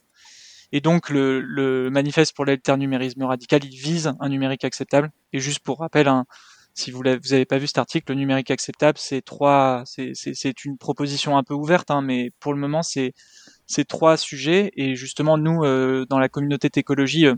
Et 0.72 0.80
donc 0.80 1.10
le, 1.10 1.40
le 1.40 1.90
manifeste 1.90 2.34
pour 2.34 2.44
l'alternumérisme 2.44 3.22
radical, 3.22 3.64
il 3.64 3.76
vise 3.76 4.12
un 4.20 4.28
numérique 4.28 4.64
acceptable. 4.64 5.10
Et 5.32 5.38
juste 5.40 5.60
pour 5.60 5.78
rappel, 5.78 6.08
hein, 6.08 6.24
si 6.74 6.90
vous 6.90 7.02
l'avez- 7.02 7.18
vous 7.22 7.32
avez 7.32 7.44
pas 7.46 7.58
vu 7.58 7.66
cet 7.68 7.78
article, 7.78 8.12
le 8.12 8.18
numérique 8.18 8.50
acceptable, 8.50 8.98
c'est 8.98 9.22
trois, 9.22 9.84
c'est 9.86 10.64
une 10.64 10.76
proposition 10.78 11.36
un 11.38 11.42
peu 11.44 11.54
ouverte, 11.54 11.90
hein, 11.90 12.02
mais 12.02 12.30
pour 12.40 12.52
le 12.54 12.60
moment 12.60 12.82
c'est 12.82 13.12
c'est 13.66 13.86
trois 13.86 14.16
sujets. 14.16 14.72
Et 14.76 14.96
justement 14.96 15.38
nous 15.38 15.64
euh, 15.64 16.04
dans 16.10 16.18
la 16.18 16.28
communauté 16.28 16.68
d'écologie, 16.68 17.26
euh, 17.26 17.34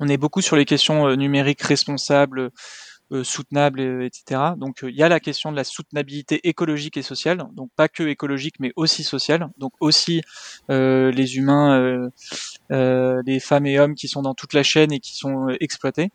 on 0.00 0.08
est 0.08 0.16
beaucoup 0.18 0.40
sur 0.42 0.56
les 0.56 0.64
questions 0.64 1.08
euh, 1.08 1.16
numériques 1.16 1.62
responsables, 1.62 2.50
euh, 3.12 3.24
soutenables, 3.24 3.80
euh, 3.80 4.06
etc. 4.06 4.40
Donc 4.56 4.84
euh, 4.84 4.90
il 4.90 4.96
y 4.96 5.02
a 5.02 5.08
la 5.08 5.18
question 5.18 5.50
de 5.50 5.56
la 5.56 5.64
soutenabilité 5.64 6.46
écologique 6.48 6.96
et 6.96 7.02
sociale, 7.02 7.44
donc 7.54 7.68
pas 7.74 7.88
que 7.88 8.04
écologique 8.04 8.54
mais 8.60 8.72
aussi 8.76 9.02
sociale, 9.02 9.48
donc 9.58 9.72
aussi 9.80 10.22
les 10.68 11.36
humains, 11.36 12.08
les 12.70 13.40
femmes 13.40 13.66
et 13.66 13.80
hommes 13.80 13.96
qui 13.96 14.06
sont 14.06 14.22
dans 14.22 14.34
toute 14.34 14.52
la 14.54 14.62
chaîne 14.62 14.92
et 14.92 15.00
qui 15.00 15.16
sont 15.16 15.48
exploités. 15.60 16.10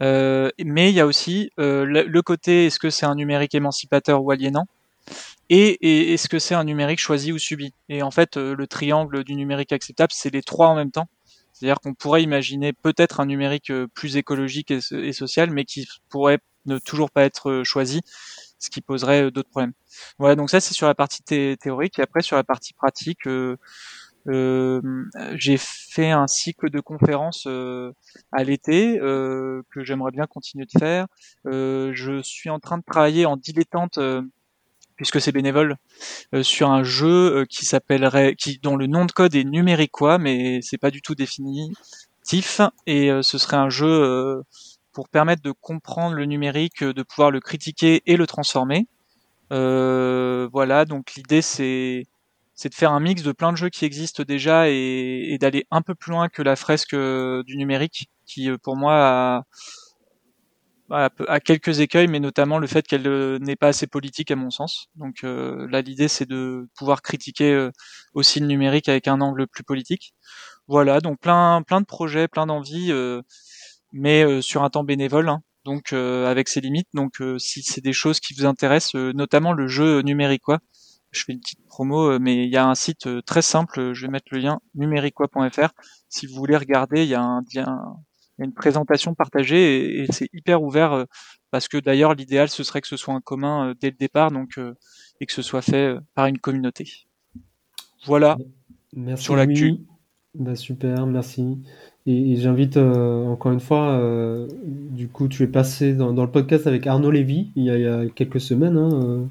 Mais 0.00 0.90
il 0.90 0.94
y 0.94 1.00
a 1.00 1.06
aussi 1.06 1.50
le, 1.56 2.20
côté 2.20 2.66
est-ce 2.66 2.78
que 2.78 2.90
c'est 2.90 3.06
un 3.06 3.16
numérique 3.16 3.56
émancipateur 3.56 4.22
ou 4.22 4.30
aliénant? 4.30 4.68
Et, 5.50 5.70
et 5.80 6.12
est-ce 6.14 6.28
que 6.28 6.38
c'est 6.38 6.54
un 6.54 6.64
numérique 6.64 7.00
choisi 7.00 7.32
ou 7.32 7.38
subi? 7.38 7.72
Et 7.88 8.02
en 8.02 8.12
fait, 8.12 8.36
le 8.36 8.66
triangle 8.68 9.24
du 9.24 9.34
numérique 9.34 9.72
acceptable, 9.72 10.12
c'est 10.14 10.32
les 10.32 10.42
trois 10.42 10.68
en 10.68 10.76
même 10.76 10.92
temps. 10.92 11.08
C'est-à-dire 11.58 11.80
qu'on 11.80 11.94
pourrait 11.94 12.22
imaginer 12.22 12.72
peut-être 12.72 13.18
un 13.18 13.26
numérique 13.26 13.70
euh, 13.70 13.88
plus 13.92 14.16
écologique 14.16 14.70
et, 14.70 15.12
social, 15.12 15.50
mais 15.50 15.64
qui 15.64 15.88
pourrait 16.08 16.38
ne 16.66 16.78
toujours 16.78 17.10
pas 17.10 17.24
être 17.24 17.50
euh, 17.50 17.64
choisi, 17.64 18.00
ce 18.60 18.70
qui 18.70 18.80
poserait 18.80 19.24
euh, 19.24 19.30
d'autres 19.32 19.50
problèmes. 19.50 19.72
Voilà, 20.18 20.36
donc 20.36 20.50
ça 20.50 20.60
c'est 20.60 20.74
sur 20.74 20.86
la 20.86 20.94
partie 20.94 21.22
thé- 21.22 21.56
théorique. 21.60 21.98
Et 21.98 22.02
après 22.02 22.22
sur 22.22 22.36
la 22.36 22.44
partie 22.44 22.74
pratique, 22.74 23.26
j'ai 25.34 25.56
fait 25.58 26.10
un 26.10 26.26
cycle 26.26 26.70
de 26.70 26.80
conférences 26.80 27.46
à 28.32 28.44
l'été 28.44 28.98
que 29.00 29.84
j'aimerais 29.84 30.12
bien 30.12 30.26
continuer 30.26 30.66
de 30.66 30.78
faire. 30.78 31.06
je 31.44 32.20
suis 32.22 32.50
en 32.50 32.60
train 32.60 32.78
de 32.78 32.84
travailler 32.84 33.26
en 33.26 33.36
dilettante 33.36 33.98
puisque 34.98 35.20
c'est 35.20 35.32
bénévole, 35.32 35.76
sur 36.42 36.70
un 36.70 36.82
jeu 36.82 37.46
qui 37.48 37.64
s'appellerait, 37.64 38.34
qui 38.36 38.58
dont 38.62 38.76
le 38.76 38.86
nom 38.86 39.06
de 39.06 39.12
code 39.12 39.34
est 39.34 39.44
numériquois, 39.44 40.18
mais 40.18 40.60
c'est 40.60 40.76
pas 40.76 40.90
du 40.90 41.00
tout 41.00 41.14
définitif, 41.14 42.60
et 42.86 43.10
ce 43.22 43.38
serait 43.38 43.56
un 43.56 43.70
jeu 43.70 44.42
pour 44.92 45.08
permettre 45.08 45.42
de 45.42 45.52
comprendre 45.52 46.14
le 46.14 46.24
numérique, 46.26 46.84
de 46.84 47.02
pouvoir 47.02 47.30
le 47.30 47.40
critiquer 47.40 48.02
et 48.04 48.16
le 48.16 48.26
transformer. 48.26 48.86
Euh, 49.52 50.48
voilà, 50.52 50.84
donc 50.84 51.14
l'idée 51.14 51.42
c'est 51.42 52.04
c'est 52.54 52.68
de 52.70 52.74
faire 52.74 52.92
un 52.92 53.00
mix 53.00 53.22
de 53.22 53.30
plein 53.30 53.52
de 53.52 53.56
jeux 53.56 53.68
qui 53.68 53.84
existent 53.84 54.24
déjà 54.24 54.68
et, 54.68 55.28
et 55.30 55.38
d'aller 55.38 55.66
un 55.70 55.80
peu 55.80 55.94
plus 55.94 56.10
loin 56.10 56.28
que 56.28 56.42
la 56.42 56.56
fresque 56.56 56.94
euh, 56.94 57.44
du 57.44 57.56
numérique, 57.56 58.08
qui 58.26 58.50
euh, 58.50 58.58
pour 58.58 58.76
moi 58.76 58.94
a, 58.94 59.44
a, 60.90 61.40
quelques 61.40 61.80
écueils, 61.80 62.08
mais 62.08 62.20
notamment 62.20 62.58
le 62.58 62.66
fait 62.66 62.86
qu'elle 62.86 63.38
n'est 63.40 63.56
pas 63.56 63.68
assez 63.68 63.86
politique 63.86 64.30
à 64.30 64.36
mon 64.36 64.50
sens. 64.50 64.88
Donc 64.96 65.22
là, 65.22 65.80
l'idée 65.82 66.08
c'est 66.08 66.26
de 66.26 66.68
pouvoir 66.76 67.02
critiquer 67.02 67.68
aussi 68.14 68.40
le 68.40 68.46
numérique 68.46 68.88
avec 68.88 69.08
un 69.08 69.20
angle 69.20 69.46
plus 69.46 69.64
politique. 69.64 70.14
Voilà, 70.66 71.00
donc 71.00 71.20
plein 71.20 71.62
plein 71.62 71.80
de 71.80 71.86
projets, 71.86 72.28
plein 72.28 72.46
d'envies 72.46 72.92
mais 73.92 74.24
euh, 74.24 74.40
sur 74.40 74.62
un 74.64 74.70
temps 74.70 74.84
bénévole, 74.84 75.28
hein. 75.28 75.42
donc 75.64 75.92
euh, 75.92 76.26
avec 76.26 76.48
ses 76.48 76.60
limites. 76.60 76.88
Donc 76.94 77.20
euh, 77.20 77.38
si 77.38 77.62
c'est 77.62 77.80
des 77.80 77.92
choses 77.92 78.20
qui 78.20 78.34
vous 78.34 78.46
intéressent, 78.46 78.94
notamment 78.94 79.52
le 79.52 79.68
jeu 79.68 80.00
numérique 80.02 80.42
quoi, 80.42 80.58
je 81.10 81.24
fais 81.24 81.32
une 81.32 81.40
petite 81.40 81.64
promo, 81.66 82.18
mais 82.18 82.44
il 82.44 82.50
y 82.50 82.56
a 82.56 82.66
un 82.66 82.74
site 82.74 83.08
très 83.24 83.42
simple, 83.42 83.94
je 83.94 84.02
vais 84.02 84.12
mettre 84.12 84.26
le 84.30 84.38
lien 84.38 84.60
numériquois.fr. 84.74 85.70
Si 86.08 86.26
vous 86.26 86.34
voulez 86.34 86.56
regarder, 86.56 87.04
il 87.04 87.08
y 87.08 87.14
a, 87.14 87.22
un, 87.22 87.42
il 88.38 88.42
y 88.42 88.44
a 88.44 88.46
une 88.46 88.54
présentation 88.54 89.14
partagée 89.14 90.00
et, 90.00 90.06
c'est 90.10 90.28
hyper 90.32 90.62
ouvert 90.62 91.04
parce 91.50 91.68
que 91.68 91.76
d'ailleurs 91.76 92.14
l'idéal 92.14 92.48
ce 92.48 92.62
serait 92.62 92.80
que 92.80 92.88
ce 92.88 92.96
soit 92.96 93.14
un 93.14 93.20
commun 93.20 93.74
dès 93.80 93.90
le 93.90 93.96
départ 93.96 94.30
donc 94.30 94.58
et 95.20 95.26
que 95.26 95.32
ce 95.32 95.42
soit 95.42 95.62
fait 95.62 95.96
par 96.14 96.26
une 96.26 96.38
communauté. 96.38 97.06
Voilà 98.04 98.36
merci 98.94 99.24
sur 99.24 99.36
l'actu. 99.36 99.78
Bah 100.34 100.54
super, 100.54 101.06
merci. 101.06 101.58
Et, 102.06 102.36
j'invite 102.36 102.76
euh, 102.76 103.26
encore 103.26 103.52
une 103.52 103.60
fois, 103.60 103.90
euh, 103.90 104.46
du 104.64 105.08
coup, 105.08 105.28
tu 105.28 105.42
es 105.42 105.46
passé 105.46 105.94
dans, 105.94 106.12
le 106.12 106.30
podcast 106.30 106.66
avec 106.66 106.86
Arnaud 106.86 107.10
Lévy 107.10 107.50
il 107.56 107.64
y 107.64 107.86
a, 107.86 108.06
quelques 108.14 108.40
semaines. 108.40 108.76
Hein, 108.76 109.28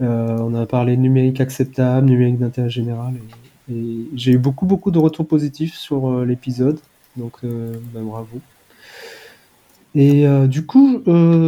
euh, 0.00 0.36
on 0.40 0.54
a 0.54 0.66
parlé 0.66 0.96
numérique 0.96 1.40
acceptable, 1.40 2.08
numérique 2.08 2.38
d'intérêt 2.38 2.70
général. 2.70 3.14
Et, 3.70 4.08
j'ai 4.14 4.32
eu 4.32 4.38
beaucoup, 4.38 4.66
beaucoup 4.66 4.90
de 4.90 4.98
retours 4.98 5.26
positifs 5.26 5.74
sur 5.74 6.24
l'épisode. 6.24 6.78
Donc, 7.16 7.40
ben, 7.42 8.02
bravo. 8.02 8.40
Et 9.94 10.26
du 10.48 10.66
coup, 10.66 11.02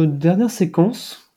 dernière 0.07 0.49
séquence. 0.49 1.27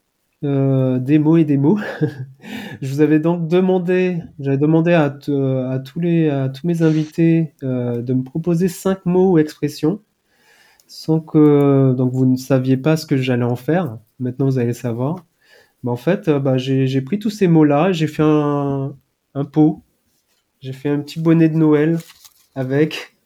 Euh, 0.42 0.98
des 0.98 1.18
mots 1.18 1.36
et 1.36 1.44
des 1.44 1.58
mots. 1.58 1.78
je 2.80 2.88
vous 2.88 3.00
avais 3.02 3.18
donc 3.18 3.46
demandé, 3.46 4.22
j'avais 4.38 4.56
demandé 4.56 4.92
à, 4.94 5.10
tous 5.10 6.00
les, 6.00 6.30
à 6.30 6.48
tous 6.48 6.66
mes 6.66 6.82
invités 6.82 7.54
euh, 7.62 8.00
de 8.00 8.14
me 8.14 8.22
proposer 8.22 8.68
cinq 8.68 9.04
mots 9.04 9.32
ou 9.32 9.38
expressions, 9.38 10.00
sans 10.86 11.20
que 11.20 11.94
donc 11.94 12.12
vous 12.14 12.26
ne 12.26 12.36
saviez 12.36 12.78
pas 12.78 12.96
ce 12.96 13.06
que 13.06 13.16
j'allais 13.18 13.44
en 13.44 13.56
faire. 13.56 13.98
Maintenant, 14.18 14.46
vous 14.46 14.58
allez 14.58 14.72
savoir. 14.72 15.26
Mais 15.84 15.90
en 15.90 15.96
fait, 15.96 16.28
euh, 16.28 16.40
bah, 16.40 16.56
j'ai 16.58 17.02
pris 17.02 17.18
tous 17.18 17.30
ces 17.30 17.48
mots-là, 17.48 17.92
j'ai 17.92 18.06
fait 18.06 18.22
un, 18.24 18.96
un 19.34 19.44
pot, 19.44 19.82
j'ai 20.60 20.72
fait 20.72 20.88
un 20.88 21.00
petit 21.00 21.20
bonnet 21.20 21.50
de 21.50 21.56
Noël 21.56 21.98
avec. 22.54 23.16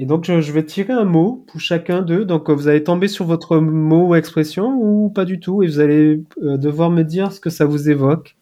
Et 0.00 0.06
donc, 0.06 0.24
je 0.24 0.52
vais 0.52 0.64
tirer 0.64 0.94
un 0.94 1.04
mot 1.04 1.44
pour 1.46 1.60
chacun 1.60 2.00
d'eux. 2.00 2.24
Donc, 2.24 2.48
vous 2.48 2.68
allez 2.68 2.82
tomber 2.82 3.06
sur 3.06 3.26
votre 3.26 3.58
mot 3.58 4.08
ou 4.08 4.14
expression 4.14 4.72
ou 4.80 5.10
pas 5.10 5.26
du 5.26 5.40
tout. 5.40 5.62
Et 5.62 5.66
vous 5.66 5.78
allez 5.78 6.24
euh, 6.42 6.56
devoir 6.56 6.88
me 6.88 7.02
dire 7.02 7.32
ce 7.32 7.38
que 7.38 7.50
ça 7.50 7.66
vous 7.66 7.90
évoque. 7.90 8.34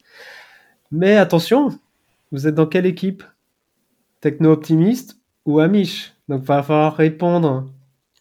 Mais 0.93 1.17
attention, 1.17 1.77
vous 2.31 2.47
êtes 2.47 2.55
dans 2.55 2.67
quelle 2.67 2.87
équipe? 2.87 3.25
Techno-optimiste 4.21 5.19
ou 5.47 5.59
Amish? 5.59 6.15
Donc, 6.29 6.43
il 6.43 6.47
va 6.47 6.63
falloir 6.63 6.95
répondre 6.95 7.67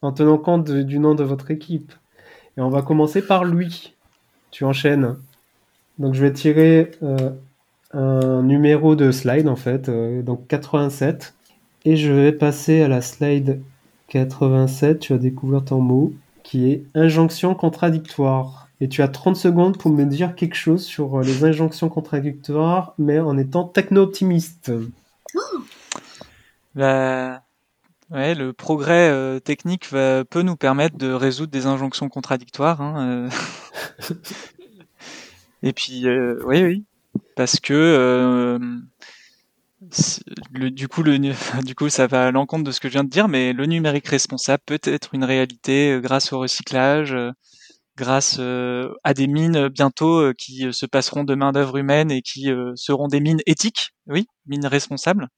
en 0.02 0.12
tenant 0.12 0.40
compte 0.40 0.72
du 0.72 0.98
nom 0.98 1.14
de 1.14 1.24
votre 1.24 1.52
équipe. 1.52 1.94
Et 2.58 2.62
on 2.62 2.70
va 2.70 2.82
commencer 2.82 3.22
par 3.22 3.46
lui. 3.46 3.94
Tu 4.50 4.64
enchaînes. 4.64 5.16
Donc, 6.00 6.16
je 6.16 6.24
vais 6.24 6.34
tirer 6.34 6.90
euh, 7.04 7.30
un 7.94 8.42
numéro 8.42 8.96
de 8.96 9.12
slide, 9.12 9.48
en 9.48 9.56
fait. 9.56 9.90
Euh, 9.90 10.24
donc, 10.24 10.48
87. 10.48 11.36
Et 11.88 11.96
je 11.96 12.12
vais 12.12 12.34
passer 12.34 12.82
à 12.82 12.90
la 12.90 13.02
slide 13.02 13.62
87. 14.10 15.00
Tu 15.00 15.14
as 15.14 15.18
découvert 15.18 15.64
ton 15.64 15.80
mot 15.80 16.12
qui 16.44 16.70
est 16.70 16.84
injonction 16.96 17.56
contradictoire. 17.56 18.68
Et 18.82 18.90
tu 18.90 19.02
as 19.02 19.08
30 19.08 19.38
secondes 19.38 19.78
pour 19.78 19.90
me 19.92 20.04
dire 20.04 20.36
quelque 20.36 20.56
chose 20.56 20.84
sur 20.84 21.22
les 21.22 21.46
injonctions 21.46 21.88
contradictoires, 21.88 22.94
mais 22.98 23.20
en 23.20 23.38
étant 23.38 23.64
techno-optimiste. 23.64 24.70
ouais, 26.76 27.40
le 28.12 28.52
progrès 28.52 29.10
euh, 29.10 29.40
technique 29.40 29.88
peut 29.88 30.42
nous 30.44 30.58
permettre 30.58 30.98
de 30.98 31.14
résoudre 31.14 31.54
des 31.54 31.68
injonctions 31.68 32.10
contradictoires. 32.10 32.82
Hein, 32.82 33.30
euh. 34.10 34.14
Et 35.64 35.72
puis, 35.72 36.06
euh, 36.06 36.38
oui, 36.46 36.64
oui, 36.66 36.84
parce 37.38 37.62
que 37.62 38.60
le, 40.51 40.69
du 40.69 40.88
coup, 40.88 41.03
le, 41.03 41.17
du 41.63 41.75
coup, 41.75 41.89
ça 41.89 42.07
va 42.07 42.28
à 42.28 42.32
l'encontre 42.32 42.63
de 42.63 42.71
ce 42.71 42.80
que 42.80 42.88
je 42.88 42.93
viens 42.93 43.03
de 43.03 43.09
dire, 43.09 43.28
mais 43.28 43.53
le 43.53 43.65
numérique 43.65 44.07
responsable 44.07 44.63
peut 44.65 44.80
être 44.84 45.13
une 45.13 45.23
réalité 45.23 45.91
euh, 45.91 45.99
grâce 45.99 46.34
au 46.34 46.39
recyclage, 46.39 47.13
euh, 47.13 47.32
grâce 47.95 48.38
euh, 48.39 48.93
à 49.03 49.13
des 49.13 49.28
mines 49.28 49.69
bientôt 49.69 50.34
qui 50.36 50.71
se 50.71 50.86
passeront 50.86 51.23
de 51.23 51.36
main 51.36 51.51
d'œuvre 51.51 51.78
humaine 51.78 52.11
et 52.11 52.21
qui 52.21 52.47
seront 52.75 53.07
des 53.07 53.19
mines 53.19 53.41
éthiques, 53.47 53.91
oui, 54.05 54.28
mines 54.45 54.67
responsables. 54.67 55.30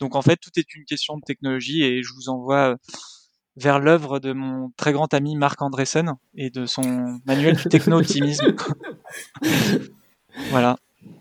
Donc 0.00 0.16
en 0.16 0.22
fait, 0.22 0.36
tout 0.36 0.50
est 0.56 0.74
une 0.74 0.84
question 0.86 1.16
de 1.18 1.22
technologie 1.26 1.82
et 1.82 2.02
je 2.02 2.10
vous 2.14 2.30
envoie 2.30 2.76
vers 3.56 3.78
l'œuvre 3.78 4.20
de 4.20 4.32
mon 4.32 4.70
très 4.78 4.92
grand 4.92 5.12
ami 5.12 5.36
Marc 5.36 5.60
Andreessen 5.60 6.14
et 6.34 6.48
de 6.48 6.64
son 6.64 7.20
manuel 7.26 7.56
du 7.56 7.64
techno-optimisme. 7.64 8.56
voilà. 10.50 10.78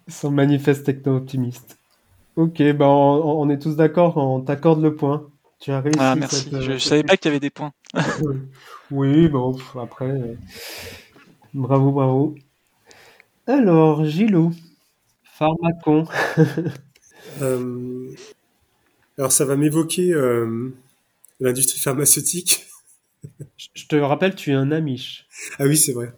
Son 0.07 0.31
manifeste 0.31 0.85
techno-optimiste. 0.85 1.76
Ok, 2.37 2.61
ben 2.61 2.85
on, 2.85 3.49
est 3.49 3.57
tous 3.57 3.75
d'accord, 3.75 4.17
on 4.17 4.41
t'accorde 4.41 4.79
le 4.79 4.95
point. 4.95 5.27
Tu 5.59 5.71
as 5.71 5.81
réussi. 5.81 5.97
Ah, 5.99 6.15
merci. 6.15 6.47
je, 6.51 6.73
ne 6.73 6.77
savais 6.77 7.01
pas 7.01 7.17
qu'il 7.17 7.29
y 7.29 7.31
avait 7.31 7.39
des 7.39 7.49
points. 7.49 7.73
oui, 8.91 9.27
bon, 9.27 9.57
après. 9.81 10.05
Euh, 10.05 10.35
bravo, 11.55 11.91
bravo. 11.91 12.35
Alors, 13.47 14.05
Gilou, 14.05 14.53
pharmacon. 15.23 16.05
Euh, 17.41 18.09
alors, 19.17 19.31
ça 19.31 19.45
va 19.45 19.57
m'évoquer 19.57 20.11
euh, 20.11 20.73
l'industrie 21.39 21.79
pharmaceutique. 21.79 22.65
Je 23.75 23.85
te 23.85 23.95
rappelle, 23.95 24.33
tu 24.33 24.51
es 24.51 24.53
un 24.55 24.71
amiche. 24.71 25.27
Ah 25.59 25.65
oui, 25.65 25.77
c'est 25.77 25.91
vrai. 25.91 26.13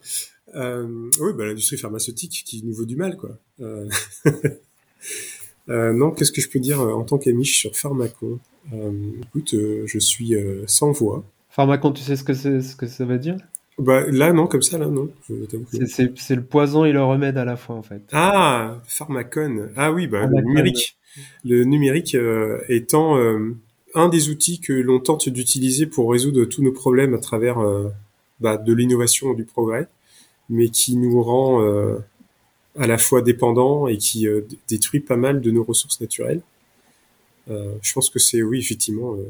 oui, 0.54 1.34
bah, 1.36 1.46
l'industrie 1.46 1.78
pharmaceutique 1.78 2.44
qui 2.46 2.64
nous 2.64 2.74
vaut 2.74 2.86
du 2.86 2.96
mal, 2.96 3.18
quoi. 3.18 3.32
Euh, 5.70 5.94
non, 5.94 6.12
qu'est-ce 6.12 6.32
que 6.32 6.42
je 6.42 6.50
peux 6.50 6.60
dire 6.60 6.82
euh, 6.82 6.94
en 6.94 7.04
tant 7.04 7.18
qu'amiche 7.18 7.60
sur 7.60 7.76
Pharmacon 7.76 8.40
euh, 8.74 8.92
Écoute, 9.24 9.56
je 9.86 10.00
suis 10.00 10.34
sans 10.68 10.92
voix. 10.92 11.24
Pharmacon, 11.50 11.92
tu 11.92 12.02
sais 12.04 12.16
ce 12.16 12.24
que, 12.24 12.34
ce 12.34 12.76
que 12.76 12.88
ça 12.88 13.06
veut 13.06 13.20
dire? 13.20 13.38
Bah, 13.78 14.04
là, 14.10 14.34
non, 14.34 14.48
comme 14.48 14.62
ça, 14.62 14.78
là, 14.78 14.88
non. 14.88 15.10
C'est 15.86 16.36
le 16.36 16.44
poison 16.44 16.86
et 16.86 16.92
le 16.92 17.04
remède 17.04 17.38
à 17.38 17.46
la 17.46 17.56
fois, 17.56 17.76
en 17.76 17.82
fait. 17.82 18.02
Ah, 18.12 18.82
pharmacon. 18.88 19.70
Ah 19.76 19.92
oui, 19.92 20.08
bah, 20.08 20.26
le 20.26 20.42
numérique. 20.42 20.98
Le 21.44 21.64
numérique 21.64 22.16
étant 22.68 23.18
un 23.96 24.10
des 24.10 24.30
outils 24.30 24.60
que 24.60 24.74
l'on 24.74 25.00
tente 25.00 25.30
d'utiliser 25.30 25.86
pour 25.86 26.12
résoudre 26.12 26.46
tous 26.46 26.62
nos 26.62 26.72
problèmes 26.72 27.14
à 27.14 27.20
travers 27.20 27.58
bah, 28.40 28.58
de 28.58 28.74
l'innovation, 28.74 29.34
du 29.34 29.44
progrès, 29.44 29.88
mais 30.50 30.70
qui 30.70 30.98
nous 30.98 31.22
rend 31.22 31.64
à 32.78 32.88
la 32.88 32.98
fois 32.98 33.22
dépendant 33.22 33.88
et 33.88 33.98
qui 33.98 34.28
euh, 34.28 34.42
détruit 34.68 35.00
pas 35.00 35.18
mal 35.18 35.42
de 35.42 35.52
nos 35.52 35.64
ressources 35.64 36.00
naturelles. 36.02 36.42
Euh, 37.50 37.74
je 37.82 37.94
pense 37.94 38.10
que 38.10 38.20
c'est, 38.20 38.42
oui, 38.42 38.60
effectivement, 38.60 39.16
euh, 39.16 39.26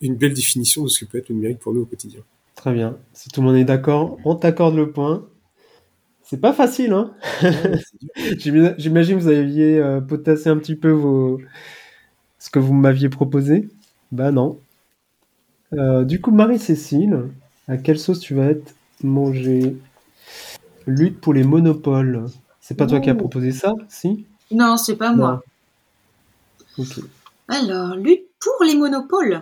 une 0.00 0.14
belle 0.14 0.34
définition 0.34 0.84
de 0.84 0.88
ce 0.88 1.04
que 1.04 1.10
peut 1.10 1.18
être 1.18 1.28
le 1.28 1.34
numérique 1.34 1.58
pour 1.58 1.74
nous 1.74 1.82
au 1.82 1.86
quotidien. 1.86 2.20
Très 2.54 2.72
bien. 2.72 2.96
Si 3.12 3.28
tout 3.28 3.40
le 3.40 3.48
monde 3.48 3.56
est 3.56 3.64
d'accord, 3.64 4.18
on 4.24 4.34
t'accorde 4.34 4.76
le 4.76 4.90
point. 4.90 5.26
C'est 6.22 6.40
pas 6.40 6.52
facile, 6.52 6.92
hein 6.92 7.14
J'imagine 8.38 9.16
que 9.16 9.20
vous 9.20 9.28
aviez 9.28 10.00
potassé 10.08 10.48
un 10.48 10.56
petit 10.56 10.74
peu 10.74 10.90
vos... 10.90 11.40
ce 12.38 12.50
que 12.50 12.58
vous 12.58 12.72
m'aviez 12.72 13.08
proposé. 13.08 13.68
Bah 14.10 14.32
non. 14.32 14.58
du 15.70 16.20
coup, 16.20 16.32
Marie-Cécile, 16.32 17.28
à 17.68 17.76
quelle 17.76 17.98
sauce 17.98 18.18
tu 18.18 18.34
vas 18.34 18.46
être 18.46 18.74
mangée 19.04 19.76
Lutte 20.86 21.20
pour 21.20 21.32
les 21.32 21.44
monopoles? 21.44 22.24
C'est 22.68 22.74
pas 22.74 22.86
toi 22.88 22.98
qui 22.98 23.10
as 23.10 23.14
proposé 23.14 23.52
ça, 23.52 23.74
si? 23.88 24.26
Non, 24.50 24.76
c'est 24.76 24.96
pas 24.96 25.12
moi. 25.12 25.40
Alors, 27.46 27.94
lutte 27.94 28.24
pour 28.40 28.66
les 28.66 28.74
monopoles. 28.74 29.40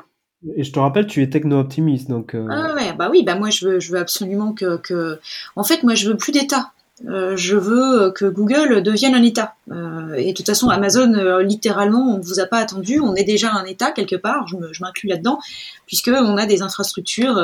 Et 0.54 0.62
je 0.62 0.70
te 0.70 0.78
rappelle, 0.78 1.06
tu 1.06 1.22
es 1.22 1.30
techno-optimiste, 1.30 2.10
donc. 2.10 2.34
Ah 2.34 2.74
ouais, 2.74 2.92
bah 2.92 3.08
oui, 3.10 3.22
bah 3.24 3.36
moi 3.36 3.48
je 3.48 3.66
veux, 3.66 3.80
je 3.80 3.92
veux 3.92 3.98
absolument 3.98 4.52
que, 4.52 4.76
que, 4.76 5.18
en 5.56 5.64
fait, 5.64 5.84
moi 5.84 5.94
je 5.94 6.10
veux 6.10 6.18
plus 6.18 6.32
d'État. 6.32 6.73
Euh, 7.08 7.36
je 7.36 7.56
veux 7.56 8.12
que 8.12 8.24
Google 8.24 8.82
devienne 8.82 9.14
un 9.14 9.22
État. 9.22 9.56
Euh, 9.70 10.14
et 10.14 10.28
de 10.28 10.32
toute 10.32 10.46
façon, 10.46 10.68
Amazon, 10.68 11.12
euh, 11.14 11.42
littéralement, 11.42 12.14
on 12.14 12.18
ne 12.18 12.22
vous 12.22 12.40
a 12.40 12.46
pas 12.46 12.58
attendu. 12.58 13.00
On 13.00 13.14
est 13.14 13.24
déjà 13.24 13.52
un 13.52 13.64
État 13.64 13.90
quelque 13.90 14.16
part. 14.16 14.46
Je 14.46 14.56
m'inclus 14.80 15.08
là-dedans, 15.08 15.38
puisque 15.86 16.08
on 16.08 16.36
a 16.36 16.46
des 16.46 16.62
infrastructures. 16.62 17.36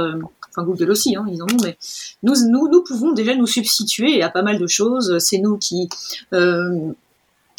enfin, 0.49 0.63
Google 0.63 0.91
aussi, 0.91 1.17
hein, 1.17 1.27
ils 1.29 1.43
en 1.43 1.47
ont. 1.47 1.63
Mais 1.65 1.77
nous, 2.23 2.35
nous, 2.49 2.69
nous 2.69 2.83
pouvons 2.83 3.13
déjà 3.13 3.35
nous 3.35 3.47
substituer 3.47 4.23
à 4.23 4.31
pas 4.31 4.43
mal 4.43 4.59
de 4.59 4.67
choses. 4.67 5.19
C'est 5.19 5.39
nous 5.39 5.59
qui 5.59 5.89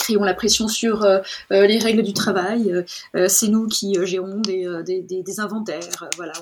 créons 0.02 0.24
la 0.24 0.34
pression 0.34 0.68
sur 0.68 1.04
euh, 1.04 1.20
euh, 1.52 1.68
les 1.68 1.78
règles 1.78 2.02
du 2.02 2.14
travail. 2.14 2.84
Euh, 3.16 3.28
c'est 3.28 3.48
nous 3.48 3.68
qui 3.68 3.96
gérons 4.04 4.42
des, 4.42 4.68
des, 4.84 5.40
inventaires. 5.40 6.10
voilà, 6.18 6.34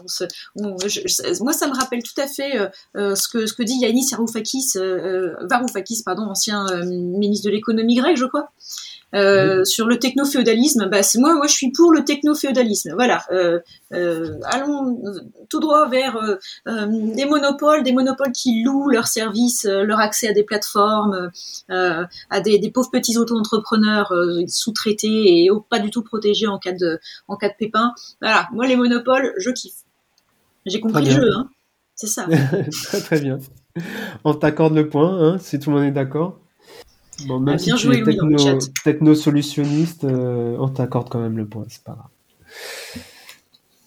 moi, 0.56 1.54
ça 1.54 1.68
me 1.68 1.76
rappelle 1.76 2.02
tout 2.02 2.20
à 2.20 2.28
fait 2.28 2.58
ce 2.96 3.28
que 3.28 3.46
ce 3.46 3.54
que 3.54 3.64
dit 3.64 3.78
Yanis 3.80 4.10
Varoufakis, 4.12 4.74
Varoufakis, 5.50 6.04
pardon, 6.04 6.24
ancien 6.24 6.66
ministre 6.86 7.46
de 7.46 7.52
l'économie 7.52 7.96
grec, 7.96 8.18
je 8.18 8.26
crois. 8.26 8.50
Euh, 9.16 9.64
sur 9.66 9.88
le 9.88 9.98
techno-féodalisme, 9.98 10.88
bah, 10.88 11.02
moi, 11.16 11.34
moi, 11.36 11.48
je 11.48 11.54
suis 11.54 11.72
pour 11.72 11.92
le 11.92 12.04
techno-féodalisme. 12.04 12.94
Voilà. 12.94 13.24
Euh, 13.32 13.60
euh, 13.94 14.36
allons 14.46 15.02
tout 15.50 15.60
droit 15.60 15.90
vers 15.90 16.18
des 16.66 17.26
monopoles, 17.26 17.84
des 17.84 17.92
monopoles 17.92 18.32
qui 18.32 18.64
louent 18.64 18.90
leurs 18.90 19.08
services, 19.08 19.66
leur 19.66 20.00
accès 20.00 20.28
à 20.28 20.34
des 20.34 20.44
plateformes, 20.44 21.32
à 21.70 22.42
des, 22.42 22.60
des, 22.60 22.72
pauvres 22.72 22.92
petits 22.92 23.18
auto-entrepreneurs 23.18 24.14
sous-traités 24.48 25.44
et 25.44 25.50
pas 25.70 25.80
du 25.80 25.90
tout 25.90 26.04
protégés 26.04 26.48
en 26.48 26.60
cas 26.60 26.74
de, 26.74 27.00
en 27.28 27.36
cas 27.36 27.50
de 27.50 27.56
pépin. 27.58 27.94
Voilà. 28.22 28.48
Moi, 28.54 28.68
les 28.68 28.76
monopoles, 28.76 29.34
je 29.38 29.50
kiffe. 29.50 29.84
J'ai 30.66 30.80
compris 30.80 31.06
le 31.06 31.12
jeu, 31.12 31.32
hein. 31.36 31.50
C'est 31.96 32.08
ça. 32.08 32.28
très 32.84 33.02
très 33.02 33.20
bien. 33.20 33.40
On 34.24 34.34
t'accorde 34.34 34.74
le 34.74 34.88
point, 34.88 35.20
hein, 35.22 35.38
si 35.38 35.60
tout 35.60 35.70
le 35.70 35.78
monde 35.78 35.86
est 35.86 35.92
d'accord. 35.92 36.40
Bon, 37.28 37.40
même 37.40 37.58
si 37.58 37.74
tu 37.74 37.94
es 37.94 38.04
techno-solutionniste, 38.84 40.04
euh, 40.04 40.56
on 40.60 40.70
t'accorde 40.70 41.10
quand 41.10 41.20
même 41.20 41.38
le 41.38 41.48
point, 41.48 41.66
c'est 41.68 41.84
pas 41.84 41.94
grave. 41.94 42.08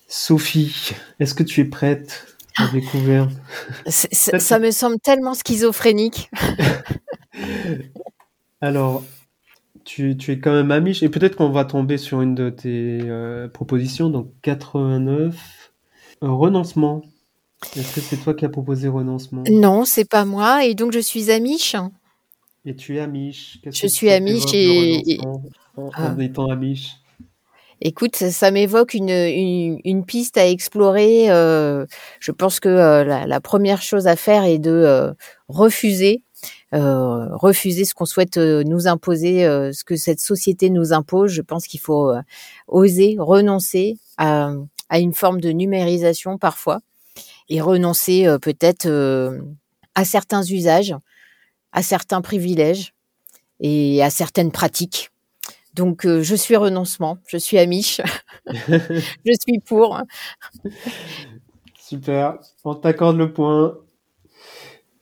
Sophie, 0.09 0.93
est-ce 1.21 1.35
que 1.35 1.43
tu 1.43 1.61
es 1.63 1.65
prête 1.65 2.27
à 2.57 2.69
découvrir 2.69 3.29
Ça 3.87 4.59
me 4.59 4.71
semble 4.71 4.99
tellement 4.99 5.35
schizophrénique. 5.35 6.31
Alors, 8.61 9.03
tu, 9.85 10.17
es 10.29 10.39
quand 10.39 10.53
même 10.53 10.71
amiche, 10.71 11.03
et 11.03 11.09
peut-être 11.09 11.37
qu'on 11.37 11.51
va 11.51 11.65
tomber 11.65 11.99
sur 11.99 12.21
une 12.21 12.35
de 12.35 12.51
tes 12.51 13.01
euh, 13.03 13.49
propositions, 13.49 14.11
donc 14.11 14.31
89. 14.43 15.73
renoncement. 16.21 17.03
Est-ce 17.77 17.95
que 17.95 18.01
c'est 18.01 18.17
toi 18.17 18.35
qui 18.35 18.45
as 18.45 18.49
proposé 18.49 18.89
renoncement? 18.89 19.45
Non, 19.51 19.85
c'est 19.85 20.09
pas 20.09 20.25
moi, 20.25 20.65
et 20.65 20.75
donc 20.75 20.93
je 20.93 20.99
suis 20.99 21.31
amiche. 21.31 21.77
Et 22.65 22.77
tu 22.77 22.97
es 22.97 23.01
amiche. 23.01 23.59
Je 23.65 23.87
suis 23.87 24.11
amiche 24.11 24.55
et... 24.55 25.19
En, 25.77 25.91
ah. 25.95 26.15
étant 26.21 26.51
amiche. 26.51 26.97
Écoute, 27.81 28.15
ça, 28.15 28.53
m'évoque 28.53 28.95
une, 28.95 29.11
une, 29.85 30.05
piste 30.05 30.39
à 30.39 30.47
explorer. 30.47 31.33
Euh, 31.33 31.85
je 32.21 32.31
pense 32.31 32.61
que 32.61 32.69
euh, 32.69 33.03
la, 33.27 33.41
première 33.41 33.83
chose 33.83 34.07
à 34.07 34.15
faire 34.15 34.45
est 34.45 34.61
de 34.61 34.71
euh, 34.71 35.13
refuser, 35.49 36.23
refuser 36.71 37.85
ce 37.85 37.95
qu'on 37.95 38.05
souhaite 38.05 38.37
nous 38.37 38.87
imposer, 38.87 39.43
ce 39.73 39.83
que 39.83 39.97
cette 39.97 40.21
société 40.21 40.71
nous 40.71 40.93
impose. 40.93 41.33
Je 41.33 41.43
pense 41.43 41.67
qu'il 41.67 41.81
faut 41.81 42.13
oser 42.69 43.17
renoncer 43.19 43.97
à, 44.17 44.53
à, 44.89 45.01
une 45.01 45.13
forme 45.13 45.41
de 45.41 45.51
numérisation 45.51 46.39
parfois 46.39 46.79
et 47.49 47.61
renoncer 47.61 48.29
peut-être 48.41 48.89
à 49.97 50.05
certains 50.05 50.45
usages 50.45 50.95
à 51.73 51.83
certains 51.83 52.21
privilèges 52.21 52.95
et 53.61 54.03
à 54.03 54.11
certaines 54.11 54.53
pratiques. 54.53 55.11
Donc, 55.75 56.05
euh, 56.05 56.23
je 56.23 56.35
suis 56.35 56.57
renoncement, 56.57 57.19
je 57.27 57.39
suis 57.39 57.59
amiche, 57.59 58.01
je 58.47 59.33
suis 59.41 59.59
pour. 59.61 60.01
Super, 61.79 62.39
on 62.65 62.75
t'accorde 62.75 63.17
le 63.17 63.33
point. 63.33 63.79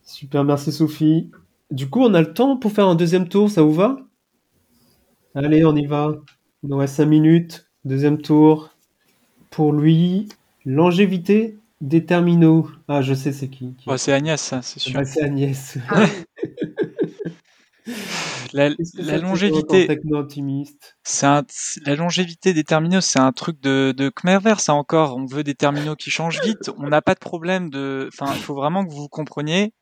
Super, 0.04 0.44
merci 0.44 0.70
Sophie. 0.70 1.30
Du 1.70 1.88
coup, 1.88 2.00
on 2.02 2.14
a 2.14 2.20
le 2.20 2.32
temps 2.32 2.56
pour 2.56 2.72
faire 2.72 2.86
un 2.86 2.94
deuxième 2.94 3.28
tour, 3.28 3.50
ça 3.50 3.62
vous 3.62 3.72
va? 3.72 3.98
Allez, 5.34 5.64
on 5.64 5.74
y 5.76 5.86
va. 5.86 6.16
Il 6.62 6.70
nous 6.70 6.76
reste 6.76 6.96
5 6.96 7.06
minutes. 7.06 7.66
Deuxième 7.84 8.20
tour. 8.20 8.70
Pour 9.50 9.72
lui, 9.72 10.28
longévité 10.64 11.56
des 11.80 12.04
terminaux. 12.04 12.68
Ah, 12.88 13.02
je 13.02 13.14
sais 13.14 13.32
c'est 13.32 13.48
qui. 13.48 13.74
c'est 13.96 14.12
Agnès, 14.12 14.54
c'est 14.62 14.78
sûr. 14.78 14.92
Ah, 14.96 15.04
c'est 15.04 15.22
Agnès. 15.22 15.78
Ah. 15.88 16.06
la, 18.52 18.68
longévité. 19.18 19.86
C'est 21.02 21.26
la 21.84 21.96
longévité 21.96 22.52
des 22.52 22.64
terminaux, 22.64 23.00
c'est 23.00 23.18
un 23.18 23.32
truc 23.32 23.60
de, 23.60 23.92
de 23.96 24.08
Khmer 24.08 24.38
vert, 24.40 24.60
ça 24.60 24.74
encore. 24.74 25.16
On 25.16 25.26
veut 25.26 25.44
des 25.44 25.54
terminaux 25.54 25.96
qui 25.96 26.10
changent 26.10 26.40
vite. 26.42 26.70
On 26.78 26.88
n'a 26.88 27.02
pas 27.02 27.14
de 27.14 27.20
problème 27.20 27.70
de. 27.70 28.08
Enfin, 28.12 28.32
il 28.34 28.40
faut 28.40 28.54
vraiment 28.54 28.84
que 28.84 28.92
vous 28.92 29.08
compreniez, 29.08 29.72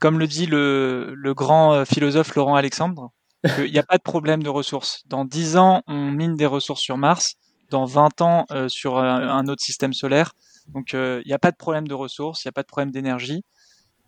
comme 0.00 0.18
le 0.18 0.26
dit 0.26 0.46
le, 0.46 1.14
le 1.14 1.34
grand 1.34 1.74
euh, 1.74 1.84
philosophe 1.84 2.34
Laurent 2.34 2.54
Alexandre, 2.54 3.12
qu'il 3.54 3.70
n'y 3.70 3.78
a 3.78 3.84
pas 3.84 3.98
de 3.98 4.02
problème 4.02 4.42
de 4.42 4.48
ressources. 4.48 5.02
Dans 5.06 5.24
10 5.24 5.56
ans, 5.56 5.82
on 5.86 6.10
mine 6.10 6.36
des 6.36 6.46
ressources 6.46 6.80
sur 6.80 6.96
Mars. 6.96 7.34
Dans 7.70 7.86
20 7.86 8.20
ans, 8.20 8.44
euh, 8.52 8.68
sur 8.68 8.98
un, 8.98 9.48
autre 9.48 9.62
système 9.62 9.92
solaire. 9.92 10.32
Donc, 10.68 10.94
euh, 10.94 11.20
il 11.24 11.28
n'y 11.28 11.34
a 11.34 11.38
pas 11.38 11.50
de 11.50 11.56
problème 11.56 11.88
de 11.88 11.94
ressources, 11.94 12.44
il 12.44 12.48
n'y 12.48 12.50
a 12.50 12.52
pas 12.52 12.62
de 12.62 12.66
problème 12.66 12.90
d'énergie. 12.90 13.42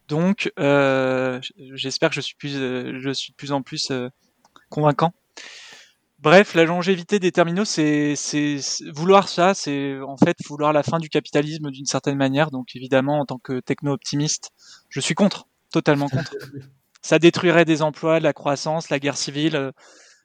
Donc, 0.09 0.53
euh, 0.59 1.41
j'espère 1.75 2.11
que 2.11 2.15
je 2.15 2.21
suis, 2.21 2.37
plus, 2.37 2.57
euh, 2.57 2.99
je 3.01 3.11
suis 3.11 3.33
de 3.33 3.37
plus 3.37 3.53
en 3.53 3.63
plus 3.63 3.91
euh, 3.91 4.09
convaincant. 4.69 5.13
Bref, 6.21 6.55
la 6.55 6.65
longévité 6.65 7.19
des 7.19 7.33
terminaux, 7.33 7.65
c'est 7.65 8.15
vouloir 8.95 9.29
ça, 9.29 9.53
c'est 9.55 10.01
en 10.01 10.17
fait 10.17 10.37
vouloir 10.49 10.73
la 10.73 10.83
fin 10.83 10.99
du 10.99 11.09
capitalisme 11.09 11.71
d'une 11.71 11.85
certaine 11.85 12.17
manière. 12.17 12.51
Donc, 12.51 12.75
évidemment, 12.75 13.21
en 13.21 13.27
tant 13.27 13.39
que 13.39 13.61
techno-optimiste, 13.61 14.51
je 14.89 15.01
suis 15.01 15.15
contre, 15.15 15.47
totalement 15.73 16.09
contre. 16.09 16.35
ça 17.03 17.19
détruirait 17.19 17.65
des 17.65 17.83
emplois, 17.83 18.19
la 18.19 18.33
croissance, 18.33 18.89
la 18.89 18.99
guerre 18.99 19.17
civile, 19.17 19.73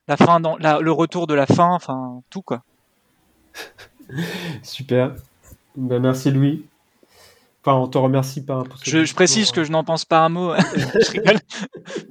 la 0.08 0.18
fin, 0.18 0.40
dans, 0.40 0.58
le 0.58 0.92
retour 0.92 1.28
de 1.28 1.34
la 1.34 1.46
fin, 1.46 1.70
enfin 1.74 2.22
tout 2.30 2.42
quoi. 2.42 2.64
Super. 4.64 5.16
Ben, 5.76 6.00
merci 6.00 6.32
Louis. 6.32 6.66
Enfin, 7.64 7.78
on 7.78 7.88
te 7.88 7.98
remercie 7.98 8.44
pas. 8.44 8.64
je, 8.84 9.14
précise 9.14 9.52
que 9.52 9.64
je 9.64 9.72
n'en 9.72 9.84
pense 9.84 10.06
pas 10.06 10.20
un 10.26 10.30
mot. 10.30 10.54
je 10.76 11.12
rigole. 11.12 11.40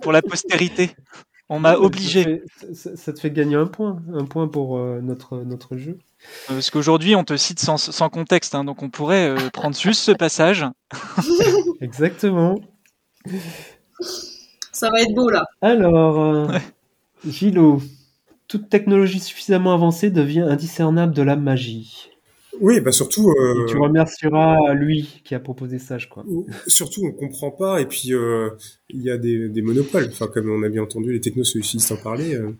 Pour 0.01 0.13
la 0.13 0.23
postérité. 0.23 0.95
On 1.49 1.59
m'a 1.59 1.77
obligé. 1.77 2.45
Ça, 2.73 3.13
te 3.13 3.19
fait 3.19 3.33
gagner 3.33 3.57
un 3.57 3.67
point, 3.67 4.01
un 4.15 4.25
point 4.25 4.47
pour 4.47 4.79
euh, 4.79 5.01
notre, 5.03 5.39
notre 5.39 5.77
jeu. 5.77 5.99
Euh, 6.49 6.55
parce 6.55 6.71
qu'aujourd'hui, 6.71 7.17
on 7.17 7.25
te 7.25 7.37
cite 7.37 7.59
sans, 7.59 7.77
sans 7.77 8.09
contexte, 8.09 8.55
hein, 8.55 8.63
donc 8.63 8.85
on 8.85 8.89
pourrait 8.89 9.31
euh, 9.31 9.51
prendre 9.53 9.77
juste 9.77 10.03
ce 10.03 10.13
passage. 10.13 10.65
Exactement. 11.81 12.61
Ça 14.71 14.91
va 14.91 15.01
être 15.03 15.13
beau 15.13 15.29
là. 15.29 15.45
Alors, 15.61 16.53
Gilo, 17.27 17.83
toute 18.47 18.69
technologie 18.69 19.19
suffisamment 19.19 19.75
avancée 19.75 20.11
devient 20.11 20.47
indiscernable 20.49 21.15
de 21.15 21.23
la 21.23 21.35
magie. 21.35 22.10
Oui, 22.59 22.81
bah 22.81 22.93
surtout. 22.93 23.31
Euh, 23.31 23.67
tu 23.67 23.77
remercieras 23.77 24.75
lui 24.75 25.21
qui 25.25 25.35
a 25.35 25.41
proposé 25.41 25.79
ça, 25.79 25.99
je 25.99 26.09
crois. 26.09 26.25
Surtout, 26.67 27.05
on 27.05 27.13
comprend 27.13 27.51
pas, 27.51 27.81
et 27.81 27.87
puis 27.87 28.13
euh, 28.13 28.51
il 28.89 29.03
y 29.03 29.11
a 29.11 29.19
des, 29.19 29.49
des, 29.49 29.63
monopoles. 29.63 30.09
Enfin, 30.11 30.27
comme 30.27 30.51
on 30.51 30.63
a 30.63 30.69
bien 30.69 30.83
entendu, 30.83 31.13
les 31.13 31.21
technosolutionnistes 31.21 31.93
en 31.93 31.97
parler. 31.97 32.35
Euh, 32.35 32.51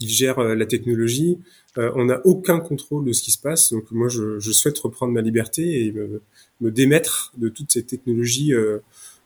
ils 0.00 0.10
gèrent 0.10 0.40
euh, 0.40 0.54
la 0.54 0.66
technologie. 0.66 1.38
Euh, 1.78 1.90
on 1.94 2.06
n'a 2.06 2.20
aucun 2.24 2.60
contrôle 2.60 3.04
de 3.04 3.12
ce 3.12 3.22
qui 3.22 3.30
se 3.30 3.38
passe. 3.38 3.72
Donc 3.72 3.90
moi, 3.90 4.08
je, 4.08 4.38
je 4.38 4.52
souhaite 4.52 4.78
reprendre 4.78 5.12
ma 5.12 5.22
liberté 5.22 5.86
et 5.86 5.92
me, 5.92 6.20
me 6.60 6.70
démettre 6.70 7.32
de 7.36 7.48
toutes 7.48 7.72
ces 7.72 7.84
technologies 7.84 8.52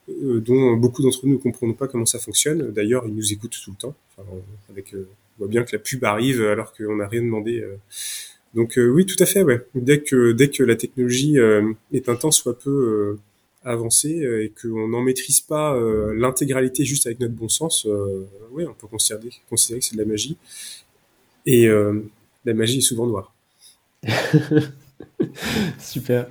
dont 0.09 0.73
beaucoup 0.77 1.02
d'entre 1.02 1.27
nous 1.27 1.35
ne 1.35 1.39
comprenons 1.39 1.74
pas 1.74 1.86
comment 1.86 2.07
ça 2.07 2.19
fonctionne. 2.19 2.70
D'ailleurs, 2.73 3.05
ils 3.07 3.15
nous 3.15 3.32
écoutent 3.32 3.57
tout 3.65 3.70
le 3.70 3.77
temps. 3.77 3.94
Enfin, 4.16 4.28
avec, 4.69 4.94
on 4.94 5.39
voit 5.39 5.48
bien 5.48 5.62
que 5.62 5.74
la 5.74 5.78
pub 5.81 6.05
arrive 6.05 6.43
alors 6.43 6.73
qu'on 6.73 6.97
n'a 6.97 7.07
rien 7.07 7.23
demandé 7.23 7.65
donc 8.55 8.78
euh, 8.78 8.89
oui, 8.89 9.05
tout 9.06 9.20
à 9.22 9.27
fait. 9.27 9.43
Ouais. 9.43 9.66
Dès 9.74 10.01
que 10.01 10.62
la 10.62 10.77
technologie 10.77 11.39
euh, 11.39 11.72
est 11.93 12.09
un 12.09 12.16
temps 12.16 12.31
soit 12.31 12.59
peu 12.59 12.70
euh, 12.70 13.18
avancée 13.64 14.22
et 14.43 14.52
qu'on 14.60 14.89
n'en 14.89 15.02
maîtrise 15.02 15.40
pas 15.40 15.78
l'intégralité 16.14 16.85
juste 16.85 17.06
avec 17.06 17.20
notre 17.20 17.35
bon 17.35 17.51
sens, 17.51 17.86
oui, 18.52 18.64
on 18.66 18.72
peut 18.72 18.86
considérer, 18.86 19.28
considérer 19.51 19.81
que 19.81 19.86
c'est 19.86 19.97
de 19.97 20.01
la 20.01 20.06
magie. 20.06 20.39
Et 21.44 21.68
la 21.68 22.55
magie 22.55 22.78
est 22.78 22.81
souvent 22.81 23.06
noire. 23.06 23.35
Super. 25.78 26.27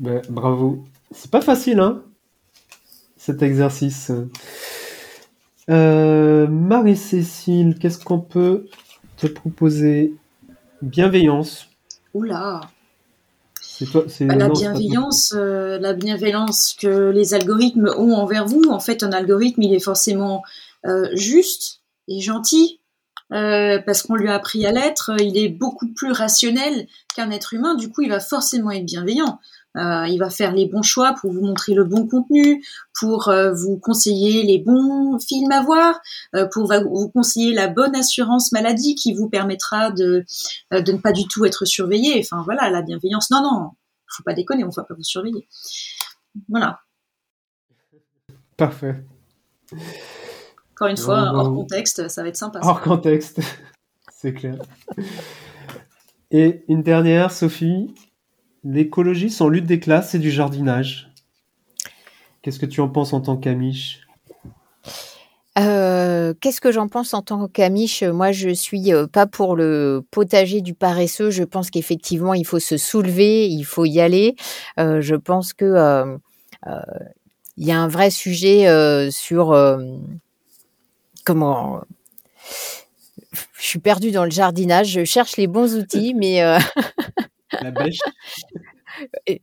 Ben, 0.00 0.20
bravo. 0.28 0.84
C'est 1.12 1.30
pas 1.30 1.42
facile, 1.42 1.78
hein, 1.78 2.02
cet 3.16 3.42
exercice. 3.42 4.10
Marie-Cécile, 5.68 7.76
qu'est-ce 7.80 8.04
qu'on 8.04 8.18
peut 8.18 8.66
te 9.16 9.28
proposer? 9.28 10.12
Bienveillance. 10.82 11.66
Oula. 12.14 12.60
Toi, 13.90 14.04
Bah, 14.20 14.34
la 14.34 14.48
non, 14.48 14.52
bienveillance, 14.52 15.32
euh, 15.34 15.78
la 15.78 15.94
bienveillance 15.94 16.74
que 16.78 17.10
les 17.10 17.32
algorithmes 17.32 17.90
ont 17.96 18.12
envers 18.12 18.46
vous. 18.46 18.64
En 18.68 18.80
fait, 18.80 19.02
un 19.02 19.12
algorithme, 19.12 19.62
il 19.62 19.72
est 19.74 19.80
forcément 19.80 20.42
euh, 20.86 21.08
juste 21.14 21.80
et 22.06 22.20
gentil 22.20 22.80
euh, 23.32 23.78
parce 23.78 24.02
qu'on 24.02 24.16
lui 24.16 24.28
a 24.28 24.34
appris 24.34 24.66
à 24.66 24.72
l'être. 24.72 25.12
Il 25.20 25.38
est 25.38 25.48
beaucoup 25.48 25.88
plus 25.94 26.12
rationnel 26.12 26.86
qu'un 27.14 27.30
être 27.30 27.54
humain. 27.54 27.74
Du 27.74 27.90
coup, 27.90 28.02
il 28.02 28.10
va 28.10 28.20
forcément 28.20 28.70
être 28.70 28.84
bienveillant. 28.84 29.38
Euh, 29.76 30.06
il 30.08 30.18
va 30.18 30.30
faire 30.30 30.52
les 30.52 30.66
bons 30.66 30.82
choix 30.82 31.14
pour 31.20 31.32
vous 31.32 31.42
montrer 31.42 31.74
le 31.74 31.84
bon 31.84 32.08
contenu, 32.08 32.64
pour 32.98 33.28
euh, 33.28 33.52
vous 33.52 33.78
conseiller 33.78 34.42
les 34.42 34.58
bons 34.58 35.18
films 35.20 35.52
à 35.52 35.62
voir, 35.62 36.00
euh, 36.34 36.46
pour 36.52 36.66
va- 36.66 36.82
vous 36.82 37.08
conseiller 37.10 37.52
la 37.54 37.68
bonne 37.68 37.94
assurance 37.94 38.50
maladie 38.50 38.96
qui 38.96 39.14
vous 39.14 39.28
permettra 39.28 39.90
de, 39.92 40.24
de 40.72 40.92
ne 40.92 40.98
pas 40.98 41.12
du 41.12 41.28
tout 41.28 41.44
être 41.44 41.64
surveillé. 41.66 42.18
Enfin 42.18 42.42
voilà, 42.44 42.68
la 42.68 42.82
bienveillance. 42.82 43.30
Non, 43.30 43.42
non, 43.42 43.70
faut 44.08 44.24
pas 44.24 44.34
déconner, 44.34 44.64
on 44.64 44.70
va 44.70 44.82
pas 44.82 44.94
vous 44.94 45.04
surveiller. 45.04 45.46
Voilà. 46.48 46.80
Parfait. 48.56 48.96
Encore 50.72 50.88
une 50.88 50.96
fois, 50.96 51.32
hors 51.32 51.54
contexte, 51.54 52.08
ça 52.08 52.22
va 52.22 52.28
être 52.28 52.36
sympa. 52.36 52.60
ça. 52.60 52.68
Hors 52.68 52.80
contexte, 52.80 53.40
c'est 54.12 54.34
clair. 54.34 54.56
Et 56.32 56.64
une 56.68 56.82
dernière, 56.82 57.30
Sophie? 57.30 57.94
L'écologie 58.64 59.30
sans 59.30 59.48
lutte 59.48 59.66
des 59.66 59.80
classes, 59.80 60.10
c'est 60.10 60.18
du 60.18 60.30
jardinage. 60.30 61.10
Qu'est-ce 62.42 62.58
que 62.58 62.66
tu 62.66 62.80
en 62.80 62.88
penses 62.88 63.12
en 63.12 63.20
tant 63.20 63.36
qu'amiche 63.36 64.06
Euh, 65.58 66.34
Qu'est-ce 66.40 66.60
que 66.60 66.72
j'en 66.72 66.88
pense 66.88 67.14
en 67.14 67.22
tant 67.22 67.48
qu'amiche 67.48 68.02
Moi, 68.02 68.32
je 68.32 68.50
suis 68.50 68.92
euh, 68.92 69.06
pas 69.06 69.26
pour 69.26 69.56
le 69.56 70.04
potager 70.10 70.60
du 70.60 70.74
paresseux. 70.74 71.30
Je 71.30 71.42
pense 71.42 71.70
qu'effectivement, 71.70 72.34
il 72.34 72.46
faut 72.46 72.58
se 72.58 72.76
soulever, 72.76 73.48
il 73.48 73.64
faut 73.64 73.84
y 73.84 74.00
aller. 74.00 74.36
Euh, 74.78 75.00
je 75.00 75.14
pense 75.16 75.52
que 75.52 76.18
il 77.56 77.66
y 77.66 77.72
a 77.72 77.80
un 77.80 77.88
vrai 77.88 78.10
sujet 78.10 79.10
sur 79.10 79.56
comment. 81.24 81.80
Je 83.58 83.66
suis 83.66 83.78
perdue 83.78 84.12
dans 84.12 84.24
le 84.24 84.30
jardinage. 84.30 84.88
Je 84.88 85.04
cherche 85.04 85.36
les 85.36 85.46
bons 85.46 85.76
outils, 85.76 86.14
mais 86.14 86.42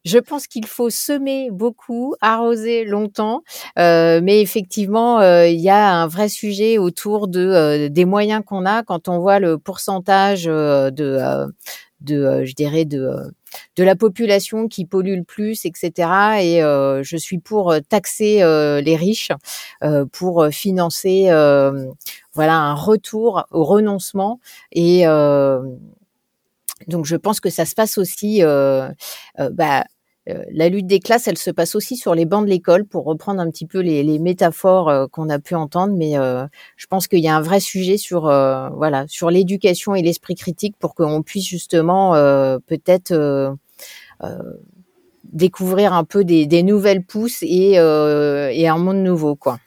Je 0.05 0.17
pense 0.19 0.47
qu'il 0.47 0.65
faut 0.65 0.89
semer 0.89 1.49
beaucoup, 1.51 2.15
arroser 2.21 2.85
longtemps, 2.85 3.43
euh, 3.79 4.19
mais 4.23 4.41
effectivement, 4.41 5.19
euh, 5.21 5.47
il 5.47 5.59
y 5.59 5.69
a 5.69 5.89
un 5.93 6.07
vrai 6.07 6.29
sujet 6.29 6.77
autour 6.77 7.27
de 7.27 7.39
euh, 7.41 7.89
des 7.89 8.05
moyens 8.05 8.43
qu'on 8.45 8.65
a 8.65 8.83
quand 8.83 9.07
on 9.07 9.19
voit 9.19 9.39
le 9.39 9.57
pourcentage 9.57 10.45
euh, 10.47 10.91
de, 10.91 11.03
euh, 11.21 11.47
de, 12.01 12.43
je 12.45 12.53
dirais 12.53 12.85
de 12.85 13.15
de 13.77 13.83
la 13.83 13.95
population 13.95 14.67
qui 14.67 14.85
pollue 14.85 15.15
le 15.17 15.23
plus, 15.23 15.65
etc. 15.65 16.09
Et 16.43 16.61
euh, 16.63 17.01
je 17.03 17.15
suis 17.17 17.39
pour 17.39 17.73
taxer 17.89 18.43
euh, 18.43 18.81
les 18.81 18.95
riches, 18.97 19.31
euh, 19.83 20.05
pour 20.11 20.45
financer, 20.51 21.27
voilà, 22.33 22.55
un 22.57 22.75
retour 22.75 23.45
au 23.51 23.63
renoncement 23.63 24.39
et 24.71 25.05
donc 26.87 27.05
je 27.05 27.15
pense 27.15 27.39
que 27.39 27.49
ça 27.49 27.65
se 27.65 27.75
passe 27.75 27.97
aussi, 27.97 28.43
euh, 28.43 28.89
euh, 29.39 29.49
bah, 29.51 29.85
euh, 30.29 30.43
la 30.51 30.69
lutte 30.69 30.87
des 30.87 30.99
classes, 30.99 31.27
elle 31.27 31.37
se 31.37 31.51
passe 31.51 31.75
aussi 31.75 31.95
sur 31.95 32.15
les 32.15 32.25
bancs 32.25 32.45
de 32.45 32.49
l'école, 32.49 32.85
pour 32.85 33.05
reprendre 33.05 33.39
un 33.39 33.49
petit 33.49 33.65
peu 33.65 33.79
les, 33.79 34.19
métaphores 34.19 35.09
qu'on 35.11 35.29
a 35.29 35.39
pu 35.39 35.55
entendre. 35.55 35.95
Mais 35.95 36.13
je 36.75 36.87
pense 36.87 37.07
qu'il 37.07 37.19
y 37.19 37.29
a 37.29 37.35
un 37.35 37.41
vrai 37.41 37.61
sujet 37.61 37.97
sur, 37.97 38.23
voilà, 38.23 39.05
sur 39.07 39.29
l'éducation 39.29 39.95
et 39.95 40.01
l'esprit 40.01 40.35
critique 40.35 40.75
pour 40.79 40.95
qu'on 40.95 41.21
puisse 41.21 41.47
justement 41.47 42.11
peut-être 42.65 43.57
découvrir 45.23 45.93
un 45.93 46.03
peu 46.03 46.25
des, 46.25 46.63
nouvelles 46.63 47.05
pousses 47.05 47.41
et, 47.43 47.75
et 47.75 48.67
un 48.67 48.77
monde 48.77 48.97
nouveau, 48.97 49.35
quoi. 49.35 49.59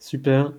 Super. 0.00 0.52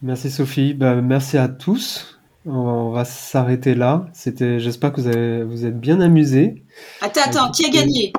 Merci 0.00 0.30
Sophie. 0.30 0.72
Bah, 0.72 1.00
merci 1.00 1.36
à 1.36 1.48
tous. 1.48 2.13
On 2.46 2.90
va 2.90 3.04
s'arrêter 3.04 3.74
là. 3.74 4.06
C'était, 4.12 4.58
j'espère 4.60 4.92
que 4.92 5.00
vous 5.00 5.06
avez, 5.06 5.44
vous 5.44 5.64
êtes 5.64 5.78
bien 5.80 6.00
amusés. 6.00 6.62
Attends, 7.00 7.20
attends, 7.24 7.50
qui 7.50 7.64
a 7.64 7.70
gagné? 7.70 8.12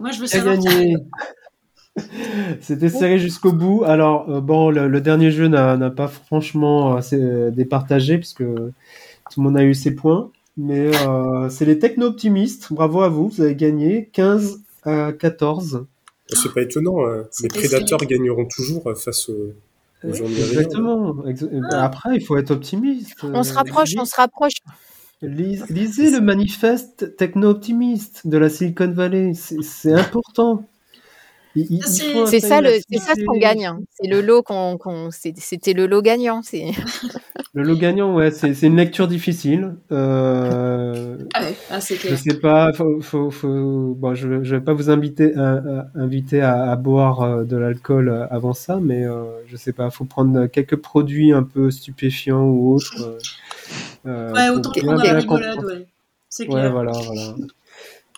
Moi, 0.00 0.12
je 0.12 0.20
veux 0.20 0.26
Qui 0.26 0.36
savoir. 0.36 0.58
qui 0.58 0.68
a 0.68 0.70
gagné? 0.72 0.96
C'était 2.60 2.88
serré 2.88 3.18
jusqu'au 3.18 3.52
bout. 3.52 3.82
Alors, 3.84 4.28
euh, 4.30 4.40
bon, 4.40 4.70
le, 4.70 4.86
le 4.86 5.00
dernier 5.00 5.30
jeu 5.30 5.48
n'a 5.48 5.90
pas 5.90 6.06
franchement 6.08 7.00
s'est, 7.02 7.16
euh, 7.20 7.50
départagé 7.50 8.18
puisque 8.18 8.44
tout 8.44 9.40
le 9.40 9.42
monde 9.42 9.56
a 9.56 9.64
eu 9.64 9.74
ses 9.74 9.94
points. 9.94 10.30
Mais 10.56 10.90
euh, 11.06 11.48
c'est 11.48 11.64
les 11.64 11.78
techno-optimistes. 11.78 12.72
Bravo 12.72 13.02
à 13.02 13.08
vous. 13.08 13.28
Vous 13.28 13.40
avez 13.40 13.56
gagné 13.56 14.08
15 14.12 14.60
à 14.84 15.12
14. 15.12 15.86
C'est 16.28 16.52
pas 16.52 16.62
étonnant. 16.62 16.98
les 17.42 17.48
prédateurs 17.48 17.98
gagneront 18.00 18.46
toujours 18.46 18.92
face 18.96 19.28
aux. 19.28 19.52
Exactement. 20.08 21.26
Ex- 21.26 21.46
Après, 21.72 22.16
il 22.16 22.24
faut 22.24 22.36
être 22.36 22.50
optimiste. 22.50 23.14
On 23.22 23.42
se 23.42 23.52
rapproche, 23.54 23.90
on 23.98 24.04
se 24.04 24.16
rapproche. 24.16 24.54
Lis- 25.22 25.62
Lisez 25.70 26.10
le 26.10 26.20
manifeste 26.20 27.16
techno-optimiste 27.16 28.26
de 28.26 28.36
la 28.38 28.48
Silicon 28.50 28.92
Valley. 28.92 29.32
C'est 29.34 29.92
important. 29.94 30.64
C'est- 31.86 32.40
ça, 32.40 32.60
le, 32.60 32.70
c'est 32.90 32.98
ça 32.98 33.14
ce 33.14 33.24
qu'on 33.24 33.38
gagne. 33.38 33.66
hein. 33.66 33.80
C'est 34.00 34.08
le 34.08 34.20
lot 34.20 34.42
qu'on, 34.42 34.78
c'était 35.10 35.72
le 35.72 35.86
lot 35.86 36.02
gagnant. 36.02 36.42
C'est. 36.42 36.66
Le 37.54 37.62
lot 37.62 37.76
gagnant, 37.76 38.14
ouais, 38.14 38.30
c'est 38.32 38.52
c'est 38.52 38.66
une 38.66 38.76
lecture 38.76 39.08
difficile. 39.08 39.76
Euh, 39.90 41.16
Ah 41.32 41.40
ouais, 41.42 41.54
ah, 41.70 41.80
c'est 41.80 41.94
je 41.96 42.14
sais 42.14 42.34
pas, 42.34 42.70
faut, 42.74 43.00
faut, 43.00 43.30
faut- 43.30 43.94
bon, 43.96 44.14
je, 44.14 44.42
je 44.44 44.56
vais 44.56 44.60
pas 44.60 44.74
vous 44.74 44.90
inviter, 44.90 45.34
à, 45.36 45.52
à- 45.54 45.86
inviter 45.94 46.42
à, 46.42 46.70
à 46.70 46.76
boire 46.76 47.22
euh, 47.22 47.44
de 47.44 47.56
l'alcool 47.56 48.10
euh, 48.10 48.26
avant 48.28 48.52
ça, 48.52 48.78
mais 48.82 49.06
euh, 49.06 49.24
je 49.46 49.56
sais 49.56 49.72
pas, 49.72 49.88
faut 49.88 50.04
prendre 50.04 50.46
quelques 50.48 50.76
produits 50.76 51.32
un 51.32 51.44
peu 51.44 51.70
stupéfiants 51.70 52.44
ou 52.44 52.74
autres. 52.74 52.92
euh, 53.00 53.18
euh, 54.06 54.32
Ouais, 54.34 54.48
autant 54.50 54.70
prendre 54.72 55.02
la 55.02 55.14
rigolade, 55.14 55.64
ouais. 55.64 55.86
C'est 56.28 56.44
Ouais, 56.48 56.60
clair. 56.60 56.72
voilà, 56.72 56.92
voilà. 56.92 57.34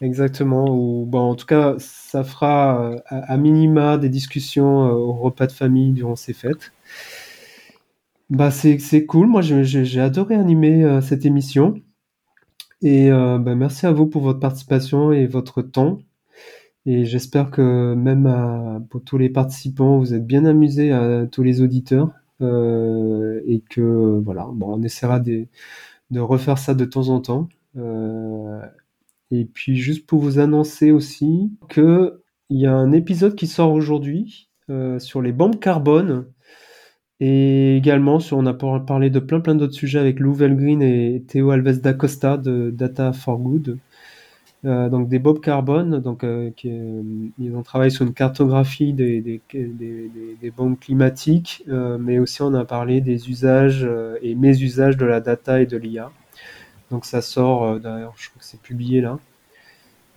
Exactement. 0.01 0.67
Ou 0.71 1.07
bon, 1.07 1.19
en 1.31 1.35
tout 1.35 1.47
cas, 1.47 1.75
ça 1.79 2.23
fera 2.25 2.93
euh, 2.93 3.01
à, 3.07 3.37
minima 3.37 3.99
des 3.99 4.09
discussions 4.09 4.87
euh, 4.87 4.93
au 4.93 5.13
repas 5.13 5.47
de 5.47 5.53
famille 5.53 5.93
durant 5.93 6.15
ces 6.17 6.33
fêtes. 6.35 6.73
Bah, 8.31 8.51
c'est 8.51 8.79
c'est 8.79 9.05
cool. 9.05 9.27
Moi, 9.27 9.43
je- 9.43 9.63
j'ai 9.63 10.01
adoré 10.01 10.35
animer 10.35 10.83
euh, 10.83 11.03
cette 11.03 11.27
émission. 11.27 11.75
Et 12.83 13.11
euh, 13.11 13.39
bah, 13.39 13.55
merci 13.55 13.87
à 13.87 13.93
vous 13.93 14.07
pour 14.07 14.23
votre 14.23 14.41
participation 14.41 15.13
et 15.13 15.27
votre 15.27 15.63
temps. 15.63 15.99
Et 16.87 17.05
j'espère 17.07 17.51
que 17.51 17.95
même 17.95 18.87
pour 18.91 19.03
tous 19.05 19.19
les 19.19 19.31
participants, 19.31 19.99
vous 19.99 20.15
êtes 20.15 20.27
bien 20.27 20.45
amusés, 20.47 20.93
à 20.93 21.27
tous 21.27 21.43
les 21.45 21.63
auditeurs. 21.63 22.11
Et 22.43 23.63
que 23.71 24.21
voilà, 24.25 24.49
bon, 24.53 24.75
on 24.79 24.83
essaiera 24.83 25.21
de, 25.21 25.47
de 26.11 26.21
refaire 26.21 26.59
ça 26.59 26.75
de 26.75 26.85
temps 26.85 27.09
en 27.11 27.21
temps. 27.21 27.49
Et 29.31 29.45
puis 29.45 29.77
juste 29.77 30.07
pour 30.07 30.21
vous 30.21 30.39
annoncer 30.39 30.91
aussi 30.91 31.51
que 31.69 32.23
il 32.51 32.61
y 32.61 32.67
a 32.67 32.75
un 32.75 32.93
épisode 32.93 33.35
qui 33.35 33.47
sort 33.47 33.73
aujourd'hui 33.73 34.49
euh, 34.71 34.99
sur 34.99 35.21
les 35.23 35.33
bombes 35.33 35.59
carbone 35.59 36.27
et 37.21 37.77
également 37.77 38.21
sur 38.21 38.39
on 38.39 38.47
a 38.47 38.55
par- 38.55 38.85
parlé 38.85 39.11
de 39.11 39.19
plein 39.19 39.41
plein 39.41 39.55
d'autres 39.55 39.75
sujets 39.75 39.99
avec 39.99 40.21
Lou 40.21 40.35
Green 40.35 40.83
et 40.83 41.25
Théo 41.27 41.51
Alves 41.51 41.81
da 41.81 41.93
Costa 41.93 42.37
de 42.37 42.71
Data 42.71 43.13
for 43.13 43.39
Good. 43.39 43.79
Euh, 44.65 44.89
donc 44.89 45.09
des 45.09 45.21
bombes 45.21 45.41
carbone, 45.41 46.01
donc 46.01 46.25
euh, 46.25 46.51
ils 46.65 47.55
ont 47.55 47.63
travaillé 47.63 47.91
sur 47.91 48.05
une 48.05 48.13
cartographie 48.13 48.93
des, 48.93 49.21
des, 49.21 49.41
des, 49.53 50.51
bombes 50.51 50.77
climatiques, 50.79 51.65
mais 52.01 52.19
aussi 52.19 52.43
on 52.43 52.53
a 52.55 52.65
parlé 52.65 53.01
des 53.01 53.31
usages 53.31 53.89
et 54.21 54.35
mésusages 54.35 54.97
de 54.97 55.07
la 55.07 55.21
data 55.21 55.61
et 55.63 55.67
de 55.67 55.77
l'IA. 55.77 56.11
Donc 56.91 57.05
ça 57.05 57.21
sort, 57.21 57.65
euh, 57.65 57.79
d'ailleurs, 57.79 58.15
je 58.17 58.29
crois 58.31 58.41
que 58.41 58.45
c'est 58.47 58.61
publié 58.61 59.01
là. 59.01 59.19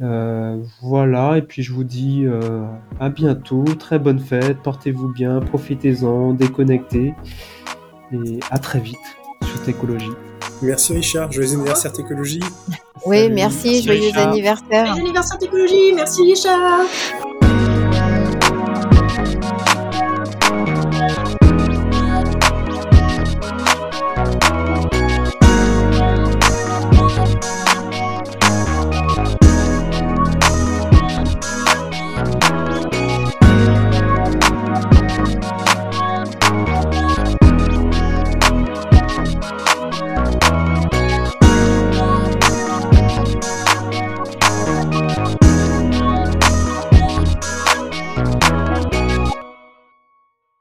Euh, 0.02 0.58
voilà, 0.82 1.38
et 1.38 1.44
puis 1.44 1.62
je 1.62 1.74
vous 1.74 1.84
dis 1.84 2.24
euh, 2.26 2.66
à 3.00 3.10
bientôt, 3.10 3.64
très 3.78 4.00
bonne 4.00 4.20
fête, 4.20 4.58
portez-vous 4.64 5.10
bien, 5.10 5.42
profitez-en, 5.42 6.34
déconnectez, 6.34 7.14
et 8.12 8.40
à 8.50 8.58
très 8.58 8.80
vite 8.80 8.98
sur 9.44 9.62
Técologie. 9.62 10.10
Merci 10.64 10.94
Richard, 10.94 11.32
joyeux 11.32 11.54
anniversaire 11.54 11.94
Técologie. 11.94 12.40
Oui, 13.06 13.18
Salut. 13.18 13.34
merci, 13.36 13.68
Merci, 13.68 13.84
joyeux 13.84 14.02
Richard. 14.08 14.30
anniversaire. 14.30 14.86
Joyeux 14.88 15.02
anniversaire 15.02 15.38
technologie, 15.38 15.94
merci 15.94 16.22
Richard 16.24 16.86